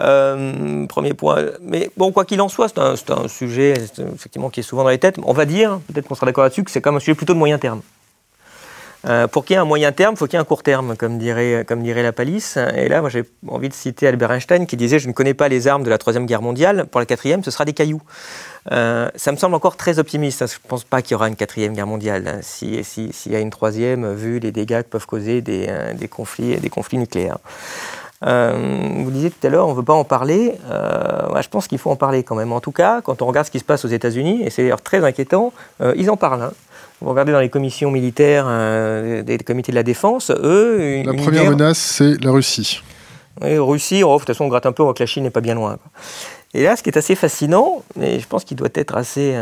Euh, 0.00 0.86
premier 0.86 1.14
point. 1.14 1.46
Mais 1.60 1.90
bon, 1.96 2.12
quoi 2.12 2.24
qu'il 2.24 2.40
en 2.40 2.48
soit, 2.48 2.68
c'est 2.68 3.10
un, 3.10 3.28
sujet 3.28 3.74
qui 4.52 4.60
est 4.60 4.62
souvent 4.62 4.84
dans 4.84 4.90
les 4.90 4.98
têtes. 4.98 5.16
On 5.24 5.32
va 5.32 5.44
dire, 5.44 5.80
peut-être 5.92 6.06
qu'on 6.06 6.14
sera 6.14 6.26
d'accord 6.26 6.44
là-dessus, 6.44 6.64
que 6.64 6.70
c'est 6.70 6.80
quand 6.80 6.90
même 6.90 6.98
un 6.98 7.00
sujet 7.00 7.14
plutôt 7.14 7.34
de 7.34 7.38
moyen 7.38 7.58
terme. 7.58 7.80
Euh, 9.06 9.28
pour 9.28 9.44
qu'il 9.44 9.54
y 9.54 9.56
ait 9.56 9.60
un 9.60 9.64
moyen 9.64 9.92
terme, 9.92 10.14
il 10.14 10.18
faut 10.18 10.26
qu'il 10.26 10.34
y 10.34 10.36
ait 10.36 10.40
un 10.40 10.44
court 10.44 10.62
terme, 10.62 10.96
comme 10.96 11.18
dirait, 11.18 11.64
la 11.68 12.12
palisse. 12.12 12.58
Et 12.74 12.88
là, 12.88 13.00
moi, 13.00 13.10
j'ai 13.10 13.24
envie 13.46 13.68
de 13.68 13.74
citer 13.74 14.08
Albert 14.08 14.32
Einstein 14.32 14.66
qui 14.66 14.76
disait 14.76 14.98
Je 14.98 15.08
ne 15.08 15.12
connais 15.12 15.34
pas 15.34 15.48
les 15.48 15.68
armes 15.68 15.84
de 15.84 15.90
la 15.90 15.98
Troisième 15.98 16.26
Guerre 16.26 16.42
mondiale, 16.42 16.86
pour 16.90 17.00
la 17.00 17.06
quatrième, 17.06 17.44
ce 17.44 17.50
sera 17.50 17.64
des 17.64 17.72
cailloux. 17.72 18.02
Euh, 18.72 19.08
ça 19.14 19.32
me 19.32 19.36
semble 19.36 19.54
encore 19.54 19.76
très 19.76 19.98
optimiste. 19.98 20.46
Je 20.46 20.56
ne 20.56 20.68
pense 20.68 20.84
pas 20.84 21.00
qu'il 21.00 21.12
y 21.12 21.14
aura 21.14 21.28
une 21.28 21.36
quatrième 21.36 21.74
guerre 21.74 21.86
mondiale. 21.86 22.40
S'il 22.42 22.84
si, 22.84 23.12
y 23.26 23.36
a 23.36 23.40
une 23.40 23.50
troisième, 23.50 24.14
vu 24.14 24.40
les 24.40 24.52
dégâts 24.52 24.82
que 24.82 24.88
peuvent 24.88 25.06
causer 25.06 25.42
des, 25.42 25.68
conflits, 26.10 26.56
des 26.56 26.70
conflits 26.70 26.98
nucléaires. 26.98 27.38
Vous 28.22 29.10
disiez 29.10 29.30
tout 29.30 29.46
à 29.46 29.50
l'heure, 29.50 29.66
on 29.66 29.72
ne 29.72 29.76
veut 29.76 29.84
pas 29.84 29.94
en 29.94 30.04
parler. 30.04 30.54
je 30.68 31.48
pense 31.48 31.68
qu'il 31.68 31.78
faut 31.78 31.90
en 31.90 31.96
parler 31.96 32.22
quand 32.22 32.34
même. 32.34 32.52
En 32.52 32.60
tout 32.60 32.72
cas, 32.72 33.00
quand 33.00 33.22
on 33.22 33.26
regarde 33.26 33.46
ce 33.46 33.50
qui 33.50 33.58
se 33.58 33.64
passe 33.64 33.84
aux 33.84 33.88
États-Unis, 33.88 34.42
et 34.44 34.50
c'est 34.50 34.62
d'ailleurs 34.62 34.82
très 34.82 35.04
inquiétant, 35.04 35.52
ils 35.96 36.10
en 36.10 36.16
parlent. 36.16 36.42
Hein. 36.42 36.52
Vous 37.00 37.10
regardez 37.10 37.30
dans 37.30 37.40
les 37.40 37.48
commissions 37.48 37.90
militaires 37.92 38.46
des 39.22 39.38
comités 39.38 39.70
de 39.72 39.76
la 39.76 39.84
défense, 39.84 40.30
eux. 40.30 41.02
La 41.04 41.14
première 41.14 41.50
menace, 41.50 41.78
c'est 41.78 42.22
la 42.22 42.32
Russie. 42.32 42.82
Oui, 43.40 43.56
Russie, 43.56 44.02
oh, 44.02 44.14
de 44.14 44.18
toute 44.18 44.26
façon, 44.26 44.44
on 44.44 44.48
gratte 44.48 44.66
un 44.66 44.72
peu, 44.72 44.82
on 44.82 44.86
voit 44.86 44.94
que 44.94 45.02
la 45.02 45.06
Chine 45.06 45.22
n'est 45.22 45.30
pas 45.30 45.40
bien 45.40 45.54
loin. 45.54 45.78
Et 46.54 46.64
là, 46.64 46.74
ce 46.74 46.82
qui 46.82 46.90
est 46.90 46.98
assez 46.98 47.14
fascinant, 47.14 47.84
mais 47.94 48.18
je 48.18 48.26
pense 48.26 48.42
qu'il 48.44 48.56
doit 48.56 48.68
être 48.74 48.96
assez. 48.96 49.36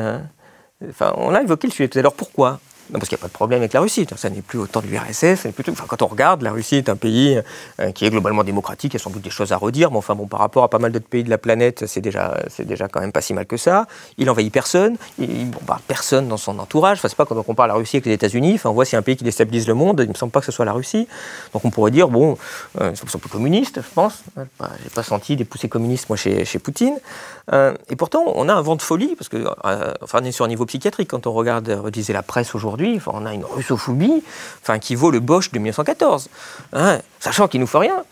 Enfin, 0.87 1.15
on 1.17 1.35
a 1.35 1.41
évoqué 1.41 1.67
le 1.67 1.73
sujet 1.73 1.89
tout 1.89 1.99
à 1.99 2.03
l'heure. 2.03 2.13
Pourquoi? 2.13 2.61
Non, 2.91 3.01
parce 3.01 3.09
qu'il 3.09 3.17
n'y 3.17 3.21
a 3.21 3.23
pas 3.23 3.29
de 3.29 3.33
problème 3.33 3.61
avec 3.61 3.73
la 3.73 3.81
Russie. 3.81 4.07
Ça 4.17 4.31
n'est 4.31 4.43
plus 4.43 4.59
autant. 4.59 4.81
Plutôt... 4.81 5.73
Enfin, 5.73 5.85
quand 5.89 6.03
on 6.03 6.07
regarde, 6.07 6.43
la 6.43 6.53
Russie 6.53 6.77
est 6.77 6.89
un 6.89 6.97
pays 6.97 7.41
euh, 7.81 7.91
qui 7.91 8.05
est 8.05 8.11
globalement 8.11 8.45
démocratique. 8.45 8.95
Il 8.95 8.97
y 8.97 9.01
a 9.01 9.03
sans 9.03 9.11
doute 9.11 9.23
des 9.23 9.31
choses 9.31 9.53
à 9.53 9.57
redire. 9.57 9.91
Mais 9.91 9.97
enfin, 9.97 10.15
bon, 10.15 10.27
par 10.27 10.39
rapport 10.39 10.63
à 10.63 10.71
pas 10.71 10.79
mal 10.79 10.93
d'autres 10.93 11.09
pays 11.09 11.25
de 11.25 11.31
la 11.31 11.39
planète, 11.39 11.87
c'est 11.87 12.01
déjà, 12.01 12.37
quand 12.93 13.01
même 13.01 13.13
pas 13.13 13.21
si 13.21 13.35
mal 13.35 13.47
que 13.47 13.57
ça. 13.57 13.87
Il 14.19 14.31
envahit 14.31 14.53
personne. 14.53 14.97
Bombarde 15.19 15.83
personne 15.89 16.29
dans 16.29 16.37
son 16.37 16.59
entourage. 16.59 16.99
Enfin, 16.99 17.09
c'est 17.09 17.17
pas 17.17 17.25
quand 17.25 17.37
on 17.37 17.43
compare 17.43 17.67
la 17.67 17.75
Russie 17.75 17.97
avec 17.97 18.07
les 18.07 18.13
États-Unis. 18.13 18.55
Enfin, 18.55 18.71
on 18.71 18.75
voit 18.75 18.85
c'est 18.85 18.97
un 18.97 19.03
pays 19.03 19.17
qui 19.17 19.25
déstabilise 19.25 19.67
le 19.67 19.75
monde. 19.75 20.01
Il 20.01 20.05
ne 20.07 20.13
me 20.13 20.15
semble 20.15 20.33
pas 20.33 20.41
que 20.41 20.47
ce 20.47 20.53
soit 20.53 20.65
la 20.65 20.73
Russie. 20.73 21.09
Donc 21.53 21.65
on 21.65 21.71
pourrait 21.71 21.91
dire, 21.91 22.09
bon, 22.09 22.39
euh, 22.81 22.93
ils 22.93 23.11
sont 23.11 23.19
plus 23.19 23.31
communistes, 23.31 23.81
je 23.83 23.95
pense. 23.95 24.23
J'ai 24.37 24.91
pas 24.95 25.03
senti 25.03 25.35
des 25.35 25.45
poussées 25.45 25.69
communistes, 25.69 26.09
moi, 26.09 26.17
chez 26.17 26.59
Poutine. 26.61 26.99
Euh, 27.53 27.75
et 27.89 27.97
pourtant, 27.97 28.25
on 28.35 28.49
a 28.49 28.55
un 28.55 28.61
vent 28.61 28.77
de 28.77 28.83
folie, 28.83 29.15
parce 29.17 29.29
que, 29.29 29.47
enfin, 30.03 30.21
on 30.21 30.25
est 30.25 30.33
sur 30.33 30.45
un 30.45 30.49
niveau 30.49 30.67
psychiatrique. 30.67 31.09
Quand 31.09 31.27
on 31.27 31.33
regarde, 31.33 31.69
redisait 31.69 32.13
la 32.13 32.23
presse 32.23 32.55
aujourd'hui, 32.55 32.95
enfin, 32.97 33.13
on 33.15 33.27
a 33.27 33.35
une 33.35 33.45
russophobie 33.45 34.23
enfin, 34.63 34.79
qui 34.79 34.95
vaut 34.95 35.11
le 35.11 35.21
Bosch 35.21 35.51
de 35.53 35.59
1914, 35.59 36.29
hein, 36.73 36.99
sachant 37.21 37.49
qu'il 37.49 37.61
ne 37.61 37.65
nous 37.65 37.69
fait 37.69 37.79
rien. 37.79 38.05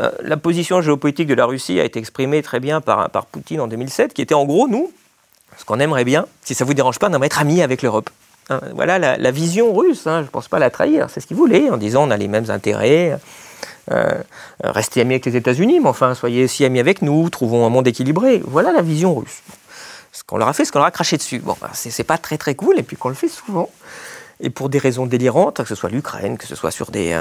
Euh, 0.00 0.10
la 0.22 0.36
position 0.36 0.80
géopolitique 0.80 1.28
de 1.28 1.34
la 1.34 1.46
Russie 1.46 1.78
a 1.80 1.84
été 1.84 1.98
exprimée 1.98 2.42
très 2.42 2.60
bien 2.60 2.80
par, 2.80 3.10
par 3.10 3.26
Poutine 3.26 3.60
en 3.60 3.68
2007, 3.68 4.12
qui 4.12 4.22
était 4.22 4.34
en 4.34 4.44
gros, 4.44 4.68
nous, 4.68 4.92
ce 5.56 5.64
qu'on 5.64 5.80
aimerait 5.80 6.04
bien, 6.04 6.26
si 6.42 6.54
ça 6.54 6.64
ne 6.64 6.68
vous 6.68 6.74
dérange 6.74 6.98
pas, 6.98 7.08
d'être 7.08 7.40
amis 7.40 7.62
avec 7.62 7.82
l'Europe. 7.82 8.10
Hein, 8.50 8.60
voilà 8.74 8.98
la, 8.98 9.30
vision 9.30 9.72
russe, 9.72 10.06
hein, 10.06 10.18
je 10.18 10.26
ne 10.26 10.30
pense 10.30 10.48
pas 10.48 10.58
la 10.58 10.68
trahir, 10.68 11.08
c'est 11.08 11.20
ce 11.20 11.26
qu'il 11.26 11.36
voulait, 11.36 11.70
en 11.70 11.78
disant 11.78 12.06
on 12.06 12.10
a 12.10 12.16
les 12.16 12.28
mêmes 12.28 12.50
intérêts, 12.50 13.12
euh, 13.12 13.16
restez 14.62 15.00
amis 15.00 15.14
avec 15.14 15.26
les 15.26 15.36
États-Unis, 15.36 15.80
mais 15.80 15.88
enfin 15.88 16.14
soyez 16.14 16.44
aussi 16.44 16.64
amis 16.64 16.80
avec 16.80 17.02
nous, 17.02 17.28
trouvons 17.30 17.66
un 17.66 17.70
monde 17.70 17.86
équilibré. 17.86 18.42
Voilà 18.46 18.72
la 18.72 18.82
vision 18.82 19.14
russe. 19.14 19.42
Ce 20.12 20.22
qu'on 20.22 20.38
leur 20.38 20.48
a 20.48 20.52
fait, 20.52 20.64
ce 20.64 20.72
qu'on 20.72 20.78
leur 20.78 20.88
a 20.88 20.92
craché 20.92 21.16
dessus. 21.16 21.40
Bon, 21.40 21.56
ben, 21.60 21.68
c'est 21.72 22.04
pas 22.04 22.18
très 22.18 22.38
très 22.38 22.54
cool, 22.54 22.78
et 22.78 22.82
puis 22.82 22.96
qu'on 22.96 23.08
le 23.08 23.14
fait 23.14 23.28
souvent 23.28 23.68
et 24.40 24.50
pour 24.50 24.68
des 24.68 24.78
raisons 24.78 25.06
délirantes, 25.06 25.62
que 25.62 25.68
ce 25.68 25.74
soit 25.74 25.90
l'Ukraine, 25.90 26.36
que 26.38 26.46
ce 26.46 26.54
soit 26.54 26.70
sur 26.70 26.90
des, 26.90 27.20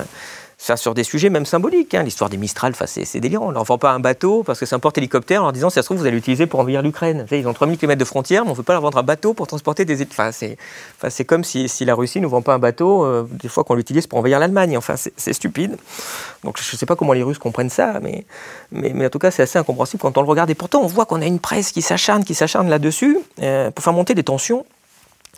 euh, 0.70 0.76
sur 0.76 0.94
des 0.94 1.04
sujets 1.04 1.30
même 1.30 1.46
symboliques. 1.46 1.94
Hein. 1.94 2.04
L'histoire 2.04 2.30
des 2.30 2.38
Mistral, 2.38 2.74
c'est 2.86 3.20
délirant. 3.20 3.46
On 3.46 3.50
ne 3.50 3.54
leur 3.54 3.64
vend 3.64 3.78
pas 3.78 3.92
un 3.92 4.00
bateau 4.00 4.44
parce 4.44 4.60
que 4.60 4.66
c'est 4.66 4.76
un 4.76 4.80
porte-hélicoptère 4.80 5.42
en 5.42 5.46
leur 5.46 5.54
disant, 5.54 5.70
si 5.70 5.76
ça 5.76 5.82
se 5.82 5.88
trouve, 5.88 5.98
vous 5.98 6.06
allez 6.06 6.16
l'utiliser 6.16 6.46
pour 6.48 6.60
envahir 6.60 6.82
l'Ukraine. 6.82 7.26
Ils 7.32 7.48
ont 7.48 7.54
3000 7.54 7.78
km 7.78 8.00
de 8.00 8.06
frontières, 8.06 8.44
mais 8.44 8.50
on 8.50 8.54
ne 8.54 8.58
veut 8.58 8.64
pas 8.64 8.74
leur 8.74 8.82
vendre 8.82 8.98
un 8.98 9.04
bateau 9.04 9.34
pour 9.34 9.48
transporter 9.48 9.86
des... 9.86 10.02
Enfin, 10.04 10.32
c'est 10.32 11.26
comme 11.26 11.44
si, 11.44 11.68
la 11.86 11.96
Russie 11.96 12.22
ne 12.22 12.28
vend 12.28 12.42
pas 12.42 12.54
un 12.54 12.60
bateau, 12.60 13.04
euh, 13.06 13.28
des 13.30 13.50
fois 13.50 13.64
qu'on 13.64 13.76
l'utilise 13.76 14.08
pour 14.08 14.20
envahir 14.20 14.40
l'Allemagne. 14.40 14.78
Enfin, 14.78 14.96
c'est 14.98 15.34
stupide. 15.34 15.78
Donc 16.44 16.60
je 16.62 16.76
ne 16.76 16.78
sais 16.78 16.86
pas 16.86 16.96
comment 16.96 17.14
les 17.14 17.24
Russes 17.24 17.40
comprennent 17.40 17.70
ça, 17.70 18.00
mais 18.02 18.26
en 19.06 19.10
tout 19.10 19.20
cas, 19.20 19.32
c'est 19.32 19.44
assez 19.44 19.60
incompréhensible 19.60 20.02
quand 20.02 20.18
on 20.18 20.22
le 20.22 20.28
regarde. 20.28 20.50
Et 20.50 20.56
pourtant, 20.56 20.82
on 20.82 20.88
voit 20.88 21.06
qu'on 21.06 21.22
a 21.22 21.26
une 21.26 21.40
presse 21.40 21.72
qui 21.72 21.82
s'acharne, 21.82 22.24
qui 22.24 22.36
s'acharne 22.36 22.70
là-dessus 22.70 23.18
euh, 23.42 23.72
pour 23.72 23.84
faire 23.84 23.94
monter 23.94 24.16
des 24.16 24.24
tensions. 24.24 24.66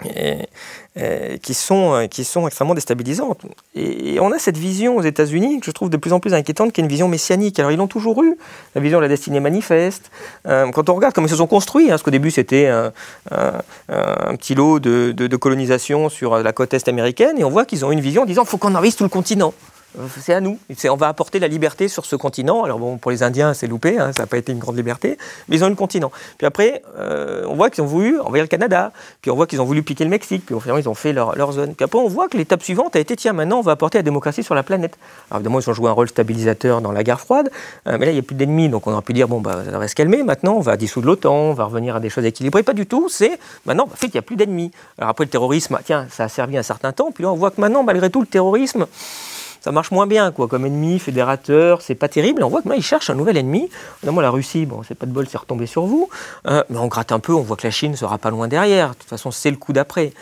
Et, 0.04 1.40
qui, 1.42 1.54
sont, 1.54 1.94
euh, 1.94 2.08
qui 2.08 2.24
sont 2.24 2.48
extrêmement 2.48 2.74
déstabilisantes. 2.74 3.42
Et, 3.76 4.20
on 4.20 4.32
a 4.32 4.40
cette 4.40 4.58
vision 4.58 4.98
aux 4.98 5.02
États-Unis 5.02 5.60
que 5.60 5.66
je 5.66 5.72
trouve 5.72 5.90
de 5.90 5.98
plus 5.98 6.12
en 6.12 6.20
plus 6.20 6.34
inquiétante, 6.34 6.74
qui 6.74 6.82
est 6.82 6.84
une 6.84 6.90
vision 6.90 7.08
messianique. 7.08 7.60
Alors 7.60 7.72
ils 7.72 7.78
l'ont 7.78 7.88
toujours 7.88 8.22
eu, 8.24 8.38
la 8.76 8.82
vision 8.82 9.00
de 9.00 9.04
la 9.04 9.08
destinée 9.08 9.40
manifeste. 9.40 10.12
Euh, 10.48 10.70
quand 10.72 10.90
on 10.90 10.96
regarde 10.96 11.14
comment 11.14 11.28
ils 11.28 11.32
se 11.32 11.38
sont 11.38 11.48
construits, 11.48 11.86
hein, 11.86 11.90
parce 11.92 12.04
qu'au 12.04 12.12
début 12.12 12.32
c'était 12.32 12.68
un, 12.68 12.92
petit 14.38 14.56
lot 14.56 14.80
de, 14.80 15.36
colonisation 15.38 16.10
sur 16.10 16.38
la 16.38 16.54
côte 16.54 16.74
est 16.74 16.88
américaine, 16.88 17.38
et 17.38 17.44
on 17.44 17.50
voit 17.50 17.66
qu'ils 17.66 17.86
ont 17.86 17.92
une 17.92 18.02
vision 18.02 18.24
en 18.24 18.26
disant 18.26 18.46
faut 18.46 18.58
qu'on 18.58 18.76
envahisse 18.76 18.96
tout 18.96 19.04
le 19.04 19.10
continent 19.10 19.54
c'est 20.20 20.34
à 20.34 20.42
nous. 20.42 20.58
On 20.90 20.96
va 20.96 21.08
apporter 21.08 21.40
la 21.40 21.48
liberté 21.48 21.88
sur 21.88 22.06
ce 22.06 22.16
continent. 22.16 22.64
Alors 22.64 22.80
bon, 22.80 22.98
pour 22.98 23.12
les 23.12 23.24
Indiens, 23.24 23.54
c'est 23.54 23.68
loupé, 23.68 23.98
hein, 23.98 24.12
ça 24.16 24.24
n'a 24.24 24.28
pas 24.28 24.38
été 24.38 24.52
une 24.52 24.60
grande 24.60 24.78
liberté, 24.78 25.18
mais 25.48 25.58
ils 25.58 25.64
ont 25.64 25.68
eu 25.68 25.72
le 25.72 25.76
continent. 25.76 26.12
Puis 26.38 26.48
après, 26.48 26.82
euh, 26.98 27.46
on 27.48 27.56
voit 27.56 27.70
qu'ils 27.70 27.84
ont 27.84 27.88
voulu 27.88 28.20
envahir 28.20 28.44
le 28.44 28.48
Canada, 28.48 28.92
puis 29.22 29.32
on 29.32 29.36
voit 29.36 29.48
qu'ils 29.48 29.62
ont 29.62 29.66
voulu 29.66 29.84
piquer 29.84 30.04
le 30.04 30.10
Mexique, 30.10 30.46
puis 30.46 30.56
finalement 30.60 30.80
ils 30.80 30.90
ont 30.90 30.94
fait 30.94 31.14
leur, 31.14 31.52
zone. 31.52 31.76
Puis 31.76 31.84
après, 31.84 32.00
on 32.00 32.08
voit 32.08 32.28
que 32.28 32.38
l'étape 32.38 32.64
suivante 32.64 32.96
a 32.96 33.00
été, 33.00 33.16
tiens, 33.16 33.34
maintenant 33.34 33.60
on 33.60 33.62
va 33.62 33.74
apporter 33.74 33.98
la 33.98 34.04
démocratie 34.04 34.44
sur 34.44 34.56
la 34.56 34.64
planète. 34.64 34.98
Alors 35.30 35.40
évidemment, 35.40 35.60
ils 35.60 35.70
ont 35.70 35.74
joué 35.74 35.90
un 35.90 35.94
rôle 35.94 36.10
stabilisateur 36.10 36.82
dans 36.82 36.92
la 36.92 37.04
guerre 37.04 37.20
froide, 37.20 37.50
euh, 37.88 37.98
mais 38.00 38.06
là, 38.06 38.12
il 38.12 38.16
n'y 38.16 38.20
a 38.20 38.24
plus 38.24 38.36
d'ennemis, 38.36 38.70
donc 38.70 38.88
on 38.88 38.94
aurait 38.94 39.02
pu 39.02 39.14
dire, 39.14 39.28
bon, 39.28 39.42
bah, 39.42 39.64
ça 39.70 39.78
va 39.78 39.88
se 39.88 39.96
calmer, 39.96 40.24
maintenant 40.24 40.56
on 40.56 40.62
va 40.62 40.78
dissoudre 40.78 41.08
l'OTAN, 41.08 41.34
on 41.34 41.54
va 41.54 41.66
revenir 41.66 41.96
à 41.96 42.00
des 42.00 42.10
choses 42.10 42.26
équilibrées. 42.26 42.64
Pas 42.64 42.74
du 42.74 42.86
tout, 42.86 43.10
c'est 43.10 43.40
maintenant, 43.66 43.86
en 43.86 43.96
fait, 43.96 44.08
il 44.08 44.14
n'y 44.14 44.20
a 44.20 44.24
plus 44.24 44.36
d'ennemis. 44.36 44.72
Alors 44.98 45.10
après, 45.10 45.26
le 45.26 45.30
terrorisme, 45.30 45.80
tiens, 45.86 46.08
ça 46.10 46.26
a 46.26 46.30
servi 46.30 46.58
un 46.58 46.64
certain 46.64 46.92
temps, 46.92 47.12
puis 47.12 47.24
là, 47.24 47.32
on 47.32 47.36
voit 47.36 47.52
que 47.52 47.62
maintenant, 47.62 47.84
malgré 47.84 48.10
tout, 48.10 48.22
le 48.22 48.28
terrorisme, 48.28 48.88
ça 49.66 49.72
marche 49.72 49.90
moins 49.90 50.06
bien, 50.06 50.32
quoi. 50.32 50.48
Comme 50.48 50.68
ennemi, 50.68 51.00
fédérateur, 51.00 51.82
c'est 51.82 51.96
pas 51.96 52.08
terrible. 52.08 52.44
On 52.44 52.50
voit 52.50 52.62
que 52.62 52.70
là, 52.70 52.76
ils 52.76 52.84
cherchent 52.84 53.10
un 53.10 53.16
nouvel 53.16 53.36
ennemi. 53.36 53.68
Notamment 54.04 54.22
la 54.22 54.30
Russie, 54.30 54.68
bon, 54.68 54.84
c'est 54.88 54.94
pas 54.94 55.08
de 55.08 55.12
bol, 55.12 55.26
c'est 55.28 55.40
retombé 55.40 55.66
sur 55.66 55.88
vous. 55.88 56.08
Euh, 56.46 56.64
mais 56.70 56.78
on 56.78 56.86
gratte 56.86 57.12
un 57.12 57.18
peu, 57.18 57.34
on 57.34 57.42
voit 57.42 57.58
que 57.58 57.66
la 57.66 57.72
Chine 57.72 57.96
sera 57.96 58.20
pas 58.20 58.30
loin 58.30 58.48
derrière. 58.48 58.90
De 58.90 58.94
toute 58.94 59.10
façon, 59.10 59.32
c'est 59.32 59.50
le 59.50 59.58
coup 59.58 59.74
d'après. 59.74 60.14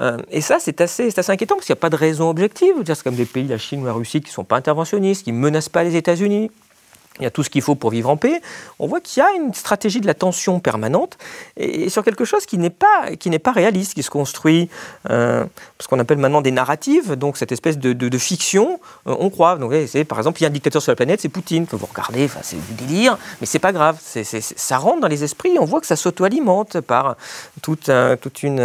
Euh, 0.00 0.18
et 0.30 0.42
ça, 0.42 0.58
c'est 0.60 0.82
assez, 0.82 1.18
assez 1.18 1.32
inquiétant 1.32 1.54
parce 1.54 1.64
qu'il 1.64 1.72
n'y 1.72 1.78
a 1.78 1.80
pas 1.80 1.88
de 1.88 1.96
raison 1.96 2.28
objective. 2.28 2.74
C'est 2.84 3.02
comme 3.02 3.14
des 3.14 3.24
pays, 3.24 3.48
la 3.48 3.56
Chine 3.56 3.80
ou 3.80 3.86
la 3.86 3.94
Russie, 3.94 4.20
qui 4.20 4.28
ne 4.28 4.34
sont 4.34 4.44
pas 4.44 4.56
interventionnistes, 4.56 5.24
qui 5.24 5.32
ne 5.32 5.38
menacent 5.38 5.70
pas 5.70 5.82
les 5.82 5.96
États-Unis 5.96 6.50
il 7.20 7.24
y 7.24 7.26
a 7.26 7.30
tout 7.30 7.42
ce 7.42 7.50
qu'il 7.50 7.62
faut 7.62 7.74
pour 7.74 7.90
vivre 7.90 8.10
en 8.10 8.16
paix, 8.16 8.40
on 8.78 8.86
voit 8.86 9.00
qu'il 9.00 9.22
y 9.22 9.26
a 9.26 9.32
une 9.32 9.54
stratégie 9.54 10.00
de 10.00 10.06
la 10.06 10.14
tension 10.14 10.60
permanente 10.60 11.18
et, 11.56 11.88
sur 11.88 12.04
quelque 12.04 12.24
chose 12.24 12.46
qui 12.46 12.58
n'est 12.58 12.70
pas, 12.70 13.10
pas 13.42 13.52
réaliste, 13.52 13.94
qui 13.94 14.02
se 14.02 14.10
construit, 14.10 14.68
euh, 15.10 15.44
ce 15.78 15.88
qu'on 15.88 15.98
appelle 15.98 16.18
maintenant 16.18 16.40
des 16.40 16.50
narratives, 16.50 17.14
donc 17.14 17.36
cette 17.36 17.52
espèce 17.52 17.78
de, 17.78 18.18
fiction, 18.18 18.80
euh, 19.06 19.16
on 19.18 19.30
croit. 19.30 19.56
Donc, 19.56 19.72
c'est, 19.86 20.04
par 20.04 20.18
exemple, 20.18 20.40
il 20.40 20.42
y 20.42 20.46
a 20.46 20.48
un 20.48 20.52
dictateur 20.52 20.82
sur 20.82 20.90
la 20.92 20.96
planète, 20.96 21.20
c'est 21.20 21.28
Poutine, 21.28 21.66
que 21.66 21.76
vous 21.76 21.86
regardez, 21.86 22.28
c'est 22.42 22.56
du 22.56 22.74
délire, 22.74 23.18
mais 23.40 23.46
c'est 23.46 23.58
pas 23.58 23.72
grave, 23.72 23.98
ça 24.00 24.78
rentre 24.78 25.00
dans 25.00 25.08
les 25.08 25.24
esprits, 25.24 25.58
on 25.58 25.64
voit 25.64 25.80
que 25.80 25.86
ça 25.86 25.96
s'auto-alimente 25.96 26.80
par 26.80 27.16
toute, 27.62 27.90
toute 28.20 28.42
une 28.42 28.60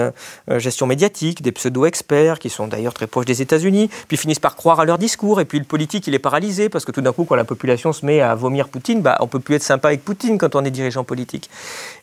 euh, 0.49 0.60
gestion 0.60 0.88
médiatique, 0.88 1.41
des 1.41 1.52
pseudo-experts 1.52 2.40
qui 2.40 2.49
sont 2.49 2.68
d'ailleurs 2.68 2.94
très 2.94 3.07
proches 3.07 3.26
des 3.26 3.41
États-Unis, 3.41 3.90
puis 4.07 4.18
finissent 4.18 4.40
par 4.40 4.56
croire 4.56 4.80
à 4.80 4.86
leur 4.86 4.98
discours, 4.98 5.41
et 5.41 5.45
puis 5.45 5.60
le 5.60 5.65
politique, 5.65 6.07
il 6.07 6.14
est 6.14 6.19
paralysé, 6.19 6.69
parce 6.69 6.86
que 6.86 6.91
tout 6.91 7.02
d'un 7.02 7.14
coup, 7.14 7.26
quand 7.26 7.36
la 7.36 7.44
population 7.44 7.94
se 7.94 8.06
met 8.06 8.22
à 8.22 8.36
vomir 8.46 8.70
Poutine, 8.70 9.02
bah, 9.02 9.18
on 9.20 9.28
peut 9.28 9.40
plus 9.40 9.56
être 9.56 9.64
sympa 9.64 9.90
avec 9.90 10.04
Poutine 10.04 10.38
quand 10.38 10.56
on 10.56 10.64
est 10.64 10.72
dirigeant 10.72 11.04
politique. 11.04 11.50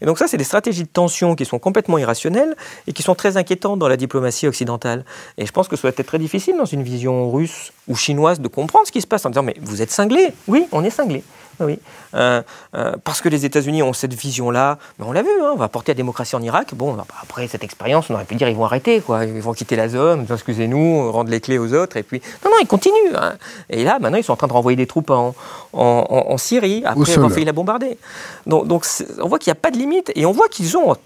Et 0.00 0.06
donc 0.06 0.18
ça, 0.18 0.26
c'est 0.26 0.36
des 0.36 0.44
stratégies 0.44 0.82
de 0.82 0.88
tension 0.88 1.34
qui 1.34 1.44
sont 1.44 1.58
complètement 1.58 1.98
irrationnelles 1.98 2.56
et 2.86 2.92
qui 2.92 3.02
sont 3.02 3.14
très 3.14 3.36
inquiétantes 3.36 3.78
dans 3.78 3.88
la 3.88 3.96
diplomatie 3.96 4.46
occidentale. 4.48 5.04
Et 5.38 5.46
je 5.46 5.52
pense 5.52 5.68
que 5.68 5.76
ça 5.76 5.82
doit 5.82 5.94
être 5.96 6.06
très 6.06 6.18
difficile 6.18 6.56
dans 6.56 6.64
une 6.64 6.82
vision 6.82 7.30
russe 7.30 7.72
ou 7.88 7.94
chinoise 7.94 8.40
de 8.40 8.48
comprendre 8.48 8.86
ce 8.86 8.92
qui 8.92 9.00
se 9.00 9.06
passe 9.06 9.24
en 9.24 9.30
disant 9.30 9.42
mais 9.42 9.56
vous 9.60 9.82
êtes 9.82 9.90
cinglé. 9.90 10.32
Oui, 10.48 10.66
on 10.72 10.82
est 10.84 10.90
cinglé. 10.90 11.22
Oui, 11.64 11.78
euh, 12.14 12.42
euh, 12.74 12.92
parce 13.04 13.20
que 13.20 13.28
les 13.28 13.44
États-Unis 13.44 13.82
ont 13.82 13.92
cette 13.92 14.14
vision-là. 14.14 14.78
Mais 14.98 15.04
on 15.06 15.12
l'a 15.12 15.22
vu, 15.22 15.30
hein, 15.42 15.50
on 15.52 15.56
va 15.56 15.68
porter 15.68 15.92
la 15.92 15.96
démocratie 15.96 16.36
en 16.36 16.42
Irak. 16.42 16.74
Bon, 16.74 16.94
bah, 16.94 17.06
après 17.22 17.46
cette 17.48 17.64
expérience, 17.64 18.10
on 18.10 18.14
aurait 18.14 18.24
pu 18.24 18.34
dire 18.34 18.48
ils 18.48 18.56
vont 18.56 18.64
arrêter, 18.64 19.00
quoi. 19.00 19.24
Ils 19.24 19.42
vont 19.42 19.52
quitter 19.52 19.76
la 19.76 19.88
zone, 19.88 20.26
excusez-nous, 20.30 21.10
rendre 21.12 21.30
les 21.30 21.40
clés 21.40 21.58
aux 21.58 21.72
autres, 21.74 21.96
et 21.96 22.02
puis 22.02 22.20
non, 22.44 22.50
non, 22.50 22.56
ils 22.60 22.66
continuent. 22.66 23.14
Hein. 23.14 23.34
Et 23.70 23.84
là, 23.84 23.98
maintenant, 24.00 24.18
ils 24.18 24.24
sont 24.24 24.32
en 24.32 24.36
train 24.36 24.48
de 24.48 24.52
renvoyer 24.52 24.76
des 24.76 24.86
troupes 24.86 25.10
en, 25.10 25.34
en, 25.72 26.38
Syrie 26.38 26.82
après 26.84 27.14
avoir 27.14 27.30
failli 27.30 27.44
la 27.44 27.52
bombarder. 27.52 27.98
Donc, 28.46 28.66
donc 28.66 28.86
on 29.20 29.28
voit 29.28 29.38
qu'il 29.38 29.50
n'y 29.50 29.58
a 29.58 29.60
pas 29.60 29.70
de 29.70 29.78
limite, 29.78 30.12
et 30.14 30.26
on 30.26 30.32
voit 30.32 30.48
qu'ils 30.48 30.76
ont 30.76 30.96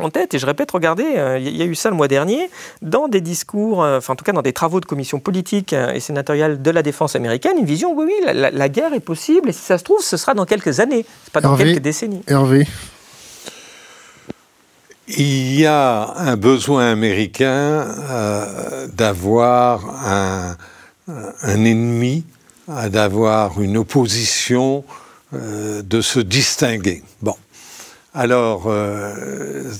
en 0.00 0.10
tête, 0.10 0.34
et 0.34 0.38
je 0.38 0.46
répète, 0.46 0.70
regardez, 0.70 1.16
euh, 1.16 1.38
il 1.38 1.56
y 1.56 1.62
a 1.62 1.64
eu 1.64 1.74
ça 1.74 1.90
le 1.90 1.96
mois 1.96 2.08
dernier, 2.08 2.50
dans 2.82 3.08
des 3.08 3.20
discours, 3.20 3.82
euh, 3.82 3.98
enfin 3.98 4.12
en 4.12 4.16
tout 4.16 4.24
cas 4.24 4.32
dans 4.32 4.42
des 4.42 4.52
travaux 4.52 4.80
de 4.80 4.86
commission 4.86 5.20
politique 5.20 5.72
euh, 5.72 5.92
et 5.92 6.00
sénatoriale 6.00 6.62
de 6.62 6.70
la 6.70 6.82
défense 6.82 7.16
américaine, 7.16 7.58
une 7.58 7.66
vision, 7.66 7.94
oui, 7.96 8.06
oui, 8.06 8.32
la, 8.32 8.68
guerre 8.68 8.92
est 8.94 9.00
possible, 9.00 9.48
et 9.48 9.52
si 9.52 9.62
ça 9.62 9.78
se 9.78 9.84
trouve, 9.84 10.00
ce 10.00 10.16
sera 10.16 10.34
dans 10.34 10.46
quelques 10.46 10.80
années, 10.80 11.04
pas 11.32 11.40
dans 11.40 11.56
quelques 11.56 11.80
décennies. 11.80 12.22
Hervé 12.26 12.66
il 15.12 15.58
y 15.58 15.66
a 15.66 16.14
un 16.18 16.36
besoin 16.36 16.92
américain 16.92 17.84
d'avoir 18.94 19.84
un, 20.06 20.56
un, 21.08 21.64
ennemi, 21.64 22.24
d'avoir 22.68 23.60
une 23.60 23.76
opposition, 23.76 24.84
de 25.32 26.00
se 26.00 26.20
distinguer. 26.20 27.02
Bon. 27.22 27.34
Alors, 28.12 28.64
euh, 28.66 29.70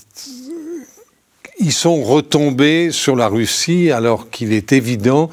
ils 1.58 1.72
sont 1.72 2.00
retombés 2.02 2.92
sur 2.92 3.16
la 3.16 3.26
Russie 3.26 3.90
alors 3.90 4.30
qu'il 4.30 4.52
est 4.52 4.72
évident 4.72 5.30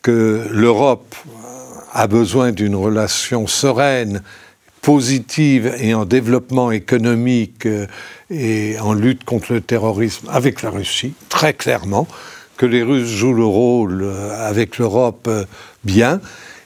que 0.00 0.46
l'Europe 0.50 1.14
a 1.92 2.06
besoin 2.06 2.52
d'une 2.52 2.74
relation 2.74 3.46
sereine, 3.46 4.22
positive 4.80 5.74
et 5.78 5.92
en 5.92 6.06
développement 6.06 6.72
économique 6.72 7.66
euh, 7.66 7.86
et 8.30 8.76
en 8.80 8.94
lutte 8.94 9.24
contre 9.24 9.52
le 9.52 9.60
terrorisme 9.60 10.26
avec 10.30 10.62
la 10.62 10.70
Russie, 10.70 11.12
très 11.28 11.52
clairement, 11.52 12.08
que 12.56 12.64
les 12.64 12.82
Russes 12.82 13.10
jouent 13.10 13.34
le 13.34 13.44
rôle 13.44 14.04
euh, 14.04 14.48
avec 14.48 14.78
l'Europe 14.78 15.28
bien, 15.84 16.20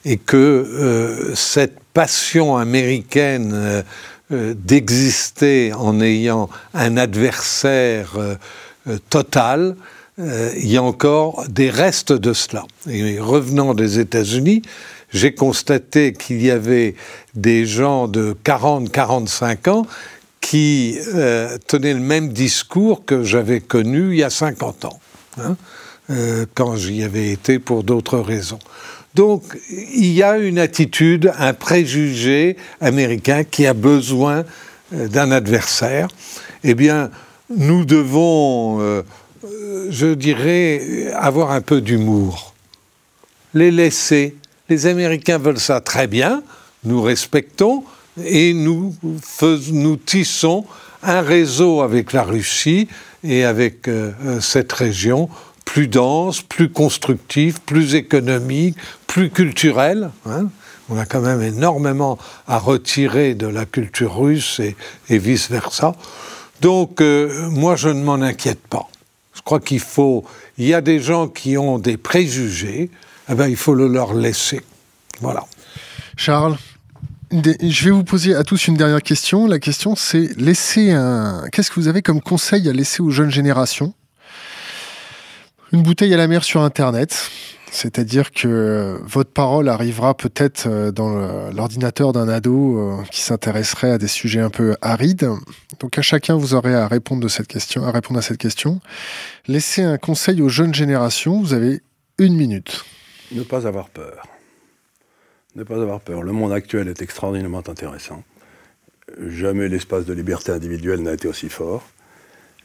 et 0.05 0.16
que 0.16 1.32
cette 1.34 1.80
passion 1.93 2.56
américaine 2.56 3.82
d'exister 4.30 5.72
en 5.72 6.00
ayant 6.00 6.48
un 6.74 6.96
adversaire 6.96 8.18
total, 9.08 9.76
il 10.18 10.66
y 10.66 10.76
a 10.76 10.82
encore 10.82 11.44
des 11.48 11.70
restes 11.70 12.12
de 12.12 12.32
cela. 12.32 12.64
Revenant 12.86 13.74
des 13.74 14.00
États-Unis, 14.00 14.62
j'ai 15.12 15.34
constaté 15.34 16.12
qu'il 16.12 16.42
y 16.42 16.50
avait 16.50 16.94
des 17.34 17.66
gens 17.66 18.08
de 18.08 18.36
40-45 18.44 19.70
ans 19.70 19.86
qui 20.40 20.98
euh, 21.14 21.58
tenaient 21.66 21.94
le 21.94 22.00
même 22.00 22.32
discours 22.32 23.04
que 23.04 23.24
j'avais 23.24 23.60
connu 23.60 24.12
il 24.12 24.18
y 24.18 24.22
a 24.22 24.30
50 24.30 24.84
ans, 24.84 25.00
hein, 25.38 25.56
euh, 26.10 26.46
quand 26.54 26.76
j'y 26.76 27.02
avais 27.02 27.32
été 27.32 27.58
pour 27.58 27.82
d'autres 27.82 28.18
raisons. 28.18 28.60
Donc 29.16 29.43
il 29.70 30.12
y 30.12 30.22
a 30.22 30.38
une 30.38 30.59
attitude, 30.59 31.32
un 31.38 31.55
préjugé 31.55 32.56
américain 32.80 33.43
qui 33.44 33.66
a 33.66 33.74
besoin 33.74 34.44
euh, 34.93 35.09
d'un 35.09 35.32
adversaire. 35.32 36.09
Eh 36.62 36.74
bien, 36.74 37.10
nous 37.48 37.84
devons, 37.84 38.80
je 39.88 40.14
dirais, 40.14 41.12
avoir 41.14 41.52
un 41.52 41.60
peu 41.60 41.80
d'humour, 41.80 42.55
les 43.55 43.70
laisser 43.70 44.34
les 44.68 44.86
Américains 44.86 45.38
veulent 45.38 45.60
ça 45.60 45.80
très 45.80 46.06
bien, 46.06 46.43
nous 46.84 47.02
respectons 47.02 47.84
et 48.24 48.52
nous, 48.52 48.94
tissons 50.05 50.64
un 51.02 51.20
réseau 51.20 51.82
avec 51.82 52.12
la 52.12 52.22
Russie 52.22 52.88
et 53.22 53.44
avec 53.44 53.86
euh, 53.88 54.12
euh, 54.24 54.40
cette 54.40 54.72
région 54.72 55.28
plus 55.66 55.88
dense, 55.88 56.40
plus 56.40 56.70
constructif, 56.70 57.60
plus 57.60 57.94
économique, 57.94 58.78
plus 59.06 59.28
culturel. 59.28 60.10
Hein. 60.24 60.47
On 60.88 60.97
a 60.97 61.05
quand 61.05 61.20
même 61.20 61.43
énormément 61.43 62.18
à 62.47 62.59
retirer 62.59 63.34
de 63.34 63.47
la 63.47 63.66
culture 63.66 64.18
russe 64.18 64.60
et, 64.60 65.18
vice-versa. 65.18 65.94
Donc, 66.62 67.02
euh, 67.02 67.51
moi, 67.51 67.76
je 67.76 67.90
ne 67.90 68.02
m'en 68.02 68.14
inquiète 68.14 68.66
pas. 68.70 68.88
Je 69.34 69.43
crois 69.43 69.60
qu'il 69.60 69.80
faut. 69.80 70.24
Il 70.56 70.66
y 70.66 70.72
a 70.72 70.80
des 70.80 71.01
gens 71.01 71.28
qui 71.28 71.59
ont 71.59 71.78
des 71.78 71.98
préjugés 71.98 72.90
eh 73.28 73.34
ben, 73.34 73.48
il 73.48 73.56
faut 73.56 73.74
le 73.74 73.88
leur 73.88 74.14
laisser. 74.14 74.60
Voilà. 75.20 75.44
Charles, 76.16 76.56
je 77.32 77.84
vais 77.84 77.90
vous 77.90 78.05
poser 78.05 78.34
à 78.34 78.44
tous 78.44 78.68
une 78.68 78.76
dernière 78.76 79.02
question. 79.02 79.47
La 79.47 79.59
question, 79.59 79.97
c'est 79.97 80.30
laisser 80.36 80.93
un. 80.93 81.43
Qu'est-ce 81.52 81.70
que 81.70 81.80
vous 81.80 81.88
avez 81.88 82.02
comme 82.02 82.20
conseil 82.20 82.68
à 82.68 82.72
laisser 82.72 83.02
aux 83.02 83.10
jeunes 83.10 83.30
générations? 83.30 83.94
Une 85.72 85.82
bouteille 85.82 86.14
à 86.14 86.16
la 86.16 86.28
mer 86.28 86.44
sur 86.44 86.62
Internet. 86.62 87.30
C'est-à-dire 87.72 88.30
que 88.30 89.01
votre 89.02 89.30
parole 89.30 89.68
arrivera 89.68 90.16
peut-être 90.16 90.66
euh, 90.66 90.93
dans 90.93 91.51
l'ordinateur 91.51 92.12
d'un 92.12 92.28
ado 92.28 92.78
euh, 92.78 93.02
qui 93.10 93.20
s'intéresserait 93.20 93.90
à 93.90 93.98
des 93.98 94.06
sujets 94.06 94.40
un 94.40 94.51
peu 94.51 94.76
arides. 94.80 95.28
Donc 95.80 95.98
à 95.98 96.02
chacun, 96.02 96.36
vous 96.36 96.55
aurez 96.55 96.74
à 96.74 96.86
répondre 96.86 97.22
de 97.22 97.28
cette 97.28 97.48
question, 97.48 97.84
à 97.84 97.90
répondre 97.90 98.18
à 98.18 98.22
cette 98.22 98.38
question. 98.38 98.80
Laissez 99.48 99.82
un 99.82 99.98
conseil 99.98 100.40
aux 100.40 100.48
jeunes 100.48 100.72
générations. 100.72 101.40
Vous 101.40 101.52
avez 101.52 101.80
une 102.18 102.36
minute. 102.36 102.84
Ne 103.32 103.43
pas 103.43 103.66
avoir 103.66 103.90
peur. 103.90 104.26
Ne 105.56 105.64
pas 105.64 105.74
avoir 105.74 106.01
peur. 106.01 106.22
Le 106.22 106.32
monde 106.32 106.52
actuel 106.52 106.86
est 106.88 107.02
extraordinairement 107.02 107.68
intéressant. 107.68 108.22
Jamais 109.20 109.68
l'espace 109.68 110.05
de 110.05 110.12
liberté 110.12 110.52
individuelle 110.52 111.02
n'a 111.02 111.12
été 111.12 111.28
aussi 111.28 111.48
fort. 111.48 111.82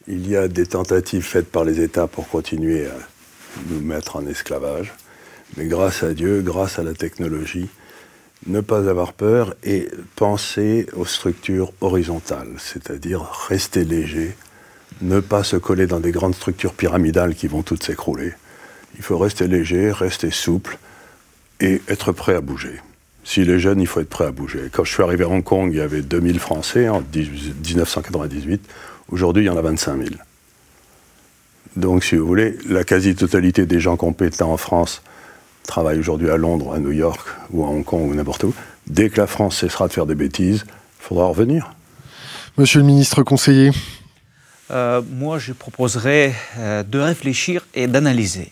Il 0.07 0.27
y 0.27 0.35
a 0.35 0.47
des 0.47 0.65
tentatives 0.65 1.23
faites 1.23 1.51
par 1.51 1.63
les 1.63 1.79
États 1.79 2.07
pour 2.07 2.27
continuer 2.27 2.87
à 2.87 2.97
nous 3.69 3.81
mettre 3.81 4.15
en 4.15 4.25
esclavage. 4.25 4.93
Mais 5.57 5.65
grâce 5.65 6.01
à 6.01 6.13
Dieu, 6.13 6.41
grâce 6.41 6.79
à 6.79 6.83
la 6.83 6.93
technologie, 6.93 7.67
ne 8.47 8.61
pas 8.61 8.89
avoir 8.89 9.13
peur 9.13 9.53
et 9.63 9.89
penser 10.15 10.87
aux 10.95 11.05
structures 11.05 11.71
horizontales, 11.81 12.55
c'est-à-dire 12.57 13.21
rester 13.47 13.83
léger, 13.83 14.35
ne 15.01 15.19
pas 15.19 15.43
se 15.43 15.55
coller 15.55 15.85
dans 15.85 15.99
des 15.99 16.11
grandes 16.11 16.35
structures 16.35 16.73
pyramidales 16.73 17.35
qui 17.35 17.47
vont 17.47 17.61
toutes 17.61 17.83
s'écrouler. 17.83 18.33
Il 18.95 19.03
faut 19.03 19.19
rester 19.19 19.47
léger, 19.47 19.91
rester 19.91 20.31
souple 20.31 20.79
et 21.59 21.81
être 21.87 22.11
prêt 22.11 22.35
à 22.35 22.41
bouger. 22.41 22.81
S'il 23.23 23.51
est 23.51 23.59
jeune, 23.59 23.79
il 23.79 23.87
faut 23.87 23.99
être 23.99 24.09
prêt 24.09 24.25
à 24.25 24.31
bouger. 24.31 24.69
Quand 24.71 24.83
je 24.83 24.91
suis 24.91 25.03
arrivé 25.03 25.23
à 25.23 25.29
Hong 25.29 25.43
Kong, 25.43 25.69
il 25.71 25.77
y 25.77 25.81
avait 25.81 26.01
2000 26.01 26.39
Français 26.39 26.89
en 26.89 27.03
1998. 27.13 28.67
Aujourd'hui, 29.11 29.43
il 29.43 29.47
y 29.47 29.49
en 29.49 29.57
a 29.57 29.61
25 29.61 29.97
000. 29.97 30.09
Donc, 31.75 32.03
si 32.03 32.15
vous 32.15 32.25
voulez, 32.25 32.57
la 32.67 32.83
quasi-totalité 32.83 33.65
des 33.65 33.79
gens 33.79 33.97
compétents 33.97 34.51
en 34.51 34.57
France 34.57 35.01
travaillent 35.63 35.99
aujourd'hui 35.99 36.29
à 36.29 36.37
Londres, 36.37 36.73
à 36.73 36.79
New 36.79 36.91
York 36.91 37.27
ou 37.51 37.63
à 37.63 37.67
Hong 37.67 37.83
Kong 37.83 38.09
ou 38.09 38.15
n'importe 38.15 38.43
où. 38.43 38.53
Dès 38.87 39.09
que 39.09 39.21
la 39.21 39.27
France 39.27 39.57
cessera 39.57 39.87
de 39.87 39.93
faire 39.93 40.05
des 40.05 40.15
bêtises, 40.15 40.65
il 40.67 41.03
faudra 41.03 41.25
revenir. 41.25 41.73
Monsieur 42.57 42.79
le 42.79 42.85
ministre 42.85 43.23
conseiller 43.23 43.71
euh, 44.71 45.01
Moi, 45.09 45.39
je 45.39 45.53
proposerais 45.53 46.33
euh, 46.57 46.83
de 46.83 46.99
réfléchir 46.99 47.65
et 47.73 47.87
d'analyser 47.87 48.51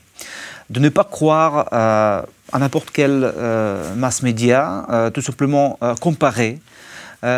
de 0.70 0.80
ne 0.80 0.90
pas 0.90 1.04
croire 1.04 1.68
euh, 1.74 2.22
à 2.52 2.60
n'importe 2.60 2.90
quel 2.92 3.24
euh, 3.24 3.94
mass 3.96 4.22
média, 4.22 4.86
euh, 4.90 5.10
tout 5.10 5.22
simplement 5.22 5.80
comparer, 6.00 6.60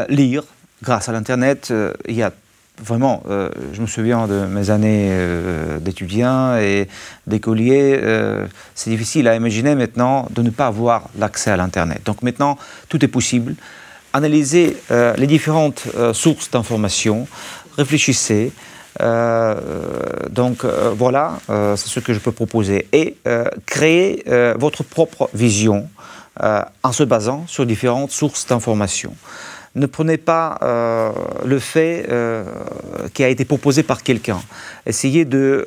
lire. 0.10 0.43
Grâce 0.84 1.10
à 1.10 1.11
l'Internet, 1.11 1.72
il 2.07 2.15
y 2.15 2.23
a 2.23 2.31
vraiment, 2.84 3.24
je 3.28 3.82
me 3.82 3.88
souviens 3.88 4.28
de 4.28 4.45
mes 4.45 4.70
années 4.70 5.12
d'étudiant 5.80 6.56
et 6.58 6.88
d'écolier, 7.28 7.99
c'est 8.76 8.90
difficile 8.90 9.28
à 9.28 9.36
imaginer 9.36 9.76
maintenant 9.76 10.28
de 10.32 10.41
ne 10.41 10.49
pas 10.49 10.68
avoir 10.68 11.10
l'accès 11.18 11.52
à 11.52 11.58
l'Internet. 11.58 12.02
Donc 12.06 12.22
maintenant, 12.22 12.58
tout 12.90 13.03
est 13.03 13.08
possible. 13.08 13.56
Analysez 14.14 14.78
les 14.90 15.28
différentes 15.28 15.84
sources 16.14 16.52
d'informations, 16.52 17.28
réfléchissez, 17.78 18.52
euh, 18.99 19.56
donc 20.30 20.64
euh, 20.64 20.94
voilà, 20.95 21.40
euh, 21.49 21.76
c'est 21.76 21.88
ce 21.88 21.99
que 21.99 22.14
je 22.14 22.20
peux 22.20 22.32
proposer. 22.32 22.88
Et 22.91 23.18
créer 23.66 24.24
votre 24.58 24.84
propre 24.84 25.30
vision 25.34 25.88
en 26.40 26.91
se 26.91 27.03
basant 27.03 27.45
sur 27.48 27.66
différentes 27.66 28.12
sources 28.12 28.45
d'informations. 28.48 29.16
Ne 29.76 29.85
prenez 29.85 30.18
pas 30.18 30.60
le 31.45 31.60
fait 31.60 32.06
qui 33.14 33.23
a 33.23 33.30
été 33.30 33.45
proposé 33.45 33.84
par 33.84 34.03
quelqu'un. 34.03 34.41
Essayez 34.85 35.23
de, 35.23 35.65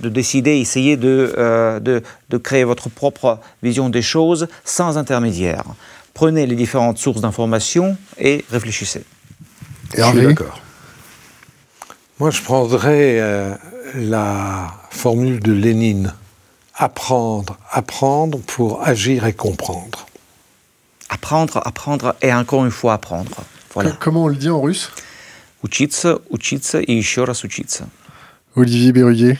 de, 0.00 0.08
décider, 0.08 0.58
essayez 0.58 0.98
de, 0.98 1.78
de, 1.82 2.02
de, 2.28 2.36
créer 2.36 2.64
votre 2.64 2.90
propre 2.90 3.40
vision 3.62 3.88
des 3.88 4.02
choses 4.02 4.48
sans 4.64 4.98
intermédiaire. 4.98 5.64
Prenez 6.12 6.46
les 6.46 6.56
différentes 6.56 6.98
sources 6.98 7.22
d'informations 7.22 7.96
et 8.18 8.44
réfléchissez. 8.50 9.04
Je 9.96 10.02
suis 10.02 10.26
d'accord. 10.26 10.60
Moi, 12.18 12.30
je 12.30 12.40
prendrais 12.40 13.20
euh, 13.20 13.54
la 13.94 14.72
formule 14.90 15.40
de 15.40 15.52
Lénine. 15.52 16.14
Apprendre, 16.74 17.58
apprendre 17.70 18.38
pour 18.46 18.86
agir 18.86 19.26
et 19.26 19.34
comprendre. 19.34 20.06
Apprendre, 21.09 21.61
apprendre 21.65 22.15
et 22.21 22.33
encore 22.33 22.65
une 22.65 22.71
fois 22.71 22.93
apprendre. 22.93 23.31
Voilà. 23.73 23.91
Comment 23.99 24.25
on 24.25 24.27
le 24.27 24.35
dit 24.35 24.49
en 24.49 24.61
russe 24.61 24.91
Учиться, 25.63 26.19
учиться 26.31 26.81
и 26.81 26.93
еще 26.93 27.23
раз 27.23 27.43
учиться. 27.43 27.87
Olivier 28.55 28.91
Berruyer 28.91 29.37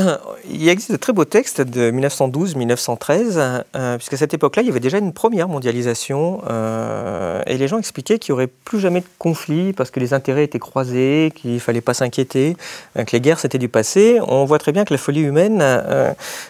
il 0.50 0.68
existe 0.68 0.92
de 0.92 0.96
très 0.96 1.12
beaux 1.12 1.24
textes 1.24 1.60
de 1.60 1.90
1912-1913, 1.90 3.62
euh, 3.74 3.96
puisqu'à 3.96 4.16
cette 4.16 4.34
époque-là, 4.34 4.62
il 4.62 4.66
y 4.66 4.70
avait 4.70 4.80
déjà 4.80 4.98
une 4.98 5.12
première 5.12 5.48
mondialisation, 5.48 6.42
euh, 6.50 7.42
et 7.46 7.56
les 7.56 7.68
gens 7.68 7.78
expliquaient 7.78 8.18
qu'il 8.18 8.32
n'y 8.32 8.38
aurait 8.38 8.46
plus 8.46 8.80
jamais 8.80 9.00
de 9.00 9.06
conflit, 9.18 9.72
parce 9.72 9.90
que 9.90 10.00
les 10.00 10.14
intérêts 10.14 10.44
étaient 10.44 10.58
croisés, 10.58 11.32
qu'il 11.34 11.54
ne 11.54 11.58
fallait 11.58 11.80
pas 11.80 11.94
s'inquiéter, 11.94 12.56
euh, 12.98 13.04
que 13.04 13.12
les 13.12 13.20
guerres 13.20 13.38
c'était 13.38 13.58
du 13.58 13.68
passé. 13.68 14.20
On 14.26 14.44
voit 14.44 14.58
très 14.58 14.72
bien 14.72 14.84
que 14.84 14.94
la 14.94 14.98
folie 14.98 15.20
humaine, 15.20 15.64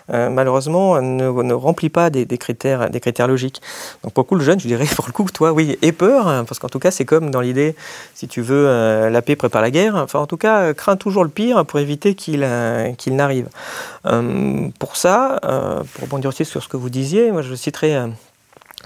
malheureusement, 0.08 1.00
ne, 1.00 1.52
remplit 1.52 1.88
pas 1.88 2.10
des, 2.10 2.26
critères, 2.38 2.90
des 2.90 3.00
critères 3.00 3.28
logiques. 3.28 3.60
Donc 4.02 4.12
pour 4.12 4.24
le 4.24 4.28
coup, 4.28 4.34
le 4.36 4.44
jeune, 4.44 4.60
je 4.60 4.66
dirais, 4.66 4.86
pour 4.96 5.06
le 5.06 5.12
coup, 5.12 5.26
toi, 5.32 5.52
oui, 5.52 5.78
aie 5.82 5.92
peur, 5.92 6.28
hein, 6.28 6.44
parce 6.44 6.58
qu'en 6.58 6.68
tout 6.68 6.78
cas, 6.78 6.90
c'est 6.90 7.04
comme 7.04 7.30
dans 7.30 7.40
l'idée, 7.40 7.74
si 8.14 8.28
tu 8.28 8.42
veux, 8.42 9.08
la 9.08 9.22
paix 9.22 9.36
prépare 9.36 9.62
la 9.62 9.70
guerre. 9.70 9.96
Enfin, 9.96 10.20
en 10.20 10.26
tout 10.26 10.36
cas, 10.36 10.72
crains 10.74 10.96
toujours 10.96 11.24
le 11.24 11.30
pire 11.30 11.64
pour 11.64 11.78
éviter 11.78 12.14
qu'il 12.14 12.46
qu'il 12.98 13.16
n'arrive. 13.16 13.39
Euh, 14.06 14.68
pour 14.78 14.96
ça, 14.96 15.40
euh, 15.44 15.82
pour 15.94 16.04
rebondir 16.04 16.28
aussi 16.28 16.44
sur 16.44 16.62
ce 16.62 16.68
que 16.68 16.76
vous 16.76 16.90
disiez, 16.90 17.32
moi 17.32 17.42
je 17.42 17.54
citerai 17.54 18.10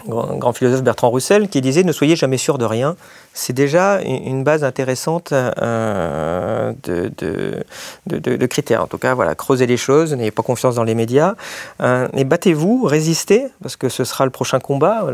grand, 0.09 0.53
philosophe 0.53 0.83
Bertrand 0.83 1.11
Russell 1.11 1.49
qui 1.49 1.61
disait 1.61 1.83
ne 1.83 1.93
soyez 1.93 2.17
jamais 2.17 2.37
sûr 2.37 2.59
de 2.59 2.65
rien. 2.65 2.97
C'est 3.33 3.53
déjà 3.53 4.01
une 4.03 4.45
base 4.45 4.63
intéressante 4.63 5.33
euh, 5.33 6.73
de, 6.85 7.11
de, 8.07 8.47
critères. 8.47 8.83
En 8.83 8.87
tout 8.87 8.99
cas, 8.99 9.15
voilà, 9.15 9.35
creusez 9.35 9.67
les 9.67 9.77
choses, 9.77 10.15
n'ayez 10.15 10.31
pas 10.31 10.45
confiance 10.45 10.77
dans 10.77 10.85
les 10.85 10.95
médias. 10.95 11.35
et 11.81 12.25
battez-vous, 12.25 12.85
résistez, 12.85 13.47
parce 13.61 13.75
que 13.75 13.89
ce 13.89 14.05
sera 14.05 14.25
le 14.25 14.31
prochain 14.31 14.61
combat. 14.61 15.07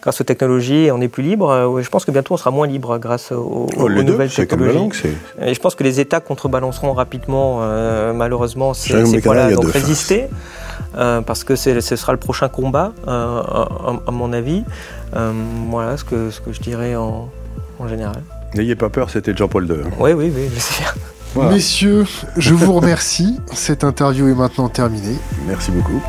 grâce 0.00 0.20
aux 0.20 0.24
technologies, 0.24 0.88
on 0.90 1.00
est 1.02 1.08
plus 1.08 1.22
libre. 1.22 1.80
je 1.82 1.88
pense 1.90 2.06
que 2.06 2.10
bientôt, 2.10 2.34
on 2.34 2.38
sera 2.38 2.50
moins 2.50 2.66
libre 2.66 2.96
grâce 2.96 3.30
aux, 3.30 3.66
oh, 3.76 3.88
nouvelles 3.90 4.32
technologies. 4.32 5.08
et 5.42 5.52
je 5.52 5.60
pense 5.60 5.74
que 5.74 5.84
les 5.84 6.00
États 6.00 6.20
contrebalanceront 6.20 6.94
rapidement, 6.94 7.60
malheureusement, 8.14 8.72
ces, 8.72 9.04
ces 9.04 9.20
points-là. 9.20 9.52
Donc 9.52 9.66
résistez. 9.66 10.28
Parce 10.96 11.44
que 11.44 11.56
ce 11.56 11.80
sera 11.80 12.12
le 12.12 12.18
prochain 12.18 12.48
combat, 12.48 12.92
à, 13.06 14.10
mon 14.10 14.32
avis. 14.32 14.64
voilà 15.12 15.96
ce 15.96 16.04
que, 16.04 16.30
ce 16.30 16.40
que 16.40 16.52
je 16.52 16.60
dirais 16.60 16.96
en, 16.96 17.28
général. 17.88 18.22
N'ayez 18.54 18.74
pas 18.74 18.88
peur, 18.88 19.10
c'était 19.10 19.36
Jean-Paul 19.36 19.66
II. 19.66 19.72
Hein. 19.84 19.90
Oui, 19.98 20.12
oui, 20.12 20.32
oui, 20.34 20.48
je 20.54 20.60
sais 20.60 20.84
Messieurs, 21.36 22.06
je 22.36 22.54
vous 22.54 22.72
remercie. 22.72 23.38
Cette 23.52 23.84
interview 23.84 24.28
est 24.28 24.34
maintenant 24.34 24.68
terminée. 24.68 25.18
Merci 25.46 25.70
beaucoup. 25.70 26.00